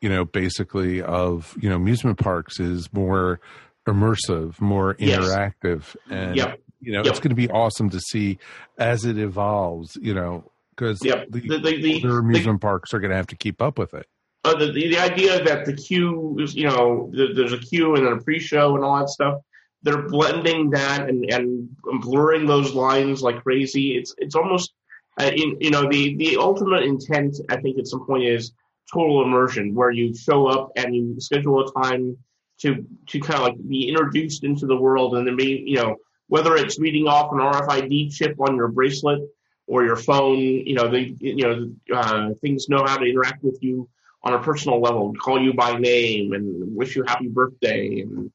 you 0.00 0.08
know, 0.08 0.24
basically 0.24 1.02
of, 1.02 1.54
you 1.60 1.68
know, 1.68 1.76
amusement 1.76 2.18
parks 2.18 2.58
is 2.58 2.90
more 2.94 3.40
immersive, 3.86 4.58
more 4.60 4.96
Yes. 4.98 5.20
interactive. 5.20 5.94
And, 6.10 6.34
Yep. 6.36 6.60
you 6.80 6.92
know, 6.92 6.98
Yep. 7.00 7.06
it's 7.06 7.20
going 7.20 7.28
to 7.30 7.34
be 7.36 7.50
awesome 7.50 7.90
to 7.90 8.00
see 8.00 8.38
as 8.78 9.04
it 9.04 9.18
evolves, 9.18 9.96
you 10.00 10.14
know, 10.14 10.50
because 10.70 10.98
Yep. 11.04 11.26
the, 11.30 11.40
The- 11.40 11.58
the- 11.58 11.82
the- 11.82 11.94
older 12.04 12.18
amusement 12.20 12.60
parks 12.62 12.94
are 12.94 12.98
going 13.00 13.10
to 13.10 13.16
have 13.16 13.26
to 13.28 13.36
keep 13.36 13.60
up 13.60 13.78
with 13.78 13.92
it. 13.94 14.06
uh, 14.44 14.54
the, 14.54 14.66
the 14.70 14.88
the 14.90 14.98
idea 14.98 15.42
that 15.42 15.64
the 15.66 15.72
queue 15.74 16.36
is, 16.38 16.54
you 16.54 16.64
know, 16.68 17.10
the, 17.12 17.32
there's 17.34 17.52
a 17.52 17.58
queue 17.58 17.96
and 17.96 18.06
then 18.06 18.12
a 18.12 18.20
pre-show 18.22 18.76
and 18.76 18.84
all 18.84 18.96
that 18.96 19.08
stuff. 19.08 19.40
They're 19.82 20.02
blending 20.08 20.70
that 20.70 21.08
and, 21.08 21.24
and 21.32 21.68
blurring 22.00 22.46
those 22.46 22.72
lines 22.72 23.22
like 23.22 23.42
crazy. 23.42 23.96
It's 23.98 24.14
it's 24.18 24.36
almost, 24.36 24.72
uh, 25.20 25.30
in, 25.34 25.56
you 25.60 25.70
know, 25.70 25.88
the 25.88 26.16
the 26.16 26.36
ultimate 26.36 26.82
intent 26.82 27.36
I 27.48 27.56
think 27.56 27.78
at 27.78 27.86
some 27.86 28.06
point 28.06 28.24
is 28.24 28.52
total 28.92 29.22
immersion, 29.22 29.74
where 29.74 29.90
you 29.90 30.14
show 30.14 30.46
up 30.46 30.72
and 30.76 30.94
you 30.94 31.16
schedule 31.18 31.66
a 31.66 31.82
time 31.82 32.16
to 32.58 32.86
to 33.08 33.20
kind 33.20 33.40
of 33.40 33.42
like 33.42 33.68
be 33.68 33.88
introduced 33.88 34.44
into 34.44 34.66
the 34.66 34.76
world, 34.76 35.16
and 35.16 35.26
then 35.26 35.36
be, 35.36 35.64
you 35.66 35.76
know, 35.76 35.96
whether 36.28 36.56
it's 36.56 36.78
reading 36.78 37.06
off 37.06 37.32
an 37.32 37.38
RFID 37.38 38.12
chip 38.14 38.36
on 38.40 38.56
your 38.56 38.68
bracelet 38.68 39.20
or 39.66 39.84
your 39.84 39.96
phone, 39.96 40.38
you 40.38 40.74
know, 40.74 40.88
they, 40.88 41.14
you 41.18 41.44
know, 41.44 41.96
uh, 41.96 42.30
things 42.40 42.68
know 42.68 42.84
how 42.84 42.96
to 42.96 43.04
interact 43.04 43.42
with 43.42 43.58
you 43.62 43.88
on 44.22 44.34
a 44.34 44.42
personal 44.42 44.80
level, 44.80 45.12
call 45.14 45.40
you 45.40 45.52
by 45.52 45.76
name 45.76 46.32
and 46.32 46.76
wish 46.76 46.96
you 46.96 47.04
happy 47.04 47.28
birthday 47.28 48.00
and 48.00 48.30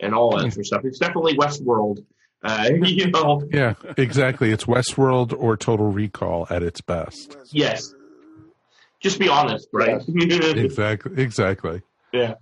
and 0.00 0.14
all 0.14 0.32
that 0.32 0.52
sort 0.52 0.58
of 0.58 0.66
stuff. 0.66 0.84
It's 0.84 0.98
definitely 0.98 1.36
Westworld. 1.36 2.04
Uh, 2.42 2.70
you 2.82 3.10
know, 3.10 3.42
Yeah, 3.52 3.74
exactly. 3.96 4.50
It's 4.52 4.64
Westworld 4.64 5.32
or 5.38 5.56
Total 5.56 5.86
Recall 5.90 6.46
at 6.50 6.62
its 6.62 6.80
best. 6.80 7.36
yes. 7.50 7.92
Just 9.00 9.18
be 9.18 9.28
honest, 9.28 9.68
right? 9.72 10.00
exactly. 10.08 11.22
Exactly. 11.22 11.82
yeah. 12.12 12.34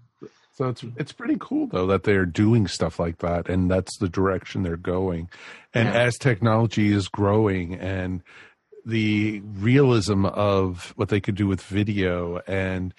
So 0.57 0.69
it's 0.69 0.85
it's 0.97 1.11
pretty 1.13 1.37
cool 1.41 1.67
though 1.67 1.89
that 1.89 2.05
they're 2.05 2.25
doing 2.27 2.69
stuff 2.69 3.01
like 3.01 3.19
that, 3.19 3.49
and 3.49 3.69
that's 3.69 3.99
the 3.99 4.09
direction 4.09 4.63
they're 4.63 4.77
going. 4.77 5.29
And 5.75 5.89
Yeah. 5.89 6.03
as 6.03 6.17
technology 6.17 6.93
is 6.93 7.09
growing, 7.09 7.75
and 7.75 8.23
the 8.87 9.41
realism 9.45 10.25
of 10.27 10.93
what 10.95 11.09
they 11.09 11.21
could 11.21 11.35
do 11.35 11.49
with 11.49 11.61
video, 11.61 12.41
and 12.47 12.95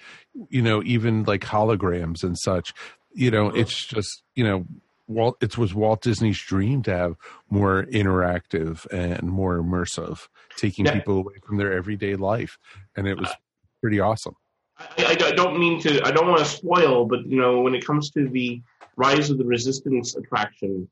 you 0.50 0.60
know 0.60 0.82
even 0.84 1.24
like 1.24 1.40
holograms 1.44 2.22
and 2.22 2.36
such, 2.38 2.74
you 3.14 3.30
know, 3.30 3.48
it's 3.48 3.86
just 3.86 4.22
you 4.34 4.44
know. 4.44 4.66
Walt, 5.08 5.36
it 5.40 5.56
was 5.56 5.74
Walt 5.74 6.02
Disney's 6.02 6.38
dream 6.40 6.82
to 6.84 6.90
have 6.96 7.16
more 7.50 7.84
interactive 7.84 8.86
and 8.92 9.22
more 9.28 9.58
immersive, 9.58 10.28
taking 10.56 10.86
Yeah. 10.86 10.94
people 10.94 11.18
away 11.18 11.34
from 11.44 11.56
their 11.58 11.72
everyday 11.72 12.16
life, 12.16 12.58
and 12.96 13.06
it 13.06 13.18
was 13.18 13.30
pretty 13.80 14.00
awesome. 14.00 14.34
I, 14.78 15.16
I 15.20 15.32
don't 15.32 15.58
mean 15.58 15.80
to. 15.82 16.04
I 16.04 16.10
don't 16.10 16.26
want 16.26 16.40
to 16.40 16.44
spoil, 16.44 17.06
but 17.06 17.24
you 17.26 17.38
know, 17.40 17.60
when 17.60 17.74
it 17.74 17.86
comes 17.86 18.10
to 18.10 18.28
the 18.28 18.60
Rise 18.96 19.30
of 19.30 19.38
the 19.38 19.44
Resistance 19.44 20.16
attraction, 20.16 20.88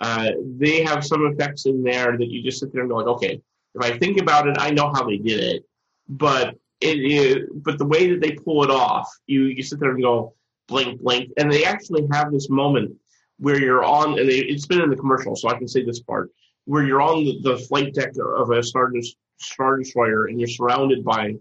uh, 0.00 0.30
they 0.56 0.82
have 0.82 1.04
some 1.04 1.26
effects 1.26 1.66
in 1.66 1.82
there 1.82 2.16
that 2.16 2.28
you 2.28 2.42
just 2.42 2.60
sit 2.60 2.72
there 2.72 2.82
and 2.82 2.90
go 2.90 2.96
like, 2.96 3.06
okay, 3.06 3.40
if 3.74 3.82
I 3.82 3.98
think 3.98 4.20
about 4.20 4.48
it, 4.48 4.56
I 4.58 4.70
know 4.70 4.90
how 4.92 5.04
they 5.04 5.18
did 5.18 5.40
it, 5.40 5.64
but 6.08 6.56
it 6.80 6.98
is. 6.98 7.48
But 7.54 7.78
the 7.78 7.84
way 7.86 8.10
that 8.10 8.20
they 8.20 8.32
pull 8.32 8.64
it 8.64 8.70
off, 8.70 9.08
you 9.26 9.44
you 9.44 9.62
sit 9.62 9.78
there 9.78 9.90
and 9.90 10.02
go 10.02 10.34
blink, 10.66 11.00
blink, 11.00 11.30
and 11.36 11.52
they 11.52 11.64
actually 11.64 12.06
have 12.12 12.32
this 12.32 12.48
moment 12.50 12.96
where 13.38 13.60
you're 13.60 13.84
on, 13.84 14.18
and 14.18 14.28
it's 14.28 14.66
been 14.66 14.80
in 14.80 14.90
the 14.90 14.96
commercial, 14.96 15.36
so 15.36 15.48
I 15.48 15.56
can 15.56 15.68
say 15.68 15.84
this 15.84 16.00
part, 16.00 16.30
where 16.64 16.84
you're 16.84 17.00
on 17.00 17.24
the, 17.24 17.40
the 17.42 17.58
flight 17.58 17.94
deck 17.94 18.12
of 18.18 18.50
a 18.50 18.62
Star, 18.62 18.90
Star 19.38 19.78
Destroyer 19.78 20.26
and 20.26 20.38
you're 20.38 20.48
surrounded 20.48 21.04
by 21.04 21.34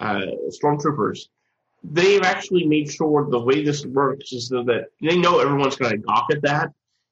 uh, 0.00 0.26
stormtroopers. 0.48 1.28
They've 1.82 2.22
actually 2.22 2.66
made 2.66 2.90
sure 2.90 3.28
the 3.30 3.40
way 3.40 3.62
this 3.62 3.86
works 3.86 4.32
is 4.32 4.48
that 4.48 4.86
they 5.00 5.18
know 5.18 5.38
everyone's 5.38 5.76
going 5.76 5.92
to 5.92 5.98
gawk 5.98 6.26
at 6.32 6.42
that 6.42 6.70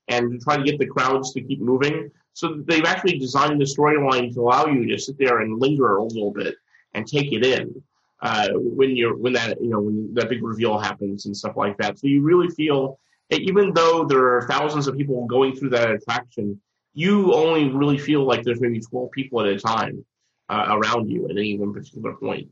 and 0.08 0.40
try 0.40 0.56
to 0.56 0.62
get 0.62 0.78
the 0.78 0.86
crowds 0.86 1.32
to 1.32 1.40
keep 1.40 1.60
moving. 1.60 2.10
So 2.34 2.62
they've 2.66 2.84
actually 2.84 3.18
designed 3.18 3.60
the 3.60 3.64
storyline 3.64 4.32
to 4.34 4.40
allow 4.40 4.66
you 4.66 4.86
to 4.88 4.98
sit 4.98 5.18
there 5.18 5.40
and 5.40 5.60
linger 5.60 5.96
a 5.96 6.04
little 6.04 6.32
bit 6.32 6.54
and 6.94 7.06
take 7.06 7.32
it 7.32 7.44
in 7.44 7.82
uh, 8.22 8.48
when 8.54 8.96
you're 8.96 9.16
when 9.16 9.32
that 9.34 9.60
you 9.60 9.68
know 9.68 9.80
when 9.80 10.14
that 10.14 10.28
big 10.28 10.42
reveal 10.42 10.78
happens 10.78 11.26
and 11.26 11.36
stuff 11.36 11.56
like 11.56 11.76
that. 11.78 11.98
So 11.98 12.06
you 12.06 12.22
really 12.22 12.48
feel 12.48 12.98
even 13.40 13.72
though 13.72 14.04
there 14.04 14.36
are 14.36 14.46
thousands 14.48 14.86
of 14.86 14.96
people 14.96 15.26
going 15.26 15.56
through 15.56 15.70
that 15.70 15.90
attraction, 15.90 16.60
you 16.94 17.34
only 17.34 17.70
really 17.70 17.98
feel 17.98 18.24
like 18.26 18.42
there's 18.44 18.60
maybe 18.60 18.80
12 18.80 19.10
people 19.10 19.40
at 19.40 19.46
a 19.46 19.58
time 19.58 20.04
uh, 20.48 20.66
around 20.68 21.10
you 21.10 21.24
at 21.24 21.32
any 21.32 21.56
one 21.56 21.72
particular 21.72 22.14
point. 22.14 22.50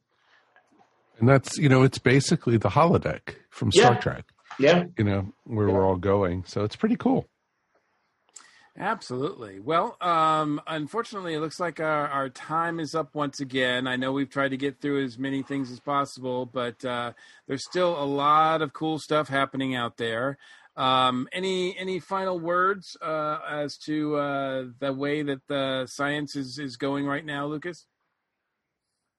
And 1.19 1.29
that's 1.29 1.59
you 1.59 1.69
know, 1.69 1.83
it's 1.83 1.99
basically 1.99 2.57
the 2.57 2.71
holodeck 2.71 3.35
from 3.51 3.71
Star 3.71 3.93
Yeah. 3.93 3.99
Trek. 4.01 4.25
Yeah. 4.59 4.85
You 4.97 5.05
know, 5.05 5.33
where 5.45 5.69
we're 5.69 5.87
all 5.87 5.97
going. 5.97 6.45
So 6.47 6.65
it's 6.65 6.77
pretty 6.77 6.97
cool. 6.97 7.29
Absolutely. 8.79 9.61
Well, 9.61 9.97
um, 10.01 10.61
unfortunately, 10.67 11.35
it 11.35 11.41
looks 11.41 11.61
like 11.61 11.81
our, 11.81 12.09
our 12.09 12.29
time 12.31 12.81
is 12.81 12.95
up 12.95 13.15
once 13.15 13.41
again. 13.41 13.87
I 13.87 13.97
know 13.97 14.13
we've 14.13 14.31
tried 14.31 14.51
to 14.51 14.57
get 14.57 14.81
through 14.81 15.05
as 15.05 15.19
many 15.19 15.43
things 15.43 15.71
as 15.71 15.81
possible, 15.81 16.47
but 16.47 16.83
uh, 16.85 17.13
there's 17.47 17.65
still 17.65 18.01
a 18.01 18.05
lot 18.07 18.63
of 18.63 18.73
cool 18.73 18.99
stuff 18.99 19.29
happening 19.29 19.75
out 19.75 19.97
there. 19.99 20.39
Um, 20.77 21.29
any 21.33 21.77
any 21.79 21.99
final 21.99 22.39
words 22.39 22.97
uh, 23.03 23.39
as 23.49 23.77
to 23.79 24.17
uh, 24.17 24.65
the 24.79 24.93
way 24.93 25.23
that 25.23 25.41
the 25.49 25.87
science 25.87 26.37
is, 26.37 26.59
is 26.59 26.77
going 26.77 27.07
right 27.07 27.25
now, 27.25 27.47
Lucas? 27.47 27.87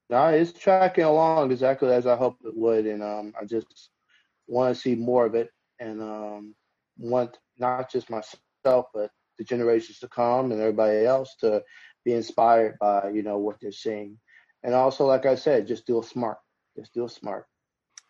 No, 0.09 0.27
it's 0.27 0.51
tracking 0.51 1.05
along 1.05 1.51
exactly 1.51 1.89
as 1.89 2.07
I 2.07 2.15
hoped 2.15 2.45
it 2.45 2.55
would, 2.55 2.85
and 2.85 3.03
um, 3.03 3.33
I 3.39 3.45
just 3.45 3.89
want 4.47 4.75
to 4.75 4.81
see 4.81 4.95
more 4.95 5.25
of 5.25 5.35
it, 5.35 5.49
and 5.79 6.01
um, 6.01 6.55
want 6.97 7.37
not 7.57 7.91
just 7.91 8.09
myself, 8.09 8.87
but 8.93 9.11
the 9.37 9.43
generations 9.43 9.99
to 9.99 10.07
come 10.07 10.51
and 10.51 10.59
everybody 10.59 11.05
else 11.05 11.35
to 11.41 11.63
be 12.03 12.13
inspired 12.13 12.77
by 12.79 13.09
you 13.09 13.23
know 13.23 13.37
what 13.37 13.57
they're 13.61 13.71
seeing, 13.71 14.17
and 14.63 14.73
also, 14.73 15.05
like 15.05 15.25
I 15.25 15.35
said, 15.35 15.67
just 15.67 15.85
do 15.85 15.99
it 15.99 16.05
smart, 16.05 16.37
just 16.77 16.93
do 16.93 17.05
it 17.05 17.11
smart. 17.11 17.45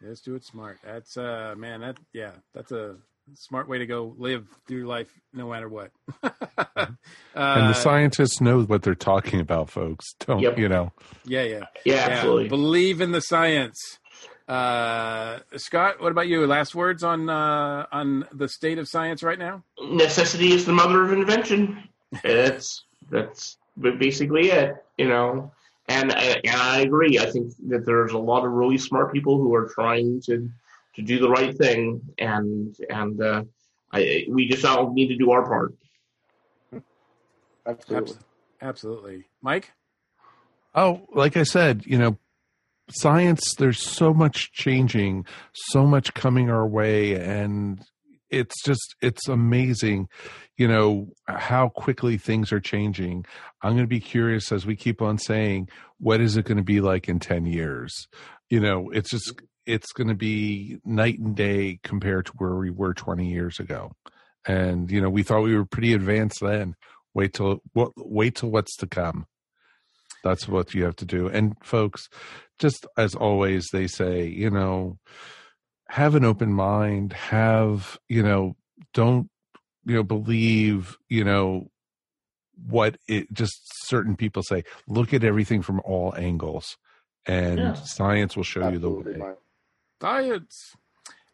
Let's 0.01 0.21
do 0.21 0.35
it 0.35 0.43
smart. 0.43 0.79
That's 0.83 1.17
uh 1.17 1.53
man, 1.57 1.81
that 1.81 1.97
yeah, 2.13 2.31
that's 2.53 2.71
a 2.71 2.95
Smart 3.35 3.69
way 3.69 3.77
to 3.77 3.85
go 3.85 4.13
live 4.17 4.45
through 4.67 4.85
life 4.87 5.09
no 5.33 5.49
matter 5.49 5.69
what. 5.69 5.91
and 6.23 6.97
Uh, 7.33 7.67
the 7.69 7.73
scientists 7.73 8.41
know 8.41 8.63
what 8.63 8.81
they're 8.81 8.93
talking 8.95 9.39
about, 9.39 9.69
folks. 9.69 10.13
Don't 10.19 10.39
Yep. 10.39 10.57
you 10.57 10.67
know? 10.67 10.91
Yeah, 11.25 11.43
yeah, 11.43 11.65
Yeah, 11.85 12.07
absolutely. 12.09 12.49
Believe 12.49 12.99
in 12.99 13.11
the 13.11 13.21
science. 13.21 13.77
Uh, 14.47 15.39
Scott, 15.55 16.01
what 16.01 16.11
about 16.11 16.27
you? 16.27 16.45
Last 16.45 16.75
words 16.75 17.03
on 17.03 17.29
uh, 17.29 17.85
on 17.91 18.25
the 18.33 18.49
state 18.49 18.77
of 18.79 18.87
science 18.89 19.23
right 19.23 19.39
now? 19.39 19.63
necessity 19.81 20.51
is 20.51 20.65
the 20.65 20.73
mother 20.73 21.03
of 21.05 21.13
invention. 21.13 21.87
That's 22.23 22.83
that's 23.09 23.57
basically 23.79 24.49
it, 24.49 24.83
you 24.97 25.07
know. 25.07 25.51
And 25.87 26.11
I, 26.11 26.41
and 26.43 26.55
I 26.55 26.81
agree. 26.81 27.17
I 27.17 27.27
think 27.27 27.53
that 27.69 27.85
there's 27.85 28.11
a 28.11 28.17
lot 28.17 28.45
of 28.45 28.51
really 28.51 28.77
smart 28.77 29.13
people 29.13 29.37
who 29.37 29.53
are 29.55 29.69
trying 29.73 30.21
to 30.25 30.49
to 30.95 31.01
do 31.01 31.19
the 31.19 31.29
right 31.29 31.57
thing, 31.57 32.01
and 32.17 32.75
and 32.89 33.21
uh, 33.21 33.43
I, 33.91 34.25
we 34.29 34.47
just 34.47 34.65
all 34.65 34.93
need 34.93 35.07
to 35.07 35.17
do 35.17 35.31
our 35.31 35.45
part. 35.45 35.73
Absolutely. 37.65 38.17
Absolutely, 38.61 39.25
Mike. 39.41 39.71
Oh, 40.73 41.07
like 41.13 41.35
I 41.35 41.43
said, 41.43 41.83
you 41.85 41.97
know, 41.97 42.17
science, 42.89 43.55
there's 43.57 43.81
so 43.85 44.13
much 44.13 44.51
changing, 44.53 45.25
so 45.53 45.85
much 45.85 46.13
coming 46.13 46.49
our 46.49 46.67
way, 46.67 47.15
and 47.15 47.83
it's 48.29 48.63
just, 48.63 48.95
it's 49.01 49.27
amazing, 49.27 50.07
you 50.57 50.67
know, 50.67 51.09
how 51.27 51.69
quickly 51.69 52.17
things 52.17 52.51
are 52.51 52.61
changing. 52.61 53.25
I'm 53.61 53.73
going 53.73 53.83
to 53.83 53.87
be 53.87 53.99
curious 53.99 54.51
as 54.51 54.65
we 54.65 54.75
keep 54.75 55.01
on 55.01 55.17
saying, 55.17 55.69
what 55.99 56.21
is 56.21 56.37
it 56.37 56.45
going 56.45 56.57
to 56.57 56.63
be 56.63 56.79
like 56.81 57.09
in 57.09 57.19
10 57.19 57.45
years? 57.45 58.07
You 58.49 58.61
know, 58.61 58.89
it's 58.91 59.09
just, 59.09 59.33
it's 59.71 59.91
going 59.93 60.07
to 60.07 60.15
be 60.15 60.79
night 60.83 61.19
and 61.19 61.35
day 61.35 61.79
compared 61.83 62.25
to 62.27 62.33
where 62.37 62.55
we 62.55 62.69
were 62.69 62.93
20 62.93 63.27
years 63.27 63.59
ago. 63.59 63.91
And, 64.45 64.91
you 64.91 65.01
know, 65.01 65.09
we 65.09 65.23
thought 65.23 65.41
we 65.43 65.55
were 65.55 65.65
pretty 65.65 65.93
advanced 65.93 66.41
then. 66.41 66.75
Wait 67.13 67.33
till, 67.33 67.61
what, 67.73 67.91
wait 67.95 68.35
till 68.35 68.49
what's 68.51 68.75
to 68.77 68.87
come 68.87 69.27
that's 70.23 70.47
what 70.47 70.73
you 70.73 70.83
have 70.83 70.95
to 70.95 71.05
do 71.05 71.27
and 71.27 71.55
folks 71.63 72.09
just 72.59 72.85
as 72.97 73.15
always 73.15 73.67
they 73.71 73.87
say 73.87 74.25
you 74.25 74.49
know 74.49 74.97
have 75.89 76.15
an 76.15 76.23
open 76.23 76.53
mind 76.53 77.13
have 77.13 77.97
you 78.07 78.21
know 78.21 78.55
don't 78.93 79.29
you 79.85 79.95
know 79.95 80.03
believe 80.03 80.97
you 81.09 81.23
know 81.23 81.67
what 82.67 82.97
it 83.07 83.31
just 83.33 83.53
certain 83.87 84.15
people 84.15 84.43
say 84.43 84.63
look 84.87 85.13
at 85.13 85.23
everything 85.23 85.61
from 85.61 85.81
all 85.83 86.13
angles 86.15 86.77
and 87.25 87.59
Yeah. 87.59 87.73
science 87.83 88.35
will 88.35 88.43
show 88.43 88.61
you 88.61 88.77
the 88.79 88.89
Absolutely, 88.89 89.13
way 89.19 89.33
Science. 90.01 90.75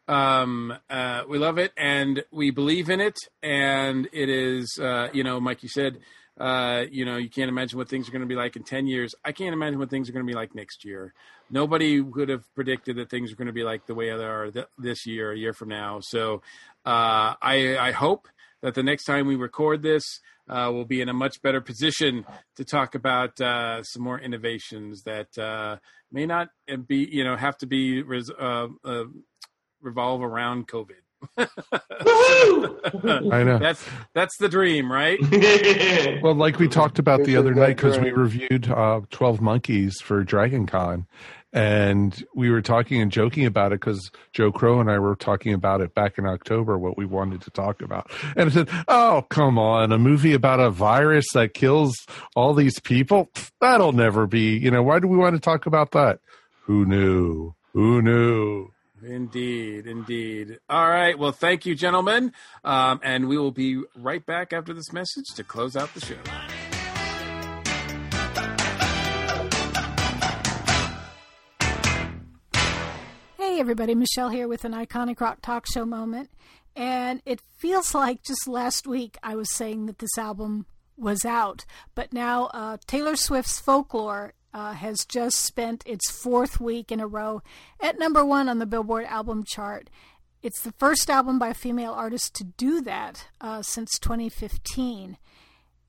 Um, 0.08 0.74
uh, 0.90 1.22
we 1.26 1.38
love 1.38 1.56
it 1.56 1.72
and 1.76 2.22
we 2.30 2.50
believe 2.50 2.90
in 2.90 3.00
it. 3.00 3.16
And 3.42 4.06
it 4.12 4.28
is, 4.28 4.78
uh, 4.78 5.08
you 5.14 5.24
know, 5.24 5.40
Mike, 5.40 5.62
you 5.62 5.70
said, 5.70 5.98
uh, 6.38 6.84
you 6.90 7.06
know, 7.06 7.16
you 7.16 7.30
can't 7.30 7.48
imagine 7.48 7.78
what 7.78 7.88
things 7.88 8.08
are 8.08 8.12
going 8.12 8.20
to 8.20 8.28
be 8.28 8.34
like 8.34 8.56
in 8.56 8.62
10 8.62 8.86
years. 8.86 9.14
I 9.24 9.32
can't 9.32 9.54
imagine 9.54 9.78
what 9.78 9.88
things 9.88 10.10
are 10.10 10.12
going 10.12 10.24
to 10.24 10.30
be 10.30 10.36
like 10.36 10.54
next 10.54 10.84
year. 10.84 11.14
Nobody 11.50 12.02
would 12.02 12.28
have 12.28 12.44
predicted 12.54 12.96
that 12.96 13.08
things 13.08 13.32
are 13.32 13.36
going 13.36 13.46
to 13.46 13.54
be 13.54 13.64
like 13.64 13.86
the 13.86 13.94
way 13.94 14.14
they 14.14 14.24
are 14.24 14.50
th- 14.50 14.66
this 14.76 15.06
year, 15.06 15.32
a 15.32 15.38
year 15.38 15.54
from 15.54 15.70
now. 15.70 16.00
So 16.00 16.42
uh, 16.84 17.34
I, 17.40 17.78
I 17.80 17.92
hope 17.92 18.28
that 18.60 18.74
the 18.74 18.82
next 18.82 19.04
time 19.04 19.26
we 19.26 19.36
record 19.36 19.80
this, 19.82 20.20
uh, 20.48 20.70
we'll 20.72 20.84
be 20.84 21.00
in 21.00 21.08
a 21.08 21.14
much 21.14 21.40
better 21.42 21.60
position 21.60 22.24
to 22.56 22.64
talk 22.64 22.94
about 22.94 23.40
uh, 23.40 23.82
some 23.82 24.02
more 24.02 24.20
innovations 24.20 25.02
that 25.02 25.36
uh, 25.38 25.76
may 26.10 26.26
not 26.26 26.48
be, 26.86 27.08
you 27.10 27.24
know, 27.24 27.36
have 27.36 27.56
to 27.58 27.66
be 27.66 28.02
res- 28.02 28.30
uh, 28.30 28.68
uh, 28.84 29.04
revolve 29.80 30.22
around 30.22 30.68
COVID. 30.68 31.02
I 31.38 31.48
know. 33.42 33.58
That's 33.58 33.84
that's 34.14 34.36
the 34.38 34.48
dream, 34.48 34.90
right? 34.90 35.18
well 36.22 36.34
like 36.34 36.60
we 36.60 36.68
talked 36.68 37.00
about 37.00 37.24
the 37.24 37.36
other 37.36 37.54
night 37.54 37.76
because 37.76 37.98
we 37.98 38.12
reviewed 38.12 38.70
uh 38.70 39.00
12 39.10 39.40
monkeys 39.40 40.00
for 40.00 40.22
dragon 40.22 40.66
con 40.66 41.06
and 41.52 42.24
we 42.34 42.50
were 42.50 42.60
talking 42.60 43.00
and 43.00 43.10
joking 43.10 43.46
about 43.46 43.72
it 43.72 43.80
because 43.80 44.10
joe 44.32 44.52
crow 44.52 44.80
and 44.80 44.90
i 44.90 44.98
were 44.98 45.16
talking 45.16 45.54
about 45.54 45.80
it 45.80 45.94
back 45.94 46.18
in 46.18 46.26
october 46.26 46.78
what 46.78 46.96
we 46.98 47.06
wanted 47.06 47.40
to 47.40 47.50
talk 47.50 47.80
about 47.80 48.10
and 48.36 48.50
i 48.50 48.52
said 48.52 48.68
oh 48.88 49.24
come 49.30 49.58
on 49.58 49.90
a 49.92 49.98
movie 49.98 50.34
about 50.34 50.60
a 50.60 50.70
virus 50.70 51.26
that 51.32 51.54
kills 51.54 51.94
all 52.36 52.54
these 52.54 52.78
people? 52.80 53.30
That'll 53.60 53.92
never 53.92 54.26
be 54.26 54.58
you 54.58 54.70
know 54.70 54.82
why 54.82 55.00
do 55.00 55.08
we 55.08 55.16
want 55.16 55.36
to 55.36 55.40
talk 55.40 55.66
about 55.66 55.92
that 55.92 56.20
who 56.64 56.84
knew 56.84 57.54
who 57.72 58.02
knew 58.02 58.70
Indeed, 59.02 59.86
indeed. 59.86 60.58
All 60.68 60.88
right. 60.88 61.16
Well, 61.16 61.32
thank 61.32 61.66
you, 61.66 61.74
gentlemen. 61.74 62.32
Um, 62.64 63.00
and 63.02 63.28
we 63.28 63.38
will 63.38 63.52
be 63.52 63.80
right 63.96 64.24
back 64.24 64.52
after 64.52 64.74
this 64.74 64.92
message 64.92 65.26
to 65.36 65.44
close 65.44 65.76
out 65.76 65.94
the 65.94 66.00
show. 66.00 66.16
Everybody, 73.58 73.96
Michelle 73.96 74.28
here 74.28 74.46
with 74.46 74.64
an 74.64 74.70
iconic 74.70 75.20
rock 75.20 75.40
talk 75.42 75.66
show 75.66 75.84
moment. 75.84 76.30
And 76.76 77.20
it 77.26 77.40
feels 77.56 77.92
like 77.92 78.22
just 78.22 78.46
last 78.46 78.86
week 78.86 79.18
I 79.20 79.34
was 79.34 79.50
saying 79.50 79.86
that 79.86 79.98
this 79.98 80.16
album 80.16 80.66
was 80.96 81.24
out, 81.24 81.64
but 81.96 82.12
now 82.12 82.50
uh, 82.54 82.76
Taylor 82.86 83.16
Swift's 83.16 83.58
Folklore 83.58 84.34
uh, 84.54 84.74
has 84.74 85.04
just 85.04 85.38
spent 85.38 85.82
its 85.88 86.08
fourth 86.08 86.60
week 86.60 86.92
in 86.92 87.00
a 87.00 87.08
row 87.08 87.42
at 87.80 87.98
number 87.98 88.24
one 88.24 88.48
on 88.48 88.60
the 88.60 88.64
Billboard 88.64 89.06
album 89.06 89.42
chart. 89.44 89.90
It's 90.40 90.62
the 90.62 90.72
first 90.78 91.10
album 91.10 91.40
by 91.40 91.48
a 91.48 91.54
female 91.54 91.92
artist 91.92 92.36
to 92.36 92.44
do 92.44 92.80
that 92.82 93.26
uh, 93.40 93.62
since 93.62 93.98
2015. 93.98 95.18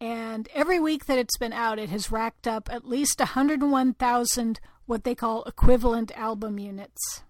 And 0.01 0.49
every 0.55 0.79
week 0.79 1.05
that 1.05 1.19
it's 1.19 1.37
been 1.37 1.53
out, 1.53 1.77
it 1.77 1.89
has 1.89 2.11
racked 2.11 2.47
up 2.47 2.67
at 2.71 2.87
least 2.87 3.19
101,000 3.19 4.59
what 4.87 5.03
they 5.03 5.13
call 5.13 5.43
equivalent 5.43 6.11
album 6.17 6.57
units, 6.57 7.21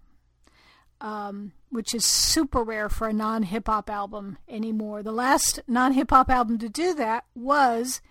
um, 1.01 1.53
which 1.69 1.93
is 1.93 2.05
super 2.05 2.63
rare 2.63 2.89
for 2.89 3.07
a 3.07 3.13
non 3.13 3.43
hip 3.43 3.67
hop 3.67 3.89
album 3.89 4.38
anymore. 4.47 5.03
The 5.03 5.11
last 5.11 5.59
non 5.67 5.93
hip 5.93 6.09
hop 6.11 6.30
album 6.30 6.57
to 6.59 6.69
do 6.69 6.93
that 6.95 7.26
was 7.35 8.01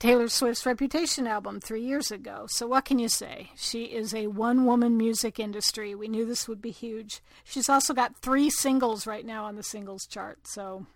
Taylor 0.00 0.28
Swift's 0.28 0.64
Reputation 0.64 1.26
album 1.26 1.60
three 1.60 1.82
years 1.82 2.10
ago. 2.10 2.46
So, 2.48 2.66
what 2.66 2.86
can 2.86 2.98
you 2.98 3.08
say? 3.08 3.50
She 3.54 3.84
is 3.84 4.14
a 4.14 4.28
one 4.28 4.64
woman 4.64 4.96
music 4.96 5.38
industry. 5.38 5.94
We 5.94 6.08
knew 6.08 6.24
this 6.24 6.48
would 6.48 6.62
be 6.62 6.70
huge. 6.70 7.20
She's 7.44 7.68
also 7.68 7.92
got 7.92 8.16
three 8.16 8.48
singles 8.48 9.06
right 9.06 9.26
now 9.26 9.44
on 9.44 9.56
the 9.56 9.62
singles 9.62 10.06
chart. 10.08 10.46
So, 10.46 10.86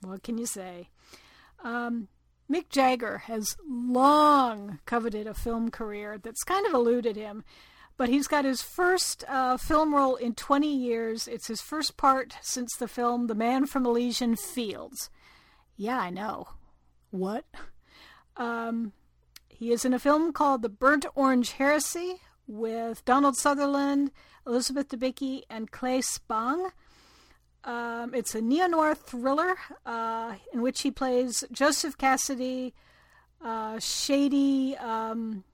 what 0.00 0.24
can 0.24 0.36
you 0.36 0.46
say? 0.46 0.88
Um, 1.62 2.08
Mick 2.50 2.68
Jagger 2.70 3.18
has 3.26 3.56
long 3.68 4.80
coveted 4.84 5.26
a 5.28 5.34
film 5.34 5.70
career 5.70 6.18
that's 6.18 6.42
kind 6.42 6.66
of 6.66 6.74
eluded 6.74 7.16
him, 7.16 7.44
but 7.96 8.08
he's 8.08 8.26
got 8.26 8.44
his 8.44 8.62
first 8.62 9.24
uh, 9.28 9.56
film 9.56 9.94
role 9.94 10.16
in 10.16 10.34
20 10.34 10.74
years. 10.74 11.28
It's 11.28 11.46
his 11.46 11.60
first 11.60 11.96
part 11.96 12.36
since 12.42 12.74
the 12.76 12.88
film 12.88 13.26
The 13.26 13.34
Man 13.34 13.66
from 13.66 13.86
Elysian 13.86 14.36
Fields. 14.36 15.10
Yeah, 15.76 15.98
I 15.98 16.10
know. 16.10 16.48
What? 17.10 17.44
Um, 18.36 18.92
he 19.48 19.70
is 19.72 19.84
in 19.84 19.94
a 19.94 19.98
film 19.98 20.32
called 20.32 20.62
The 20.62 20.68
Burnt 20.68 21.06
Orange 21.14 21.52
Heresy 21.52 22.20
with 22.46 23.04
Donald 23.04 23.36
Sutherland, 23.36 24.10
Elizabeth 24.46 24.88
Debicki, 24.88 25.42
and 25.48 25.70
Claes 25.70 26.18
Bang. 26.26 26.70
Um, 27.62 28.14
it's 28.14 28.34
a 28.34 28.42
neo 28.42 28.66
noir 28.66 28.94
thriller 28.94 29.54
uh, 29.86 30.34
in 30.52 30.60
which 30.60 30.82
he 30.82 30.90
plays 30.90 31.44
Joseph 31.50 31.96
Cassidy, 31.96 32.74
a 33.40 33.78
shady 33.80 34.76
um, 34.76 35.44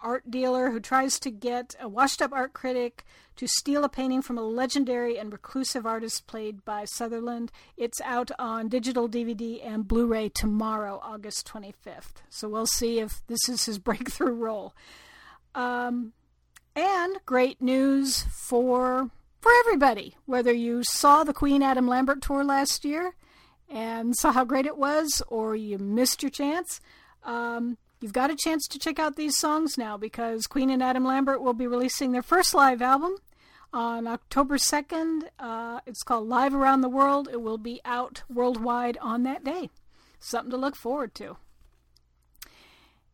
art 0.00 0.30
dealer 0.30 0.70
who 0.70 0.80
tries 0.80 1.18
to 1.20 1.30
get 1.30 1.74
a 1.80 1.88
washed 1.88 2.22
up 2.22 2.32
art 2.32 2.52
critic 2.52 3.04
to 3.36 3.46
steal 3.46 3.84
a 3.84 3.88
painting 3.88 4.22
from 4.22 4.38
a 4.38 4.42
legendary 4.42 5.18
and 5.18 5.32
reclusive 5.32 5.86
artist 5.86 6.26
played 6.26 6.64
by 6.64 6.84
Sutherland. 6.84 7.52
It's 7.76 8.00
out 8.00 8.30
on 8.38 8.68
digital 8.68 9.08
DVD 9.08 9.64
and 9.64 9.86
Blu 9.86 10.06
ray 10.06 10.28
tomorrow, 10.28 11.00
August 11.02 11.46
25th. 11.46 12.22
So 12.30 12.48
we'll 12.48 12.66
see 12.66 12.98
if 13.00 13.26
this 13.26 13.48
is 13.48 13.66
his 13.66 13.78
breakthrough 13.80 14.32
role. 14.32 14.74
Um, 15.54 16.12
and 16.74 17.18
great 17.24 17.60
news 17.60 18.26
for 18.48 19.10
for 19.40 19.52
everybody. 19.60 20.16
Whether 20.26 20.52
you 20.52 20.82
saw 20.82 21.24
the 21.24 21.32
Queen 21.32 21.62
Adam 21.62 21.86
Lambert 21.86 22.20
tour 22.20 22.44
last 22.44 22.84
year 22.84 23.14
and 23.68 24.16
saw 24.16 24.32
how 24.32 24.44
great 24.44 24.66
it 24.66 24.76
was, 24.76 25.22
or 25.28 25.56
you 25.56 25.78
missed 25.78 26.22
your 26.22 26.30
chance, 26.30 26.80
um, 27.24 27.78
you've 28.00 28.12
got 28.12 28.30
a 28.30 28.36
chance 28.36 28.66
to 28.68 28.78
check 28.78 28.98
out 28.98 29.16
these 29.16 29.38
songs 29.38 29.78
now 29.78 29.96
because 29.96 30.46
Queen 30.46 30.70
and 30.70 30.82
Adam 30.82 31.04
Lambert 31.04 31.42
will 31.42 31.54
be 31.54 31.66
releasing 31.66 32.12
their 32.12 32.22
first 32.22 32.54
live 32.54 32.82
album 32.82 33.16
on 33.72 34.06
October 34.06 34.56
2nd. 34.56 35.24
Uh, 35.38 35.80
it's 35.86 36.02
called 36.02 36.28
Live 36.28 36.54
Around 36.54 36.80
the 36.80 36.88
World. 36.88 37.28
It 37.30 37.42
will 37.42 37.58
be 37.58 37.80
out 37.84 38.22
worldwide 38.28 38.98
on 39.00 39.22
that 39.24 39.44
day. 39.44 39.70
Something 40.18 40.50
to 40.50 40.56
look 40.56 40.76
forward 40.76 41.14
to. 41.16 41.36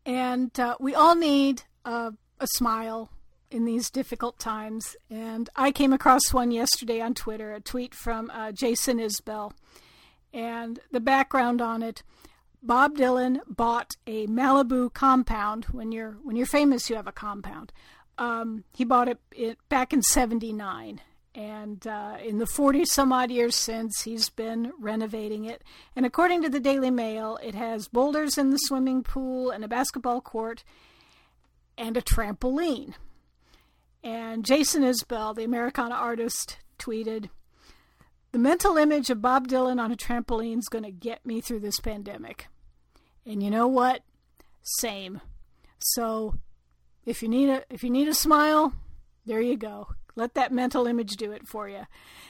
And 0.05 0.59
uh, 0.59 0.77
we 0.81 0.95
all 0.95 1.15
need 1.15 1.63
a, 1.85 2.13
a 2.41 2.47
smile 2.47 3.11
in 3.51 3.65
these 3.65 3.91
difficult 3.91 4.39
times. 4.39 4.97
And 5.11 5.49
I 5.55 5.73
came 5.73 5.93
across 5.93 6.33
one 6.33 6.51
yesterday 6.51 7.01
on 7.01 7.15
Twitter, 7.15 7.53
a 7.53 7.61
tweet 7.61 7.95
from 7.95 8.31
uh, 8.31 8.53
Jason 8.53 8.99
Isbell. 8.99 9.53
And 10.33 10.81
the 10.91 11.01
background 11.01 11.61
on 11.61 11.83
it 11.83 12.03
Bob 12.63 12.97
Dylan 12.97 13.41
bought 13.49 13.97
a 14.07 14.29
Malibu 14.29 14.93
compound. 14.93 15.65
When 15.67 15.91
you're 15.91 16.13
when 16.23 16.37
you're 16.37 16.47
famous, 16.47 16.89
you 16.89 16.97
have 16.97 17.09
a 17.09 17.13
compound. 17.13 17.73
Um, 18.19 18.65
he 18.73 18.85
bought 18.85 19.09
it, 19.09 19.19
it 19.33 19.59
back 19.69 19.93
in 19.93 20.01
'79, 20.03 21.01
and 21.35 21.85
uh, 21.87 22.19
in 22.23 22.39
the 22.39 22.47
40 22.47 22.85
some 22.85 23.13
odd 23.13 23.31
years 23.31 23.57
since, 23.57 24.03
he's 24.03 24.29
been 24.29 24.73
renovating 24.79 25.45
it. 25.45 25.63
And 25.97 26.07
according 26.07 26.43
to 26.43 26.49
the 26.49 26.61
Daily 26.61 26.91
Mail, 26.91 27.39
it 27.43 27.55
has 27.55 27.89
boulders 27.89 28.39
in 28.39 28.51
the 28.51 28.59
swimming 28.59 29.03
pool 29.03 29.51
and 29.51 29.65
a 29.65 29.69
basketball 29.69 30.21
court 30.21 30.63
and 31.77 31.97
a 31.97 32.03
trampoline. 32.03 32.95
And 34.05 34.45
Jason 34.45 34.83
Isbell, 34.83 35.35
the 35.35 35.45
Americana 35.45 35.95
artist, 35.97 36.59
tweeted, 36.79 37.29
"The 38.31 38.39
mental 38.39 38.77
image 38.77 39.11
of 39.11 39.23
Bob 39.23 39.49
Dylan 39.49 39.81
on 39.81 39.91
a 39.91 39.97
trampoline 39.97 40.59
is 40.59 40.69
going 40.69 40.85
to 40.85 40.93
get 40.93 41.27
me 41.27 41.41
through 41.41 41.61
this 41.61 41.81
pandemic." 41.81 42.49
And 43.27 43.43
you 43.43 43.51
know 43.51 43.69
what? 43.69 44.03
Same. 44.63 45.21
So, 45.79 46.35
if 47.05 47.23
you 47.23 47.29
need 47.29 47.49
a 47.49 47.65
if 47.71 47.83
you 47.83 47.91
need 47.91 48.07
a 48.09 48.15
smile, 48.15 48.73
there 49.27 49.41
you 49.41 49.57
go. 49.57 49.89
Let 50.15 50.35
that 50.35 50.53
mental 50.53 50.87
image 50.87 51.17
do 51.17 51.33
it 51.33 51.49
for 51.49 51.71
you. 51.71 51.87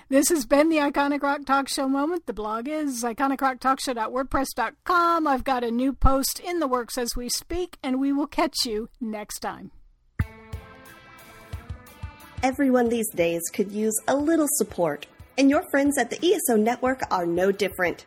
This 0.09 0.29
has 0.29 0.47
been 0.47 0.69
the 0.69 0.77
Iconic 0.77 1.21
Rock 1.23 1.45
Talk 1.45 1.69
Show 1.69 1.89
moment. 1.89 2.27
The 2.27 2.33
blog 2.33 2.69
is 2.69 3.03
iconicrocktalkshow.wordpress.com. 3.03 5.27
I've 5.27 5.43
got 5.43 5.65
a 5.65 5.71
new 5.71 5.93
post 5.93 6.39
in 6.39 6.61
the 6.61 6.69
works 6.69 6.97
as 6.97 7.17
we 7.17 7.29
speak, 7.29 7.79
and 7.83 7.99
we 7.99 8.13
will 8.13 8.29
catch 8.29 8.55
you 8.65 8.89
next 9.01 9.41
time. 9.41 9.73
Everyone 12.43 12.89
these 12.89 13.11
days 13.11 13.43
could 13.53 13.73
use 13.73 14.01
a 14.07 14.15
little 14.17 14.49
support, 14.53 15.07
and 15.37 15.51
your 15.51 15.69
friends 15.71 15.99
at 15.99 16.11
the 16.11 16.25
ESO 16.25 16.57
Network 16.57 17.03
are 17.11 17.27
no 17.27 17.51
different. 17.51 18.07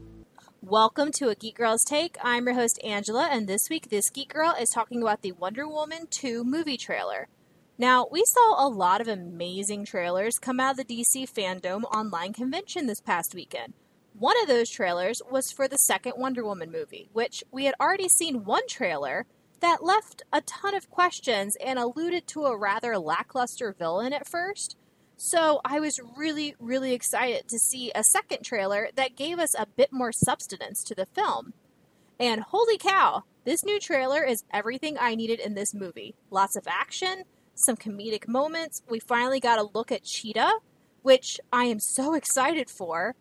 Welcome 0.63 1.11
to 1.13 1.29
A 1.29 1.35
Geek 1.35 1.57
Girl's 1.57 1.83
Take. 1.83 2.17
I'm 2.21 2.45
your 2.45 2.53
host, 2.53 2.79
Angela, 2.83 3.27
and 3.31 3.47
this 3.47 3.67
week, 3.67 3.89
this 3.89 4.11
Geek 4.11 4.31
Girl 4.31 4.53
is 4.57 4.69
talking 4.69 5.01
about 5.01 5.23
the 5.23 5.31
Wonder 5.31 5.67
Woman 5.67 6.05
2 6.11 6.43
movie 6.43 6.77
trailer. 6.77 7.29
Now, 7.79 8.07
we 8.11 8.23
saw 8.23 8.63
a 8.63 8.69
lot 8.69 9.01
of 9.01 9.07
amazing 9.07 9.85
trailers 9.85 10.37
come 10.37 10.59
out 10.59 10.79
of 10.79 10.85
the 10.85 11.01
DC 11.01 11.27
Fandom 11.27 11.83
online 11.85 12.31
convention 12.31 12.85
this 12.85 13.01
past 13.01 13.33
weekend. 13.33 13.73
One 14.13 14.39
of 14.39 14.47
those 14.47 14.69
trailers 14.69 15.19
was 15.31 15.51
for 15.51 15.67
the 15.67 15.77
second 15.77 16.13
Wonder 16.17 16.45
Woman 16.45 16.71
movie, 16.71 17.09
which 17.11 17.43
we 17.51 17.65
had 17.65 17.73
already 17.81 18.07
seen 18.07 18.45
one 18.45 18.67
trailer 18.67 19.25
that 19.61 19.83
left 19.83 20.21
a 20.31 20.41
ton 20.41 20.75
of 20.75 20.91
questions 20.91 21.57
and 21.65 21.79
alluded 21.79 22.27
to 22.27 22.45
a 22.45 22.55
rather 22.55 22.99
lackluster 22.99 23.73
villain 23.73 24.13
at 24.13 24.29
first. 24.29 24.77
So 25.23 25.61
I 25.63 25.79
was 25.79 25.99
really, 26.17 26.55
really 26.57 26.93
excited 26.93 27.47
to 27.49 27.59
see 27.59 27.91
a 27.93 28.03
second 28.03 28.41
trailer 28.41 28.89
that 28.95 29.15
gave 29.15 29.37
us 29.37 29.53
a 29.53 29.67
bit 29.67 29.93
more 29.93 30.11
substance 30.11 30.83
to 30.85 30.95
the 30.95 31.05
film. 31.05 31.53
And 32.19 32.41
holy 32.41 32.79
cow, 32.79 33.25
this 33.45 33.63
new 33.63 33.79
trailer 33.79 34.23
is 34.23 34.43
everything 34.51 34.97
I 34.99 35.13
needed 35.13 35.39
in 35.39 35.53
this 35.53 35.75
movie. 35.75 36.15
Lots 36.31 36.55
of 36.55 36.65
action, 36.67 37.25
some 37.53 37.75
comedic 37.75 38.27
moments. 38.27 38.81
We 38.89 38.99
finally 38.99 39.39
got 39.39 39.59
a 39.59 39.69
look 39.75 39.91
at 39.91 40.05
Cheetah, 40.05 40.53
which 41.03 41.39
I 41.53 41.65
am 41.65 41.79
so 41.79 42.15
excited 42.15 42.67
for. 42.67 43.13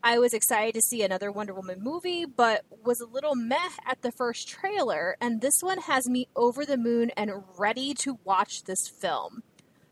I 0.00 0.20
was 0.20 0.34
excited 0.34 0.74
to 0.74 0.80
see 0.80 1.02
another 1.02 1.32
Wonder 1.32 1.54
Woman 1.54 1.82
movie, 1.82 2.24
but 2.24 2.62
was 2.84 3.00
a 3.00 3.06
little 3.06 3.34
meh 3.34 3.70
at 3.84 4.02
the 4.02 4.12
first 4.12 4.46
trailer, 4.46 5.16
and 5.20 5.40
this 5.40 5.60
one 5.60 5.78
has 5.78 6.08
me 6.08 6.28
over 6.36 6.64
the 6.64 6.78
moon 6.78 7.10
and 7.16 7.42
ready 7.58 7.94
to 7.94 8.20
watch 8.22 8.62
this 8.62 8.86
film. 8.86 9.42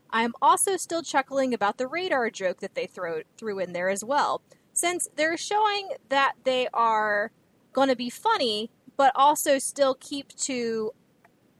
I 0.09 0.23
am 0.23 0.33
also 0.41 0.77
still 0.77 1.01
chuckling 1.03 1.53
about 1.53 1.77
the 1.77 1.87
radar 1.87 2.29
joke 2.29 2.59
that 2.61 2.75
they 2.75 2.87
throw 2.87 3.21
threw 3.37 3.59
in 3.59 3.73
there 3.73 3.89
as 3.89 4.03
well, 4.03 4.41
since 4.73 5.07
they're 5.15 5.37
showing 5.37 5.89
that 6.09 6.33
they 6.43 6.67
are 6.73 7.31
going 7.73 7.89
to 7.89 7.95
be 7.95 8.09
funny, 8.09 8.71
but 8.95 9.11
also 9.15 9.59
still 9.59 9.95
keep 9.95 10.29
to 10.35 10.91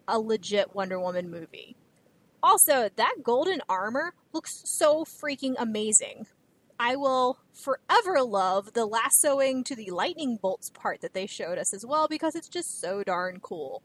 a 0.08 0.20
legit 0.20 0.74
Wonder 0.74 1.00
Woman 1.00 1.30
movie. 1.30 1.76
Also, 2.42 2.90
that 2.96 3.16
golden 3.24 3.62
armor 3.68 4.14
looks 4.32 4.62
so 4.66 5.04
freaking 5.04 5.56
amazing. 5.58 6.28
I 6.80 6.96
will 6.96 7.40
forever 7.54 8.22
love 8.24 8.74
the 8.74 8.86
lassoing 8.86 9.64
to 9.66 9.76
the 9.76 9.90
lightning 9.90 10.38
bolts 10.40 10.70
part 10.70 11.02
that 11.02 11.14
they 11.14 11.26
showed 11.26 11.58
us 11.58 11.74
as 11.74 11.86
well 11.86 12.08
because 12.08 12.36
it's 12.36 12.48
just 12.48 12.80
so 12.80 13.04
darn 13.04 13.40
cool. 13.42 13.82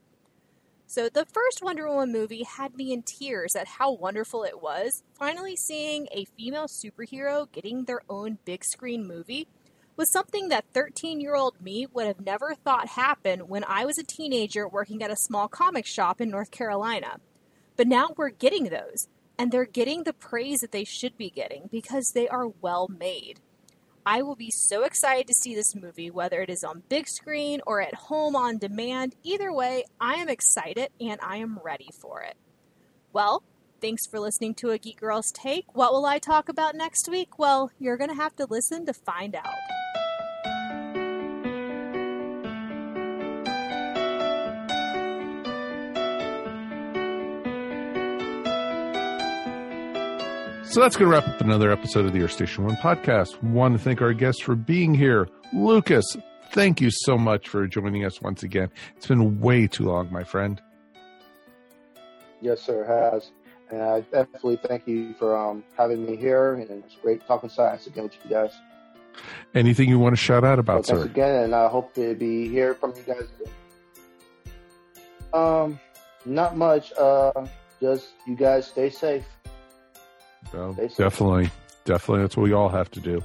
So, 0.85 1.09
the 1.09 1.25
first 1.25 1.63
Wonder 1.63 1.87
Woman 1.87 2.11
movie 2.11 2.43
had 2.43 2.75
me 2.75 2.93
in 2.93 3.03
tears 3.03 3.55
at 3.55 3.67
how 3.67 3.91
wonderful 3.93 4.43
it 4.43 4.61
was. 4.61 5.03
Finally, 5.17 5.55
seeing 5.55 6.07
a 6.11 6.25
female 6.37 6.67
superhero 6.67 7.51
getting 7.51 7.85
their 7.85 8.01
own 8.09 8.37
big 8.45 8.63
screen 8.63 9.07
movie 9.07 9.47
was 9.95 10.11
something 10.11 10.49
that 10.49 10.65
13 10.73 11.19
year 11.19 11.35
old 11.35 11.61
me 11.61 11.87
would 11.93 12.07
have 12.07 12.19
never 12.19 12.55
thought 12.55 12.89
happen 12.89 13.41
when 13.41 13.63
I 13.63 13.85
was 13.85 13.97
a 13.97 14.03
teenager 14.03 14.67
working 14.67 15.01
at 15.03 15.11
a 15.11 15.15
small 15.15 15.47
comic 15.47 15.85
shop 15.85 16.19
in 16.19 16.29
North 16.29 16.51
Carolina. 16.51 17.17
But 17.75 17.87
now 17.87 18.09
we're 18.15 18.29
getting 18.29 18.65
those, 18.65 19.07
and 19.37 19.51
they're 19.51 19.65
getting 19.65 20.03
the 20.03 20.13
praise 20.13 20.59
that 20.61 20.71
they 20.71 20.83
should 20.83 21.17
be 21.17 21.29
getting 21.29 21.69
because 21.71 22.11
they 22.11 22.27
are 22.27 22.47
well 22.47 22.87
made. 22.87 23.39
I 24.05 24.21
will 24.21 24.35
be 24.35 24.51
so 24.51 24.83
excited 24.83 25.27
to 25.27 25.33
see 25.33 25.55
this 25.55 25.75
movie, 25.75 26.11
whether 26.11 26.41
it 26.41 26.49
is 26.49 26.63
on 26.63 26.83
big 26.89 27.07
screen 27.07 27.61
or 27.65 27.81
at 27.81 27.93
home 27.93 28.35
on 28.35 28.57
demand. 28.57 29.15
Either 29.23 29.51
way, 29.53 29.85
I 29.99 30.15
am 30.15 30.27
excited 30.27 30.89
and 30.99 31.19
I 31.21 31.37
am 31.37 31.59
ready 31.63 31.89
for 32.01 32.21
it. 32.21 32.35
Well, 33.13 33.43
thanks 33.81 34.05
for 34.05 34.19
listening 34.19 34.55
to 34.55 34.71
A 34.71 34.77
Geek 34.77 34.99
Girl's 34.99 35.31
Take. 35.31 35.65
What 35.73 35.93
will 35.93 36.05
I 36.05 36.19
talk 36.19 36.49
about 36.49 36.75
next 36.75 37.07
week? 37.09 37.39
Well, 37.39 37.71
you're 37.79 37.97
going 37.97 38.09
to 38.09 38.15
have 38.15 38.35
to 38.37 38.45
listen 38.49 38.85
to 38.87 38.93
find 38.93 39.35
out. 39.35 39.45
So 50.73 50.79
that's 50.79 50.95
going 50.95 51.11
to 51.11 51.15
wrap 51.15 51.27
up 51.27 51.39
another 51.39 51.71
episode 51.71 52.07
of 52.07 52.13
the 52.13 52.21
Earth 52.23 52.31
Station 52.31 52.63
One 52.65 52.75
podcast. 52.77 53.41
Want 53.43 53.77
to 53.77 53.79
thank 53.83 54.01
our 54.01 54.11
guests 54.11 54.41
for 54.41 54.55
being 54.55 54.95
here. 54.95 55.27
Lucas, 55.53 56.17
thank 56.51 56.81
you 56.81 56.89
so 56.89 57.15
much 57.15 57.47
for 57.47 57.67
joining 57.67 58.03
us 58.05 58.19
once 58.19 58.41
again. 58.41 58.71
It's 58.97 59.05
been 59.05 59.39
way 59.39 59.67
too 59.67 59.83
long, 59.83 60.11
my 60.11 60.23
friend. 60.23 60.59
Yes, 62.41 62.59
sir, 62.59 62.81
it 62.83 62.87
has. 62.87 63.31
And 63.69 63.83
I 63.83 64.01
definitely 64.01 64.57
thank 64.67 64.87
you 64.87 65.13
for 65.19 65.37
um, 65.37 65.63
having 65.77 66.07
me 66.07 66.15
here. 66.15 66.55
And 66.55 66.67
it's 66.71 66.95
great 66.95 67.23
talking 67.27 67.51
science 67.51 67.85
again 67.85 68.05
with 68.05 68.13
you 68.23 68.31
guys. 68.31 68.53
Anything 69.53 69.89
you 69.89 69.99
want 69.99 70.13
to 70.13 70.21
shout 70.21 70.43
out 70.43 70.57
about, 70.57 70.87
Well, 70.89 71.01
sir? 71.01 71.05
again, 71.05 71.43
and 71.43 71.53
I 71.53 71.67
hope 71.67 71.93
to 71.93 72.15
be 72.15 72.47
here 72.49 72.73
from 72.73 72.95
you 72.97 73.03
guys. 73.13 73.27
Um, 75.33 75.79
not 76.25 76.57
much. 76.57 76.91
Uh, 76.93 77.45
just 77.79 78.13
you 78.25 78.35
guys 78.35 78.65
stay 78.65 78.89
safe. 78.89 79.25
Stay 80.53 80.87
definitely, 80.97 81.49
definitely. 81.85 82.21
That's 82.21 82.37
what 82.37 82.43
we 82.43 82.53
all 82.53 82.69
have 82.69 82.91
to 82.91 82.99
do. 82.99 83.23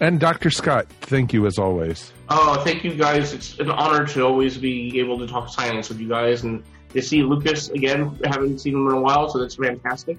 And 0.00 0.20
Dr. 0.20 0.50
Scott, 0.50 0.86
thank 1.00 1.32
you 1.32 1.46
as 1.46 1.58
always. 1.58 2.12
Oh, 2.28 2.62
thank 2.62 2.84
you 2.84 2.94
guys. 2.94 3.32
It's 3.32 3.58
an 3.58 3.70
honor 3.70 4.06
to 4.06 4.24
always 4.24 4.56
be 4.56 5.00
able 5.00 5.18
to 5.18 5.26
talk 5.26 5.48
science 5.48 5.88
with 5.88 6.00
you 6.00 6.08
guys 6.08 6.44
and 6.44 6.62
to 6.90 7.02
see 7.02 7.22
Lucas 7.22 7.68
again. 7.70 8.18
Haven't 8.24 8.60
seen 8.60 8.74
him 8.74 8.86
in 8.86 8.92
a 8.92 9.00
while, 9.00 9.28
so 9.28 9.40
that's 9.40 9.56
fantastic. 9.56 10.16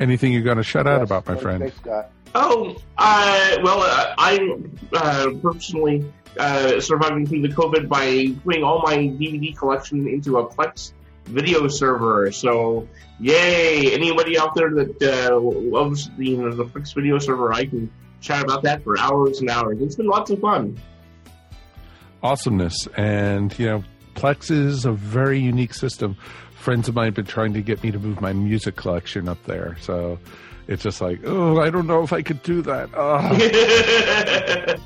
Anything 0.00 0.32
you're 0.32 0.42
going 0.42 0.56
to 0.56 0.64
shout 0.64 0.86
out 0.86 1.02
about, 1.02 1.26
my 1.26 1.36
friend? 1.36 1.60
Thanks, 1.60 1.76
Scott. 1.76 2.10
Oh, 2.34 2.76
uh, 2.98 3.58
well, 3.62 3.80
uh, 3.80 4.14
I'm 4.18 4.76
uh, 4.92 5.30
personally 5.40 6.04
uh, 6.36 6.80
surviving 6.80 7.26
through 7.26 7.42
the 7.42 7.48
COVID 7.48 7.88
by 7.88 8.34
putting 8.42 8.64
all 8.64 8.82
my 8.82 8.96
DVD 8.96 9.56
collection 9.56 10.08
into 10.08 10.38
a 10.38 10.48
Plex 10.48 10.92
video 11.24 11.68
server. 11.68 12.30
So, 12.32 12.88
yay! 13.18 13.92
Anybody 13.94 14.38
out 14.38 14.54
there 14.54 14.70
that 14.70 15.30
uh, 15.30 15.38
loves 15.40 16.10
the, 16.16 16.26
you 16.28 16.36
know, 16.38 16.54
the 16.54 16.64
Plex 16.64 16.94
video 16.94 17.18
server, 17.18 17.52
I 17.52 17.66
can 17.66 17.90
chat 18.20 18.42
about 18.42 18.62
that 18.62 18.82
for 18.84 18.98
hours 18.98 19.40
and 19.40 19.50
hours. 19.50 19.78
It's 19.80 19.96
been 19.96 20.06
lots 20.06 20.30
of 20.30 20.40
fun. 20.40 20.78
awesomeness. 22.22 22.88
And, 22.96 23.56
you 23.58 23.66
know, 23.66 23.84
Plex 24.14 24.50
is 24.50 24.84
a 24.86 24.92
very 24.92 25.38
unique 25.40 25.74
system. 25.74 26.16
Friends 26.56 26.88
of 26.88 26.94
mine 26.94 27.06
have 27.06 27.14
been 27.14 27.26
trying 27.26 27.52
to 27.54 27.60
get 27.60 27.82
me 27.82 27.90
to 27.90 27.98
move 27.98 28.20
my 28.20 28.32
music 28.32 28.76
collection 28.76 29.28
up 29.28 29.42
there. 29.44 29.76
So, 29.80 30.18
it's 30.66 30.82
just 30.82 31.00
like, 31.00 31.20
oh, 31.24 31.60
I 31.60 31.70
don't 31.70 31.86
know 31.86 32.02
if 32.02 32.12
I 32.12 32.22
could 32.22 32.42
do 32.42 32.62
that. 32.62 32.90
Oh. 32.94 33.28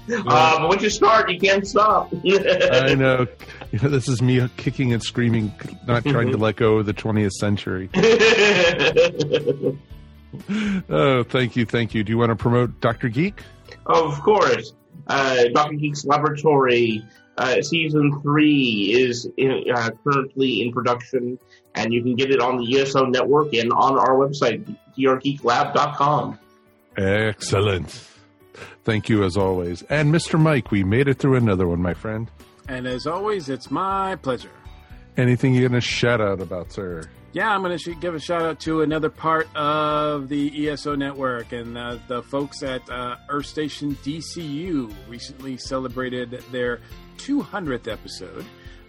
but 0.25 0.69
once 0.69 0.83
you 0.83 0.91
start, 0.91 1.31
you 1.31 1.39
can't 1.39 1.67
stop. 1.67 2.13
I 2.25 2.95
know. 2.95 3.27
You 3.71 3.79
know, 3.81 3.89
this 3.89 4.09
is 4.09 4.21
me 4.21 4.47
kicking 4.57 4.93
and 4.93 5.03
screaming, 5.03 5.53
not 5.87 6.05
trying 6.05 6.33
to 6.33 6.37
let 6.37 6.57
go 6.57 6.79
of 6.79 6.87
the 6.87 6.95
20th 6.95 7.33
century. 7.33 7.89
oh, 10.91 11.23
thank 11.25 11.57
you, 11.57 11.65
thank 11.65 11.95
you. 11.95 12.03
Do 12.03 12.11
you 12.11 12.19
want 12.19 12.31
to 12.31 12.37
promote 12.37 12.81
Dr. 12.81 13.09
Geek? 13.09 13.43
Of 13.87 14.21
course. 14.23 14.75
Uh, 15.07 15.45
Dr. 15.55 15.77
Geek's 15.77 16.05
Laboratory 16.05 17.05
uh, 17.39 17.63
season 17.63 18.21
three 18.21 18.93
is 18.93 19.29
in, 19.37 19.65
uh, 19.73 19.91
currently 20.05 20.63
in 20.63 20.73
production, 20.73 21.39
and 21.75 21.93
you 21.93 22.03
can 22.03 22.17
get 22.17 22.31
it 22.31 22.41
on 22.41 22.59
the 22.59 22.81
ESO 22.81 23.07
network 23.07 23.55
and 23.55 23.73
on 23.73 23.97
our 23.97 24.17
website, 24.17 24.77
drgeeklab.com. 24.99 26.39
Excellent. 26.97 28.05
Thank 28.85 29.09
you 29.09 29.23
as 29.25 29.37
always. 29.37 29.83
And 29.83 30.13
Mr. 30.13 30.41
Mike, 30.41 30.71
we 30.71 30.83
made 30.83 31.09
it 31.09 31.19
through 31.19 31.37
another 31.37 31.69
one, 31.69 31.81
my 31.81 31.95
friend. 31.95 32.31
And 32.69 32.87
as 32.87 33.07
always, 33.07 33.49
it's 33.49 33.71
my 33.71 34.17
pleasure. 34.17 34.51
Anything 35.17 35.55
you're 35.55 35.69
going 35.69 35.81
to 35.81 35.87
shout 35.87 36.21
out 36.21 36.41
about, 36.41 36.73
sir? 36.73 37.03
Yeah, 37.33 37.51
I'm 37.51 37.63
going 37.63 37.77
to 37.79 37.95
give 37.97 38.15
a 38.15 38.21
shout 38.21 38.43
out 38.43 38.61
to 38.61 38.81
another 38.83 39.11
part 39.11 39.49
of 39.55 40.29
the 40.29 40.69
ESO 40.69 40.95
network 40.97 41.53
and 41.53 41.77
uh, 41.77 41.99
the 42.09 42.23
folks 42.23 42.63
at 42.63 42.89
uh, 42.91 43.17
Earth 43.29 43.47
Station 43.47 43.95
DCU 43.97 44.93
recently 45.09 45.57
celebrated 45.59 46.43
their 46.51 46.81
200th 47.19 47.87
episode. 47.91 48.45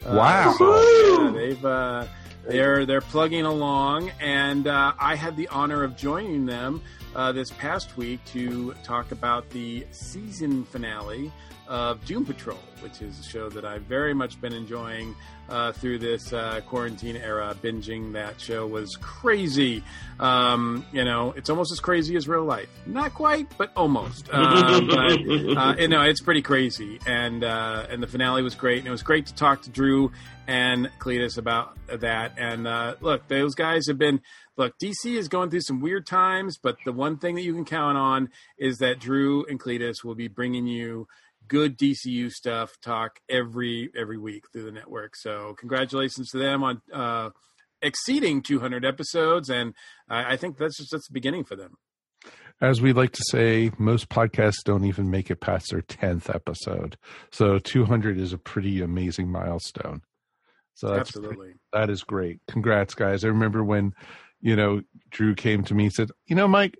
Uh, 0.05 0.15
Wow. 0.15 0.55
so, 0.57 1.23
yeah, 1.25 1.31
they've 1.31 1.65
uh, 1.65 2.05
they're 2.47 2.85
they're 2.85 3.01
plugging 3.01 3.45
along, 3.45 4.11
and 4.19 4.67
uh, 4.67 4.93
I 4.99 5.15
had 5.15 5.35
the 5.35 5.47
honor 5.49 5.83
of 5.83 5.95
joining 5.95 6.45
them 6.45 6.81
uh, 7.15 7.31
this 7.31 7.51
past 7.51 7.97
week 7.97 8.23
to 8.25 8.73
talk 8.83 9.11
about 9.11 9.49
the 9.49 9.85
season 9.91 10.63
finale 10.65 11.31
of 11.69 12.03
Doom 12.03 12.25
Patrol, 12.25 12.57
which 12.81 13.01
is 13.01 13.19
a 13.19 13.23
show 13.23 13.47
that 13.49 13.63
I've 13.63 13.83
very 13.83 14.13
much 14.13 14.41
been 14.41 14.53
enjoying 14.53 15.15
uh, 15.47 15.71
through 15.71 15.99
this 15.99 16.33
uh, 16.33 16.61
quarantine 16.67 17.15
era. 17.15 17.55
Binging 17.61 18.13
that 18.13 18.41
show 18.41 18.65
was 18.65 18.95
crazy. 18.99 19.83
Um, 20.19 20.83
you 20.91 21.05
know, 21.05 21.33
it's 21.37 21.49
almost 21.49 21.71
as 21.71 21.79
crazy 21.79 22.15
as 22.15 22.27
real 22.27 22.43
life. 22.43 22.69
Not 22.87 23.13
quite, 23.13 23.47
but 23.57 23.71
almost. 23.75 24.29
Uh, 24.31 24.81
but 24.89 24.97
uh, 24.97 25.75
you 25.77 25.87
know, 25.87 26.01
it's 26.01 26.21
pretty 26.21 26.41
crazy. 26.41 26.99
And 27.05 27.43
uh, 27.43 27.85
and 27.89 28.01
the 28.01 28.07
finale 28.07 28.41
was 28.41 28.55
great, 28.55 28.79
and 28.79 28.87
it 28.87 28.91
was 28.91 29.03
great 29.03 29.27
to 29.27 29.35
talk 29.35 29.61
to 29.63 29.69
Drew 29.69 30.11
and 30.49 30.89
Cletus 30.97 31.37
about 31.37 31.77
that. 31.87 32.33
And 32.35 32.67
uh, 32.67 32.95
look, 33.01 33.27
those 33.27 33.53
guys 33.53 33.85
have 33.87 33.99
been. 33.99 34.21
Look, 34.57 34.73
DC 34.79 35.15
is 35.15 35.27
going 35.27 35.51
through 35.51 35.61
some 35.61 35.79
weird 35.79 36.07
times, 36.07 36.57
but 36.61 36.77
the 36.85 36.91
one 36.91 37.17
thing 37.17 37.35
that 37.35 37.43
you 37.43 37.53
can 37.53 37.65
count 37.65 37.97
on 37.97 38.29
is 38.57 38.79
that 38.79 38.99
Drew 38.99 39.45
and 39.45 39.59
Cletus 39.59 40.03
will 40.03 40.15
be 40.15 40.27
bringing 40.27 40.65
you 40.65 41.07
good 41.47 41.77
DCU 41.77 42.31
stuff 42.31 42.71
talk 42.81 43.19
every 43.29 43.91
every 43.95 44.17
week 44.17 44.45
through 44.51 44.63
the 44.63 44.71
network. 44.71 45.15
So 45.15 45.55
congratulations 45.57 46.29
to 46.31 46.39
them 46.39 46.63
on 46.63 46.81
uh, 46.91 47.29
exceeding 47.83 48.41
200 48.41 48.83
episodes, 48.83 49.49
and 49.49 49.75
I, 50.09 50.33
I 50.33 50.37
think 50.37 50.57
that's 50.57 50.77
just 50.77 50.91
that's 50.91 51.07
the 51.07 51.13
beginning 51.13 51.43
for 51.43 51.55
them. 51.55 51.77
As 52.59 52.81
we 52.81 52.91
like 52.91 53.11
to 53.11 53.23
say, 53.29 53.71
most 53.77 54.09
podcasts 54.09 54.63
don't 54.65 54.83
even 54.83 55.11
make 55.11 55.29
it 55.29 55.39
past 55.39 55.69
their 55.69 55.81
10th 55.81 56.33
episode. 56.33 56.97
So 57.31 57.59
200 57.59 58.17
is 58.17 58.33
a 58.33 58.37
pretty 58.37 58.81
amazing 58.81 59.31
milestone. 59.31 60.01
So 60.79 60.87
that's 60.87 61.13
Absolutely. 61.13 61.55
that 61.73 61.89
is 61.89 62.03
great. 62.03 62.39
Congrats, 62.47 62.93
guys. 62.93 63.25
I 63.25 63.27
remember 63.27 63.65
when, 63.65 63.93
you 64.39 64.55
know, 64.55 64.81
Drew 65.09 65.35
came 65.35 65.61
to 65.65 65.73
me 65.73 65.83
and 65.83 65.93
said, 65.93 66.09
you 66.25 66.37
know, 66.37 66.47
Mike, 66.47 66.79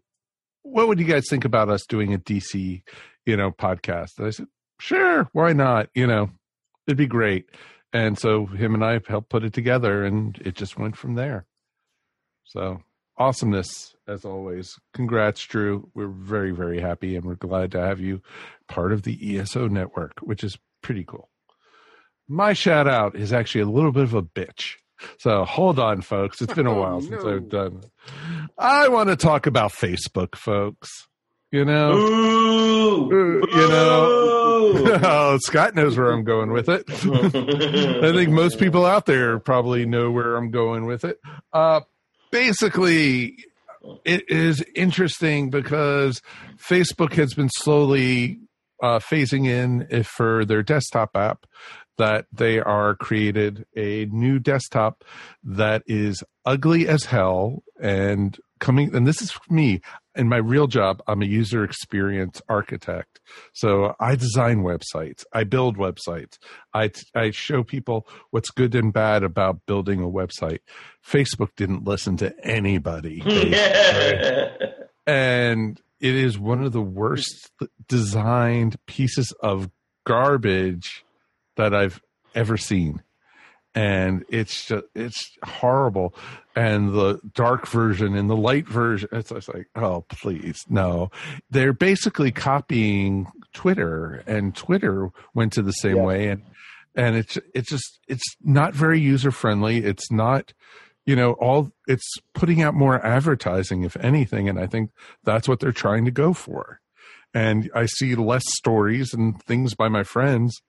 what 0.61 0.88
would 0.88 1.01
you 1.01 1.05
guys 1.05 1.26
think 1.30 1.43
about 1.43 1.67
us 1.67 1.85
doing 1.85 2.13
a 2.13 2.17
DC, 2.17 2.81
you 3.26 3.35
know, 3.35 3.51
podcast? 3.51 4.11
And 4.17 4.27
I 4.27 4.30
said, 4.30 4.47
sure, 4.80 5.27
why 5.34 5.51
not? 5.51 5.89
You 5.93 6.07
know, 6.07 6.30
it'd 6.88 6.97
be 6.97 7.07
great. 7.07 7.47
And 7.91 8.17
so 8.17 8.45
him 8.45 8.73
and 8.73 8.85
I 8.85 9.01
helped 9.05 9.31
put 9.31 9.43
it 9.43 9.51
together 9.51 10.05
and 10.05 10.38
it 10.45 10.55
just 10.55 10.80
went 10.80 10.95
from 10.95 11.15
there. 11.15 11.45
So 12.45 12.81
awesomeness 13.17 13.97
as 14.07 14.23
always. 14.23 14.80
Congrats, 14.93 15.43
Drew. 15.43 15.89
We're 15.93 16.07
very, 16.07 16.51
very 16.51 16.80
happy 16.80 17.17
and 17.17 17.26
we're 17.26 17.35
glad 17.35 17.73
to 17.73 17.81
have 17.81 17.99
you 17.99 18.21
part 18.69 18.93
of 18.93 19.03
the 19.03 19.38
ESO 19.38 19.67
network, 19.67 20.13
which 20.21 20.41
is 20.41 20.57
pretty 20.81 21.03
cool. 21.03 21.30
My 22.30 22.53
shout 22.53 22.88
out 22.88 23.15
is 23.15 23.34
actually 23.34 23.61
a 23.61 23.65
little 23.69 23.91
bit 23.91 24.03
of 24.03 24.14
a 24.14 24.22
bitch. 24.22 24.76
So 25.18 25.43
hold 25.45 25.80
on, 25.80 26.01
folks. 26.01 26.41
It's 26.41 26.53
been 26.53 26.68
a 26.68 26.72
Oh, 26.72 26.80
while 26.81 27.01
since 27.01 27.23
no. 27.23 27.35
I've 27.35 27.49
done 27.49 27.81
it. 27.84 27.89
I 28.57 28.88
want 28.89 29.10
to 29.10 29.15
talk 29.15 29.47
about 29.47 29.72
Facebook, 29.72 30.35
folks. 30.35 30.89
You 31.51 31.65
know, 31.65 31.93
Ooh, 31.93 33.41
you 33.51 33.68
know, 33.69 34.99
oh, 35.03 35.38
Scott 35.41 35.73
knows 35.73 35.97
where 35.97 36.11
I'm 36.11 36.23
going 36.23 36.51
with 36.51 36.69
it. 36.69 36.84
I 36.89 38.11
think 38.14 38.30
most 38.30 38.60
people 38.60 38.85
out 38.85 39.07
there 39.07 39.39
probably 39.39 39.88
know 39.88 40.11
where 40.11 40.35
I'm 40.35 40.51
going 40.51 40.85
with 40.85 41.03
it. 41.03 41.19
Uh, 41.51 41.81
basically, 42.30 43.45
it 44.06 44.30
is 44.30 44.64
interesting 44.76 45.49
because 45.49 46.22
Facebook 46.57 47.14
has 47.14 47.34
been 47.34 47.49
slowly 47.49 48.38
uh, 48.84 48.99
phasing 48.99 49.47
in 49.47 49.88
if 49.89 50.06
for 50.06 50.45
their 50.45 50.61
desktop 50.61 51.15
app 51.15 51.47
that 51.99 52.26
they 52.31 52.59
are 52.59 52.95
created 52.95 53.65
a 53.76 54.05
new 54.05 54.39
desktop 54.39 55.03
that 55.43 55.84
is 55.85 56.23
ugly 56.45 56.88
as 56.88 57.03
hell 57.03 57.61
and 57.80 58.39
coming 58.59 58.95
and 58.95 59.05
this 59.05 59.21
is 59.21 59.31
for 59.31 59.53
me. 59.53 59.81
In 60.15 60.27
my 60.27 60.38
real 60.38 60.67
job 60.67 61.01
i'm 61.07 61.21
a 61.21 61.26
user 61.26 61.63
experience 61.63 62.41
architect. 62.49 63.19
So 63.53 63.95
i 63.99 64.15
design 64.15 64.63
websites. 64.63 65.26
I 65.34 65.43
build 65.43 65.77
websites. 65.77 66.39
I 66.73 66.91
i 67.13 67.31
show 67.31 67.63
people 67.63 68.07
what's 68.31 68.49
good 68.49 68.73
and 68.76 68.91
bad 68.91 69.23
about 69.23 69.65
building 69.65 70.01
a 70.01 70.07
website. 70.07 70.59
Facebook 71.05 71.49
didn't 71.57 71.84
listen 71.84 72.17
to 72.17 72.34
anybody 72.43 73.21
and 75.05 75.81
it 75.99 76.15
is 76.15 76.39
one 76.39 76.63
of 76.63 76.71
the 76.71 76.81
worst 76.81 77.51
designed 77.89 78.77
pieces 78.85 79.34
of 79.41 79.69
garbage 80.05 81.03
that 81.60 81.76
I've 81.76 82.02
ever 82.34 82.57
seen. 82.57 83.03
And 83.76 84.26
it's 84.30 84.65
just, 84.65 84.86
it's 84.95 85.38
horrible. 85.44 86.15
And 86.56 86.94
the 86.94 87.19
dark 87.36 87.68
version 87.68 88.15
and 88.15 88.30
the 88.30 88.36
light 88.36 88.68
version, 88.68 89.10
it's 89.11 89.30
just 89.30 89.53
like, 89.53 89.68
oh, 89.76 90.06
please, 90.10 90.64
no. 90.69 91.11
They're 91.52 91.73
basically 91.73 92.31
copying 92.31 93.27
Twitter, 93.53 94.23
and 94.26 94.56
Twitter 94.56 95.10
went 95.36 95.53
to 95.53 95.61
the 95.61 95.72
same 95.73 95.98
Yeah. 95.98 96.03
way. 96.03 96.27
And 96.30 96.41
and 96.95 97.15
it's 97.15 97.38
it's 97.53 97.69
just 97.69 97.99
it's 98.07 98.23
not 98.41 98.73
very 98.73 98.99
user 98.99 99.30
friendly. 99.31 99.77
It's 99.86 100.11
not 100.11 100.53
you 101.06 101.15
know 101.15 101.34
all 101.34 101.72
it's 101.88 102.11
putting 102.34 102.61
out 102.64 102.73
more 102.73 103.03
advertising 103.06 103.84
if 103.84 103.95
anything 103.98 104.49
and 104.49 104.60
i 104.60 104.68
think 104.68 104.91
that's 105.23 105.48
what 105.48 105.60
they're 105.60 105.72
trying 105.72 106.03
to 106.06 106.11
go 106.11 106.34
for 106.34 106.81
and 107.34 107.72
i 107.73 107.86
see 107.86 108.14
less 108.15 108.44
stories 108.57 109.11
and 109.14 109.41
things 109.41 109.73
by 109.73 109.88
my 109.88 110.03
friends 110.03 110.61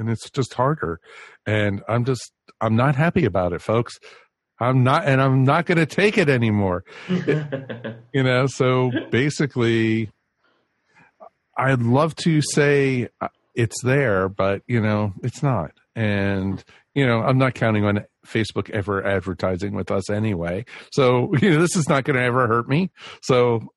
and 0.00 0.08
it's 0.08 0.28
just 0.30 0.54
harder. 0.54 0.98
And 1.46 1.82
i'm 1.86 2.04
just 2.04 2.32
i'm 2.60 2.74
not 2.74 2.96
happy 2.96 3.24
about 3.24 3.52
it 3.52 3.62
folks. 3.62 3.98
I'm 4.58 4.82
not 4.82 5.04
and 5.04 5.20
i'm 5.22 5.44
not 5.44 5.66
going 5.66 5.78
to 5.78 5.86
take 5.86 6.18
it 6.18 6.28
anymore. 6.28 6.84
You 8.12 8.24
know 8.24 8.46
so 8.46 8.90
basically 9.10 10.10
i'd 11.56 11.80
love 11.80 12.16
to 12.16 12.40
say 12.42 13.08
uh, 13.20 13.28
it's 13.54 13.80
there 13.84 14.28
but 14.28 14.62
you 14.66 14.80
know 14.80 15.12
it's 15.22 15.42
not. 15.42 15.72
And 15.94 16.64
you 16.94 17.06
know 17.06 17.20
i'm 17.20 17.38
not 17.38 17.54
counting 17.54 17.84
on 17.84 18.04
facebook 18.26 18.68
ever 18.70 19.06
advertising 19.06 19.74
with 19.74 19.92
us 19.92 20.10
anyway. 20.10 20.64
So 20.92 21.32
you 21.40 21.50
know 21.50 21.60
this 21.60 21.76
is 21.76 21.88
not 21.88 22.02
going 22.02 22.16
to 22.16 22.24
ever 22.24 22.48
hurt 22.48 22.68
me. 22.68 22.90
So 23.22 23.68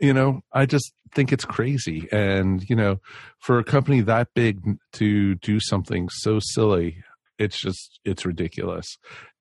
you 0.00 0.12
know 0.12 0.40
i 0.52 0.66
just 0.66 0.92
think 1.14 1.32
it's 1.32 1.44
crazy 1.44 2.08
and 2.12 2.68
you 2.68 2.76
know 2.76 2.98
for 3.38 3.58
a 3.58 3.64
company 3.64 4.00
that 4.00 4.28
big 4.34 4.60
to 4.92 5.34
do 5.36 5.58
something 5.60 6.08
so 6.10 6.38
silly 6.40 7.02
it's 7.38 7.60
just 7.60 8.00
it's 8.04 8.24
ridiculous 8.26 8.86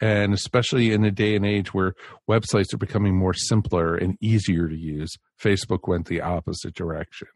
and 0.02 0.34
especially 0.34 0.92
in 0.92 1.04
a 1.04 1.12
day 1.12 1.36
and 1.36 1.46
age 1.46 1.74
where 1.74 1.94
websites 2.30 2.74
are 2.74 2.78
becoming 2.78 3.16
more 3.16 3.34
simpler 3.34 3.96
and 3.96 4.18
easier 4.22 4.68
to 4.68 4.78
use 4.78 5.12
facebook 5.42 5.88
went 5.88 6.08
the 6.08 6.22
opposite 6.22 6.74
direction 6.74 7.28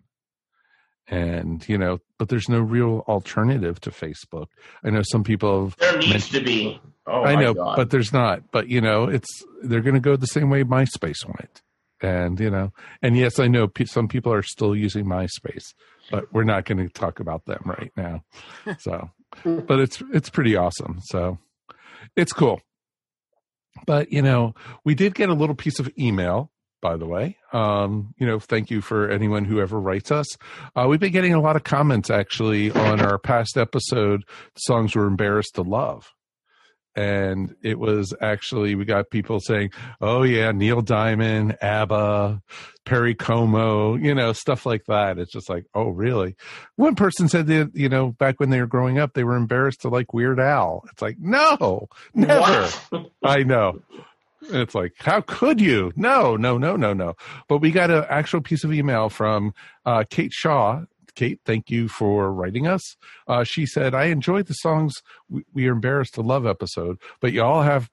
and 1.07 1.67
you 1.67 1.77
know 1.77 1.99
but 2.17 2.29
there's 2.29 2.49
no 2.49 2.59
real 2.59 3.03
alternative 3.07 3.79
to 3.79 3.89
facebook 3.89 4.47
i 4.83 4.89
know 4.89 5.01
some 5.03 5.23
people 5.23 5.65
have 5.65 5.77
There 5.77 5.97
needs 5.97 6.29
to 6.29 6.41
be. 6.41 6.79
Oh 7.11 7.23
I 7.23 7.33
know, 7.35 7.55
God. 7.55 7.75
but 7.75 7.89
there's 7.89 8.13
not. 8.13 8.51
But 8.51 8.67
you 8.67 8.81
know, 8.81 9.05
it's 9.05 9.27
they're 9.63 9.81
going 9.81 9.95
to 9.95 9.99
go 9.99 10.15
the 10.15 10.27
same 10.27 10.51
way 10.51 10.63
MySpace 10.63 11.25
went, 11.25 11.63
and 12.01 12.39
you 12.39 12.49
know, 12.49 12.71
and 13.01 13.17
yes, 13.17 13.39
I 13.39 13.47
know 13.47 13.67
pe- 13.67 13.85
some 13.85 14.07
people 14.07 14.33
are 14.33 14.43
still 14.43 14.75
using 14.75 15.05
MySpace, 15.05 15.73
but 16.11 16.31
we're 16.33 16.43
not 16.43 16.65
going 16.65 16.77
to 16.77 16.89
talk 16.89 17.19
about 17.19 17.45
them 17.45 17.61
right 17.65 17.91
now. 17.95 18.23
So, 18.79 19.09
but 19.43 19.79
it's 19.79 20.01
it's 20.13 20.29
pretty 20.29 20.55
awesome. 20.55 20.99
So, 21.03 21.37
it's 22.15 22.33
cool. 22.33 22.61
But 23.85 24.11
you 24.11 24.21
know, 24.21 24.53
we 24.83 24.95
did 24.95 25.15
get 25.15 25.29
a 25.29 25.33
little 25.33 25.55
piece 25.55 25.79
of 25.79 25.89
email 25.97 26.51
by 26.81 26.97
the 26.97 27.05
way. 27.05 27.37
Um, 27.51 28.13
you 28.17 28.25
know, 28.25 28.39
thank 28.39 28.69
you 28.69 28.81
for 28.81 29.09
anyone 29.09 29.45
who 29.45 29.59
ever 29.59 29.79
writes 29.79 30.11
us. 30.11 30.37
Uh, 30.75 30.87
we've 30.87 30.99
been 30.99 31.11
getting 31.11 31.33
a 31.33 31.41
lot 31.41 31.55
of 31.55 31.63
comments 31.63 32.09
actually 32.09 32.71
on 32.71 33.01
our 33.01 33.17
past 33.17 33.57
episode, 33.57 34.23
songs 34.55 34.95
we're 34.95 35.07
embarrassed 35.07 35.55
to 35.55 35.61
love. 35.61 36.13
And 36.99 37.55
it 37.63 37.79
was 37.79 38.13
actually, 38.19 38.75
we 38.75 38.83
got 38.83 39.09
people 39.09 39.39
saying, 39.39 39.71
oh, 40.01 40.23
yeah, 40.23 40.51
Neil 40.51 40.81
Diamond, 40.81 41.57
ABBA, 41.61 42.41
Perry 42.83 43.15
Como, 43.15 43.95
you 43.95 44.13
know, 44.13 44.33
stuff 44.33 44.65
like 44.65 44.83
that. 44.87 45.17
It's 45.17 45.31
just 45.31 45.49
like, 45.49 45.63
oh, 45.73 45.91
really? 45.91 46.35
One 46.75 46.95
person 46.95 47.29
said 47.29 47.47
that, 47.47 47.71
you 47.73 47.87
know, 47.87 48.11
back 48.11 48.41
when 48.41 48.49
they 48.49 48.59
were 48.59 48.67
growing 48.67 48.99
up, 48.99 49.13
they 49.13 49.23
were 49.23 49.37
embarrassed 49.37 49.79
to 49.83 49.87
like 49.87 50.13
Weird 50.13 50.41
Al. 50.41 50.83
It's 50.91 51.01
like, 51.01 51.15
no, 51.17 51.87
never. 52.13 52.67
I 53.23 53.43
know. 53.43 53.81
It's 54.41 54.75
like, 54.75 54.95
how 54.97 55.21
could 55.21 55.61
you? 55.61 55.93
No, 55.95 56.35
no, 56.35 56.57
no, 56.57 56.75
no, 56.75 56.91
no. 56.91 57.13
But 57.47 57.59
we 57.59 57.71
got 57.71 57.91
an 57.91 58.03
actual 58.09 58.41
piece 58.41 58.65
of 58.65 58.73
email 58.73 59.07
from 59.07 59.53
uh, 59.85 60.03
Kate 60.09 60.33
Shaw. 60.33 60.81
Kate, 61.15 61.39
thank 61.45 61.69
you 61.69 61.87
for 61.87 62.31
writing 62.31 62.67
us. 62.67 62.95
Uh, 63.27 63.43
she 63.43 63.65
said, 63.65 63.93
I 63.93 64.05
enjoyed 64.05 64.47
the 64.47 64.53
songs 64.53 65.01
we, 65.29 65.43
we 65.53 65.67
are 65.67 65.73
embarrassed 65.73 66.15
to 66.15 66.21
love 66.21 66.45
episode, 66.45 66.97
but 67.19 67.33
you 67.33 67.43
all 67.43 67.61
have 67.61 67.89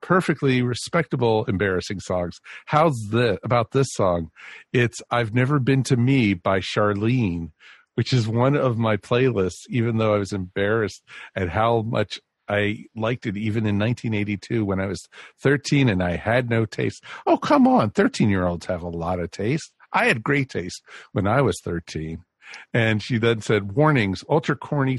perfectly 0.00 0.62
respectable 0.62 1.44
embarrassing 1.44 2.00
songs. 2.00 2.40
How's 2.66 3.08
this 3.10 3.38
about 3.42 3.70
this 3.70 3.88
song? 3.92 4.30
It's 4.72 5.00
I've 5.10 5.32
Never 5.32 5.58
Been 5.58 5.82
to 5.84 5.96
Me 5.96 6.34
by 6.34 6.58
Charlene, 6.60 7.52
which 7.94 8.12
is 8.12 8.28
one 8.28 8.56
of 8.56 8.76
my 8.76 8.96
playlists, 8.96 9.62
even 9.68 9.96
though 9.96 10.14
I 10.14 10.18
was 10.18 10.32
embarrassed 10.32 11.02
at 11.34 11.48
how 11.48 11.82
much 11.82 12.20
I 12.48 12.84
liked 12.94 13.26
it 13.26 13.36
even 13.36 13.66
in 13.66 13.78
1982 13.78 14.64
when 14.64 14.80
I 14.80 14.86
was 14.86 15.08
13 15.40 15.88
and 15.88 16.02
I 16.02 16.16
had 16.16 16.50
no 16.50 16.66
taste. 16.66 17.04
Oh, 17.26 17.36
come 17.36 17.66
on. 17.66 17.90
13 17.90 18.28
year 18.28 18.46
olds 18.46 18.66
have 18.66 18.82
a 18.82 18.88
lot 18.88 19.20
of 19.20 19.30
taste. 19.30 19.72
I 19.92 20.06
had 20.06 20.22
great 20.22 20.50
taste 20.50 20.82
when 21.12 21.26
I 21.26 21.40
was 21.42 21.60
13. 21.62 22.24
And 22.72 23.02
she 23.02 23.18
then 23.18 23.40
said, 23.40 23.72
warnings, 23.72 24.24
ultra 24.28 24.56
corny 24.56 24.98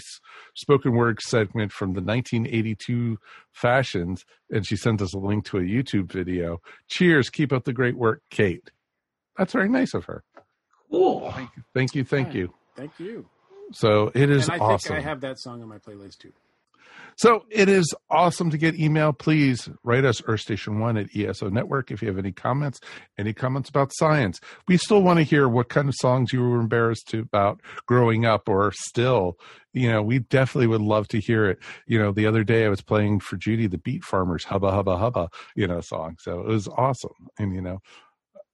spoken 0.55 0.93
word 0.93 1.19
segment 1.21 1.71
from 1.71 1.93
the 1.93 2.01
1982 2.01 3.17
fashions. 3.51 4.25
And 4.49 4.65
she 4.65 4.75
sent 4.75 5.01
us 5.01 5.13
a 5.13 5.19
link 5.19 5.45
to 5.45 5.57
a 5.57 5.61
YouTube 5.61 6.11
video. 6.11 6.61
Cheers. 6.87 7.29
Keep 7.29 7.51
up 7.53 7.63
the 7.63 7.73
great 7.73 7.97
work, 7.97 8.21
Kate. 8.29 8.71
That's 9.37 9.53
very 9.53 9.69
nice 9.69 9.93
of 9.93 10.05
her. 10.05 10.23
Cool. 10.91 11.31
Thank 11.31 11.49
you. 11.55 11.63
Thank 11.73 11.95
you. 11.95 12.03
Thank 12.03 12.33
you. 12.35 12.53
Thank 12.75 12.99
you. 12.99 13.25
So 13.71 14.11
it 14.13 14.29
is 14.29 14.47
and 14.49 14.61
I 14.61 14.65
awesome. 14.65 14.95
think 14.95 15.05
I 15.05 15.09
have 15.09 15.21
that 15.21 15.39
song 15.39 15.61
on 15.61 15.67
my 15.67 15.79
playlist 15.79 16.19
too. 16.19 16.33
So 17.17 17.45
it 17.49 17.69
is 17.69 17.93
awesome 18.09 18.49
to 18.51 18.57
get 18.57 18.79
email. 18.79 19.13
Please 19.13 19.69
write 19.83 20.05
us 20.05 20.21
earthstation1 20.21 21.03
at 21.03 21.15
ESO 21.15 21.49
Network 21.49 21.91
if 21.91 22.01
you 22.01 22.07
have 22.07 22.17
any 22.17 22.31
comments, 22.31 22.79
any 23.17 23.33
comments 23.33 23.69
about 23.69 23.91
science. 23.93 24.39
We 24.67 24.77
still 24.77 25.01
want 25.01 25.17
to 25.17 25.23
hear 25.23 25.47
what 25.47 25.69
kind 25.69 25.87
of 25.87 25.95
songs 25.95 26.33
you 26.33 26.41
were 26.41 26.59
embarrassed 26.59 27.07
to 27.09 27.19
about 27.19 27.61
growing 27.85 28.25
up 28.25 28.49
or 28.49 28.71
still. 28.71 29.37
You 29.73 29.91
know, 29.91 30.03
we 30.03 30.19
definitely 30.19 30.67
would 30.67 30.81
love 30.81 31.07
to 31.09 31.19
hear 31.19 31.45
it. 31.45 31.57
You 31.87 31.97
know, 31.97 32.11
the 32.11 32.27
other 32.27 32.43
day 32.43 32.65
I 32.65 32.69
was 32.69 32.81
playing 32.81 33.21
for 33.21 33.37
Judy 33.37 33.65
the 33.65 33.79
Beat 33.79 34.03
Farmers 34.03 34.43
Hubba 34.43 34.71
Hubba 34.71 34.97
Hubba, 34.97 35.29
you 35.55 35.67
know, 35.67 35.81
song. 35.81 36.17
So 36.19 36.41
it 36.41 36.47
was 36.47 36.67
awesome. 36.67 37.29
And, 37.39 37.55
you 37.55 37.61
know, 37.61 37.79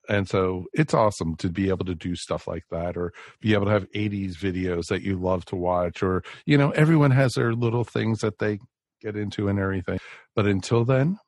and 0.09 0.27
so 0.27 0.65
it's 0.73 0.93
awesome 0.93 1.35
to 1.35 1.49
be 1.49 1.69
able 1.69 1.85
to 1.85 1.95
do 1.95 2.15
stuff 2.15 2.47
like 2.47 2.65
that 2.71 2.97
or 2.97 3.13
be 3.39 3.53
able 3.53 3.65
to 3.65 3.71
have 3.71 3.89
80s 3.91 4.35
videos 4.35 4.87
that 4.87 5.03
you 5.03 5.17
love 5.17 5.45
to 5.45 5.55
watch 5.55 6.03
or 6.03 6.23
you 6.45 6.57
know 6.57 6.71
everyone 6.71 7.11
has 7.11 7.33
their 7.33 7.53
little 7.53 7.83
things 7.83 8.19
that 8.19 8.39
they 8.39 8.59
get 9.01 9.15
into 9.15 9.47
and 9.47 9.59
everything. 9.59 9.99
But 10.35 10.47
until 10.47 10.83
then 10.83 11.19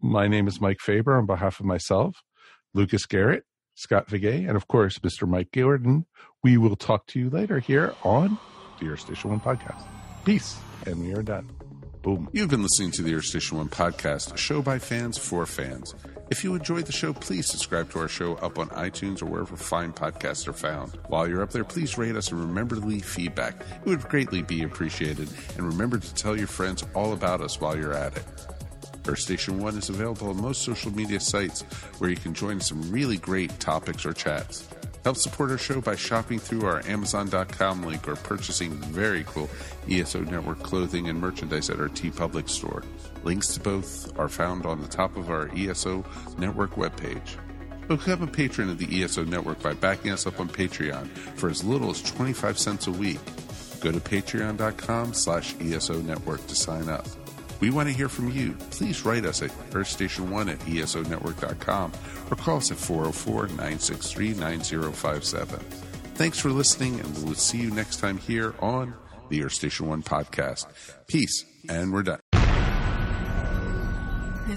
my 0.00 0.28
name 0.28 0.46
is 0.46 0.60
mike 0.60 0.80
faber 0.80 1.18
on 1.18 1.26
behalf 1.26 1.58
of 1.58 1.66
myself 1.66 2.22
lucas 2.72 3.04
garrett 3.04 3.42
scott 3.74 4.06
Viguie 4.06 4.46
and 4.46 4.56
of 4.56 4.68
course 4.68 5.00
mr 5.00 5.26
mike 5.26 5.50
gordon 5.52 6.06
we 6.44 6.56
will 6.56 6.76
talk 6.76 7.04
to 7.08 7.18
you 7.18 7.28
later 7.28 7.58
here 7.58 7.94
on 8.04 8.38
the 8.78 8.88
Earth 8.88 9.00
station 9.00 9.30
one 9.30 9.40
podcast. 9.40 9.82
Peace 10.24 10.56
and 10.86 11.00
we 11.00 11.12
are 11.14 11.22
done. 11.22 11.48
Boom. 12.02 12.28
You've 12.32 12.50
been 12.50 12.62
listening 12.62 12.92
to 12.92 13.02
the 13.02 13.14
Earth 13.14 13.24
Station 13.24 13.58
One 13.58 13.68
podcast, 13.68 14.32
a 14.32 14.36
show 14.36 14.62
by 14.62 14.78
fans 14.78 15.18
for 15.18 15.44
fans. 15.46 15.94
If 16.30 16.44
you 16.44 16.54
enjoyed 16.54 16.84
the 16.84 16.92
show, 16.92 17.14
please 17.14 17.46
subscribe 17.46 17.90
to 17.92 18.00
our 18.00 18.08
show 18.08 18.34
up 18.36 18.58
on 18.58 18.68
iTunes 18.70 19.22
or 19.22 19.26
wherever 19.26 19.56
fine 19.56 19.94
podcasts 19.94 20.46
are 20.46 20.52
found. 20.52 20.98
While 21.06 21.26
you're 21.26 21.42
up 21.42 21.52
there, 21.52 21.64
please 21.64 21.96
rate 21.96 22.16
us 22.16 22.30
and 22.30 22.40
remember 22.40 22.74
to 22.74 22.82
leave 22.82 23.06
feedback. 23.06 23.54
It 23.84 23.88
would 23.88 24.02
greatly 24.02 24.42
be 24.42 24.62
appreciated. 24.62 25.30
And 25.56 25.66
remember 25.66 25.98
to 25.98 26.14
tell 26.14 26.36
your 26.36 26.46
friends 26.46 26.84
all 26.94 27.14
about 27.14 27.40
us 27.40 27.60
while 27.62 27.78
you're 27.78 27.94
at 27.94 28.14
it. 28.16 28.24
Earth 29.06 29.20
Station 29.20 29.58
One 29.58 29.78
is 29.78 29.88
available 29.88 30.28
on 30.28 30.42
most 30.42 30.62
social 30.62 30.94
media 30.94 31.18
sites 31.18 31.62
where 31.96 32.10
you 32.10 32.16
can 32.16 32.34
join 32.34 32.60
some 32.60 32.92
really 32.92 33.16
great 33.16 33.58
topics 33.58 34.04
or 34.04 34.12
chats. 34.12 34.68
Help 35.04 35.16
support 35.16 35.50
our 35.50 35.56
show 35.56 35.80
by 35.80 35.96
shopping 35.96 36.38
through 36.38 36.66
our 36.66 36.86
Amazon.com 36.86 37.84
link 37.84 38.06
or 38.06 38.16
purchasing 38.16 38.72
very 38.72 39.24
cool 39.24 39.48
ESO 39.88 40.20
Network 40.24 40.62
clothing 40.62 41.08
and 41.08 41.18
merchandise 41.18 41.70
at 41.70 41.80
our 41.80 41.88
TeePublic 41.88 42.50
store. 42.50 42.82
Links 43.24 43.54
to 43.54 43.60
both 43.60 44.18
are 44.18 44.28
found 44.28 44.66
on 44.66 44.80
the 44.80 44.88
top 44.88 45.16
of 45.16 45.30
our 45.30 45.50
ESO 45.56 46.04
Network 46.38 46.72
webpage. 46.72 47.36
Become 47.88 48.22
a 48.22 48.26
patron 48.26 48.68
of 48.68 48.78
the 48.78 49.02
ESO 49.02 49.24
Network 49.24 49.62
by 49.62 49.72
backing 49.72 50.12
us 50.12 50.26
up 50.26 50.40
on 50.40 50.48
Patreon 50.48 51.08
for 51.08 51.48
as 51.48 51.64
little 51.64 51.90
as 51.90 52.02
25 52.02 52.58
cents 52.58 52.86
a 52.86 52.92
week. 52.92 53.20
Go 53.80 53.90
to 53.90 54.00
patreon.com 54.00 55.14
slash 55.14 55.54
ESO 55.60 56.00
Network 56.02 56.46
to 56.46 56.54
sign 56.54 56.88
up. 56.88 57.06
We 57.60 57.70
want 57.70 57.88
to 57.88 57.94
hear 57.94 58.08
from 58.08 58.30
you. 58.30 58.52
Please 58.70 59.04
write 59.04 59.24
us 59.24 59.42
at 59.42 59.50
earthstation1 59.70 60.52
at 60.52 60.58
esonetwork.com 60.60 61.92
or 62.30 62.36
call 62.36 62.58
us 62.58 62.70
at 62.70 62.76
404 62.76 63.48
963 63.48 64.34
9057. 64.34 65.58
Thanks 66.14 66.38
for 66.38 66.50
listening, 66.50 67.00
and 67.00 67.24
we'll 67.24 67.34
see 67.34 67.58
you 67.58 67.70
next 67.70 68.00
time 68.00 68.18
here 68.18 68.54
on 68.60 68.94
the 69.28 69.44
Earth 69.44 69.52
Station 69.52 69.86
1 69.86 70.02
podcast. 70.02 70.66
Peace, 71.06 71.44
and 71.68 71.92
we're 71.92 72.02
done. 72.02 72.37